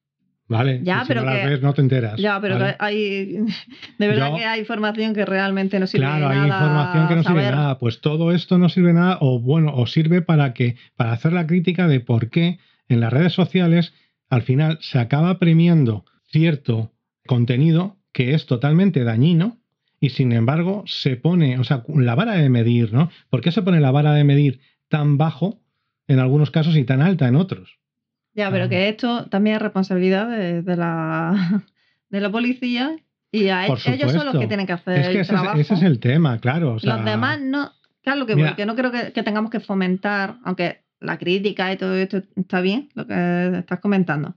¿vale? 0.48 0.80
Ya, 0.82 1.02
si 1.02 1.08
pero 1.08 1.20
no 1.20 1.26
las 1.26 1.40
que- 1.40 1.46
ves 1.48 1.60
no 1.62 1.74
te 1.74 1.80
enteras. 1.82 2.18
Ya, 2.18 2.40
pero 2.40 2.58
¿vale? 2.58 2.72
que 2.72 2.76
hay. 2.78 3.26
De 3.98 4.08
verdad 4.08 4.30
Yo- 4.30 4.36
que 4.36 4.44
hay 4.46 4.60
información 4.60 5.12
que 5.14 5.24
realmente 5.26 5.78
no 5.80 5.86
sirve 5.86 6.06
Claro, 6.06 6.28
de 6.28 6.34
hay 6.34 6.48
nada. 6.48 6.64
información 6.64 7.08
que 7.08 7.14
no 7.16 7.22
sirve 7.24 7.44
de 7.44 7.50
nada. 7.50 7.78
Pues 7.78 8.00
todo 8.00 8.32
esto 8.32 8.56
no 8.58 8.68
sirve 8.70 8.88
de 8.88 8.94
nada, 8.94 9.18
o 9.20 9.38
bueno, 9.40 9.74
o 9.74 9.86
sirve 9.86 10.22
para 10.22 10.54
que, 10.54 10.76
para 10.96 11.12
hacer 11.12 11.32
la 11.34 11.46
crítica 11.46 11.88
de 11.88 12.00
por 12.00 12.30
qué 12.30 12.58
en 12.88 13.00
las 13.00 13.12
redes 13.12 13.32
sociales 13.34 13.92
al 14.30 14.42
final 14.42 14.78
se 14.80 14.98
acaba 14.98 15.38
premiando 15.38 16.04
cierto 16.30 16.92
contenido 17.26 17.96
que 18.12 18.32
es 18.34 18.46
totalmente 18.46 19.04
dañino 19.04 19.58
y 20.00 20.10
sin 20.10 20.32
embargo 20.32 20.84
se 20.86 21.16
pone, 21.16 21.58
o 21.58 21.64
sea, 21.64 21.82
la 21.94 22.14
vara 22.14 22.34
de 22.34 22.48
medir, 22.48 22.92
¿no? 22.92 23.10
¿Por 23.30 23.40
qué 23.40 23.50
se 23.52 23.62
pone 23.62 23.80
la 23.80 23.90
vara 23.90 24.12
de 24.12 24.24
medir 24.24 24.60
tan 24.88 25.16
bajo 25.18 25.60
en 26.08 26.18
algunos 26.18 26.50
casos 26.50 26.76
y 26.76 26.84
tan 26.84 27.00
alta 27.02 27.26
en 27.28 27.36
otros? 27.36 27.78
Ya, 28.34 28.50
pero 28.50 28.64
Ah. 28.64 28.68
que 28.68 28.88
esto 28.88 29.26
también 29.26 29.56
es 29.56 29.62
responsabilidad 29.62 30.28
de, 30.28 30.62
de 30.62 30.76
la, 30.76 31.64
de 32.10 32.20
la 32.20 32.30
policía 32.30 32.96
y 33.32 33.48
a 33.48 33.64
Por 33.66 33.78
ellos 33.86 34.12
son 34.12 34.26
los 34.26 34.36
que 34.38 34.46
tienen 34.46 34.66
que 34.66 34.72
hacer 34.74 34.98
Es 35.00 35.06
que 35.08 35.12
el 35.14 35.20
ese 35.20 35.20
es, 35.22 35.28
trabajo. 35.40 35.58
ese 35.58 35.74
es 35.74 35.82
el 35.82 35.98
tema, 35.98 36.38
claro. 36.38 36.74
o 36.74 36.78
sea, 36.78 36.96
Los 36.96 37.04
demás 37.04 37.40
no. 37.40 37.72
Claro, 38.02 38.20
lo 38.20 38.26
que, 38.26 38.36
Mira. 38.36 38.48
voy, 38.50 38.56
que 38.56 38.66
no 38.66 38.76
creo 38.76 38.92
que, 38.92 39.12
que 39.12 39.22
tengamos 39.24 39.50
que 39.50 39.58
fomentar, 39.60 40.36
aunque 40.44 40.82
la 41.00 41.18
crítica 41.18 41.72
y 41.72 41.76
todo 41.76 41.94
esto 41.96 42.22
está 42.36 42.60
bien, 42.60 42.88
lo 42.94 43.06
que 43.06 43.58
estás 43.58 43.80
comentando. 43.80 44.34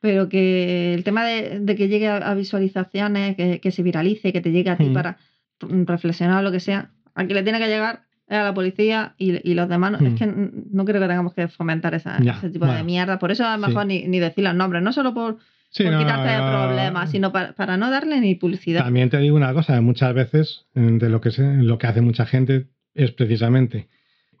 Pero 0.00 0.28
que 0.28 0.94
el 0.94 1.04
tema 1.04 1.24
de, 1.26 1.60
de 1.60 1.76
que 1.76 1.88
llegue 1.88 2.08
a, 2.08 2.16
a 2.16 2.34
visualizaciones, 2.34 3.36
que, 3.36 3.60
que 3.60 3.70
se 3.70 3.82
viralice, 3.82 4.32
que 4.32 4.40
te 4.40 4.50
llegue 4.52 4.70
a 4.70 4.76
ti 4.76 4.84
Mm. 4.84 4.94
para 4.94 5.18
mm, 5.62 5.84
reflexionar 5.84 6.38
o 6.38 6.42
lo 6.42 6.52
que 6.52 6.60
sea, 6.60 6.90
al 7.14 7.28
que 7.28 7.34
le 7.34 7.42
tiene 7.42 7.58
que 7.58 7.66
llegar 7.68 8.02
es 8.26 8.36
a 8.38 8.44
la 8.44 8.54
policía 8.54 9.14
y, 9.18 9.46
y 9.48 9.54
los 9.54 9.68
demás. 9.68 9.92
no- 9.92 9.98
Mm. 9.98 10.06
Es 10.06 10.14
que 10.14 10.24
n- 10.24 10.50
no 10.72 10.84
creo 10.84 11.00
que 11.02 11.06
tengamos 11.08 11.34
que 11.34 11.48
fomentar 11.48 11.94
esa- 11.94 12.18
Ya, 12.22 12.32
ese 12.32 12.48
tipo 12.50 12.66
de 12.66 12.82
mierda. 12.82 13.18
Por 13.18 13.30
eso 13.30 13.44
es 13.44 13.60
Sí. 13.60 13.66
mejor 13.66 13.86
ni, 13.86 14.06
ni 14.08 14.18
decir 14.20 14.42
los 14.44 14.54
nombres, 14.54 14.82
no 14.82 14.92
solo 14.92 15.12
por, 15.12 15.36
sí, 15.68 15.82
por 15.84 15.92
no, 15.92 15.98
quitarte 15.98 16.28
de 16.30 16.38
problemas, 16.38 17.10
sino 17.10 17.30
para, 17.32 17.52
para 17.52 17.76
no 17.76 17.90
darle 17.90 18.20
ni 18.20 18.36
publicidad. 18.36 18.82
También 18.84 19.10
te 19.10 19.18
digo 19.18 19.36
una 19.36 19.52
cosa, 19.52 19.78
muchas 19.82 20.14
veces 20.14 20.64
eh, 20.76 20.80
de 20.80 21.08
lo 21.10 21.20
que, 21.20 21.30
se- 21.30 21.56
lo 21.62 21.76
que 21.78 21.86
hace 21.88 22.00
mucha 22.00 22.24
gente 22.24 22.68
es 22.94 23.10
precisamente 23.10 23.88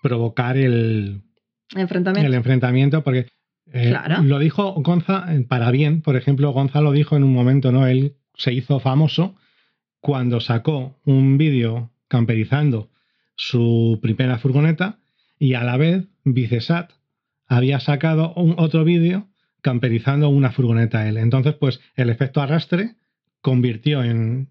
provocar 0.02 0.56
el, 0.56 1.20
Enfrentamiento. 1.76 2.26
el 2.26 2.34
enfrentamiento, 2.34 3.02
porque 3.04 3.26
eh, 3.72 3.90
Claro. 3.90 4.22
lo 4.22 4.38
dijo 4.38 4.72
Gonza 4.74 5.26
eh, 5.34 5.40
para 5.48 5.70
bien, 5.70 6.02
por 6.02 6.16
ejemplo, 6.16 6.50
Gonza 6.52 6.80
lo 6.80 6.92
dijo 6.92 7.16
en 7.16 7.24
un 7.24 7.32
momento, 7.32 7.72
¿no? 7.72 7.86
Él 7.86 8.14
se 8.34 8.52
hizo 8.52 8.80
famoso 8.80 9.36
cuando 10.00 10.40
sacó 10.40 10.98
un 11.04 11.38
vídeo 11.38 11.90
camperizando 12.08 12.90
su 13.36 13.98
primera 14.02 14.38
furgoneta 14.38 14.98
y 15.38 15.54
a 15.54 15.64
la 15.64 15.76
vez 15.76 16.06
Vicesat 16.24 16.90
había 17.46 17.80
sacado 17.80 18.34
un, 18.34 18.54
otro 18.58 18.84
vídeo 18.84 19.28
camperizando 19.60 20.28
una 20.28 20.52
furgoneta 20.52 21.08
él. 21.08 21.16
Entonces, 21.16 21.54
pues 21.54 21.80
el 21.96 22.10
efecto 22.10 22.40
arrastre 22.40 22.96
convirtió 23.40 24.02
en, 24.02 24.48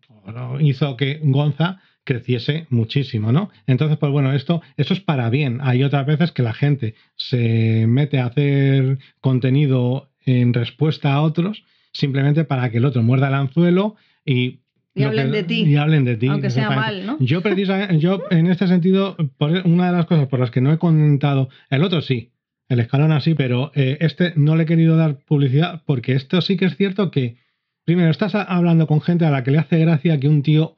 hizo 0.59 0.97
que 0.97 1.19
Gonza 1.23 1.81
creciese 2.09 2.65
muchísimo, 2.69 3.31
¿no? 3.31 3.49
Entonces, 3.67 3.97
pues 3.97 4.11
bueno, 4.11 4.33
esto, 4.33 4.61
eso 4.77 4.93
es 4.93 4.99
para 4.99 5.29
bien. 5.29 5.59
Hay 5.61 5.83
otras 5.83 6.05
veces 6.05 6.31
que 6.31 6.41
la 6.43 6.53
gente 6.53 6.95
se 7.15 7.85
mete 7.87 8.19
a 8.19 8.25
hacer 8.25 8.97
contenido 9.21 10.09
en 10.25 10.53
respuesta 10.53 11.13
a 11.13 11.21
otros 11.21 11.63
simplemente 11.93 12.43
para 12.43 12.69
que 12.71 12.77
el 12.77 12.85
otro 12.85 13.01
muerda 13.03 13.27
el 13.29 13.33
anzuelo 13.35 13.95
y 14.25 14.59
hablen 15.03 15.27
que- 15.27 15.37
de 15.37 15.43
ti. 15.43 15.63
Y 15.63 15.75
hablen 15.75 16.03
de 16.05 16.17
ti. 16.17 16.27
Aunque 16.27 16.49
sea 16.49 16.69
mal, 16.71 17.05
¿no? 17.05 17.17
Yo 17.19 17.41
precisamente, 17.41 17.99
yo 17.99 18.21
en 18.31 18.47
este 18.47 18.67
sentido, 18.67 19.15
por 19.37 19.51
una 19.65 19.87
de 19.87 19.97
las 19.97 20.05
cosas 20.07 20.27
por 20.27 20.39
las 20.39 20.51
que 20.51 20.61
no 20.61 20.73
he 20.73 20.77
comentado, 20.77 21.49
el 21.69 21.83
otro 21.83 22.01
sí, 22.01 22.31
el 22.69 22.79
escalón 22.79 23.11
así, 23.11 23.33
pero 23.35 23.71
eh, 23.75 23.97
este 24.01 24.33
no 24.35 24.55
le 24.55 24.63
he 24.63 24.65
querido 24.65 24.97
dar 24.97 25.19
publicidad 25.19 25.81
porque 25.85 26.13
esto 26.13 26.41
sí 26.41 26.57
que 26.57 26.65
es 26.65 26.75
cierto 26.75 27.09
que, 27.11 27.37
primero, 27.85 28.09
estás 28.11 28.35
hablando 28.35 28.85
con 28.87 28.99
gente 29.01 29.25
a 29.25 29.31
la 29.31 29.43
que 29.43 29.51
le 29.51 29.57
hace 29.59 29.79
gracia 29.79 30.19
que 30.19 30.27
un 30.27 30.43
tío 30.43 30.75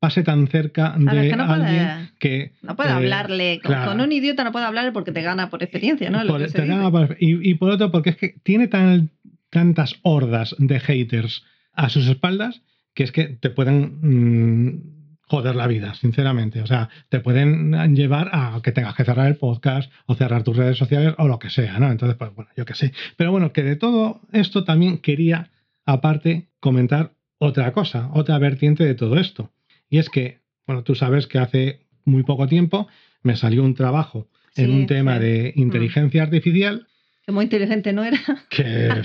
pase 0.00 0.22
tan 0.22 0.48
cerca 0.48 0.94
de 0.98 1.04
Claro, 1.04 1.20
es 1.20 1.30
que 1.30 1.36
no 1.36 1.46
puede- 1.46 1.62
alguien 1.62 2.10
que... 2.18 2.52
No 2.62 2.74
puede 2.74 2.88
eh, 2.90 2.92
hablarle. 2.94 3.60
Con, 3.62 3.72
claro. 3.72 3.90
con 3.92 4.00
un 4.00 4.10
idiota 4.12 4.42
no 4.44 4.50
puede 4.52 4.64
hablarle 4.64 4.92
porque 4.92 5.12
te 5.12 5.22
gana 5.22 5.50
por 5.50 5.62
experiencia, 5.62 6.10
¿no? 6.10 6.24
Lo 6.24 6.32
por- 6.32 6.40
que 6.42 6.48
se 6.48 6.54
te 6.56 6.62
dice. 6.62 6.74
gana 6.74 6.90
por- 6.90 7.16
y, 7.20 7.48
y 7.50 7.54
por 7.54 7.70
otro, 7.70 7.90
porque 7.92 8.10
es 8.10 8.16
que 8.16 8.34
tiene 8.42 8.66
tan, 8.66 9.10
tantas 9.50 9.94
hordas 10.02 10.56
de 10.58 10.80
haters 10.80 11.44
a 11.72 11.88
sus 11.90 12.08
espaldas 12.08 12.62
que 12.94 13.04
es 13.04 13.12
que 13.12 13.24
te 13.24 13.50
pueden 13.50 13.98
mm, 14.02 14.82
joder 15.28 15.54
la 15.54 15.66
vida, 15.68 15.94
sinceramente. 15.94 16.60
O 16.62 16.66
sea, 16.66 16.88
te 17.08 17.20
pueden 17.20 17.94
llevar 17.94 18.30
a 18.32 18.58
que 18.62 18.72
tengas 18.72 18.94
que 18.96 19.04
cerrar 19.04 19.28
el 19.28 19.36
podcast 19.36 19.92
o 20.06 20.14
cerrar 20.14 20.42
tus 20.42 20.56
redes 20.56 20.76
sociales 20.78 21.14
o 21.18 21.28
lo 21.28 21.38
que 21.38 21.50
sea, 21.50 21.78
¿no? 21.78 21.90
Entonces, 21.90 22.16
pues 22.16 22.34
bueno, 22.34 22.50
yo 22.56 22.64
qué 22.64 22.74
sé. 22.74 22.92
Pero 23.16 23.30
bueno, 23.30 23.52
que 23.52 23.62
de 23.62 23.76
todo 23.76 24.20
esto 24.32 24.64
también 24.64 24.98
quería, 24.98 25.50
aparte, 25.86 26.48
comentar 26.58 27.12
otra 27.38 27.72
cosa, 27.72 28.10
otra 28.12 28.38
vertiente 28.38 28.84
de 28.84 28.94
todo 28.94 29.18
esto. 29.18 29.52
Y 29.90 29.98
es 29.98 30.08
que, 30.08 30.40
bueno, 30.66 30.82
tú 30.84 30.94
sabes 30.94 31.26
que 31.26 31.38
hace 31.38 31.86
muy 32.04 32.22
poco 32.22 32.46
tiempo 32.46 32.88
me 33.22 33.36
salió 33.36 33.62
un 33.62 33.74
trabajo 33.74 34.28
en 34.56 34.66
Sí, 34.66 34.72
un 34.72 34.86
tema 34.86 35.16
sí. 35.16 35.24
de 35.24 35.52
inteligencia 35.56 36.22
artificial 36.22 36.86
Que 37.26 37.32
muy 37.32 37.44
inteligente 37.44 37.92
no 37.92 38.04
era. 38.04 38.18
que, 38.50 39.02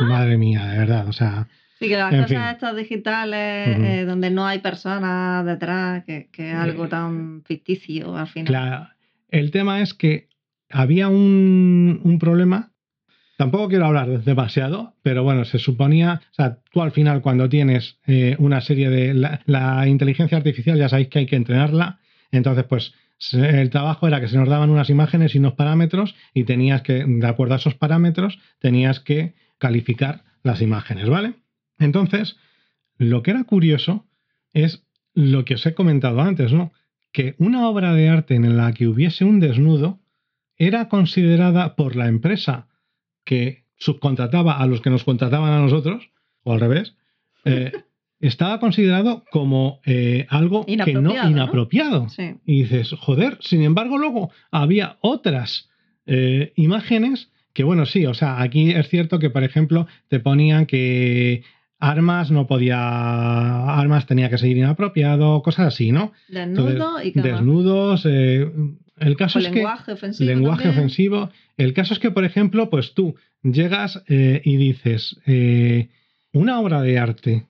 madre 0.00 0.36
mía, 0.36 0.66
de 0.66 0.78
verdad, 0.78 1.08
o 1.08 1.12
sea, 1.12 1.48
Sí, 1.78 1.88
que 1.88 1.96
las 1.96 2.12
En 2.12 2.22
cosas 2.22 2.28
fin. 2.38 2.48
estas 2.54 2.76
digitales, 2.76 3.76
Ujú. 3.76 3.84
eh, 3.84 4.04
donde 4.04 4.30
no 4.30 4.46
hay 4.46 4.60
personas 4.60 5.44
detrás, 5.44 6.04
que, 6.04 6.28
que 6.30 6.50
es 6.52 6.56
algo 6.56 6.84
Eh, 6.84 6.88
tan 6.88 7.42
ficticio 7.44 8.16
al 8.16 8.28
final. 8.28 8.46
Claro. 8.46 8.88
El 9.28 9.50
tema 9.50 9.80
es 9.80 9.92
que 9.92 10.28
había 10.70 11.08
un, 11.08 12.00
un 12.04 12.18
problema. 12.20 12.72
Tampoco 13.36 13.68
quiero 13.68 13.86
hablar 13.86 14.22
demasiado, 14.22 14.94
pero 15.02 15.24
bueno, 15.24 15.44
se 15.44 15.58
suponía, 15.58 16.20
o 16.30 16.34
sea, 16.34 16.58
tú 16.70 16.82
al 16.82 16.92
final 16.92 17.20
cuando 17.20 17.48
tienes 17.48 17.98
eh, 18.06 18.36
una 18.38 18.60
serie 18.60 18.90
de... 18.90 19.14
La, 19.14 19.40
la 19.46 19.88
inteligencia 19.88 20.38
artificial 20.38 20.78
ya 20.78 20.88
sabéis 20.88 21.08
que 21.08 21.20
hay 21.20 21.26
que 21.26 21.36
entrenarla, 21.36 21.98
entonces 22.30 22.64
pues 22.64 22.94
el 23.32 23.70
trabajo 23.70 24.06
era 24.06 24.20
que 24.20 24.28
se 24.28 24.36
nos 24.36 24.48
daban 24.48 24.70
unas 24.70 24.90
imágenes 24.90 25.34
y 25.34 25.38
unos 25.38 25.54
parámetros 25.54 26.14
y 26.34 26.44
tenías 26.44 26.82
que, 26.82 27.04
de 27.06 27.26
acuerdo 27.26 27.54
a 27.54 27.58
esos 27.58 27.74
parámetros, 27.74 28.38
tenías 28.58 29.00
que 29.00 29.34
calificar 29.58 30.24
las 30.42 30.60
imágenes, 30.60 31.08
¿vale? 31.08 31.34
Entonces, 31.78 32.36
lo 32.98 33.22
que 33.22 33.30
era 33.30 33.44
curioso 33.44 34.06
es 34.52 34.84
lo 35.14 35.44
que 35.44 35.54
os 35.54 35.66
he 35.66 35.74
comentado 35.74 36.20
antes, 36.20 36.52
¿no? 36.52 36.72
que 37.14 37.36
una 37.38 37.68
obra 37.68 37.94
de 37.94 38.08
arte 38.08 38.34
en 38.34 38.56
la 38.56 38.72
que 38.72 38.88
hubiese 38.88 39.24
un 39.24 39.38
desnudo 39.38 40.00
era 40.56 40.88
considerada 40.88 41.76
por 41.76 41.94
la 41.94 42.08
empresa 42.08 42.66
que 43.24 43.64
subcontrataba 43.76 44.58
a 44.58 44.66
los 44.66 44.80
que 44.80 44.90
nos 44.90 45.04
contrataban 45.04 45.52
a 45.52 45.60
nosotros, 45.60 46.10
o 46.42 46.52
al 46.52 46.60
revés, 46.60 46.96
eh, 47.44 47.72
estaba 48.20 48.60
considerado 48.60 49.24
como 49.30 49.80
eh, 49.84 50.26
algo 50.30 50.64
que 50.64 50.76
no 50.76 50.84
Inapropiado, 50.84 51.24
¿no? 51.24 51.30
inapropiado. 51.30 52.08
Sí. 52.08 52.36
Y 52.46 52.62
dices, 52.62 52.94
joder, 52.98 53.38
sin 53.40 53.62
embargo, 53.62 53.98
luego 53.98 54.30
había 54.50 54.98
otras 55.00 55.68
eh, 56.06 56.52
imágenes 56.56 57.30
que, 57.52 57.64
bueno, 57.64 57.86
sí, 57.86 58.04
o 58.06 58.14
sea, 58.14 58.42
aquí 58.42 58.70
es 58.70 58.88
cierto 58.88 59.18
que, 59.18 59.30
por 59.30 59.44
ejemplo, 59.44 59.86
te 60.08 60.20
ponían 60.20 60.66
que 60.66 61.44
armas 61.90 62.30
no 62.30 62.46
podía, 62.46 62.78
armas 63.78 64.06
tenía 64.06 64.30
que 64.30 64.38
seguir 64.38 64.56
inapropiado, 64.58 65.42
cosas 65.42 65.66
así, 65.68 65.92
¿no? 65.92 66.12
Desnudo 66.28 66.68
Entonces, 66.70 67.06
y 67.06 67.12
que 67.12 67.22
desnudos, 67.22 68.06
eh, 68.06 68.50
el 68.98 69.16
caso 69.16 69.38
o 69.38 69.42
es 69.42 69.48
que 69.48 69.54
lenguaje 69.56 69.92
ofensivo. 69.92 70.30
lenguaje 70.30 70.62
también. 70.64 70.78
ofensivo. 70.78 71.30
El 71.56 71.72
caso 71.74 71.94
es 71.94 72.00
que, 72.00 72.10
por 72.10 72.24
ejemplo, 72.24 72.70
pues 72.70 72.94
tú 72.94 73.14
llegas 73.42 74.02
eh, 74.08 74.40
y 74.44 74.56
dices, 74.56 75.20
eh, 75.26 75.88
una 76.32 76.58
obra 76.60 76.80
de 76.82 76.98
arte 76.98 77.46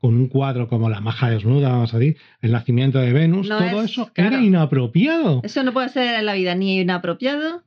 con 0.00 0.14
un 0.14 0.28
cuadro 0.28 0.68
como 0.68 0.88
La 0.90 1.00
maja 1.00 1.28
desnuda, 1.30 1.70
vamos 1.70 1.92
a 1.94 1.98
decir, 1.98 2.16
El 2.40 2.52
nacimiento 2.52 2.98
de 3.00 3.12
Venus, 3.12 3.48
No 3.48 3.58
todo 3.58 3.82
es- 3.82 3.90
eso 3.90 4.10
claro. 4.12 4.36
era 4.36 4.44
inapropiado. 4.44 5.40
Eso 5.44 5.62
no 5.64 5.72
puede 5.72 5.88
ser 5.88 6.20
en 6.20 6.26
la 6.26 6.34
vida 6.34 6.54
ni 6.54 6.80
inapropiado, 6.80 7.62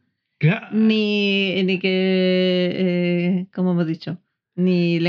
ni, 0.72 1.62
ni 1.64 1.78
que. 1.80 3.48
¿Cómo 3.54 3.72
hemos 3.72 3.86
dicho? 3.88 4.18
Ni, 4.56 5.00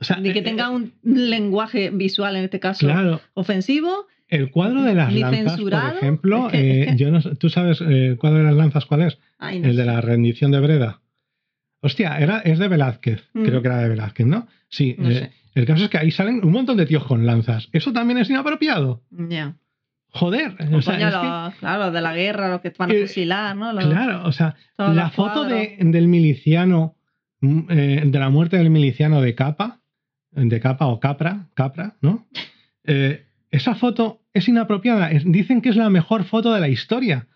o 0.00 0.04
sea, 0.04 0.16
ni 0.16 0.32
que 0.32 0.38
eh, 0.40 0.42
tenga 0.42 0.70
un 0.70 0.92
lenguaje 1.04 1.90
visual, 1.90 2.36
en 2.36 2.44
este 2.44 2.58
caso, 2.60 2.86
Claro, 2.86 3.20
ofensivo. 3.34 4.06
el 4.28 4.50
cuadro 4.50 4.82
de 4.82 4.94
las 4.94 5.12
lanzas, 5.12 5.60
por 5.60 5.74
ejemplo, 5.96 6.48
eh, 6.52 6.94
yo 6.96 7.10
no 7.10 7.20
¿tú 7.20 7.48
sabes 7.50 7.80
eh, 7.80 8.06
el 8.08 8.16
cuadro 8.16 8.38
de 8.38 8.44
las 8.44 8.54
lanzas 8.54 8.86
cuál 8.86 9.02
es? 9.02 9.18
Ay, 9.38 9.60
no 9.60 9.68
El 9.68 9.76
de 9.76 9.84
la 9.84 10.00
rendición 10.00 10.50
de 10.50 10.60
Breda. 10.60 11.00
Hostia, 11.82 12.18
era, 12.18 12.38
es 12.40 12.58
de 12.58 12.68
Velázquez. 12.68 13.28
Mm. 13.32 13.44
Creo 13.44 13.62
que 13.62 13.68
era 13.68 13.78
de 13.78 13.88
Velázquez, 13.88 14.26
¿no? 14.26 14.46
Sí. 14.68 14.94
No 14.98 15.10
eh, 15.10 15.14
sé. 15.14 15.32
El 15.54 15.66
caso 15.66 15.84
es 15.84 15.90
que 15.90 15.98
ahí 15.98 16.10
salen 16.10 16.44
un 16.44 16.52
montón 16.52 16.76
de 16.76 16.86
tíos 16.86 17.04
con 17.04 17.26
lanzas. 17.26 17.68
Eso 17.72 17.92
también 17.92 18.18
es 18.18 18.28
inapropiado. 18.30 19.02
Ya. 19.10 19.56
Joder. 20.12 20.56
O 20.72 20.82
sea, 20.82 20.98
que- 20.98 21.04
los, 21.04 21.54
claro, 21.56 21.90
de 21.90 22.00
la 22.00 22.14
guerra, 22.14 22.48
los 22.50 22.60
que 22.60 22.72
van 22.76 22.90
a 22.90 22.94
Eh, 22.94 23.02
fusilar, 23.02 23.56
¿no? 23.56 23.72
Los- 23.72 23.86
claro, 23.86 24.24
o 24.26 24.32
sea, 24.32 24.56
la 24.76 25.10
foto 25.10 25.44
de, 25.44 25.76
del 25.80 26.08
miliciano, 26.08 26.96
mm, 27.40 27.60
eh, 27.70 28.02
de 28.06 28.18
la 28.18 28.28
muerte 28.28 28.56
del 28.58 28.70
miliciano 28.70 29.20
de 29.22 29.34
capa, 29.34 29.79
de 30.32 30.60
capa 30.60 30.86
o 30.86 31.00
capra, 31.00 31.46
capra, 31.54 31.96
¿no? 32.00 32.26
Eh, 32.84 33.24
esa 33.50 33.74
foto 33.74 34.20
es 34.32 34.48
inapropiada. 34.48 35.10
Dicen 35.24 35.60
que 35.60 35.68
es 35.70 35.76
la 35.76 35.90
mejor 35.90 36.24
foto 36.24 36.52
de 36.52 36.60
la 36.60 36.68
historia. 36.68 37.26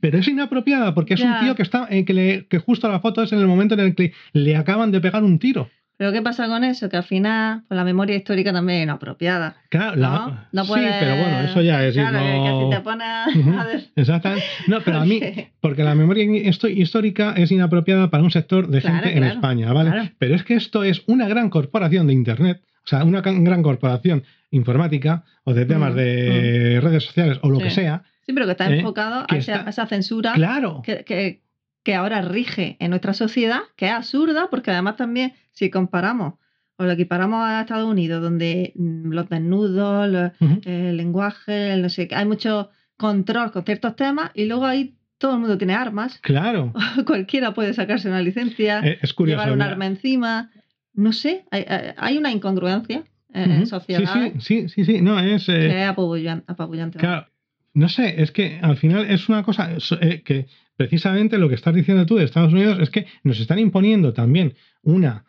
Pero 0.00 0.18
es 0.18 0.28
inapropiada 0.28 0.94
porque 0.94 1.14
es 1.14 1.20
un 1.20 1.40
tío 1.40 1.54
que 1.56 1.62
está 1.62 1.86
eh, 1.90 2.04
que, 2.04 2.14
le- 2.14 2.46
que 2.46 2.58
justo 2.58 2.88
la 2.88 3.00
foto 3.00 3.22
es 3.22 3.32
en 3.32 3.40
el 3.40 3.46
momento 3.48 3.74
en 3.74 3.80
el 3.80 3.94
que 3.94 4.12
le 4.32 4.56
acaban 4.56 4.92
de 4.92 5.00
pegar 5.00 5.24
un 5.24 5.38
tiro. 5.38 5.68
Pero 5.98 6.12
¿qué 6.12 6.22
pasa 6.22 6.46
con 6.46 6.62
eso? 6.64 6.88
Que 6.88 6.96
al 6.96 7.02
final, 7.02 7.64
pues 7.66 7.76
la 7.76 7.82
memoria 7.84 8.14
histórica 8.16 8.52
también 8.52 8.78
es 8.78 8.82
inapropiada. 8.84 9.56
Claro, 9.68 9.96
¿no? 9.96 10.00
la- 10.00 10.48
No 10.52 10.64
sí, 10.64 10.72
pero 11.00 11.16
bueno, 11.16 11.40
eso 11.40 11.60
ya 11.60 11.84
es 11.84 11.94
Claro, 11.94 12.18
que- 12.18 12.24
que 12.24 12.64
si 12.64 12.70
te 12.70 12.80
pones 12.80 13.06
a- 13.08 13.26
Exactamente. 13.96 14.44
No, 14.68 14.80
pero 14.80 15.00
a 15.00 15.04
mí, 15.04 15.20
porque 15.60 15.82
la 15.82 15.96
memoria 15.96 16.24
histórica 16.24 17.34
es 17.36 17.50
inapropiada 17.50 18.10
para 18.10 18.22
un 18.22 18.30
sector 18.30 18.68
de 18.68 18.80
Claro, 18.80 18.96
gente 18.96 19.10
en 19.12 19.18
claro, 19.18 19.34
España, 19.34 19.72
¿vale? 19.72 20.12
Pero 20.18 20.34
es 20.36 20.44
que 20.44 20.54
esto 20.54 20.84
es 20.84 21.02
una 21.08 21.26
gran 21.28 21.50
corporación 21.50 22.06
de 22.06 22.12
Internet, 22.12 22.62
o 22.84 22.88
sea, 22.88 23.02
una 23.04 23.20
gran 23.20 23.62
corporación 23.62 24.22
informática 24.52 25.24
o 25.44 25.52
de 25.52 25.66
temas 25.66 25.94
de 25.94 26.78
redes 26.80 27.04
sociales 27.04 27.38
o 27.42 27.50
lo 27.50 27.58
Sí. 27.58 27.64
que 27.64 27.70
sea. 27.70 28.02
Sí, 28.24 28.32
pero 28.32 28.46
que 28.46 28.52
está 28.52 28.70
Eh, 28.70 28.78
enfocado 28.78 29.26
a 29.28 29.36
esa, 29.36 29.52
está- 29.56 29.66
a 29.66 29.70
esa 29.70 29.86
censura 29.86 30.32
Claro. 30.34 30.80
que, 30.84 31.02
que- 31.04 31.42
que 31.88 31.94
ahora 31.94 32.20
rige 32.20 32.76
en 32.80 32.90
nuestra 32.90 33.14
sociedad, 33.14 33.60
que 33.74 33.86
es 33.86 33.92
absurda, 33.92 34.48
porque 34.50 34.70
además 34.70 34.96
también, 34.96 35.32
si 35.52 35.70
comparamos 35.70 36.34
o 36.76 36.84
lo 36.84 36.90
equiparamos 36.90 37.42
a 37.42 37.62
Estados 37.62 37.88
Unidos, 37.88 38.20
donde 38.20 38.74
mm, 38.76 39.10
los 39.10 39.26
desnudos, 39.30 40.06
los- 40.06 40.32
el 40.66 40.98
lenguaje, 40.98 41.72
el 41.72 41.80
no 41.80 41.88
sé 41.88 42.06
qué, 42.06 42.14
hay 42.14 42.26
mucho 42.26 42.68
control 42.98 43.52
con 43.52 43.64
ciertos 43.64 43.96
temas 43.96 44.32
y 44.34 44.44
luego 44.44 44.66
ahí 44.66 44.96
todo 45.16 45.32
el 45.32 45.38
mundo 45.40 45.56
tiene 45.56 45.72
armas. 45.72 46.18
Claro. 46.20 46.74
Cualquiera 47.06 47.54
puede 47.54 47.72
sacarse 47.72 48.06
una 48.08 48.20
licencia, 48.20 48.80
Eh, 48.84 48.98
Es 49.00 49.14
curioso. 49.14 49.40
llevar 49.42 49.56
un 49.56 49.62
arma 49.62 49.86
encima. 49.86 50.50
No 50.92 51.14
sé, 51.14 51.46
hay, 51.50 52.18
una 52.18 52.30
incongruencia 52.32 53.02
en, 53.32 53.50
en 53.50 53.60
Sí, 53.60 53.66
sociedades 53.66 54.34
sí, 54.44 54.66
sí, 54.66 54.68
sí, 54.68 54.84
sí. 54.84 55.00
No, 55.00 55.18
es. 55.18 55.48
eh, 55.48 55.52
que 55.54 55.82
es 55.84 55.88
apabullan- 55.88 56.44
apabullante. 56.46 56.98
Claro, 56.98 57.28
no 57.72 57.88
sé, 57.88 58.20
es 58.22 58.30
que 58.30 58.58
al 58.60 58.76
final 58.76 59.06
es 59.10 59.30
una 59.30 59.42
cosa 59.42 59.70
eh, 60.02 60.20
que 60.22 60.48
precisamente 60.78 61.38
lo 61.38 61.48
que 61.48 61.56
estás 61.56 61.74
diciendo 61.74 62.06
tú 62.06 62.14
de 62.16 62.24
Estados 62.24 62.52
Unidos 62.52 62.78
es 62.80 62.88
que 62.88 63.06
nos 63.24 63.40
están 63.40 63.58
imponiendo 63.58 64.12
también 64.12 64.54
una 64.82 65.24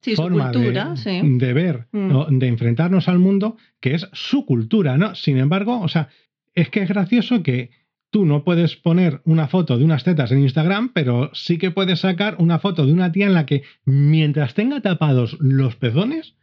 sí, 0.00 0.16
forma 0.16 0.50
cultura, 0.50 0.90
de, 0.90 0.96
sí. 0.96 1.20
de 1.22 1.52
ver, 1.52 1.86
Mm. 1.92 2.38
de 2.38 2.46
enfrentarnos 2.48 3.08
al 3.08 3.20
mundo, 3.20 3.56
que 3.80 3.94
es 3.94 4.08
su 4.12 4.44
cultura, 4.44 4.98
¿no? 4.98 5.14
Sin 5.14 5.38
embargo, 5.38 5.80
o 5.80 5.88
sea, 5.88 6.08
es 6.52 6.68
que 6.68 6.82
es 6.82 6.88
gracioso 6.88 7.44
que 7.44 7.70
tú 8.10 8.26
no 8.26 8.42
puedes 8.42 8.74
poner 8.74 9.20
una 9.24 9.46
foto 9.46 9.78
de 9.78 9.84
unas 9.84 10.02
tetas 10.02 10.32
en 10.32 10.40
Instagram, 10.40 10.90
pero 10.92 11.30
sí 11.32 11.58
que 11.58 11.70
puedes 11.70 12.00
sacar 12.00 12.34
una 12.40 12.58
foto 12.58 12.84
de 12.84 12.92
una 12.92 13.12
tía 13.12 13.26
en 13.26 13.34
la 13.34 13.46
que 13.46 13.62
mientras 13.84 14.54
tenga 14.54 14.80
tapados 14.80 15.36
los 15.38 15.76
pezones, 15.76 16.34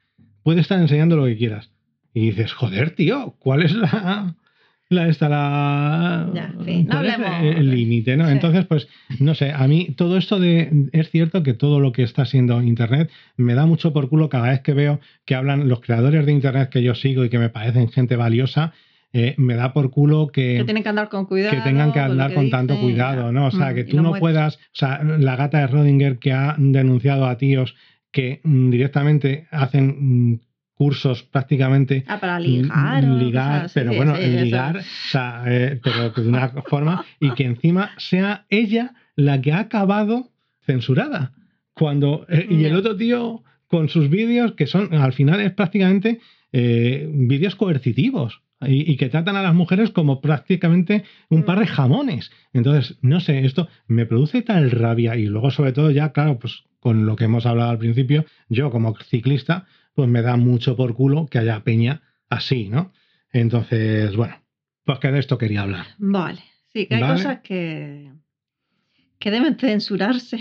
puede 0.44 0.62
estar 0.62 0.80
enseñando 0.80 1.18
lo 1.18 1.26
que 1.26 1.36
quieras. 1.36 1.72
Y 2.14 2.28
dices, 2.28 2.54
joder, 2.54 2.92
tío, 2.92 3.36
¿cuál 3.40 3.64
es 3.64 3.74
la... 3.76 4.36
La 4.96 5.08
esta, 5.08 5.30
la... 5.30 6.30
Ya, 6.34 6.54
en 6.58 6.66
fin, 6.66 6.86
no 6.88 6.92
¿cuál 6.96 7.06
es 7.06 7.14
hablemos- 7.14 7.58
el 7.58 7.70
límite, 7.72 8.18
¿no? 8.18 8.26
Sí. 8.26 8.32
Entonces, 8.32 8.66
pues, 8.66 8.88
no 9.20 9.36
sé, 9.36 9.52
a 9.52 9.68
mí 9.68 9.90
todo 9.96 10.18
esto 10.18 10.40
de... 10.40 10.88
Es 10.92 11.10
cierto 11.12 11.44
que 11.44 11.54
todo 11.54 11.80
lo 11.80 11.92
que 11.92 12.04
está 12.04 12.26
siendo 12.26 12.62
Internet 12.62 13.10
me 13.38 13.54
da 13.54 13.66
mucho 13.66 13.94
por 13.94 14.10
culo 14.10 14.30
cada 14.30 14.50
vez 14.50 14.62
que 14.62 14.74
veo 14.74 15.00
que 15.26 15.36
hablan 15.36 15.68
los 15.70 15.82
creadores 15.82 16.26
de 16.26 16.32
Internet 16.32 16.70
que 16.70 16.82
yo 16.84 16.96
sigo 16.96 17.24
y 17.26 17.30
que 17.30 17.40
me 17.40 17.50
parecen 17.50 17.90
gente 17.90 18.16
valiosa, 18.16 18.74
eh, 19.14 19.34
me 19.38 19.56
da 19.56 19.72
por 19.72 19.92
culo 19.92 20.28
que, 20.28 20.58
que 20.58 20.64
tienen 20.66 20.84
que 20.84 20.90
andar 20.90 21.08
con 21.10 21.26
cuidado. 21.26 21.56
que 21.56 21.62
tengan 21.62 21.94
que 21.94 22.00
con 22.02 22.12
andar 22.12 22.34
tanto 22.52 22.80
cuidado. 22.80 23.32
¿no? 23.32 23.48
O 23.48 23.52
sea, 23.52 23.72
Mm, 23.72 23.76
que 23.76 23.84
tú 23.86 24.02
no 24.02 24.14
puedas, 24.16 24.56
o 24.56 24.60
sea, 24.74 25.02
la 25.04 25.36
gata 25.36 25.60
de 25.60 25.68
Rodinger 25.68 26.18
que 26.20 26.34
ha 26.34 26.56
denunciado 26.58 27.26
a 27.26 27.38
tíos 27.38 27.76
que 28.12 28.42
mm, 28.44 28.70
directamente 28.72 29.48
hacen 29.52 30.32
mm, 30.32 30.40
cursos 30.76 31.24
prácticamente 31.24 32.04
Ah, 32.08 32.20
para 32.20 32.40
ligar. 32.40 33.04
mm, 33.04 33.12
o 33.16 33.18
ligar, 33.18 33.70
pero 33.74 33.92
sí, 33.92 33.98
bueno, 33.98 34.16
sí, 34.16 34.22
eso. 34.24 34.44
ligar, 34.46 34.78
o 34.78 34.82
sea, 35.12 35.44
eh, 35.48 35.80
pero 35.84 36.10
de 36.12 36.28
una 36.28 36.50
forma 36.70 37.06
y 37.20 37.32
que 37.32 37.46
encima 37.46 37.92
sea 37.98 38.46
ella 38.50 38.94
la 39.16 39.42
que 39.42 39.52
ha 39.54 39.60
acabado 39.60 40.30
censurada. 40.66 41.32
Cuando 41.74 42.26
eh, 42.30 42.48
y 42.50 42.66
el 42.66 42.76
otro 42.76 42.96
tío 42.96 43.44
con 43.68 43.90
sus 43.90 44.10
vídeos 44.10 44.54
que 44.54 44.68
son 44.68 44.94
al 44.94 45.14
final 45.14 45.40
es 45.42 45.52
prácticamente 45.54 46.20
eh, 46.52 47.10
vídeos 47.14 47.56
coercitivos 47.56 48.42
y, 48.62 48.90
y 48.92 48.96
que 48.98 49.10
tratan 49.10 49.36
a 49.36 49.42
las 49.44 49.54
mujeres 49.54 49.90
como 49.92 50.22
prácticamente 50.22 51.04
un 51.30 51.44
par 51.44 51.60
de 51.60 51.66
Mm. 51.66 51.70
jamones. 51.70 52.32
Entonces, 52.54 52.98
no 53.02 53.20
sé, 53.20 53.46
esto 53.46 53.68
me 53.88 54.06
produce 54.06 54.42
tal 54.42 54.72
rabia 54.72 55.16
y 55.18 55.26
luego 55.26 55.52
sobre 55.52 55.74
todo 55.74 55.92
ya, 55.92 56.12
claro, 56.14 56.40
pues 56.40 56.64
con 56.80 57.06
lo 57.06 57.16
que 57.16 57.26
hemos 57.26 57.46
hablado 57.46 57.72
al 57.72 57.78
principio, 57.80 58.26
yo 58.48 58.70
como 58.72 58.96
ciclista, 59.10 59.66
pues 59.96 60.08
me 60.10 60.22
da 60.22 60.36
mucho 60.38 60.76
por 60.76 60.94
culo 60.94 61.26
que 61.28 61.40
haya 61.40 61.64
peña 61.64 62.02
así, 62.30 62.70
¿no? 62.70 62.92
Entonces, 63.32 64.16
bueno, 64.16 64.36
pues 64.84 65.00
que 65.00 65.12
de 65.12 65.20
esto 65.20 65.38
quería 65.38 65.62
hablar. 65.62 65.88
Vale. 65.98 66.42
Sí, 66.74 66.86
que 66.86 66.96
hay 66.96 67.02
Vale. 67.02 67.14
cosas 67.16 67.40
que, 67.42 68.12
que 69.18 69.32
deben 69.32 69.58
censurarse. 69.58 70.38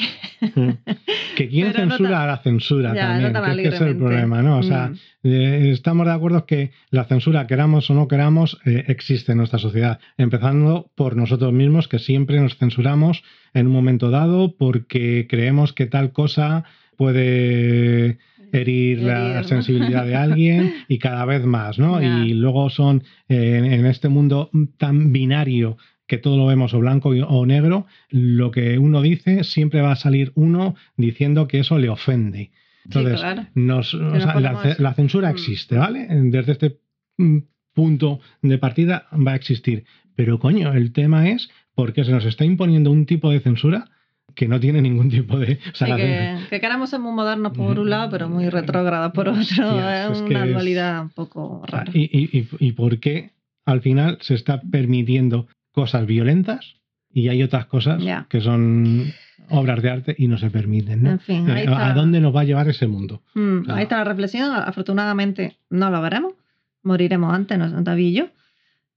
Que 1.37 1.49
quién 1.49 1.73
Pero 1.73 1.87
no 1.87 1.91
censura 1.97 2.23
a 2.23 2.27
la 2.27 2.37
censura 2.39 2.95
Ya, 2.95 3.09
también, 3.09 3.33
no 3.33 3.43
que 3.43 3.69
es 3.69 3.79
que 3.79 3.85
el 3.85 3.97
problema, 3.97 4.43
¿no? 4.43 4.59
O 4.59 4.63
sea, 4.63 4.89
Mm. 4.89 5.29
eh, 5.29 5.71
estamos 5.71 6.07
de 6.07 6.13
acuerdo 6.13 6.45
que 6.47 6.71
la 6.91 7.05
censura, 7.05 7.47
queramos 7.47 7.89
o 7.91 7.95
no 7.95 8.09
queramos, 8.09 8.59
eh, 8.67 8.85
existe 8.89 9.33
en 9.33 9.39
nuestra 9.39 9.59
sociedad, 9.59 10.01
empezando 10.17 10.91
por 10.95 11.17
nosotros 11.17 11.53
mismos, 11.53 11.89
que 11.89 11.99
siempre 11.99 12.41
nos 12.41 12.57
censuramos 12.57 13.23
en 13.53 13.67
un 13.69 13.73
momento 13.73 14.11
dado 14.11 14.57
porque 14.57 15.27
creemos 15.29 15.73
que 15.73 15.87
tal 15.87 16.13
cosa 16.13 16.65
puede 16.97 18.19
herir 18.55 19.03
la 19.03 19.43
sensibilidad 19.45 20.07
de 20.07 20.17
alguien 20.17 20.75
y 20.89 20.99
cada 20.99 21.25
vez 21.25 21.45
más, 21.45 21.79
¿no? 21.79 22.01
Y 22.01 22.35
luego 22.35 22.71
son 22.71 23.03
eh, 23.29 23.61
en, 23.63 23.87
este 23.87 24.09
mundo 24.09 24.51
tan 24.79 25.13
binario 25.13 25.77
que 26.07 26.19
todo 26.19 26.37
lo 26.37 26.47
vemos 26.47 26.75
o 26.75 26.79
blanco 26.79 27.11
o 27.11 27.47
negro, 27.47 27.87
lo 28.11 28.51
que 28.51 28.79
uno 28.79 29.03
dice 29.03 29.43
siempre 29.43 29.81
va 29.81 29.93
a 29.93 29.97
salir 29.97 30.33
uno 30.35 30.75
diciendo 30.97 31.49
que 31.49 31.61
eso 31.61 31.79
le 31.79 31.89
ofende. 31.89 32.51
Entonces, 32.85 33.15
sí, 33.15 33.21
claro. 33.21 33.47
nos, 33.55 33.95
o 33.95 33.99
nos 33.99 34.23
sea, 34.23 34.39
la, 34.41 34.77
la 34.79 34.95
censura 34.95 35.31
Mm. 35.31 35.33
existe, 35.33 35.77
¿vale? 35.77 36.07
Desde 36.11 36.53
este 36.53 36.79
mm, 37.17 37.39
punto 37.73 38.21
de 38.43 38.59
partida 38.59 39.07
va 39.13 39.33
a 39.33 39.37
existir. 39.37 39.85
Pero 40.15 40.39
coño, 40.39 40.73
el 40.75 40.93
tema 40.93 41.29
es 41.29 41.49
porque 41.75 42.05
se 42.05 42.13
nos 42.13 42.25
está 42.25 42.45
imponiendo 42.45 42.91
un 42.91 43.07
tipo 43.07 43.31
de 43.31 43.41
censura 43.41 43.91
que 44.35 44.49
no 44.49 44.59
tiene 44.61 44.81
ningún 44.83 45.09
tipo 45.11 45.39
de... 45.39 45.59
O 45.73 45.75
sea, 45.75 45.87
Sí, 45.87 45.91
la 45.93 45.97
que, 45.97 46.39
que 46.51 46.61
queramos 46.61 46.91
ser 46.91 47.01
muy 47.01 47.13
modernos 47.13 47.53
por 47.53 47.79
un 47.79 47.89
lado, 47.91 48.11
pero 48.11 48.29
muy 48.29 48.49
retrógradas 48.49 49.13
por 49.13 49.29
otro. 49.29 49.41
Es 49.43 49.59
una 49.59 50.45
es- 50.45 50.53
dualidad 50.53 51.03
un 51.03 51.11
poco 51.11 51.63
rara. 51.67 51.91
y, 51.95 52.03
y, 52.03 52.39
y, 52.39 52.49
y 52.59 52.73
por 52.73 52.99
qué 52.99 53.31
al 53.65 53.81
final 53.81 54.19
se 54.21 54.35
está 54.35 54.61
permitiendo 54.61 55.47
cosas 55.73 56.07
violentas 56.07 56.75
y 57.13 57.29
hay 57.29 57.43
otras 57.43 57.67
cosas 57.67 58.03
que 58.29 58.41
son 58.41 59.13
obras 59.51 59.83
de 59.83 59.91
arte 59.91 60.15
y 60.19 60.27
no 60.29 60.37
se 60.39 60.51
permiten. 60.51 61.03
¿no? 61.05 61.11
En 61.11 61.21
fin, 61.21 61.49
ahí 61.51 61.65
Eh, 61.65 61.69
¿A 61.69 61.93
dónde 61.95 62.21
nos 62.21 62.35
va 62.35 62.41
a 62.43 62.45
llevar 62.45 62.69
ese 62.69 62.87
mundo? 62.87 63.23
Mm. 63.35 63.71
Ahí 63.71 63.83
está 63.85 63.99
la 63.99 64.05
reflexión. 64.05 64.51
Afortunadamente 64.55 65.57
no 65.71 65.91
lo 65.91 66.01
veremos. 66.03 66.35
Moriremos 66.83 67.33
antes, 67.33 67.59
no 67.59 67.83
David 67.83 68.07
y 68.07 68.13
yo. 68.15 68.27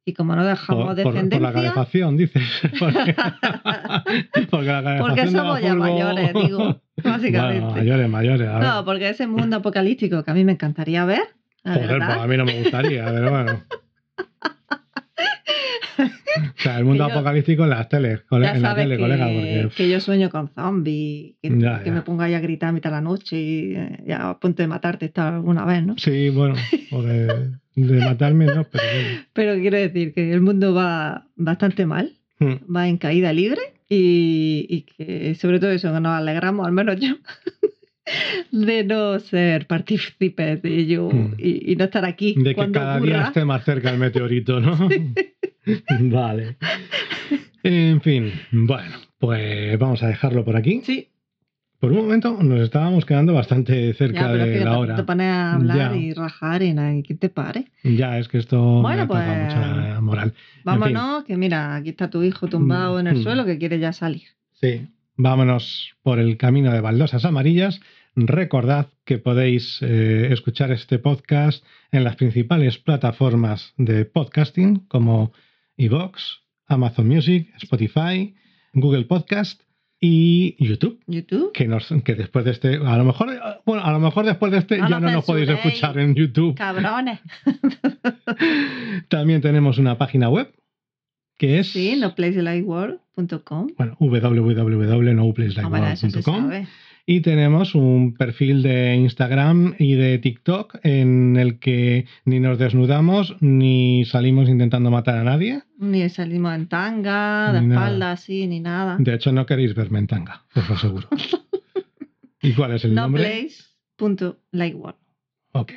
Y 0.07 0.13
como 0.13 0.37
no 0.37 0.45
dejamos 0.45 0.85
Por, 0.85 0.95
por- 0.95 1.03
por 1.03 1.13
la 1.13 1.19
descendencia, 1.21 1.51
calefacción, 1.53 2.15
dices. 2.15 2.41
Porque, 2.79 3.13
porque 4.49 4.67
la 4.67 4.81
calefacción 4.83 4.99
porque 4.99 5.27
somos 5.27 5.61
ya 5.61 5.75
mayores, 5.75 6.33
digo, 6.33 6.81
básicamente. 7.03 7.59
Bueno, 7.59 7.75
mayores, 7.75 8.09
mayores. 8.09 8.47
a 8.47 8.53
ver. 8.59 8.67
no, 8.69 8.85
porque 8.85 9.09
ese 9.09 9.27
mundo 9.27 9.57
apocalíptico 9.57 10.23
que 10.23 10.31
a 10.31 10.33
mí 10.33 10.45
me 10.45 10.53
encantaría 10.53 11.03
ver. 11.03 11.23
Joder, 11.65 11.97
pues 11.97 12.09
a 12.09 12.25
mí 12.25 12.37
no 12.37 12.45
me 12.45 12.57
gustaría, 12.61 13.03
pero 13.05 13.31
bueno. 13.31 13.63
O 16.37 16.61
sea, 16.61 16.77
el 16.79 16.85
mundo 16.85 17.03
apocalíptico 17.05 17.63
en 17.63 17.69
las 17.71 17.89
teles, 17.89 18.21
cole- 18.21 18.45
ya 18.45 18.53
en 18.55 18.61
la 18.61 18.75
tele, 18.75 18.95
que, 18.95 19.01
colega, 19.01 19.27
porque 19.33 19.69
que 19.75 19.89
yo 19.89 19.99
sueño 19.99 20.29
con 20.29 20.49
zombies, 20.53 21.35
que, 21.41 21.49
Ya, 21.59 21.79
que 21.83 21.89
ya. 21.89 21.95
me 21.95 22.01
ponga 22.01 22.25
ahí 22.25 22.33
a 22.33 22.39
gritar 22.39 22.69
a 22.69 22.71
mitad 22.71 22.89
de 22.89 22.95
la 22.95 23.01
noche 23.01 23.39
y 23.39 23.73
eh, 23.75 23.99
ya 24.07 24.29
a 24.29 24.39
punto 24.39 24.61
de 24.63 24.67
matarte 24.67 25.05
está 25.05 25.35
alguna 25.35 25.65
vez, 25.65 25.85
¿no? 25.85 25.95
sí, 25.97 26.29
bueno, 26.29 26.55
o 26.91 27.01
de, 27.03 27.51
de 27.75 28.01
matarme, 28.01 28.45
no, 28.45 28.63
pero 28.65 28.83
Pero 29.33 29.55
quiero 29.59 29.77
decir 29.77 30.13
que 30.13 30.31
el 30.31 30.41
mundo 30.41 30.73
va 30.73 31.27
bastante 31.35 31.85
mal, 31.85 32.13
bueno. 32.39 32.59
va 32.73 32.87
en 32.87 32.97
caída 32.97 33.31
libre 33.33 33.61
y, 33.89 34.65
y 34.69 34.81
que 34.81 35.35
sobre 35.35 35.59
todo 35.59 35.71
eso, 35.71 35.93
que 35.93 35.99
nos 35.99 36.11
alegramos, 36.17 36.65
al 36.65 36.73
menos 36.73 36.99
yo, 36.99 37.15
de 38.51 38.83
no 38.83 39.19
ser 39.19 39.67
partícipes 39.67 40.61
de 40.61 40.75
ello 40.79 41.09
Mm. 41.11 41.33
y, 41.37 41.71
y 41.71 41.75
no 41.75 41.85
estar 41.85 42.05
aquí 42.05 42.35
De 42.37 42.55
que 42.55 42.71
cada 42.71 42.99
día 42.99 43.23
esté 43.23 43.43
más 43.45 43.63
cerca 43.63 43.89
el 43.91 43.99
meteorito, 43.99 44.59
¿no? 44.59 44.77
vale. 45.99 46.57
En 47.63 48.01
fin, 48.01 48.31
bueno, 48.51 48.95
pues 49.19 49.77
vamos 49.77 50.01
a 50.03 50.07
dejarlo 50.07 50.45
por 50.45 50.55
aquí. 50.55 50.81
Sí, 50.85 51.09
Por 51.79 51.91
un 51.91 51.97
momento 51.99 52.41
nos 52.41 52.61
estábamos 52.61 53.05
quedando 53.05 53.33
bastante 53.33 53.93
cerca 53.93 54.21
ya, 54.21 54.31
pero 54.31 54.43
es 54.45 54.49
de 54.53 54.59
que 54.59 54.65
la 54.65 54.79
hora. 54.79 54.95
te 54.95 55.03
pones 55.03 55.27
a 55.27 55.53
hablar 55.53 55.91
Ya. 55.93 55.97
y 55.97 56.13
rajar 56.13 56.63
y 56.63 56.73
nada, 56.73 56.95
y 56.95 57.03
¿qué 57.03 57.13
te 57.15 57.29
pare? 57.29 57.65
Ya, 57.83 58.17
es 58.17 58.27
que 58.29 58.37
esto 58.39 58.81
Bueno, 58.81 59.01
me 59.03 59.07
pues- 59.07 59.27
mucho 59.27 59.59
la 59.59 59.99
moral. 60.01 60.33
Vámonos, 60.63 61.23
que 61.25 61.37
mira, 61.37 61.75
aquí 61.75 61.89
está 61.89 62.09
tu 62.09 62.23
hijo 62.23 62.47
tumbado 62.47 62.99
en 62.99 63.07
el 63.07 63.17
Mm. 63.17 63.23
suelo 63.23 63.45
que 63.45 63.57
quiere 63.57 63.77
ya 63.79 63.91
salir. 63.93 64.23
Sí, 64.53 64.87
vámonos 65.17 65.93
por 66.01 66.19
el 66.19 66.37
camino 66.37 66.71
de 66.71 66.79
baldosas 66.81 67.25
amarillas. 67.25 67.79
Recordad 68.19 68.87
que 69.05 69.19
podéis 69.19 69.77
eh, 69.83 70.29
escuchar 70.31 70.71
este 70.71 70.97
podcast 70.97 71.63
en 71.91 72.03
las 72.03 72.15
principales 72.15 72.79
plataformas 72.79 73.75
de 73.77 74.05
podcasting 74.05 74.87
como 74.87 75.33
iVoox, 75.75 76.39
Amazon 76.65 77.07
Music, 77.07 77.47
Spotify, 77.61 78.33
Google 78.73 79.05
Podcast 79.05 79.61
y 79.99 80.55
YouTube. 80.65 80.99
YouTube. 81.05 81.51
Que, 81.53 81.67
nos, 81.67 81.93
que 82.03 82.15
después 82.15 82.43
de 82.43 82.49
este, 82.51 82.77
a 82.77 82.97
lo 82.97 83.03
mejor, 83.05 83.29
bueno, 83.67 83.83
a 83.83 83.91
lo 83.91 83.99
mejor 83.99 84.25
después 84.25 84.51
de 84.51 84.57
este 84.57 84.79
No 84.79 84.89
ya 84.89 84.99
no 84.99 85.11
nos 85.11 85.23
podéis 85.25 85.49
escuchar 85.49 85.99
en 85.99 86.15
YouTube. 86.15 86.55
Cabrones. 86.55 87.19
También 89.09 89.41
tenemos 89.41 89.77
una 89.77 89.99
página 89.99 90.27
web 90.29 90.51
que 91.37 91.59
es 91.59 91.67
Sí, 91.71 91.95
noplacelightworld.com. 91.97 93.67
bueno, 93.77 93.93
Ah, 93.93 93.97
www.noplacelightworld.com 93.99 96.23
sabe. 96.23 96.67
Y 97.09 97.21
tenemos 97.21 97.73
un 97.73 98.13
perfil 98.15 98.61
de 98.61 98.93
Instagram 98.95 99.75
y 99.79 99.93
de 99.95 100.17
TikTok 100.19 100.79
en 100.83 101.37
el 101.37 101.57
que 101.57 102.05
ni 102.25 102.41
nos 102.41 102.59
desnudamos 102.59 103.37
ni 103.39 104.03
salimos 104.03 104.49
intentando 104.49 104.91
matar 104.91 105.17
a 105.19 105.23
nadie. 105.23 105.63
Ni 105.79 106.07
salimos 106.09 106.53
en 106.53 106.67
tanga, 106.67 107.53
de 107.53 107.61
Ni 107.61 107.67
nada. 107.67 107.85
espalda, 107.85 108.11
así, 108.11 108.45
ni 108.45 108.59
nada. 108.59 108.97
De 108.99 109.13
hecho, 109.13 109.31
no 109.31 109.45
queréis 109.45 109.73
verme 109.73 109.99
en 109.99 110.07
tanga, 110.07 110.43
os 110.53 110.67
lo 110.67 110.75
aseguro. 110.75 111.07
¿Y 112.41 112.51
cuál 112.51 112.73
es 112.73 112.83
el 112.83 112.93
nombre? 112.93 113.47
Noplace.lightworld. 113.97 114.97
Ok. 115.53 115.71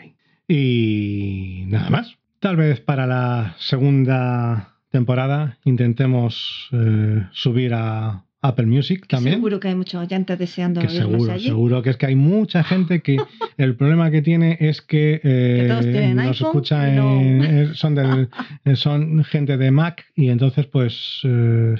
Y 0.48 1.62
nada 1.68 1.90
más. 1.90 2.16
Tal 2.40 2.56
vez 2.56 2.80
para 2.80 3.06
la 3.06 3.54
segunda 3.58 4.78
temporada 4.90 5.58
intentemos 5.64 6.68
eh, 6.72 7.24
subir 7.30 7.72
a 7.74 8.24
Apple 8.42 8.66
Music 8.66 9.06
también. 9.06 9.34
Seguro 9.36 9.60
que 9.60 9.68
hay 9.68 9.74
muchos 9.74 10.00
oyentes 10.02 10.38
deseando 10.38 10.80
Que 10.80 10.88
seguro, 10.88 11.32
allí. 11.32 11.46
seguro 11.46 11.82
que 11.82 11.90
es 11.90 11.96
que 11.98 12.06
hay 12.06 12.16
mucha 12.16 12.64
gente 12.64 13.00
que 13.02 13.16
el 13.58 13.76
problema 13.76 14.10
que 14.10 14.22
tiene 14.22 14.56
es 14.60 14.80
que, 14.80 15.20
eh, 15.22 15.66
Que 15.92 16.14
nos 16.14 16.26
iPhone 16.26 16.46
escucha 16.48 16.88
y 16.92 16.96
no- 16.96 17.20
en, 17.20 17.44
eh, 17.44 17.68
son 17.74 17.94
del 17.94 18.28
eh, 18.64 18.76
son 18.76 19.24
gente 19.24 19.56
de 19.58 19.70
Mac 19.70 20.06
y 20.14 20.30
entonces 20.30 20.64
pues 20.66 21.20
eh, 21.24 21.74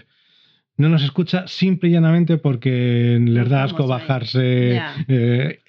no 0.77 0.89
nos 0.89 1.03
escucha 1.03 1.47
simple 1.47 1.89
y 1.89 1.93
llanamente 1.93 2.37
porque 2.39 3.19
les 3.23 3.49
da 3.49 3.65
asco 3.65 3.87
bajarse 3.87 4.75
Ya. 4.75 4.95
eh, 5.09 5.61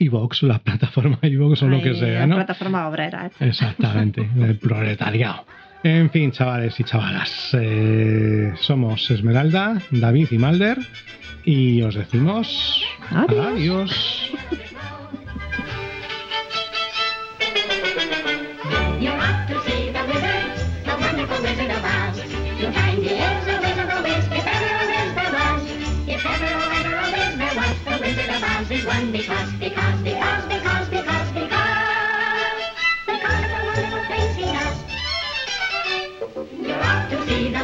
la 0.41 0.59
plataforma 0.59 1.19
iVoox 1.21 1.63
o 1.63 1.67
lo 1.69 1.81
que 1.81 1.95
sea, 1.95 2.19
la 2.21 2.27
¿no? 2.27 2.35
plataforma 2.35 2.87
obrera. 2.87 3.29
Exactamente, 3.39 4.27
el 4.39 4.55
proletariado. 4.59 5.45
En 5.83 6.09
fin, 6.11 6.31
chavales 6.31 6.79
y 6.79 6.83
chavalas, 6.83 7.49
eh, 7.53 8.53
somos 8.59 9.09
Esmeralda, 9.09 9.81
David 9.89 10.27
y 10.31 10.37
Malder 10.37 10.77
y 11.43 11.81
os 11.81 11.95
decimos 11.95 12.83
Adiós. 13.09 13.47
adiós. 13.47 14.31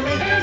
family. 0.05 0.36